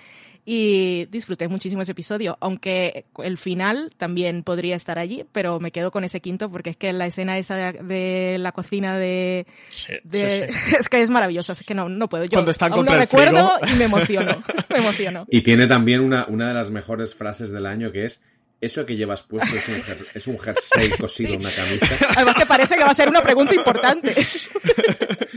y 0.45 1.07
disfruté 1.07 1.49
muchísimo 1.49 1.82
ese 1.82 1.92
episodio, 1.92 2.36
aunque 2.40 3.07
el 3.22 3.38
final 3.38 3.90
también 3.97 4.42
podría 4.42 4.76
estar 4.76 4.99
allí, 4.99 5.24
pero 5.32 5.59
me 5.59 5.70
quedo 5.70 5.90
con 5.90 6.05
ese 6.05 6.20
quinto 6.20 6.51
porque 6.51 6.70
es 6.70 6.76
que 6.76 6.92
la 6.92 7.07
escena 7.07 7.38
esa 7.38 7.72
de 7.72 8.36
la 8.38 8.53
cocina 8.53 8.99
de... 8.99 9.47
es 10.12 10.88
que 10.88 11.03
es 11.03 11.11
maravillosa, 11.11 11.53
es 11.53 11.62
que 11.62 11.74
no, 11.74 11.88
no 11.88 12.09
puedo. 12.09 12.24
Yo 12.24 12.32
Cuando 12.32 12.51
están 12.51 12.72
aún 12.72 12.84
lo 12.84 12.95
recuerdo 12.95 13.53
y 13.72 13.76
me 13.76 13.84
emociono, 13.84 14.42
me 14.68 14.78
emociono. 14.78 15.26
Y 15.30 15.42
tiene 15.42 15.66
también 15.66 16.01
una, 16.01 16.26
una 16.26 16.49
de 16.49 16.55
las 16.55 16.70
mejores 16.70 17.14
frases 17.14 17.51
del 17.51 17.66
año 17.66 17.90
que 17.90 18.05
es 18.05 18.22
eso 18.61 18.86
que 18.86 18.97
llevas 18.97 19.22
puesto 19.22 19.55
es 19.55 19.68
un, 19.68 19.82
es 20.14 20.26
un 20.26 20.38
jersey 20.38 20.90
cosido 20.90 21.34
en 21.34 21.40
una 21.40 21.51
camisa. 21.51 21.97
Además 22.16 22.34
que 22.34 22.47
parece 22.47 22.76
que 22.76 22.84
va 22.84 22.90
a 22.90 22.95
ser 22.95 23.09
una 23.09 23.22
pregunta 23.22 23.55
importante. 23.55 24.14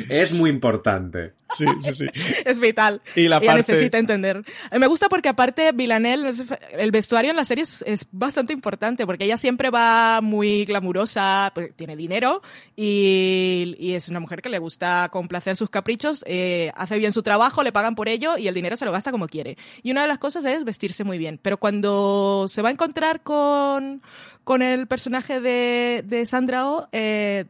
Es 0.10 0.34
muy 0.34 0.50
importante. 0.50 1.34
Sí, 1.50 1.66
sí, 1.80 1.94
sí. 1.94 2.06
Es 2.46 2.60
vital. 2.60 3.02
Y 3.16 3.30
la 3.30 3.38
Ella 3.38 3.56
necesita 3.56 3.98
entender. 3.98 4.44
Eh, 4.70 4.80
me 4.80 4.88
gusta 4.88 5.08
porque 5.08 5.30
aparte 5.30 5.72
Villanelle, 5.72 6.30
el 6.74 6.92
vestuario 6.92 7.32
en 7.32 7.38
la 7.38 7.46
serie 7.46 7.64
es, 7.64 8.06
bastante 8.12 8.54
importante 8.54 9.06
porque 9.06 9.26
ella 9.26 9.38
siempre 9.38 9.70
va 9.70 10.20
muy 10.22 10.66
glamurosa, 10.66 11.52
pues, 11.56 11.74
tiene 11.76 11.96
dinero 11.96 12.42
y, 12.76 13.76
y, 13.80 13.94
es 13.94 14.10
una 14.10 14.20
mujer 14.20 14.42
que 14.42 14.50
le 14.50 14.60
gusta 14.60 15.10
complacer 15.12 15.56
sus 15.56 15.70
caprichos, 15.70 16.24
eh, 16.28 16.72
hace 16.76 16.98
bien 16.98 17.14
su 17.14 17.24
trabajo, 17.24 17.64
le 17.64 17.72
pagan 17.72 17.96
por 17.96 18.10
ello 18.10 18.38
y 18.38 18.48
el 18.48 18.54
dinero 18.54 18.76
se 18.76 18.86
lo 18.86 18.92
gasta 18.92 19.12
como 19.12 19.28
quiere. 19.28 19.58
Y 19.84 19.92
una 19.92 20.02
de 20.02 20.10
las 20.10 20.20
cosas 20.20 20.44
es 20.46 20.64
vestirse 20.64 21.04
muy 21.04 21.18
bien. 21.18 21.40
Pero 21.42 21.58
cuando 21.58 22.46
se 22.48 22.62
va 22.62 22.70
a 22.70 22.72
encontrar 22.72 23.22
con, 23.22 24.02
con 24.44 24.62
el 24.62 24.88
personaje 24.88 25.40
de, 25.40 26.04
de 26.06 26.26
Sandra 26.26 26.58
Oh, 26.68 26.88
eh, 26.92 27.46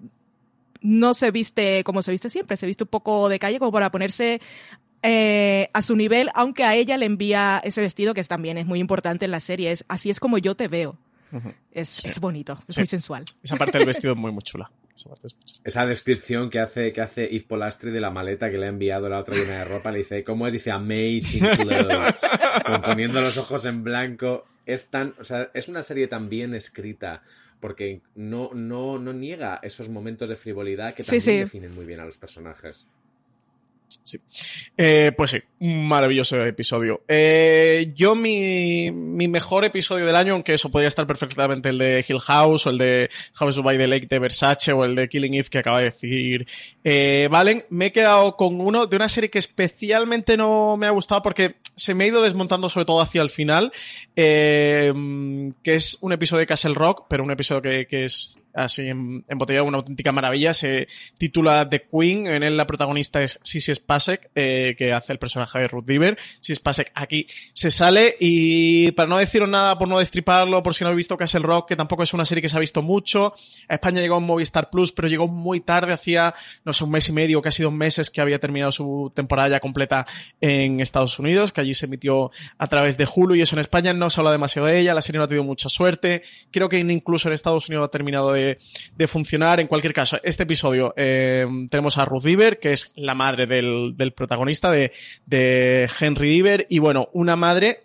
no 0.82 1.14
se 1.14 1.32
viste 1.32 1.84
como 1.84 2.02
se 2.02 2.12
viste 2.12 2.30
siempre, 2.30 2.58
se 2.58 2.66
viste 2.66 2.84
un 2.84 2.90
poco 2.90 3.30
de 3.30 3.40
calle 3.40 3.60
como 3.60 3.72
para 3.72 3.92
ponerse 3.92 4.42
eh, 5.04 5.70
a 5.74 5.82
su 5.82 5.96
nivel, 5.96 6.30
aunque 6.34 6.64
a 6.64 6.76
ella 6.76 6.98
le 6.98 7.06
envía 7.06 7.62
ese 7.64 7.82
vestido 7.82 8.14
que 8.14 8.24
también 8.24 8.58
es 8.58 8.66
muy 8.66 8.80
importante 8.80 9.26
en 9.26 9.32
la 9.32 9.40
serie, 9.40 9.72
es 9.72 9.86
así 9.88 10.10
es 10.10 10.20
como 10.20 10.38
yo 10.38 10.56
te 10.56 10.68
veo. 10.68 10.98
es, 11.72 12.20
bonito, 12.20 12.60
es 12.68 12.78
muy 12.78 12.88
sensual. 12.88 13.26
Esa 13.44 13.58
parte 13.58 13.78
del 13.78 13.88
vestido 13.88 14.14
es 14.14 14.20
muy, 14.20 14.32
muy 14.32 14.42
chula. 14.42 14.72
Esa, 15.64 15.86
descripción 15.86 16.50
que 16.50 16.60
hace, 16.60 16.92
que 16.92 17.02
hace 17.02 17.28
Yves 17.28 17.44
Polastri 17.44 17.92
de 17.92 18.02
la 18.02 18.10
maleta 18.10 18.50
que 18.50 18.58
le 18.58 18.66
ha 18.66 18.70
enviado 18.70 19.08
la 19.10 19.20
otra 19.20 19.36
llena 19.36 19.60
de 19.60 19.66
ropa, 19.66 19.92
le 19.92 20.00
dice, 20.00 20.24
¿cómo 20.24 20.48
es? 20.48 20.54
Dice 20.54 20.72
Amazing 20.72 21.46
Clothes. 21.56 22.22
poniendo 22.86 23.22
los 23.22 23.38
ojos 23.38 23.66
en 23.66 23.84
blanco. 23.84 24.46
Es 24.66 24.90
tan, 24.90 25.14
o 25.20 25.24
sea, 25.24 25.50
es 25.54 25.68
una 25.68 25.84
serie 25.84 26.08
tan 26.08 26.30
bien 26.30 26.56
escrita 26.56 27.22
porque 27.60 28.02
no, 28.16 28.52
no, 28.54 28.98
no 29.00 29.14
niega 29.14 29.60
esos 29.64 29.90
momentos 29.90 30.30
de 30.30 30.36
frivolidad 30.36 30.94
que 30.94 31.04
también 31.04 31.42
definen 31.42 31.76
muy 31.76 31.86
bien 31.86 32.00
a 32.00 32.06
los 32.06 32.18
personajes. 32.18 32.88
Sí. 34.08 34.22
Eh, 34.78 35.12
pues 35.18 35.32
sí, 35.32 35.40
un 35.60 35.86
maravilloso 35.86 36.42
episodio. 36.46 37.02
Eh, 37.10 37.92
yo, 37.94 38.16
mi, 38.16 38.90
mi, 38.90 39.28
mejor 39.28 39.66
episodio 39.66 40.06
del 40.06 40.16
año, 40.16 40.32
aunque 40.32 40.54
eso 40.54 40.72
podría 40.72 40.88
estar 40.88 41.06
perfectamente 41.06 41.68
el 41.68 41.78
de 41.78 42.06
Hill 42.08 42.22
House, 42.22 42.68
o 42.68 42.70
el 42.70 42.78
de 42.78 43.10
House 43.34 43.62
by 43.62 43.78
the 43.78 43.86
Lake 43.86 44.08
de 44.08 44.20
Versace, 44.20 44.72
o 44.72 44.86
el 44.86 44.96
de 44.96 45.10
Killing 45.10 45.34
Eve 45.34 45.50
que 45.50 45.58
acaba 45.58 45.80
de 45.80 45.86
decir 45.86 46.48
eh, 46.86 47.28
Valen, 47.30 47.66
me 47.70 47.88
he 47.88 47.92
quedado 47.92 48.38
con 48.38 48.62
uno 48.62 48.88
de 48.88 48.96
una 48.96 49.10
serie 49.10 49.30
que 49.30 49.40
especialmente 49.40 50.38
no 50.38 50.78
me 50.78 50.88
ha 50.88 50.92
gustado 50.92 51.22
porque 51.22 51.56
se 51.76 51.94
me 51.94 52.06
ha 52.06 52.08
ido 52.08 52.22
desmontando 52.22 52.70
sobre 52.70 52.86
todo 52.86 53.02
hacia 53.02 53.22
el 53.22 53.30
final, 53.30 53.74
que 54.16 54.94
es 55.66 55.98
un 56.00 56.14
episodio 56.14 56.40
de 56.40 56.48
Castle 56.48 56.76
Rock, 56.76 57.08
pero 57.10 57.26
un 57.26 57.32
episodio 57.32 57.62
que, 57.62 57.88
que 57.88 58.06
es 58.06 58.40
así 58.58 58.88
embotellado, 58.88 59.66
una 59.66 59.78
auténtica 59.78 60.12
maravilla. 60.12 60.54
Se 60.54 60.88
titula 61.18 61.70
The 61.70 61.88
Queen, 61.92 62.28
en 62.28 62.44
él 62.44 62.58
la 62.58 62.68
protagonista 62.68 63.22
es 63.22 63.40
Sissy 63.44 63.74
Spacek, 63.74 64.32
eh, 64.36 64.76
que 64.78 64.94
hace 64.94 65.14
el 65.14 65.20
personaje 65.20 65.60
de 65.60 65.68
Ruth 65.68 65.86
Diver. 65.86 66.18
Sissy 66.40 66.56
Spacek 66.56 66.92
aquí 66.96 67.28
se 67.54 67.72
sale 67.72 68.16
y 68.20 68.92
para 68.92 69.08
no 69.08 69.18
deciros 69.18 69.50
nada, 69.50 69.78
por 69.78 69.88
no 69.88 70.00
destriparlo, 70.00 70.64
por 70.64 70.74
si 70.74 70.84
no 70.84 70.90
habéis 70.90 70.98
visto 70.98 71.18
Castle 71.18 71.42
Rock, 71.42 71.70
que 71.70 71.76
tampoco 71.76 72.04
es 72.04 72.14
una 72.14 72.26
serie 72.26 72.42
que 72.42 72.50
se 72.50 72.58
ha 72.58 72.60
visto 72.60 72.82
mucho. 72.82 73.34
A 73.70 73.76
España 73.76 74.02
llegó 74.02 74.18
en 74.18 74.24
Movistar 74.24 74.70
Plus, 74.70 74.92
pero 74.92 75.08
llegó 75.08 75.28
muy 75.28 75.60
tarde, 75.60 75.94
hacía, 75.94 76.34
no 76.66 76.74
sé, 76.74 76.84
un 76.84 76.92
mes 76.92 77.08
y 77.10 77.12
medio, 77.12 77.42
casi 77.42 77.64
dos 77.64 77.74
meses 77.74 78.10
que 78.10 78.22
había 78.22 78.40
terminado 78.40 78.72
su 78.72 79.12
temporada 79.16 79.50
ya 79.50 79.60
completa 79.60 80.06
en 80.42 80.80
Estados 80.80 81.20
Unidos, 81.20 81.52
que 81.54 81.62
allí 81.62 81.74
se 81.74 81.86
emitió 81.86 82.32
a 82.58 82.68
través 82.68 82.98
de 82.98 83.08
Hulu 83.14 83.36
y 83.36 83.42
eso 83.42 83.56
en 83.56 83.60
España 83.60 83.94
no 83.94 84.10
se 84.10 84.20
habla 84.20 84.32
demasiado 84.32 84.68
de 84.68 84.80
ella, 84.80 84.94
la 84.94 85.02
serie 85.02 85.20
no 85.20 85.26
ha 85.26 85.28
tenido 85.28 85.44
mucha 85.44 85.70
suerte. 85.70 86.24
Creo 86.52 86.70
que 86.70 86.80
incluso 86.80 87.28
en 87.28 87.34
Estados 87.34 87.68
Unidos 87.70 87.86
ha 87.86 87.92
terminado 87.92 88.32
de 88.32 88.47
de, 88.98 89.08
funcionar. 89.08 89.60
En 89.60 89.68
cualquier 89.68 89.94
caso, 89.94 90.20
este 90.24 90.44
episodio 90.44 90.94
eh, 90.96 91.46
tenemos 91.70 91.98
a 91.98 92.06
Ruth 92.06 92.24
Diver, 92.24 92.60
que 92.60 92.74
es 92.74 92.94
la 92.96 93.16
madre 93.16 93.48
del, 93.48 94.14
protagonista 94.16 94.72
de, 94.72 94.92
de 95.26 95.90
Henry 96.00 96.30
Diver, 96.30 96.68
y 96.70 96.80
bueno, 96.80 97.10
una 97.14 97.36
madre 97.36 97.84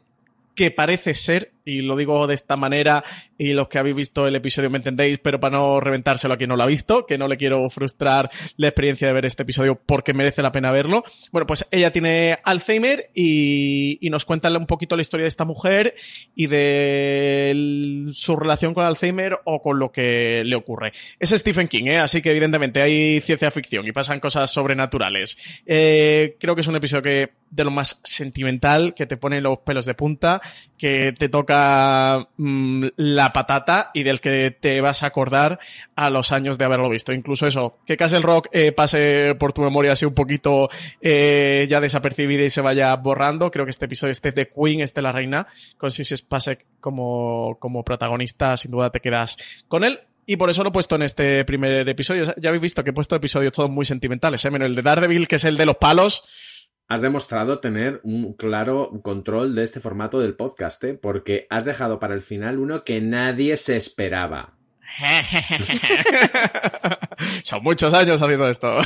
que 0.55 0.71
parece 0.71 1.15
ser 1.15 1.53
y 1.65 1.83
lo 1.83 1.97
digo 1.97 2.27
de 2.27 2.35
esta 2.35 2.57
manera, 2.57 3.05
y 3.39 3.53
los 3.53 3.69
que 3.69 3.79
habéis 3.79 3.97
visto 3.97 4.27
el 4.27 4.37
episodio 4.37 4.71
me 4.71 4.79
entendéis, 4.79 5.19
pero 5.19 5.41
para 5.41 5.59
no 5.59 5.81
reventárselo 5.81 6.35
a 6.35 6.37
quien 6.37 6.49
no 6.49 6.57
lo 6.57 6.63
ha 6.63 6.67
visto, 6.67 7.07
que 7.07 7.19
no 7.19 7.29
le 7.29 7.37
quiero 7.37 7.69
frustrar 7.71 8.31
la 8.57 8.69
experiencia 8.69 9.07
de 9.07 9.13
ver 9.13 9.27
este 9.27 9.43
episodio 9.43 9.81
porque 9.85 10.15
merece 10.15 10.43
la 10.43 10.53
pena 10.53 10.71
verlo. 10.71 11.05
Bueno, 11.31 11.47
pues 11.47 11.67
ella 11.71 11.93
tiene 11.93 12.39
Alzheimer 12.45 13.11
y, 13.15 13.99
y 14.01 14.11
nos 14.11 14.25
cuenta 14.25 14.51
un 14.51 14.67
poquito 14.67 14.97
la 14.97 15.03
historia 15.03 15.25
de 15.25 15.29
esta 15.29 15.45
mujer 15.45 15.95
y 16.35 16.47
de 16.47 18.07
su 18.13 18.37
relación 18.37 18.75
con 18.75 18.85
Alzheimer 18.85 19.39
o 19.45 19.61
con 19.61 19.79
lo 19.79 19.91
que 19.91 20.43
le 20.45 20.57
ocurre. 20.57 20.93
Es 21.19 21.31
Stephen 21.31 21.69
King, 21.69 21.87
¿eh? 21.87 21.99
así 21.99 22.23
que 22.23 22.31
evidentemente 22.31 22.83
hay 22.83 23.21
ciencia 23.21 23.51
ficción 23.51 23.87
y 23.87 23.93
pasan 23.93 24.21
cosas 24.21 24.51
sobrenaturales. 24.51 25.37
Eh, 25.67 26.37
creo 26.39 26.55
que 26.55 26.61
es 26.61 26.67
un 26.67 26.77
episodio 26.77 27.03
que 27.03 27.31
de 27.51 27.65
lo 27.65 27.71
más 27.71 28.01
sentimental, 28.03 28.95
que 28.95 29.07
te 29.07 29.19
pone 29.19 29.41
los 29.41 29.59
pelos 29.59 29.85
de 29.85 29.95
punta, 29.95 30.41
que 30.79 31.13
te 31.17 31.29
toca 31.29 31.52
Mm, 32.37 32.87
la 32.97 33.33
patata 33.33 33.91
y 33.95 34.03
del 34.03 34.21
que 34.21 34.57
te 34.59 34.81
vas 34.81 35.03
a 35.03 35.07
acordar 35.07 35.59
a 35.95 36.11
los 36.11 36.33
años 36.33 36.59
de 36.59 36.65
haberlo 36.65 36.89
visto. 36.89 37.13
Incluso 37.13 37.47
eso, 37.47 37.79
que 37.87 37.97
Castle 37.97 38.21
Rock 38.21 38.49
eh, 38.53 38.73
pase 38.73 39.35
por 39.39 39.53
tu 39.53 39.63
memoria 39.63 39.93
así 39.93 40.05
un 40.05 40.15
poquito 40.15 40.69
eh, 41.01 41.67
ya 41.69 41.81
desapercibida 41.81 42.45
y 42.45 42.51
se 42.51 42.61
vaya 42.61 42.95
borrando. 42.97 43.51
Creo 43.51 43.65
que 43.65 43.71
este 43.71 43.87
episodio, 43.87 44.13
este 44.13 44.33
de 44.33 44.49
Queen, 44.49 44.81
este 44.81 45.03
la 45.03 45.13
reina, 45.13 45.47
con 45.77 45.91
Sissy 45.91 46.15
pase 46.29 46.67
como, 46.81 47.57
como 47.59 47.85
protagonista, 47.85 48.57
sin 48.57 48.71
duda 48.71 48.91
te 48.91 49.01
quedas 49.01 49.37
con 49.69 49.85
él. 49.85 50.01
Y 50.25 50.37
por 50.37 50.51
eso 50.51 50.63
lo 50.63 50.69
he 50.69 50.73
puesto 50.73 50.95
en 50.95 51.03
este 51.03 51.45
primer 51.45 51.89
episodio. 51.89 52.33
Ya 52.37 52.49
habéis 52.49 52.63
visto 52.63 52.85
que 52.85 52.91
he 52.91 52.95
puesto 52.95 53.17
episodios 53.17 53.53
todos 53.53 53.71
muy 53.71 53.85
sentimentales, 53.85 54.45
¿eh? 54.45 54.51
Menos 54.51 54.67
el 54.67 54.75
de 54.77 54.83
Daredevil, 54.83 55.27
que 55.27 55.37
es 55.37 55.45
el 55.45 55.57
de 55.57 55.67
los 55.67 55.77
palos 55.77 56.52
has 56.93 57.01
demostrado 57.01 57.59
tener 57.59 58.01
un 58.03 58.35
claro 58.35 59.01
control 59.03 59.55
de 59.55 59.63
este 59.63 59.81
formato 59.81 60.21
del 60.21 60.35
podcast, 60.35 60.85
¿eh? 60.85 60.93
porque 60.93 61.47
has 61.49 61.65
dejado 61.65 61.99
para 61.99 62.13
el 62.13 62.21
final 62.21 62.59
uno 62.59 62.85
que 62.85 63.01
nadie 63.01 63.57
se 63.57 63.79
esperaba. 63.79 64.53
Son 67.45 67.63
muchos 67.63 67.95
años 67.95 68.21
haciendo 68.21 68.47
esto. 68.47 68.77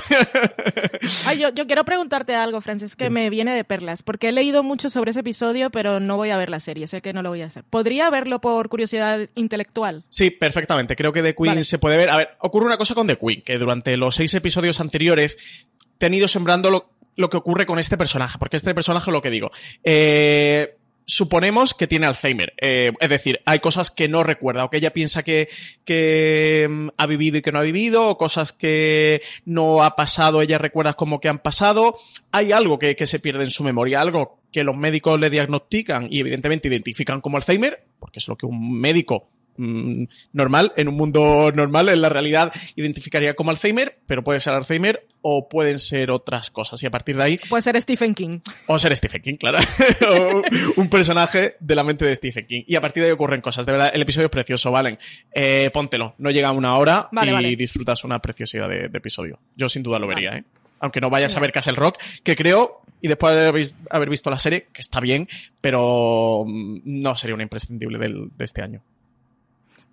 Ay, 1.26 1.40
yo, 1.40 1.66
quiero 1.66 1.84
preguntarte 1.84 2.36
algo, 2.36 2.60
Francis, 2.60 2.94
que 2.94 3.10
me 3.10 3.28
viene 3.28 3.56
de 3.56 3.64
perlas, 3.64 4.04
porque 4.04 4.28
he 4.28 4.32
leído 4.32 4.62
mucho 4.62 4.88
sobre 4.88 5.10
ese 5.10 5.20
episodio, 5.20 5.70
pero 5.70 5.98
no 5.98 6.16
voy 6.16 6.30
a 6.30 6.36
ver 6.36 6.48
la 6.48 6.60
serie, 6.60 6.86
sé 6.86 7.02
que 7.02 7.12
no 7.12 7.22
lo 7.22 7.30
voy 7.30 7.42
a 7.42 7.46
hacer. 7.46 7.64
¿Podría 7.64 8.08
verlo 8.08 8.40
por 8.40 8.68
curiosidad 8.68 9.28
intelectual? 9.34 10.04
Sí, 10.10 10.30
perfectamente. 10.30 10.94
Creo 10.94 11.12
que 11.12 11.24
The 11.24 11.34
Queen 11.34 11.64
se 11.64 11.80
puede 11.80 11.96
ver. 11.96 12.10
A 12.10 12.18
ver, 12.18 12.36
ocurre 12.38 12.66
una 12.66 12.78
cosa 12.78 12.94
con 12.94 13.08
The 13.08 13.18
Queen, 13.18 13.42
que 13.42 13.58
durante 13.58 13.96
los 13.96 14.14
seis 14.14 14.32
episodios 14.34 14.78
anteriores 14.78 15.66
te 15.98 16.06
han 16.06 16.14
ido 16.14 16.28
sembrando 16.28 16.70
lo, 16.70 16.95
lo 17.16 17.30
que 17.30 17.36
ocurre 17.36 17.66
con 17.66 17.78
este 17.78 17.96
personaje, 17.96 18.38
porque 18.38 18.56
este 18.56 18.74
personaje, 18.74 19.10
lo 19.10 19.22
que 19.22 19.30
digo, 19.30 19.50
eh, 19.82 20.76
suponemos 21.06 21.72
que 21.72 21.86
tiene 21.86 22.06
Alzheimer. 22.06 22.52
Eh, 22.60 22.92
es 23.00 23.08
decir, 23.08 23.40
hay 23.46 23.60
cosas 23.60 23.90
que 23.90 24.08
no 24.08 24.22
recuerda, 24.22 24.64
o 24.64 24.70
que 24.70 24.76
ella 24.76 24.92
piensa 24.92 25.22
que, 25.22 25.48
que 25.84 26.66
mm, 26.68 26.88
ha 26.96 27.06
vivido 27.06 27.38
y 27.38 27.42
que 27.42 27.52
no 27.52 27.60
ha 27.60 27.62
vivido, 27.62 28.08
o 28.08 28.18
cosas 28.18 28.52
que 28.52 29.22
no 29.44 29.82
ha 29.82 29.96
pasado, 29.96 30.42
ella 30.42 30.58
recuerda 30.58 30.94
como 30.94 31.20
que 31.20 31.28
han 31.28 31.38
pasado. 31.38 31.96
Hay 32.32 32.52
algo 32.52 32.78
que, 32.78 32.96
que 32.96 33.06
se 33.06 33.20
pierde 33.20 33.44
en 33.44 33.50
su 33.50 33.64
memoria, 33.64 34.00
algo 34.00 34.40
que 34.52 34.64
los 34.64 34.76
médicos 34.76 35.18
le 35.18 35.30
diagnostican 35.30 36.08
y 36.10 36.20
evidentemente 36.20 36.68
identifican 36.68 37.20
como 37.20 37.36
Alzheimer, 37.36 37.84
porque 37.98 38.18
es 38.18 38.28
lo 38.28 38.36
que 38.36 38.46
un 38.46 38.78
médico 38.78 39.28
mm, 39.56 40.04
normal, 40.32 40.72
en 40.76 40.88
un 40.88 40.96
mundo 40.96 41.52
normal, 41.52 41.88
en 41.88 42.00
la 42.00 42.08
realidad 42.08 42.52
identificaría 42.74 43.34
como 43.34 43.50
Alzheimer, 43.50 43.98
pero 44.06 44.22
puede 44.22 44.40
ser 44.40 44.54
Alzheimer 44.54 45.06
o 45.28 45.48
pueden 45.48 45.80
ser 45.80 46.12
otras 46.12 46.50
cosas. 46.50 46.80
Y 46.84 46.86
a 46.86 46.90
partir 46.92 47.16
de 47.16 47.22
ahí. 47.24 47.40
Puede 47.48 47.60
ser 47.60 47.80
Stephen 47.82 48.14
King. 48.14 48.38
O 48.66 48.78
ser 48.78 48.96
Stephen 48.96 49.22
King, 49.22 49.34
claro. 49.34 49.58
o 50.08 50.42
un 50.76 50.88
personaje 50.88 51.56
de 51.58 51.74
la 51.74 51.82
mente 51.82 52.04
de 52.04 52.14
Stephen 52.14 52.46
King. 52.46 52.62
Y 52.68 52.76
a 52.76 52.80
partir 52.80 53.02
de 53.02 53.08
ahí 53.08 53.12
ocurren 53.12 53.40
cosas. 53.40 53.66
De 53.66 53.72
verdad, 53.72 53.90
el 53.92 54.02
episodio 54.02 54.26
es 54.26 54.30
precioso, 54.30 54.70
Valen. 54.70 54.98
Eh, 55.34 55.70
póntelo. 55.72 56.14
No 56.18 56.30
llega 56.30 56.48
a 56.48 56.52
una 56.52 56.76
hora 56.76 57.08
y 57.42 57.56
disfrutas 57.56 58.04
una 58.04 58.20
preciosidad 58.20 58.68
de, 58.68 58.84
episodio. 58.84 59.40
Yo 59.56 59.68
sin 59.68 59.82
duda 59.82 59.98
lo 59.98 60.06
vería, 60.06 60.30
¿eh? 60.36 60.44
Aunque 60.78 61.00
no 61.00 61.10
vayas 61.10 61.36
a 61.36 61.40
ver 61.40 61.50
Castle 61.50 61.74
Rock, 61.74 61.98
que 62.22 62.36
creo, 62.36 62.82
y 63.00 63.08
después 63.08 63.34
de 63.34 63.74
haber 63.90 64.10
visto 64.10 64.30
la 64.30 64.38
serie, 64.38 64.68
que 64.72 64.80
está 64.80 65.00
bien, 65.00 65.26
pero 65.60 66.44
mm, 66.46 66.82
no 66.84 67.16
sería 67.16 67.34
una 67.34 67.42
imprescindible 67.42 67.98
de 67.98 68.44
este 68.44 68.62
año. 68.62 68.80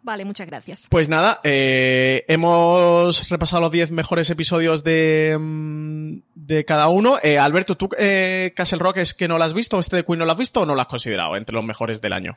Vale, 0.04 0.26
muchas 0.26 0.48
gracias. 0.48 0.88
Pues 0.90 1.08
nada, 1.08 1.40
eh, 1.44 2.26
hemos 2.28 3.30
repasado 3.30 3.62
los 3.62 3.72
10 3.72 3.92
mejores 3.92 4.30
episodios 4.30 4.84
de, 4.84 5.38
mm, 5.40 6.18
de 6.36 6.66
cada 6.66 6.90
uno. 6.90 7.18
Eh, 7.24 7.40
Alberto, 7.40 7.76
¿tú 7.76 7.90
eh, 7.98 8.52
Castle 8.54 8.80
Rock 8.80 8.98
es 8.98 9.14
que 9.14 9.30
no 9.30 9.38
lo 9.38 9.46
has 9.46 9.54
visto? 9.54 9.80
¿Este 9.80 9.96
de 9.96 10.04
Queen 10.04 10.20
no 10.20 10.26
lo 10.26 10.34
has 10.34 10.38
visto 10.38 10.62
o 10.62 10.66
no 10.66 10.76
lo 10.76 10.82
has 10.82 10.88
considerado 10.88 11.38
entre 11.38 11.56
los 11.56 11.64
mejores 11.64 12.02
del 12.02 12.12
año? 12.12 12.36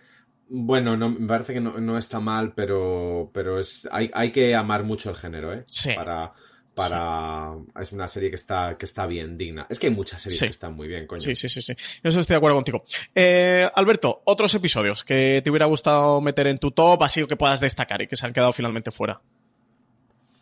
Bueno, 0.48 0.97
no, 0.97 1.10
me 1.10 1.26
parece 1.26 1.55
que 1.55 1.60
no, 1.60 1.98
está 1.98 2.20
mal, 2.20 2.52
pero, 2.55 3.30
pero 3.34 3.59
es, 3.59 3.88
hay, 3.90 4.12
hay 4.14 4.30
que 4.30 4.55
amar 4.55 4.84
mucho 4.84 5.10
el 5.10 5.16
género, 5.16 5.52
¿eh? 5.52 5.64
Sí. 5.66 5.93
Para, 5.97 6.34
para... 6.77 7.55
Es 7.81 7.90
una 7.93 8.07
serie 8.07 8.28
que 8.28 8.36
está, 8.36 8.77
que 8.78 8.85
está 8.85 9.07
bien, 9.07 9.39
digna. 9.39 9.66
Es 9.70 9.78
que 9.78 9.86
hay 9.86 9.94
muchas 9.94 10.20
series 10.23 10.40
que 10.40 10.48
están 10.48 10.74
muy 10.74 10.86
bien, 10.86 11.07
coño. 11.07 11.19
Sí, 11.19 11.35
sí, 11.35 11.48
sí, 11.48 11.62
sí. 11.62 11.73
Eso 12.03 12.20
estoy 12.20 12.35
de 12.35 12.36
acuerdo 12.36 12.57
contigo. 12.57 12.85
Eh, 13.15 13.69
Alberto, 13.74 14.20
otros 14.24 14.55
episodios 14.55 15.03
que 15.03 15.40
te 15.43 15.51
hubiera 15.51 15.65
gustado 15.65 16.20
meter 16.20 16.47
en 16.48 16.59
tu 16.59 16.73
top, 16.73 17.03
así 17.03 17.27
que 17.27 17.35
puedas 17.35 17.61
destacar 17.61 18.03
y 18.03 18.07
que 18.07 18.16
se 18.16 18.27
han 18.27 18.35
quedado 18.35 18.53
finalmente 18.53 18.90
fuera. 18.90 19.23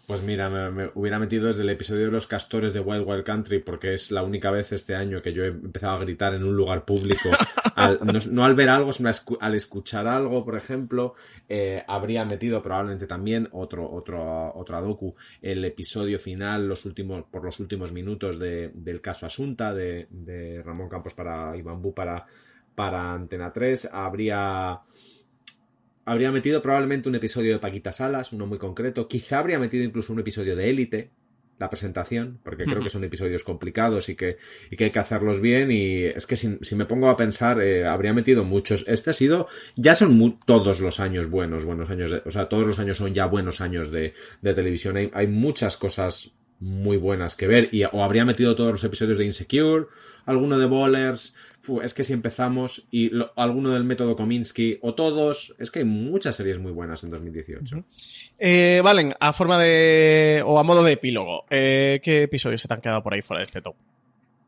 Pues 0.07 0.23
mira, 0.23 0.51
me, 0.51 0.91
hubiera 0.95 1.19
metido 1.19 1.47
desde 1.47 1.63
el 1.63 1.71
episodio 1.71 2.07
de 2.07 2.11
los 2.13 2.27
castores 2.27 2.75
de 2.75 2.81
Wild 2.81 3.09
Wild 3.09 3.25
Country 3.25 3.61
porque 3.61 3.95
es 3.95 4.11
la 4.11 4.23
única 4.23 4.51
vez 4.51 4.71
este 4.73 4.95
año 4.95 5.23
que 5.23 5.33
yo 5.33 5.45
he 5.45 5.49
empezado 5.49 5.97
a 5.97 6.01
gritar 6.01 6.35
en 6.35 6.45
un 6.45 6.55
lugar 6.55 6.85
público. 6.85 7.31
no, 8.31 8.45
al 8.45 8.55
ver 8.55 8.69
algo, 8.69 8.93
sino 8.93 9.11
al 9.41 9.55
escuchar 9.55 10.07
algo, 10.07 10.45
por 10.45 10.57
ejemplo, 10.57 11.15
eh, 11.49 11.83
habría 11.89 12.27
metido 12.27 12.63
probablemente 12.63 13.07
también 13.07 13.49
otro, 13.53 13.91
otro, 13.91 14.55
otra 14.55 14.83
docu, 14.83 15.15
el 15.41 15.65
episodio 15.65 16.19
final, 16.19 16.69
los 16.69 16.85
últimos, 16.85 17.25
por 17.31 17.43
los 17.43 17.59
últimos 17.59 17.91
minutos 17.91 18.39
del 18.39 19.01
caso 19.01 19.25
Asunta 19.25 19.73
de, 19.73 20.07
de 20.11 20.63
Ramón 20.63 20.91
Campos 20.91 21.15
para 21.15 21.57
Ibambú 21.57 21.95
para, 21.95 22.27
para 22.75 23.15
Antena 23.15 23.55
3. 23.55 23.89
Habría 23.91 24.83
habría 26.05 26.31
metido 26.31 26.63
probablemente 26.63 27.09
un 27.09 27.15
episodio 27.15 27.53
de 27.53 27.59
Paquita 27.59 27.93
Salas, 27.93 28.33
uno 28.33 28.47
muy 28.47 28.59
concreto. 28.59 29.09
Quizá 29.09 29.39
habría 29.39 29.59
metido 29.59 29.85
incluso 29.85 30.13
un 30.13 30.21
episodio 30.21 30.57
de 30.57 30.71
Élite, 30.71 31.11
la 31.59 31.71
presentación, 31.71 32.41
porque 32.43 32.65
creo 32.65 32.83
que 32.83 32.91
son 32.91 33.05
episodios 33.05 33.45
complicados 33.45 34.09
y 34.09 34.17
que, 34.17 34.39
y 34.71 34.77
que 34.77 34.85
hay 34.85 34.91
que 34.91 34.99
hacerlos 34.99 35.41
bien. 35.41 35.71
Y 35.71 36.05
es 36.05 36.27
que 36.27 36.37
si, 36.37 36.59
me 36.75 36.85
pongo 36.85 37.09
a 37.09 37.17
pensar, 37.17 37.61
eh, 37.61 37.87
habría 37.87 38.13
metido 38.13 38.45
muchos. 38.45 38.85
Este 38.89 39.11
ha 39.11 39.13
sido, 39.13 39.49
ya 39.77 39.95
son 39.95 40.39
todos 40.45 40.81
los 40.81 40.99
años 41.01 41.31
buenos, 41.31 41.65
buenos 41.65 41.91
años, 41.91 42.11
de, 42.11 42.23
o 42.25 42.31
sea, 42.31 42.49
todos 42.49 42.67
los 42.67 42.79
años 42.79 42.99
son 42.99 43.15
ya 43.15 43.27
buenos 43.27 43.61
años 43.61 43.91
de, 43.91 44.15
de 44.43 44.55
televisión. 44.55 44.97
Hay, 44.97 45.11
hay, 45.15 45.27
muchas 45.29 45.77
cosas 45.77 46.33
muy 46.59 46.97
buenas 46.97 47.37
que 47.37 47.47
ver. 47.47 47.69
Y, 47.73 47.85
o 47.85 48.03
habría 48.03 48.25
metido 48.25 48.57
todos 48.57 48.73
los 48.73 48.85
episodios 48.85 49.19
de 49.19 49.25
Insecure, 49.25 49.87
alguno 50.27 50.59
de 50.59 50.67
Bowlers, 50.67 51.35
es 51.83 51.95
que 51.95 52.05
si 52.05 52.13
empezamos 52.13 52.87
y 52.91 53.11
alguno 53.37 53.71
del 53.73 53.85
método 53.85 54.17
Kominsky 54.17 54.79
o 54.83 54.95
todos, 54.95 55.55
es 55.59 55.71
que 55.71 55.81
hay 55.81 55.85
muchas 55.85 56.37
series 56.37 56.59
muy 56.59 56.73
buenas 56.73 57.05
en 57.05 57.11
2018. 57.11 57.85
Eh, 58.39 58.81
Valen, 58.83 59.15
a 59.19 59.33
forma 59.33 59.59
de 59.59 60.43
o 60.45 60.59
a 60.59 60.63
modo 60.63 60.83
de 60.83 60.93
epílogo, 60.93 61.45
eh, 61.51 62.01
¿qué 62.03 62.23
episodios 62.23 62.61
se 62.61 62.69
te 62.69 62.75
han 62.75 62.81
quedado 62.81 63.03
por 63.03 63.15
ahí 63.15 63.23
fuera 63.23 63.39
de 63.39 63.45
este 63.45 63.61
top? 63.61 63.75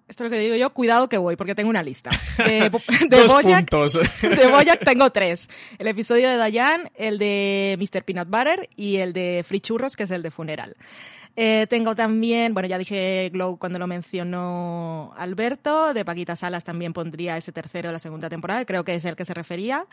Esto 0.08 0.24
es 0.24 0.30
lo 0.30 0.36
que 0.36 0.40
digo 0.40 0.54
yo, 0.54 0.70
cuidado 0.72 1.08
que 1.08 1.18
voy, 1.18 1.34
porque 1.34 1.56
tengo 1.56 1.68
una 1.68 1.82
lista. 1.82 2.10
De, 2.38 2.70
Dos 3.10 3.42
puntos. 3.42 3.94
de 4.22 4.46
Boyac 4.46 4.84
tengo 4.84 5.10
tres. 5.10 5.50
El 5.78 5.88
episodio 5.88 6.30
de 6.30 6.36
Dayan, 6.36 6.90
el 6.94 7.18
de 7.18 7.76
Mr. 7.78 8.04
Peanut 8.04 8.28
Butter 8.28 8.68
y 8.76 8.96
el 8.96 9.12
de 9.12 9.42
Free 9.44 9.60
Churros, 9.60 9.96
que 9.96 10.04
es 10.04 10.12
el 10.12 10.22
de 10.22 10.30
Funeral. 10.30 10.76
Eh, 11.36 11.66
tengo 11.68 11.94
también, 11.94 12.54
bueno, 12.54 12.66
ya 12.66 12.78
dije 12.78 13.28
Glow 13.30 13.58
cuando 13.58 13.78
lo 13.78 13.86
mencionó 13.86 15.12
Alberto, 15.16 15.92
de 15.92 16.02
Paquita 16.02 16.34
Salas 16.34 16.64
también 16.64 16.94
pondría 16.94 17.36
ese 17.36 17.52
tercero 17.52 17.90
de 17.90 17.92
la 17.92 17.98
segunda 17.98 18.30
temporada, 18.30 18.64
creo 18.64 18.84
que 18.84 18.94
es 18.94 19.04
el 19.04 19.16
que 19.16 19.26
se 19.26 19.34
refería. 19.34 19.86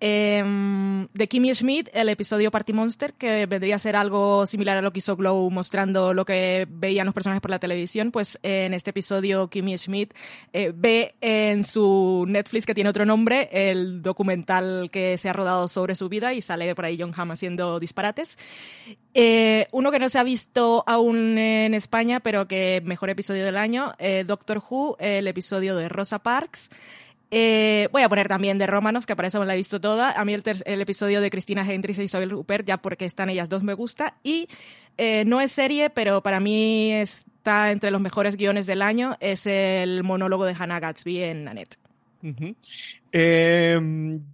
Em, 0.00 1.06
de 1.12 1.28
Kimmy 1.28 1.54
Schmidt, 1.54 1.90
el 1.92 2.08
episodio 2.08 2.50
Party 2.50 2.72
Monster, 2.72 3.12
que 3.12 3.44
vendría 3.44 3.76
a 3.76 3.78
ser 3.78 3.94
algo 3.94 4.46
similar 4.46 4.78
a 4.78 4.82
lo 4.82 4.90
que 4.90 5.00
hizo 5.00 5.16
Glow 5.16 5.50
mostrando 5.50 6.14
lo 6.14 6.24
que 6.24 6.66
veían 6.70 7.04
los 7.04 7.14
personajes 7.14 7.42
por 7.42 7.50
la 7.50 7.58
televisión, 7.58 8.10
pues 8.10 8.38
en 8.42 8.72
este 8.72 8.90
episodio 8.90 9.48
Kimmy 9.48 9.76
Schmidt 9.76 10.14
eh, 10.54 10.72
ve 10.74 11.14
en 11.20 11.64
su 11.64 12.24
Netflix, 12.26 12.64
que 12.64 12.74
tiene 12.74 12.88
otro 12.88 13.04
nombre, 13.04 13.50
el 13.52 14.02
documental 14.02 14.88
que 14.90 15.18
se 15.18 15.28
ha 15.28 15.34
rodado 15.34 15.68
sobre 15.68 15.94
su 15.94 16.08
vida 16.08 16.32
y 16.32 16.40
sale 16.40 16.74
por 16.74 16.86
ahí 16.86 16.96
John 16.98 17.12
Hamm 17.14 17.32
haciendo 17.32 17.78
disparates. 17.78 18.38
Eh, 19.12 19.66
uno 19.72 19.90
que 19.90 19.98
no 19.98 20.08
se 20.08 20.18
ha 20.18 20.24
visto 20.24 20.84
aún 20.86 21.36
en 21.36 21.74
España, 21.74 22.20
pero 22.20 22.48
que 22.48 22.80
mejor 22.84 23.10
episodio 23.10 23.44
del 23.44 23.56
año, 23.56 23.92
eh, 23.98 24.24
Doctor 24.26 24.62
Who, 24.66 24.96
el 25.00 25.26
episodio 25.26 25.76
de 25.76 25.88
Rosa 25.88 26.20
Parks. 26.20 26.70
Eh, 27.32 27.88
voy 27.90 28.02
a 28.02 28.08
poner 28.08 28.28
también 28.28 28.56
de 28.56 28.68
Romanov, 28.68 29.04
que 29.04 29.16
para 29.16 29.28
eso 29.28 29.40
me 29.40 29.46
la 29.46 29.54
he 29.54 29.56
visto 29.56 29.80
toda. 29.80 30.12
A 30.12 30.24
mí 30.24 30.32
el, 30.32 30.80
episodio 30.80 31.20
de 31.20 31.28
Cristina 31.28 31.68
Hendricks 31.68 31.98
e 31.98 32.04
Isabel 32.04 32.30
Rupert, 32.30 32.66
ya 32.66 32.76
porque 32.78 33.04
están 33.04 33.28
ellas 33.28 33.48
dos, 33.48 33.64
me 33.64 33.74
gusta. 33.74 34.16
Y 34.22 34.48
no 35.26 35.40
es 35.40 35.52
serie, 35.52 35.90
pero 35.90 36.22
para 36.22 36.38
mí 36.40 36.92
está 36.92 37.72
entre 37.72 37.90
los 37.90 38.00
mejores 38.00 38.36
guiones 38.36 38.66
del 38.66 38.80
año, 38.80 39.16
es 39.20 39.46
el 39.46 40.04
monólogo 40.04 40.44
de 40.44 40.54
Hannah 40.56 40.80
Gatsby 40.80 41.22
en 41.22 41.44
Nanette. 41.44 41.78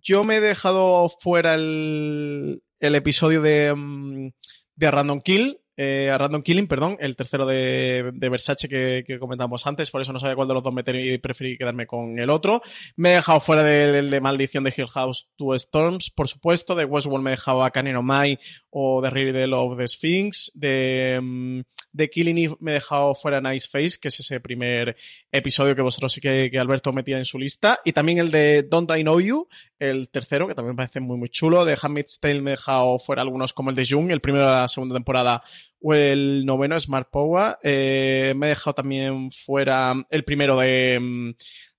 yo 0.03 0.25
me 0.25 0.37
he 0.37 0.41
dejado 0.41 1.09
fuera 1.09 1.55
el, 1.55 2.61
episodio 2.79 3.41
de... 3.41 3.75
Mm, 3.75 4.29
de 4.75 4.91
Random 4.91 5.21
Kill, 5.21 5.61
eh, 5.77 6.11
a 6.11 6.19
Random 6.19 6.43
Killing, 6.43 6.67
perdón, 6.67 6.97
el 7.01 7.17
tercero 7.17 7.47
de, 7.47 8.13
Versace 8.15 8.69
que, 8.69 9.19
comentamos 9.19 9.67
antes, 9.67 9.91
por 9.91 10.01
eso 10.01 10.13
no 10.13 10.19
sabía 10.19 10.37
cuál 10.37 10.49
de 10.49 10.55
los 10.55 10.63
dos 10.63 10.73
meter 10.73 10.97
y 10.97 11.19
preferí 11.19 11.57
quedarme 11.57 11.87
con 11.87 12.19
el 12.19 12.31
otro. 12.31 12.61
Me 12.97 13.13
he 13.13 13.15
dejado 13.15 13.41
fuera 13.41 13.63
del 13.63 14.11
de, 14.11 14.21
Maldición 14.21 14.65
de 14.65 14.75
Hill 14.77 14.89
House 14.89 15.29
Two 15.37 15.55
Storms, 15.55 16.11
por 16.11 16.29
supuesto, 16.29 16.75
de 16.75 16.85
Westworld 16.85 17.25
me 17.25 17.31
he 17.31 17.37
dejado 17.37 17.65
a 17.65 17.71
Canino 17.71 18.03
Mai 18.03 18.39
o 18.71 19.01
de 19.01 19.11
Riddle 19.11 19.55
of 19.55 19.79
the 19.79 19.89
Sphinx, 19.89 20.53
de, 20.55 21.19
mm, 21.23 21.61
de 21.93 22.11
Killing 22.11 22.39
Eve 22.39 22.57
me 22.61 22.73
he 22.73 22.75
dejado 22.75 23.15
fuera 23.15 23.41
Nice 23.41 23.69
Face, 23.71 23.99
que 24.01 24.09
es 24.09 24.21
ese 24.21 24.41
primer 24.41 24.97
episodio 25.31 25.75
que 25.75 25.83
vosotros 25.83 26.13
sí 26.13 26.21
que, 26.21 26.51
que 26.51 26.59
Alberto 26.59 26.93
metía 26.93 27.19
en 27.19 27.25
su 27.25 27.39
lista, 27.39 27.81
y 27.85 27.93
también 27.93 28.19
el 28.19 28.31
de 28.31 28.63
Don't 28.63 28.91
I 28.91 29.03
Know 29.03 29.21
You, 29.21 29.49
el 29.79 30.09
tercero, 30.11 30.47
que 30.47 30.55
también 30.55 30.75
me 30.75 30.77
parece 30.77 31.01
muy 31.01 31.17
muy 31.17 31.29
chulo, 31.29 31.65
de 31.65 31.77
Handmaid's 31.81 32.21
Tale 32.21 32.41
me 32.41 32.51
he 32.51 32.57
dejado 32.57 32.99
fuera 32.99 33.23
algunos 33.23 33.53
como 33.53 33.71
el 33.71 33.77
de 33.77 33.87
Jung, 33.89 34.11
el 34.11 34.21
primero 34.21 34.47
de 34.47 34.53
la 34.53 34.69
segunda 34.69 34.95
temporada 34.95 35.43
o 35.81 35.95
el 35.95 36.45
noveno 36.47 36.79
Smart 36.79 37.09
Power. 37.11 37.59
Eh, 37.63 38.35
me 38.37 38.47
he 38.47 38.51
dejado 38.51 38.75
también 38.75 39.31
fuera 39.31 39.95
el 40.11 40.25
primero 40.25 40.59
de, 40.59 40.99
mm, 41.01 41.31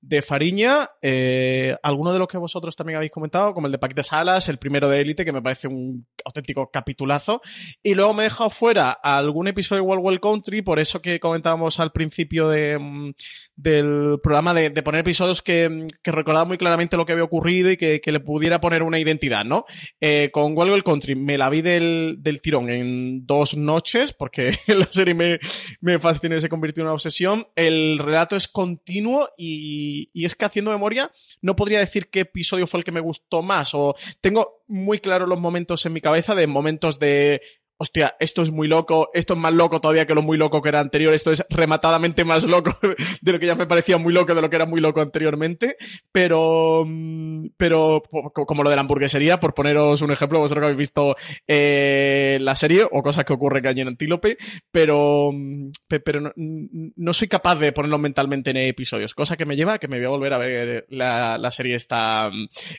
de 0.05 0.21
Fariña, 0.21 0.89
eh, 1.01 1.77
alguno 1.81 2.11
de 2.11 2.19
los 2.19 2.27
que 2.27 2.37
vosotros 2.37 2.75
también 2.75 2.97
habéis 2.97 3.11
comentado, 3.13 3.53
como 3.53 3.67
el 3.67 3.71
de 3.71 3.79
Paquete 3.79 4.03
Salas, 4.03 4.49
el 4.49 4.57
primero 4.57 4.89
de 4.89 4.99
Élite, 4.99 5.23
que 5.23 5.31
me 5.31 5.41
parece 5.41 5.69
un 5.69 6.05
auténtico 6.25 6.69
capitulazo. 6.69 7.41
Y 7.81 7.93
luego 7.93 8.13
me 8.13 8.23
he 8.23 8.25
dejado 8.25 8.49
fuera 8.49 8.91
algún 8.91 9.47
episodio 9.47 9.81
de 9.81 9.87
World 9.87 10.03
World 10.03 10.19
Country, 10.19 10.61
por 10.61 10.79
eso 10.79 11.01
que 11.01 11.21
comentábamos 11.21 11.79
al 11.79 11.93
principio 11.93 12.49
de, 12.49 12.77
mm, 12.77 13.11
del 13.55 14.19
programa, 14.21 14.53
de, 14.53 14.71
poner 14.83 15.01
episodios 15.01 15.41
que, 15.41 15.87
que 16.03 16.11
recordaba 16.11 16.43
muy 16.43 16.57
claramente 16.57 16.97
lo 16.97 17.05
que 17.05 17.13
había 17.13 17.23
ocurrido 17.23 17.71
y 17.71 17.77
que, 17.77 18.01
le 18.05 18.19
pudiera 18.19 18.59
poner 18.59 18.83
una 18.83 18.99
identidad, 18.99 19.45
¿no? 19.45 19.63
Eh, 20.01 20.29
con 20.33 20.55
World 20.55 20.71
World 20.71 20.83
Country 20.83 21.15
me 21.15 21.37
la 21.37 21.49
vi 21.49 21.61
del, 21.61 22.17
del 22.19 22.41
tirón 22.41 22.69
en 22.69 23.25
dos 23.25 23.55
noches, 23.55 24.11
porque 24.11 24.53
la 24.67 24.87
serie 24.91 25.13
me, 25.13 25.39
me 25.79 25.97
fascinó 25.97 26.35
y 26.35 26.41
se 26.41 26.49
convirtió 26.49 26.81
en 26.81 26.87
una 26.87 26.93
obsesión. 26.93 27.47
El 27.55 27.97
relato 27.99 28.35
es 28.35 28.49
continuo 28.49 29.29
y 29.37 29.92
y, 30.13 30.25
es 30.25 30.35
que 30.35 30.45
haciendo 30.45 30.71
memoria 30.71 31.11
no 31.41 31.55
podría 31.55 31.79
decir 31.79 32.09
qué 32.09 32.21
episodio 32.21 32.67
fue 32.67 32.79
el 32.79 32.83
que 32.83 32.91
me 32.91 32.99
gustó 32.99 33.41
más 33.41 33.73
o 33.73 33.95
tengo 34.21 34.63
muy 34.67 34.99
claro 34.99 35.27
los 35.27 35.39
momentos 35.39 35.85
en 35.85 35.93
mi 35.93 36.01
cabeza 36.01 36.35
de 36.35 36.47
momentos 36.47 36.99
de 36.99 37.41
hostia, 37.83 38.15
esto 38.17 38.41
es 38.41 38.49
muy 38.49 38.69
loco, 38.69 39.09
esto 39.13 39.33
es 39.33 39.39
más 39.39 39.53
loco 39.53 39.81
todavía 39.81 40.07
que 40.07 40.15
lo 40.15 40.21
muy 40.21 40.37
loco 40.37 40.61
que 40.61 40.69
era 40.69 40.79
anterior, 40.79 41.13
esto 41.13 41.31
es 41.31 41.45
rematadamente 41.49 42.23
más 42.23 42.45
loco 42.45 42.77
de 43.21 43.31
lo 43.31 43.39
que 43.39 43.45
ya 43.45 43.55
me 43.55 43.67
parecía 43.67 43.97
muy 43.97 44.13
loco 44.13 44.33
de 44.33 44.41
lo 44.41 44.49
que 44.49 44.55
era 44.55 44.65
muy 44.65 44.79
loco 44.79 45.01
anteriormente, 45.01 45.75
pero, 46.11 46.85
mm, 46.85 47.47
pero 47.57 48.01
como 48.31 48.63
lo 48.63 48.69
de 48.69 48.77
la 48.77 48.81
hamburguesería, 48.81 49.39
por 49.39 49.53
poneros 49.53 50.01
un 50.01 50.11
ejemplo, 50.11 50.39
vosotros 50.39 50.61
que 50.61 50.65
habéis 50.65 50.77
visto 50.77 51.15
eh, 51.45 52.37
la 52.41 52.55
serie 52.55 52.87
o 52.89 53.03
cosas 53.03 53.25
que 53.25 53.33
ocurren 53.33 53.67
allí 53.67 53.81
en 53.81 53.89
Antílope, 53.89 54.37
pero, 54.71 55.31
mm, 55.33 55.71
pero 56.05 56.31
no, 56.35 57.13
soy 57.13 57.27
capaz 57.27 57.55
de 57.55 57.73
ponerlo 57.73 57.97
mentalmente 57.97 58.51
en 58.51 58.57
episodios, 58.57 59.13
cosa 59.13 59.35
que 59.35 59.45
me 59.45 59.57
lleva 59.57 59.73
a 59.73 59.77
que 59.77 59.89
me 59.89 59.97
voy 59.97 60.05
a 60.05 60.09
volver 60.09 60.33
a 60.33 60.37
ver 60.37 60.85
la, 60.87 61.51
serie 61.51 61.75
esta, 61.75 62.31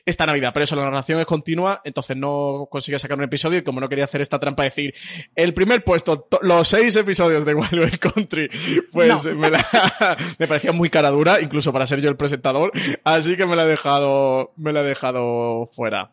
esta 0.03 0.25
Navidad, 0.25 0.51
pero 0.51 0.63
eso, 0.63 0.75
la 0.75 0.85
narración 0.85 1.19
es 1.19 1.27
continua, 1.27 1.81
entonces 1.83 2.17
no 2.17 2.67
consigue 2.71 2.97
sacar 2.97 3.19
un 3.19 3.25
episodio 3.25 3.59
y 3.59 3.61
como 3.61 3.79
no 3.79 3.87
quería 3.87 4.05
hacer 4.05 4.21
esta 4.21 4.39
trampa 4.39 4.63
de 4.63 4.69
decir, 4.69 4.94
el 5.35 5.53
primer 5.53 5.83
puesto, 5.83 6.27
los 6.41 6.67
seis 6.67 6.95
episodios 6.95 7.45
de 7.45 7.53
Wild 7.53 7.97
Country, 7.99 8.49
pues 8.91 9.25
me, 9.25 9.51
me, 10.39 10.47
parecía 10.47 10.71
muy 10.71 10.89
cara 10.89 11.09
dura, 11.09 11.41
incluso 11.41 11.71
para 11.73 11.87
ser 11.87 12.01
yo 12.01 12.09
el 12.09 12.17
presentador, 12.17 12.71
así 13.03 13.35
que 13.35 13.45
me 13.45 13.55
la 13.55 13.63
he 13.63 13.67
dejado, 13.67 14.53
me 14.57 14.73
la 14.73 14.81
he 14.81 14.85
dejado 14.85 15.67
fuera. 15.67 16.11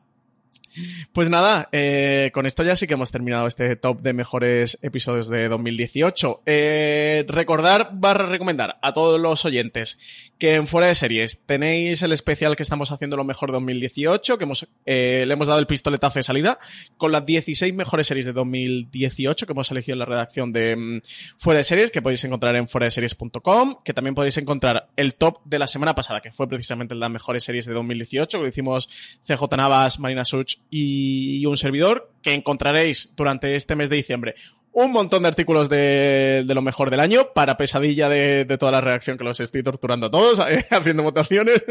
Pues 1.12 1.28
nada, 1.28 1.68
eh, 1.72 2.30
con 2.32 2.46
esto 2.46 2.62
ya 2.62 2.76
sí 2.76 2.86
que 2.86 2.94
hemos 2.94 3.10
terminado 3.10 3.46
este 3.46 3.76
top 3.76 4.00
de 4.00 4.12
mejores 4.12 4.78
episodios 4.82 5.28
de 5.28 5.48
2018. 5.48 6.42
Eh, 6.46 7.24
recordar, 7.28 7.90
barra 7.92 8.26
recomendar 8.26 8.78
a 8.80 8.92
todos 8.92 9.20
los 9.20 9.44
oyentes 9.44 9.98
que 10.38 10.54
en 10.54 10.66
Fuera 10.66 10.88
de 10.88 10.94
Series 10.94 11.40
tenéis 11.46 12.02
el 12.02 12.12
especial 12.12 12.56
que 12.56 12.62
estamos 12.62 12.90
haciendo 12.90 13.16
lo 13.16 13.24
mejor 13.24 13.50
de 13.50 13.54
2018, 13.54 14.38
que 14.38 14.44
hemos, 14.44 14.66
eh, 14.86 15.24
le 15.26 15.34
hemos 15.34 15.48
dado 15.48 15.60
el 15.60 15.66
pistoletazo 15.66 16.18
de 16.18 16.22
salida, 16.22 16.58
con 16.96 17.12
las 17.12 17.24
16 17.24 17.74
mejores 17.74 18.06
series 18.06 18.26
de 18.26 18.32
2018 18.32 19.46
que 19.46 19.52
hemos 19.52 19.70
elegido 19.70 19.94
en 19.94 19.98
la 20.00 20.04
redacción 20.06 20.52
de 20.52 20.76
mm, 20.76 21.00
Fuera 21.38 21.58
de 21.58 21.64
Series, 21.64 21.90
que 21.90 22.02
podéis 22.02 22.24
encontrar 22.24 22.56
en 22.56 22.66
fuera 22.68 22.86
de 22.86 22.90
series.com, 22.90 23.76
que 23.84 23.92
también 23.92 24.14
podéis 24.14 24.38
encontrar 24.38 24.88
el 24.96 25.14
top 25.14 25.40
de 25.44 25.58
la 25.58 25.66
semana 25.66 25.94
pasada, 25.94 26.20
que 26.20 26.32
fue 26.32 26.48
precisamente 26.48 26.94
las 26.94 27.10
mejores 27.10 27.44
series 27.44 27.66
de 27.66 27.74
2018, 27.74 28.38
que 28.38 28.42
lo 28.42 28.48
hicimos 28.48 28.88
CJ 29.26 29.56
Navas, 29.56 30.00
Marina 30.00 30.24
Such 30.24 30.61
y 30.70 31.44
un 31.46 31.56
servidor 31.56 32.10
que 32.22 32.34
encontraréis 32.34 33.12
durante 33.16 33.56
este 33.56 33.76
mes 33.76 33.90
de 33.90 33.96
diciembre 33.96 34.34
un 34.72 34.90
montón 34.90 35.22
de 35.22 35.28
artículos 35.28 35.68
de, 35.68 36.44
lo 36.46 36.62
mejor 36.62 36.90
del 36.90 37.00
año 37.00 37.32
para 37.34 37.56
pesadilla 37.56 38.08
de, 38.08 38.44
toda 38.58 38.72
la 38.72 38.80
reacción 38.80 39.18
que 39.18 39.24
los 39.24 39.38
estoy 39.40 39.62
torturando 39.62 40.06
a 40.06 40.10
todos, 40.10 40.38
eh, 40.48 40.64
haciendo 40.70 41.02
votaciones 41.02 41.64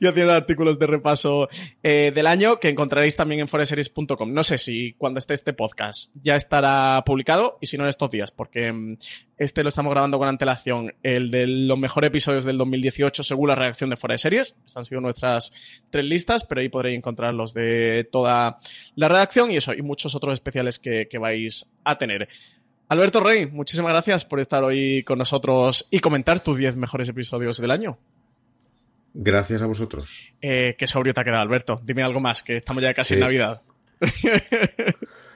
y 0.00 0.06
haciendo 0.06 0.32
artículos 0.32 0.78
de 0.78 0.86
repaso 0.86 1.48
eh, 1.82 2.12
del 2.14 2.26
año 2.26 2.58
que 2.58 2.68
encontraréis 2.68 3.16
también 3.16 3.40
en 3.40 3.48
foreseries.com. 3.48 4.32
No 4.32 4.42
sé 4.44 4.58
si 4.58 4.94
cuando 4.94 5.18
esté 5.18 5.34
este 5.34 5.52
podcast 5.52 6.14
ya 6.22 6.36
estará 6.36 7.02
publicado 7.06 7.58
y 7.60 7.66
si 7.66 7.78
no 7.78 7.84
en 7.84 7.90
estos 7.90 8.10
días, 8.10 8.30
porque 8.32 8.72
mm, 8.72 8.96
este 9.38 9.62
lo 9.62 9.68
estamos 9.68 9.92
grabando 9.92 10.18
con 10.18 10.28
antelación. 10.28 10.94
El 11.02 11.30
de 11.30 11.46
los 11.46 11.78
mejores 11.78 12.08
episodios 12.08 12.44
del 12.44 12.58
2018 12.58 13.22
según 13.22 13.48
la 13.48 13.54
reacción 13.54 13.90
de 13.90 13.96
Fuera 13.96 14.14
de 14.14 14.18
Series. 14.18 14.56
Han 14.74 14.84
sido 14.84 15.00
nuestras 15.00 15.52
tres 15.90 16.04
listas, 16.04 16.44
pero 16.44 16.60
ahí 16.60 16.68
podréis 16.68 16.98
encontrar 16.98 17.32
los 17.32 17.54
de 17.54 18.08
toda 18.10 18.58
la 18.96 19.08
redacción 19.08 19.50
y 19.50 19.56
eso, 19.56 19.72
y 19.72 19.82
muchos 19.82 20.14
otros 20.14 20.34
especiales 20.34 20.78
que, 20.78 21.08
que 21.08 21.18
vais 21.18 21.72
a 21.84 21.98
tener. 21.98 22.28
Alberto 22.88 23.20
Rey, 23.20 23.46
muchísimas 23.46 23.92
gracias 23.92 24.24
por 24.24 24.40
estar 24.40 24.64
hoy 24.64 25.04
con 25.04 25.18
nosotros 25.18 25.86
y 25.90 26.00
comentar 26.00 26.40
tus 26.40 26.58
10 26.58 26.76
mejores 26.76 27.08
episodios 27.08 27.58
del 27.58 27.70
año. 27.70 27.98
Gracias 29.14 29.62
a 29.62 29.66
vosotros. 29.66 30.32
Eh, 30.40 30.74
qué 30.78 30.86
sobrio 30.86 31.14
te 31.14 31.20
ha 31.20 31.24
quedado, 31.24 31.42
Alberto. 31.42 31.80
Dime 31.84 32.02
algo 32.02 32.20
más, 32.20 32.42
que 32.42 32.58
estamos 32.58 32.82
ya 32.82 32.94
casi 32.94 33.14
en 33.14 33.20
Navidad. 33.20 33.62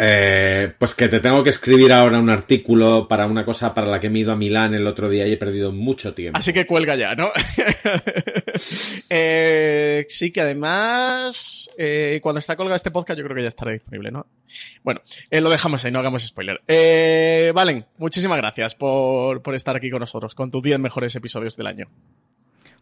Eh, 0.00 0.72
pues 0.78 0.94
que 0.94 1.08
te 1.08 1.18
tengo 1.18 1.42
que 1.42 1.50
escribir 1.50 1.92
ahora 1.92 2.20
un 2.20 2.30
artículo 2.30 3.08
para 3.08 3.26
una 3.26 3.44
cosa 3.44 3.74
para 3.74 3.88
la 3.88 3.98
que 3.98 4.08
me 4.08 4.20
he 4.20 4.22
ido 4.22 4.30
a 4.30 4.36
Milán 4.36 4.72
el 4.74 4.86
otro 4.86 5.10
día 5.10 5.26
y 5.26 5.32
he 5.32 5.36
perdido 5.36 5.72
mucho 5.72 6.14
tiempo. 6.14 6.38
Así 6.38 6.52
que 6.52 6.66
cuelga 6.66 6.94
ya, 6.96 7.14
¿no? 7.14 7.30
Eh, 9.10 10.04
sí, 10.08 10.32
que 10.32 10.40
además, 10.40 11.70
eh, 11.78 12.18
cuando 12.20 12.40
está 12.40 12.56
colgado 12.56 12.74
este 12.74 12.90
podcast, 12.90 13.16
yo 13.16 13.24
creo 13.24 13.36
que 13.36 13.42
ya 13.42 13.48
estará 13.48 13.72
disponible, 13.72 14.10
¿no? 14.10 14.26
Bueno, 14.82 15.00
lo 15.30 15.48
dejamos 15.48 15.84
ahí, 15.84 15.92
no 15.92 16.00
hagamos 16.00 16.26
spoiler. 16.26 16.60
Valen, 17.54 17.86
muchísimas 17.96 18.36
gracias 18.36 18.74
por, 18.74 19.40
por 19.42 19.54
estar 19.54 19.76
aquí 19.76 19.90
con 19.90 20.00
nosotros, 20.00 20.34
con 20.34 20.50
tus 20.50 20.62
10 20.62 20.80
mejores 20.80 21.14
episodios 21.14 21.56
del 21.56 21.68
año. 21.68 21.88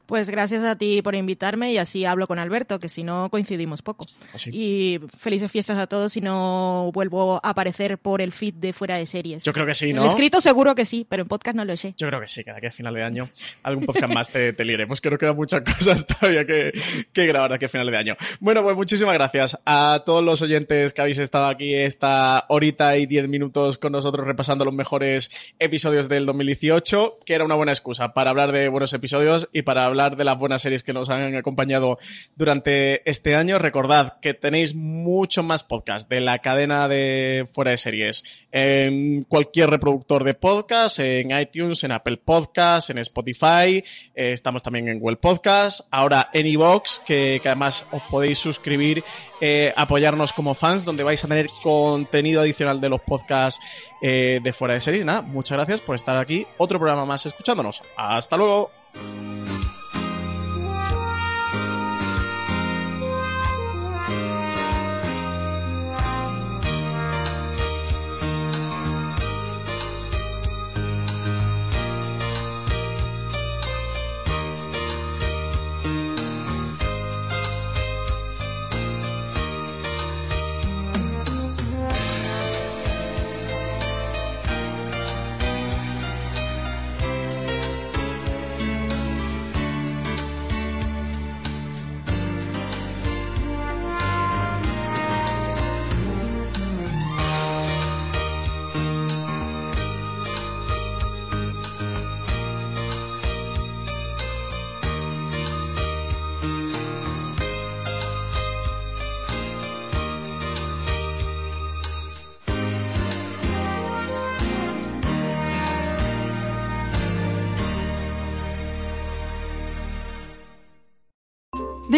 Pues 0.06 0.30
gracias 0.30 0.62
a 0.62 0.76
ti 0.78 1.02
por 1.02 1.16
invitarme 1.16 1.72
y 1.72 1.78
así 1.78 2.04
hablo 2.04 2.28
con 2.28 2.38
Alberto, 2.38 2.78
que 2.78 2.88
si 2.88 3.02
no 3.02 3.28
coincidimos 3.28 3.82
poco. 3.82 4.06
¿Ah, 4.32 4.38
y 4.52 5.00
felices 5.18 5.50
fiestas 5.50 5.78
a 5.78 5.88
todos 5.88 6.12
si 6.12 6.20
no 6.20 6.90
vuelvo 6.94 7.40
a 7.42 7.50
aparecer 7.50 7.98
por 7.98 8.20
el 8.20 8.30
feed 8.30 8.54
de 8.54 8.72
fuera 8.72 8.96
de 8.96 9.06
series. 9.06 9.42
Yo 9.42 9.52
creo 9.52 9.66
que 9.66 9.74
sí, 9.74 9.92
¿no? 9.92 10.02
En 10.02 10.06
escrito 10.06 10.40
seguro 10.40 10.76
que 10.76 10.84
sí, 10.84 11.04
pero 11.08 11.22
en 11.22 11.28
podcast 11.28 11.56
no 11.56 11.64
lo 11.64 11.76
sé. 11.76 11.94
Yo 11.98 12.06
creo 12.06 12.20
que 12.20 12.28
sí, 12.28 12.44
que 12.44 12.52
de 12.52 12.58
aquí 12.58 12.66
a 12.66 12.72
final 12.72 12.94
de 12.94 13.02
año 13.02 13.28
algún 13.64 13.84
podcast 13.84 14.12
más 14.12 14.30
te, 14.30 14.52
te 14.52 14.64
liaremos. 14.64 15.00
Creo 15.00 15.18
que 15.18 15.26
quedan 15.26 15.36
muchas 15.36 15.62
cosas 15.62 16.06
todavía 16.06 16.46
que, 16.46 16.72
que 17.12 17.26
grabar 17.26 17.52
aquí 17.52 17.64
a 17.64 17.68
final 17.68 17.90
de 17.90 17.96
año. 17.96 18.16
Bueno, 18.38 18.62
pues 18.62 18.76
muchísimas 18.76 19.14
gracias 19.14 19.58
a 19.66 20.04
todos 20.06 20.22
los 20.22 20.40
oyentes 20.42 20.92
que 20.92 21.00
habéis 21.00 21.18
estado 21.18 21.46
aquí 21.46 21.74
esta 21.74 22.44
horita 22.48 22.96
y 22.96 23.06
diez 23.06 23.26
minutos 23.26 23.78
con 23.78 23.90
nosotros 23.90 24.24
repasando 24.24 24.64
los 24.64 24.74
mejores 24.74 25.30
episodios 25.58 26.08
del 26.08 26.26
2018, 26.26 27.18
que 27.24 27.34
era 27.34 27.44
una 27.44 27.56
buena 27.56 27.72
excusa 27.72 28.14
para 28.14 28.30
hablar 28.30 28.52
de 28.52 28.68
buenos 28.68 28.92
episodios 28.92 29.48
y 29.52 29.62
para 29.62 29.84
hablar 29.84 29.95
de 29.96 30.24
las 30.24 30.38
buenas 30.38 30.60
series 30.60 30.84
que 30.84 30.92
nos 30.92 31.08
han 31.08 31.34
acompañado 31.34 31.98
durante 32.36 33.08
este 33.08 33.34
año. 33.34 33.58
Recordad 33.58 34.20
que 34.20 34.34
tenéis 34.34 34.74
mucho 34.74 35.42
más 35.42 35.64
podcast 35.64 36.08
de 36.10 36.20
la 36.20 36.38
cadena 36.40 36.86
de 36.86 37.48
fuera 37.50 37.70
de 37.70 37.78
series 37.78 38.22
en 38.52 39.22
cualquier 39.24 39.70
reproductor 39.70 40.22
de 40.22 40.34
podcast, 40.34 40.98
en 40.98 41.30
iTunes, 41.38 41.82
en 41.84 41.92
Apple 41.92 42.18
Podcast, 42.18 42.90
en 42.90 42.98
Spotify, 42.98 43.82
eh, 44.14 44.32
estamos 44.32 44.62
también 44.62 44.88
en 44.88 44.98
Google 44.98 45.16
Podcast, 45.16 45.80
ahora 45.90 46.30
en 46.32 46.46
iVoox, 46.46 47.00
que, 47.00 47.40
que, 47.42 47.48
además 47.48 47.86
os 47.90 48.02
podéis 48.10 48.38
suscribir, 48.38 49.02
eh, 49.40 49.72
apoyarnos 49.76 50.32
como 50.32 50.54
fans, 50.54 50.84
donde 50.84 51.04
vais 51.04 51.22
a 51.24 51.28
tener 51.28 51.48
contenido 51.62 52.40
adicional 52.40 52.80
de 52.80 52.88
los 52.88 53.00
podcasts 53.00 53.60
eh, 54.02 54.40
de 54.42 54.52
fuera 54.52 54.74
de 54.74 54.80
series. 54.80 55.04
Nada, 55.04 55.22
muchas 55.22 55.56
gracias 55.56 55.80
por 55.80 55.94
estar 55.94 56.16
aquí. 56.16 56.46
Otro 56.58 56.78
programa 56.78 57.04
más 57.04 57.26
escuchándonos. 57.26 57.82
Hasta 57.96 58.36
luego. 58.36 58.70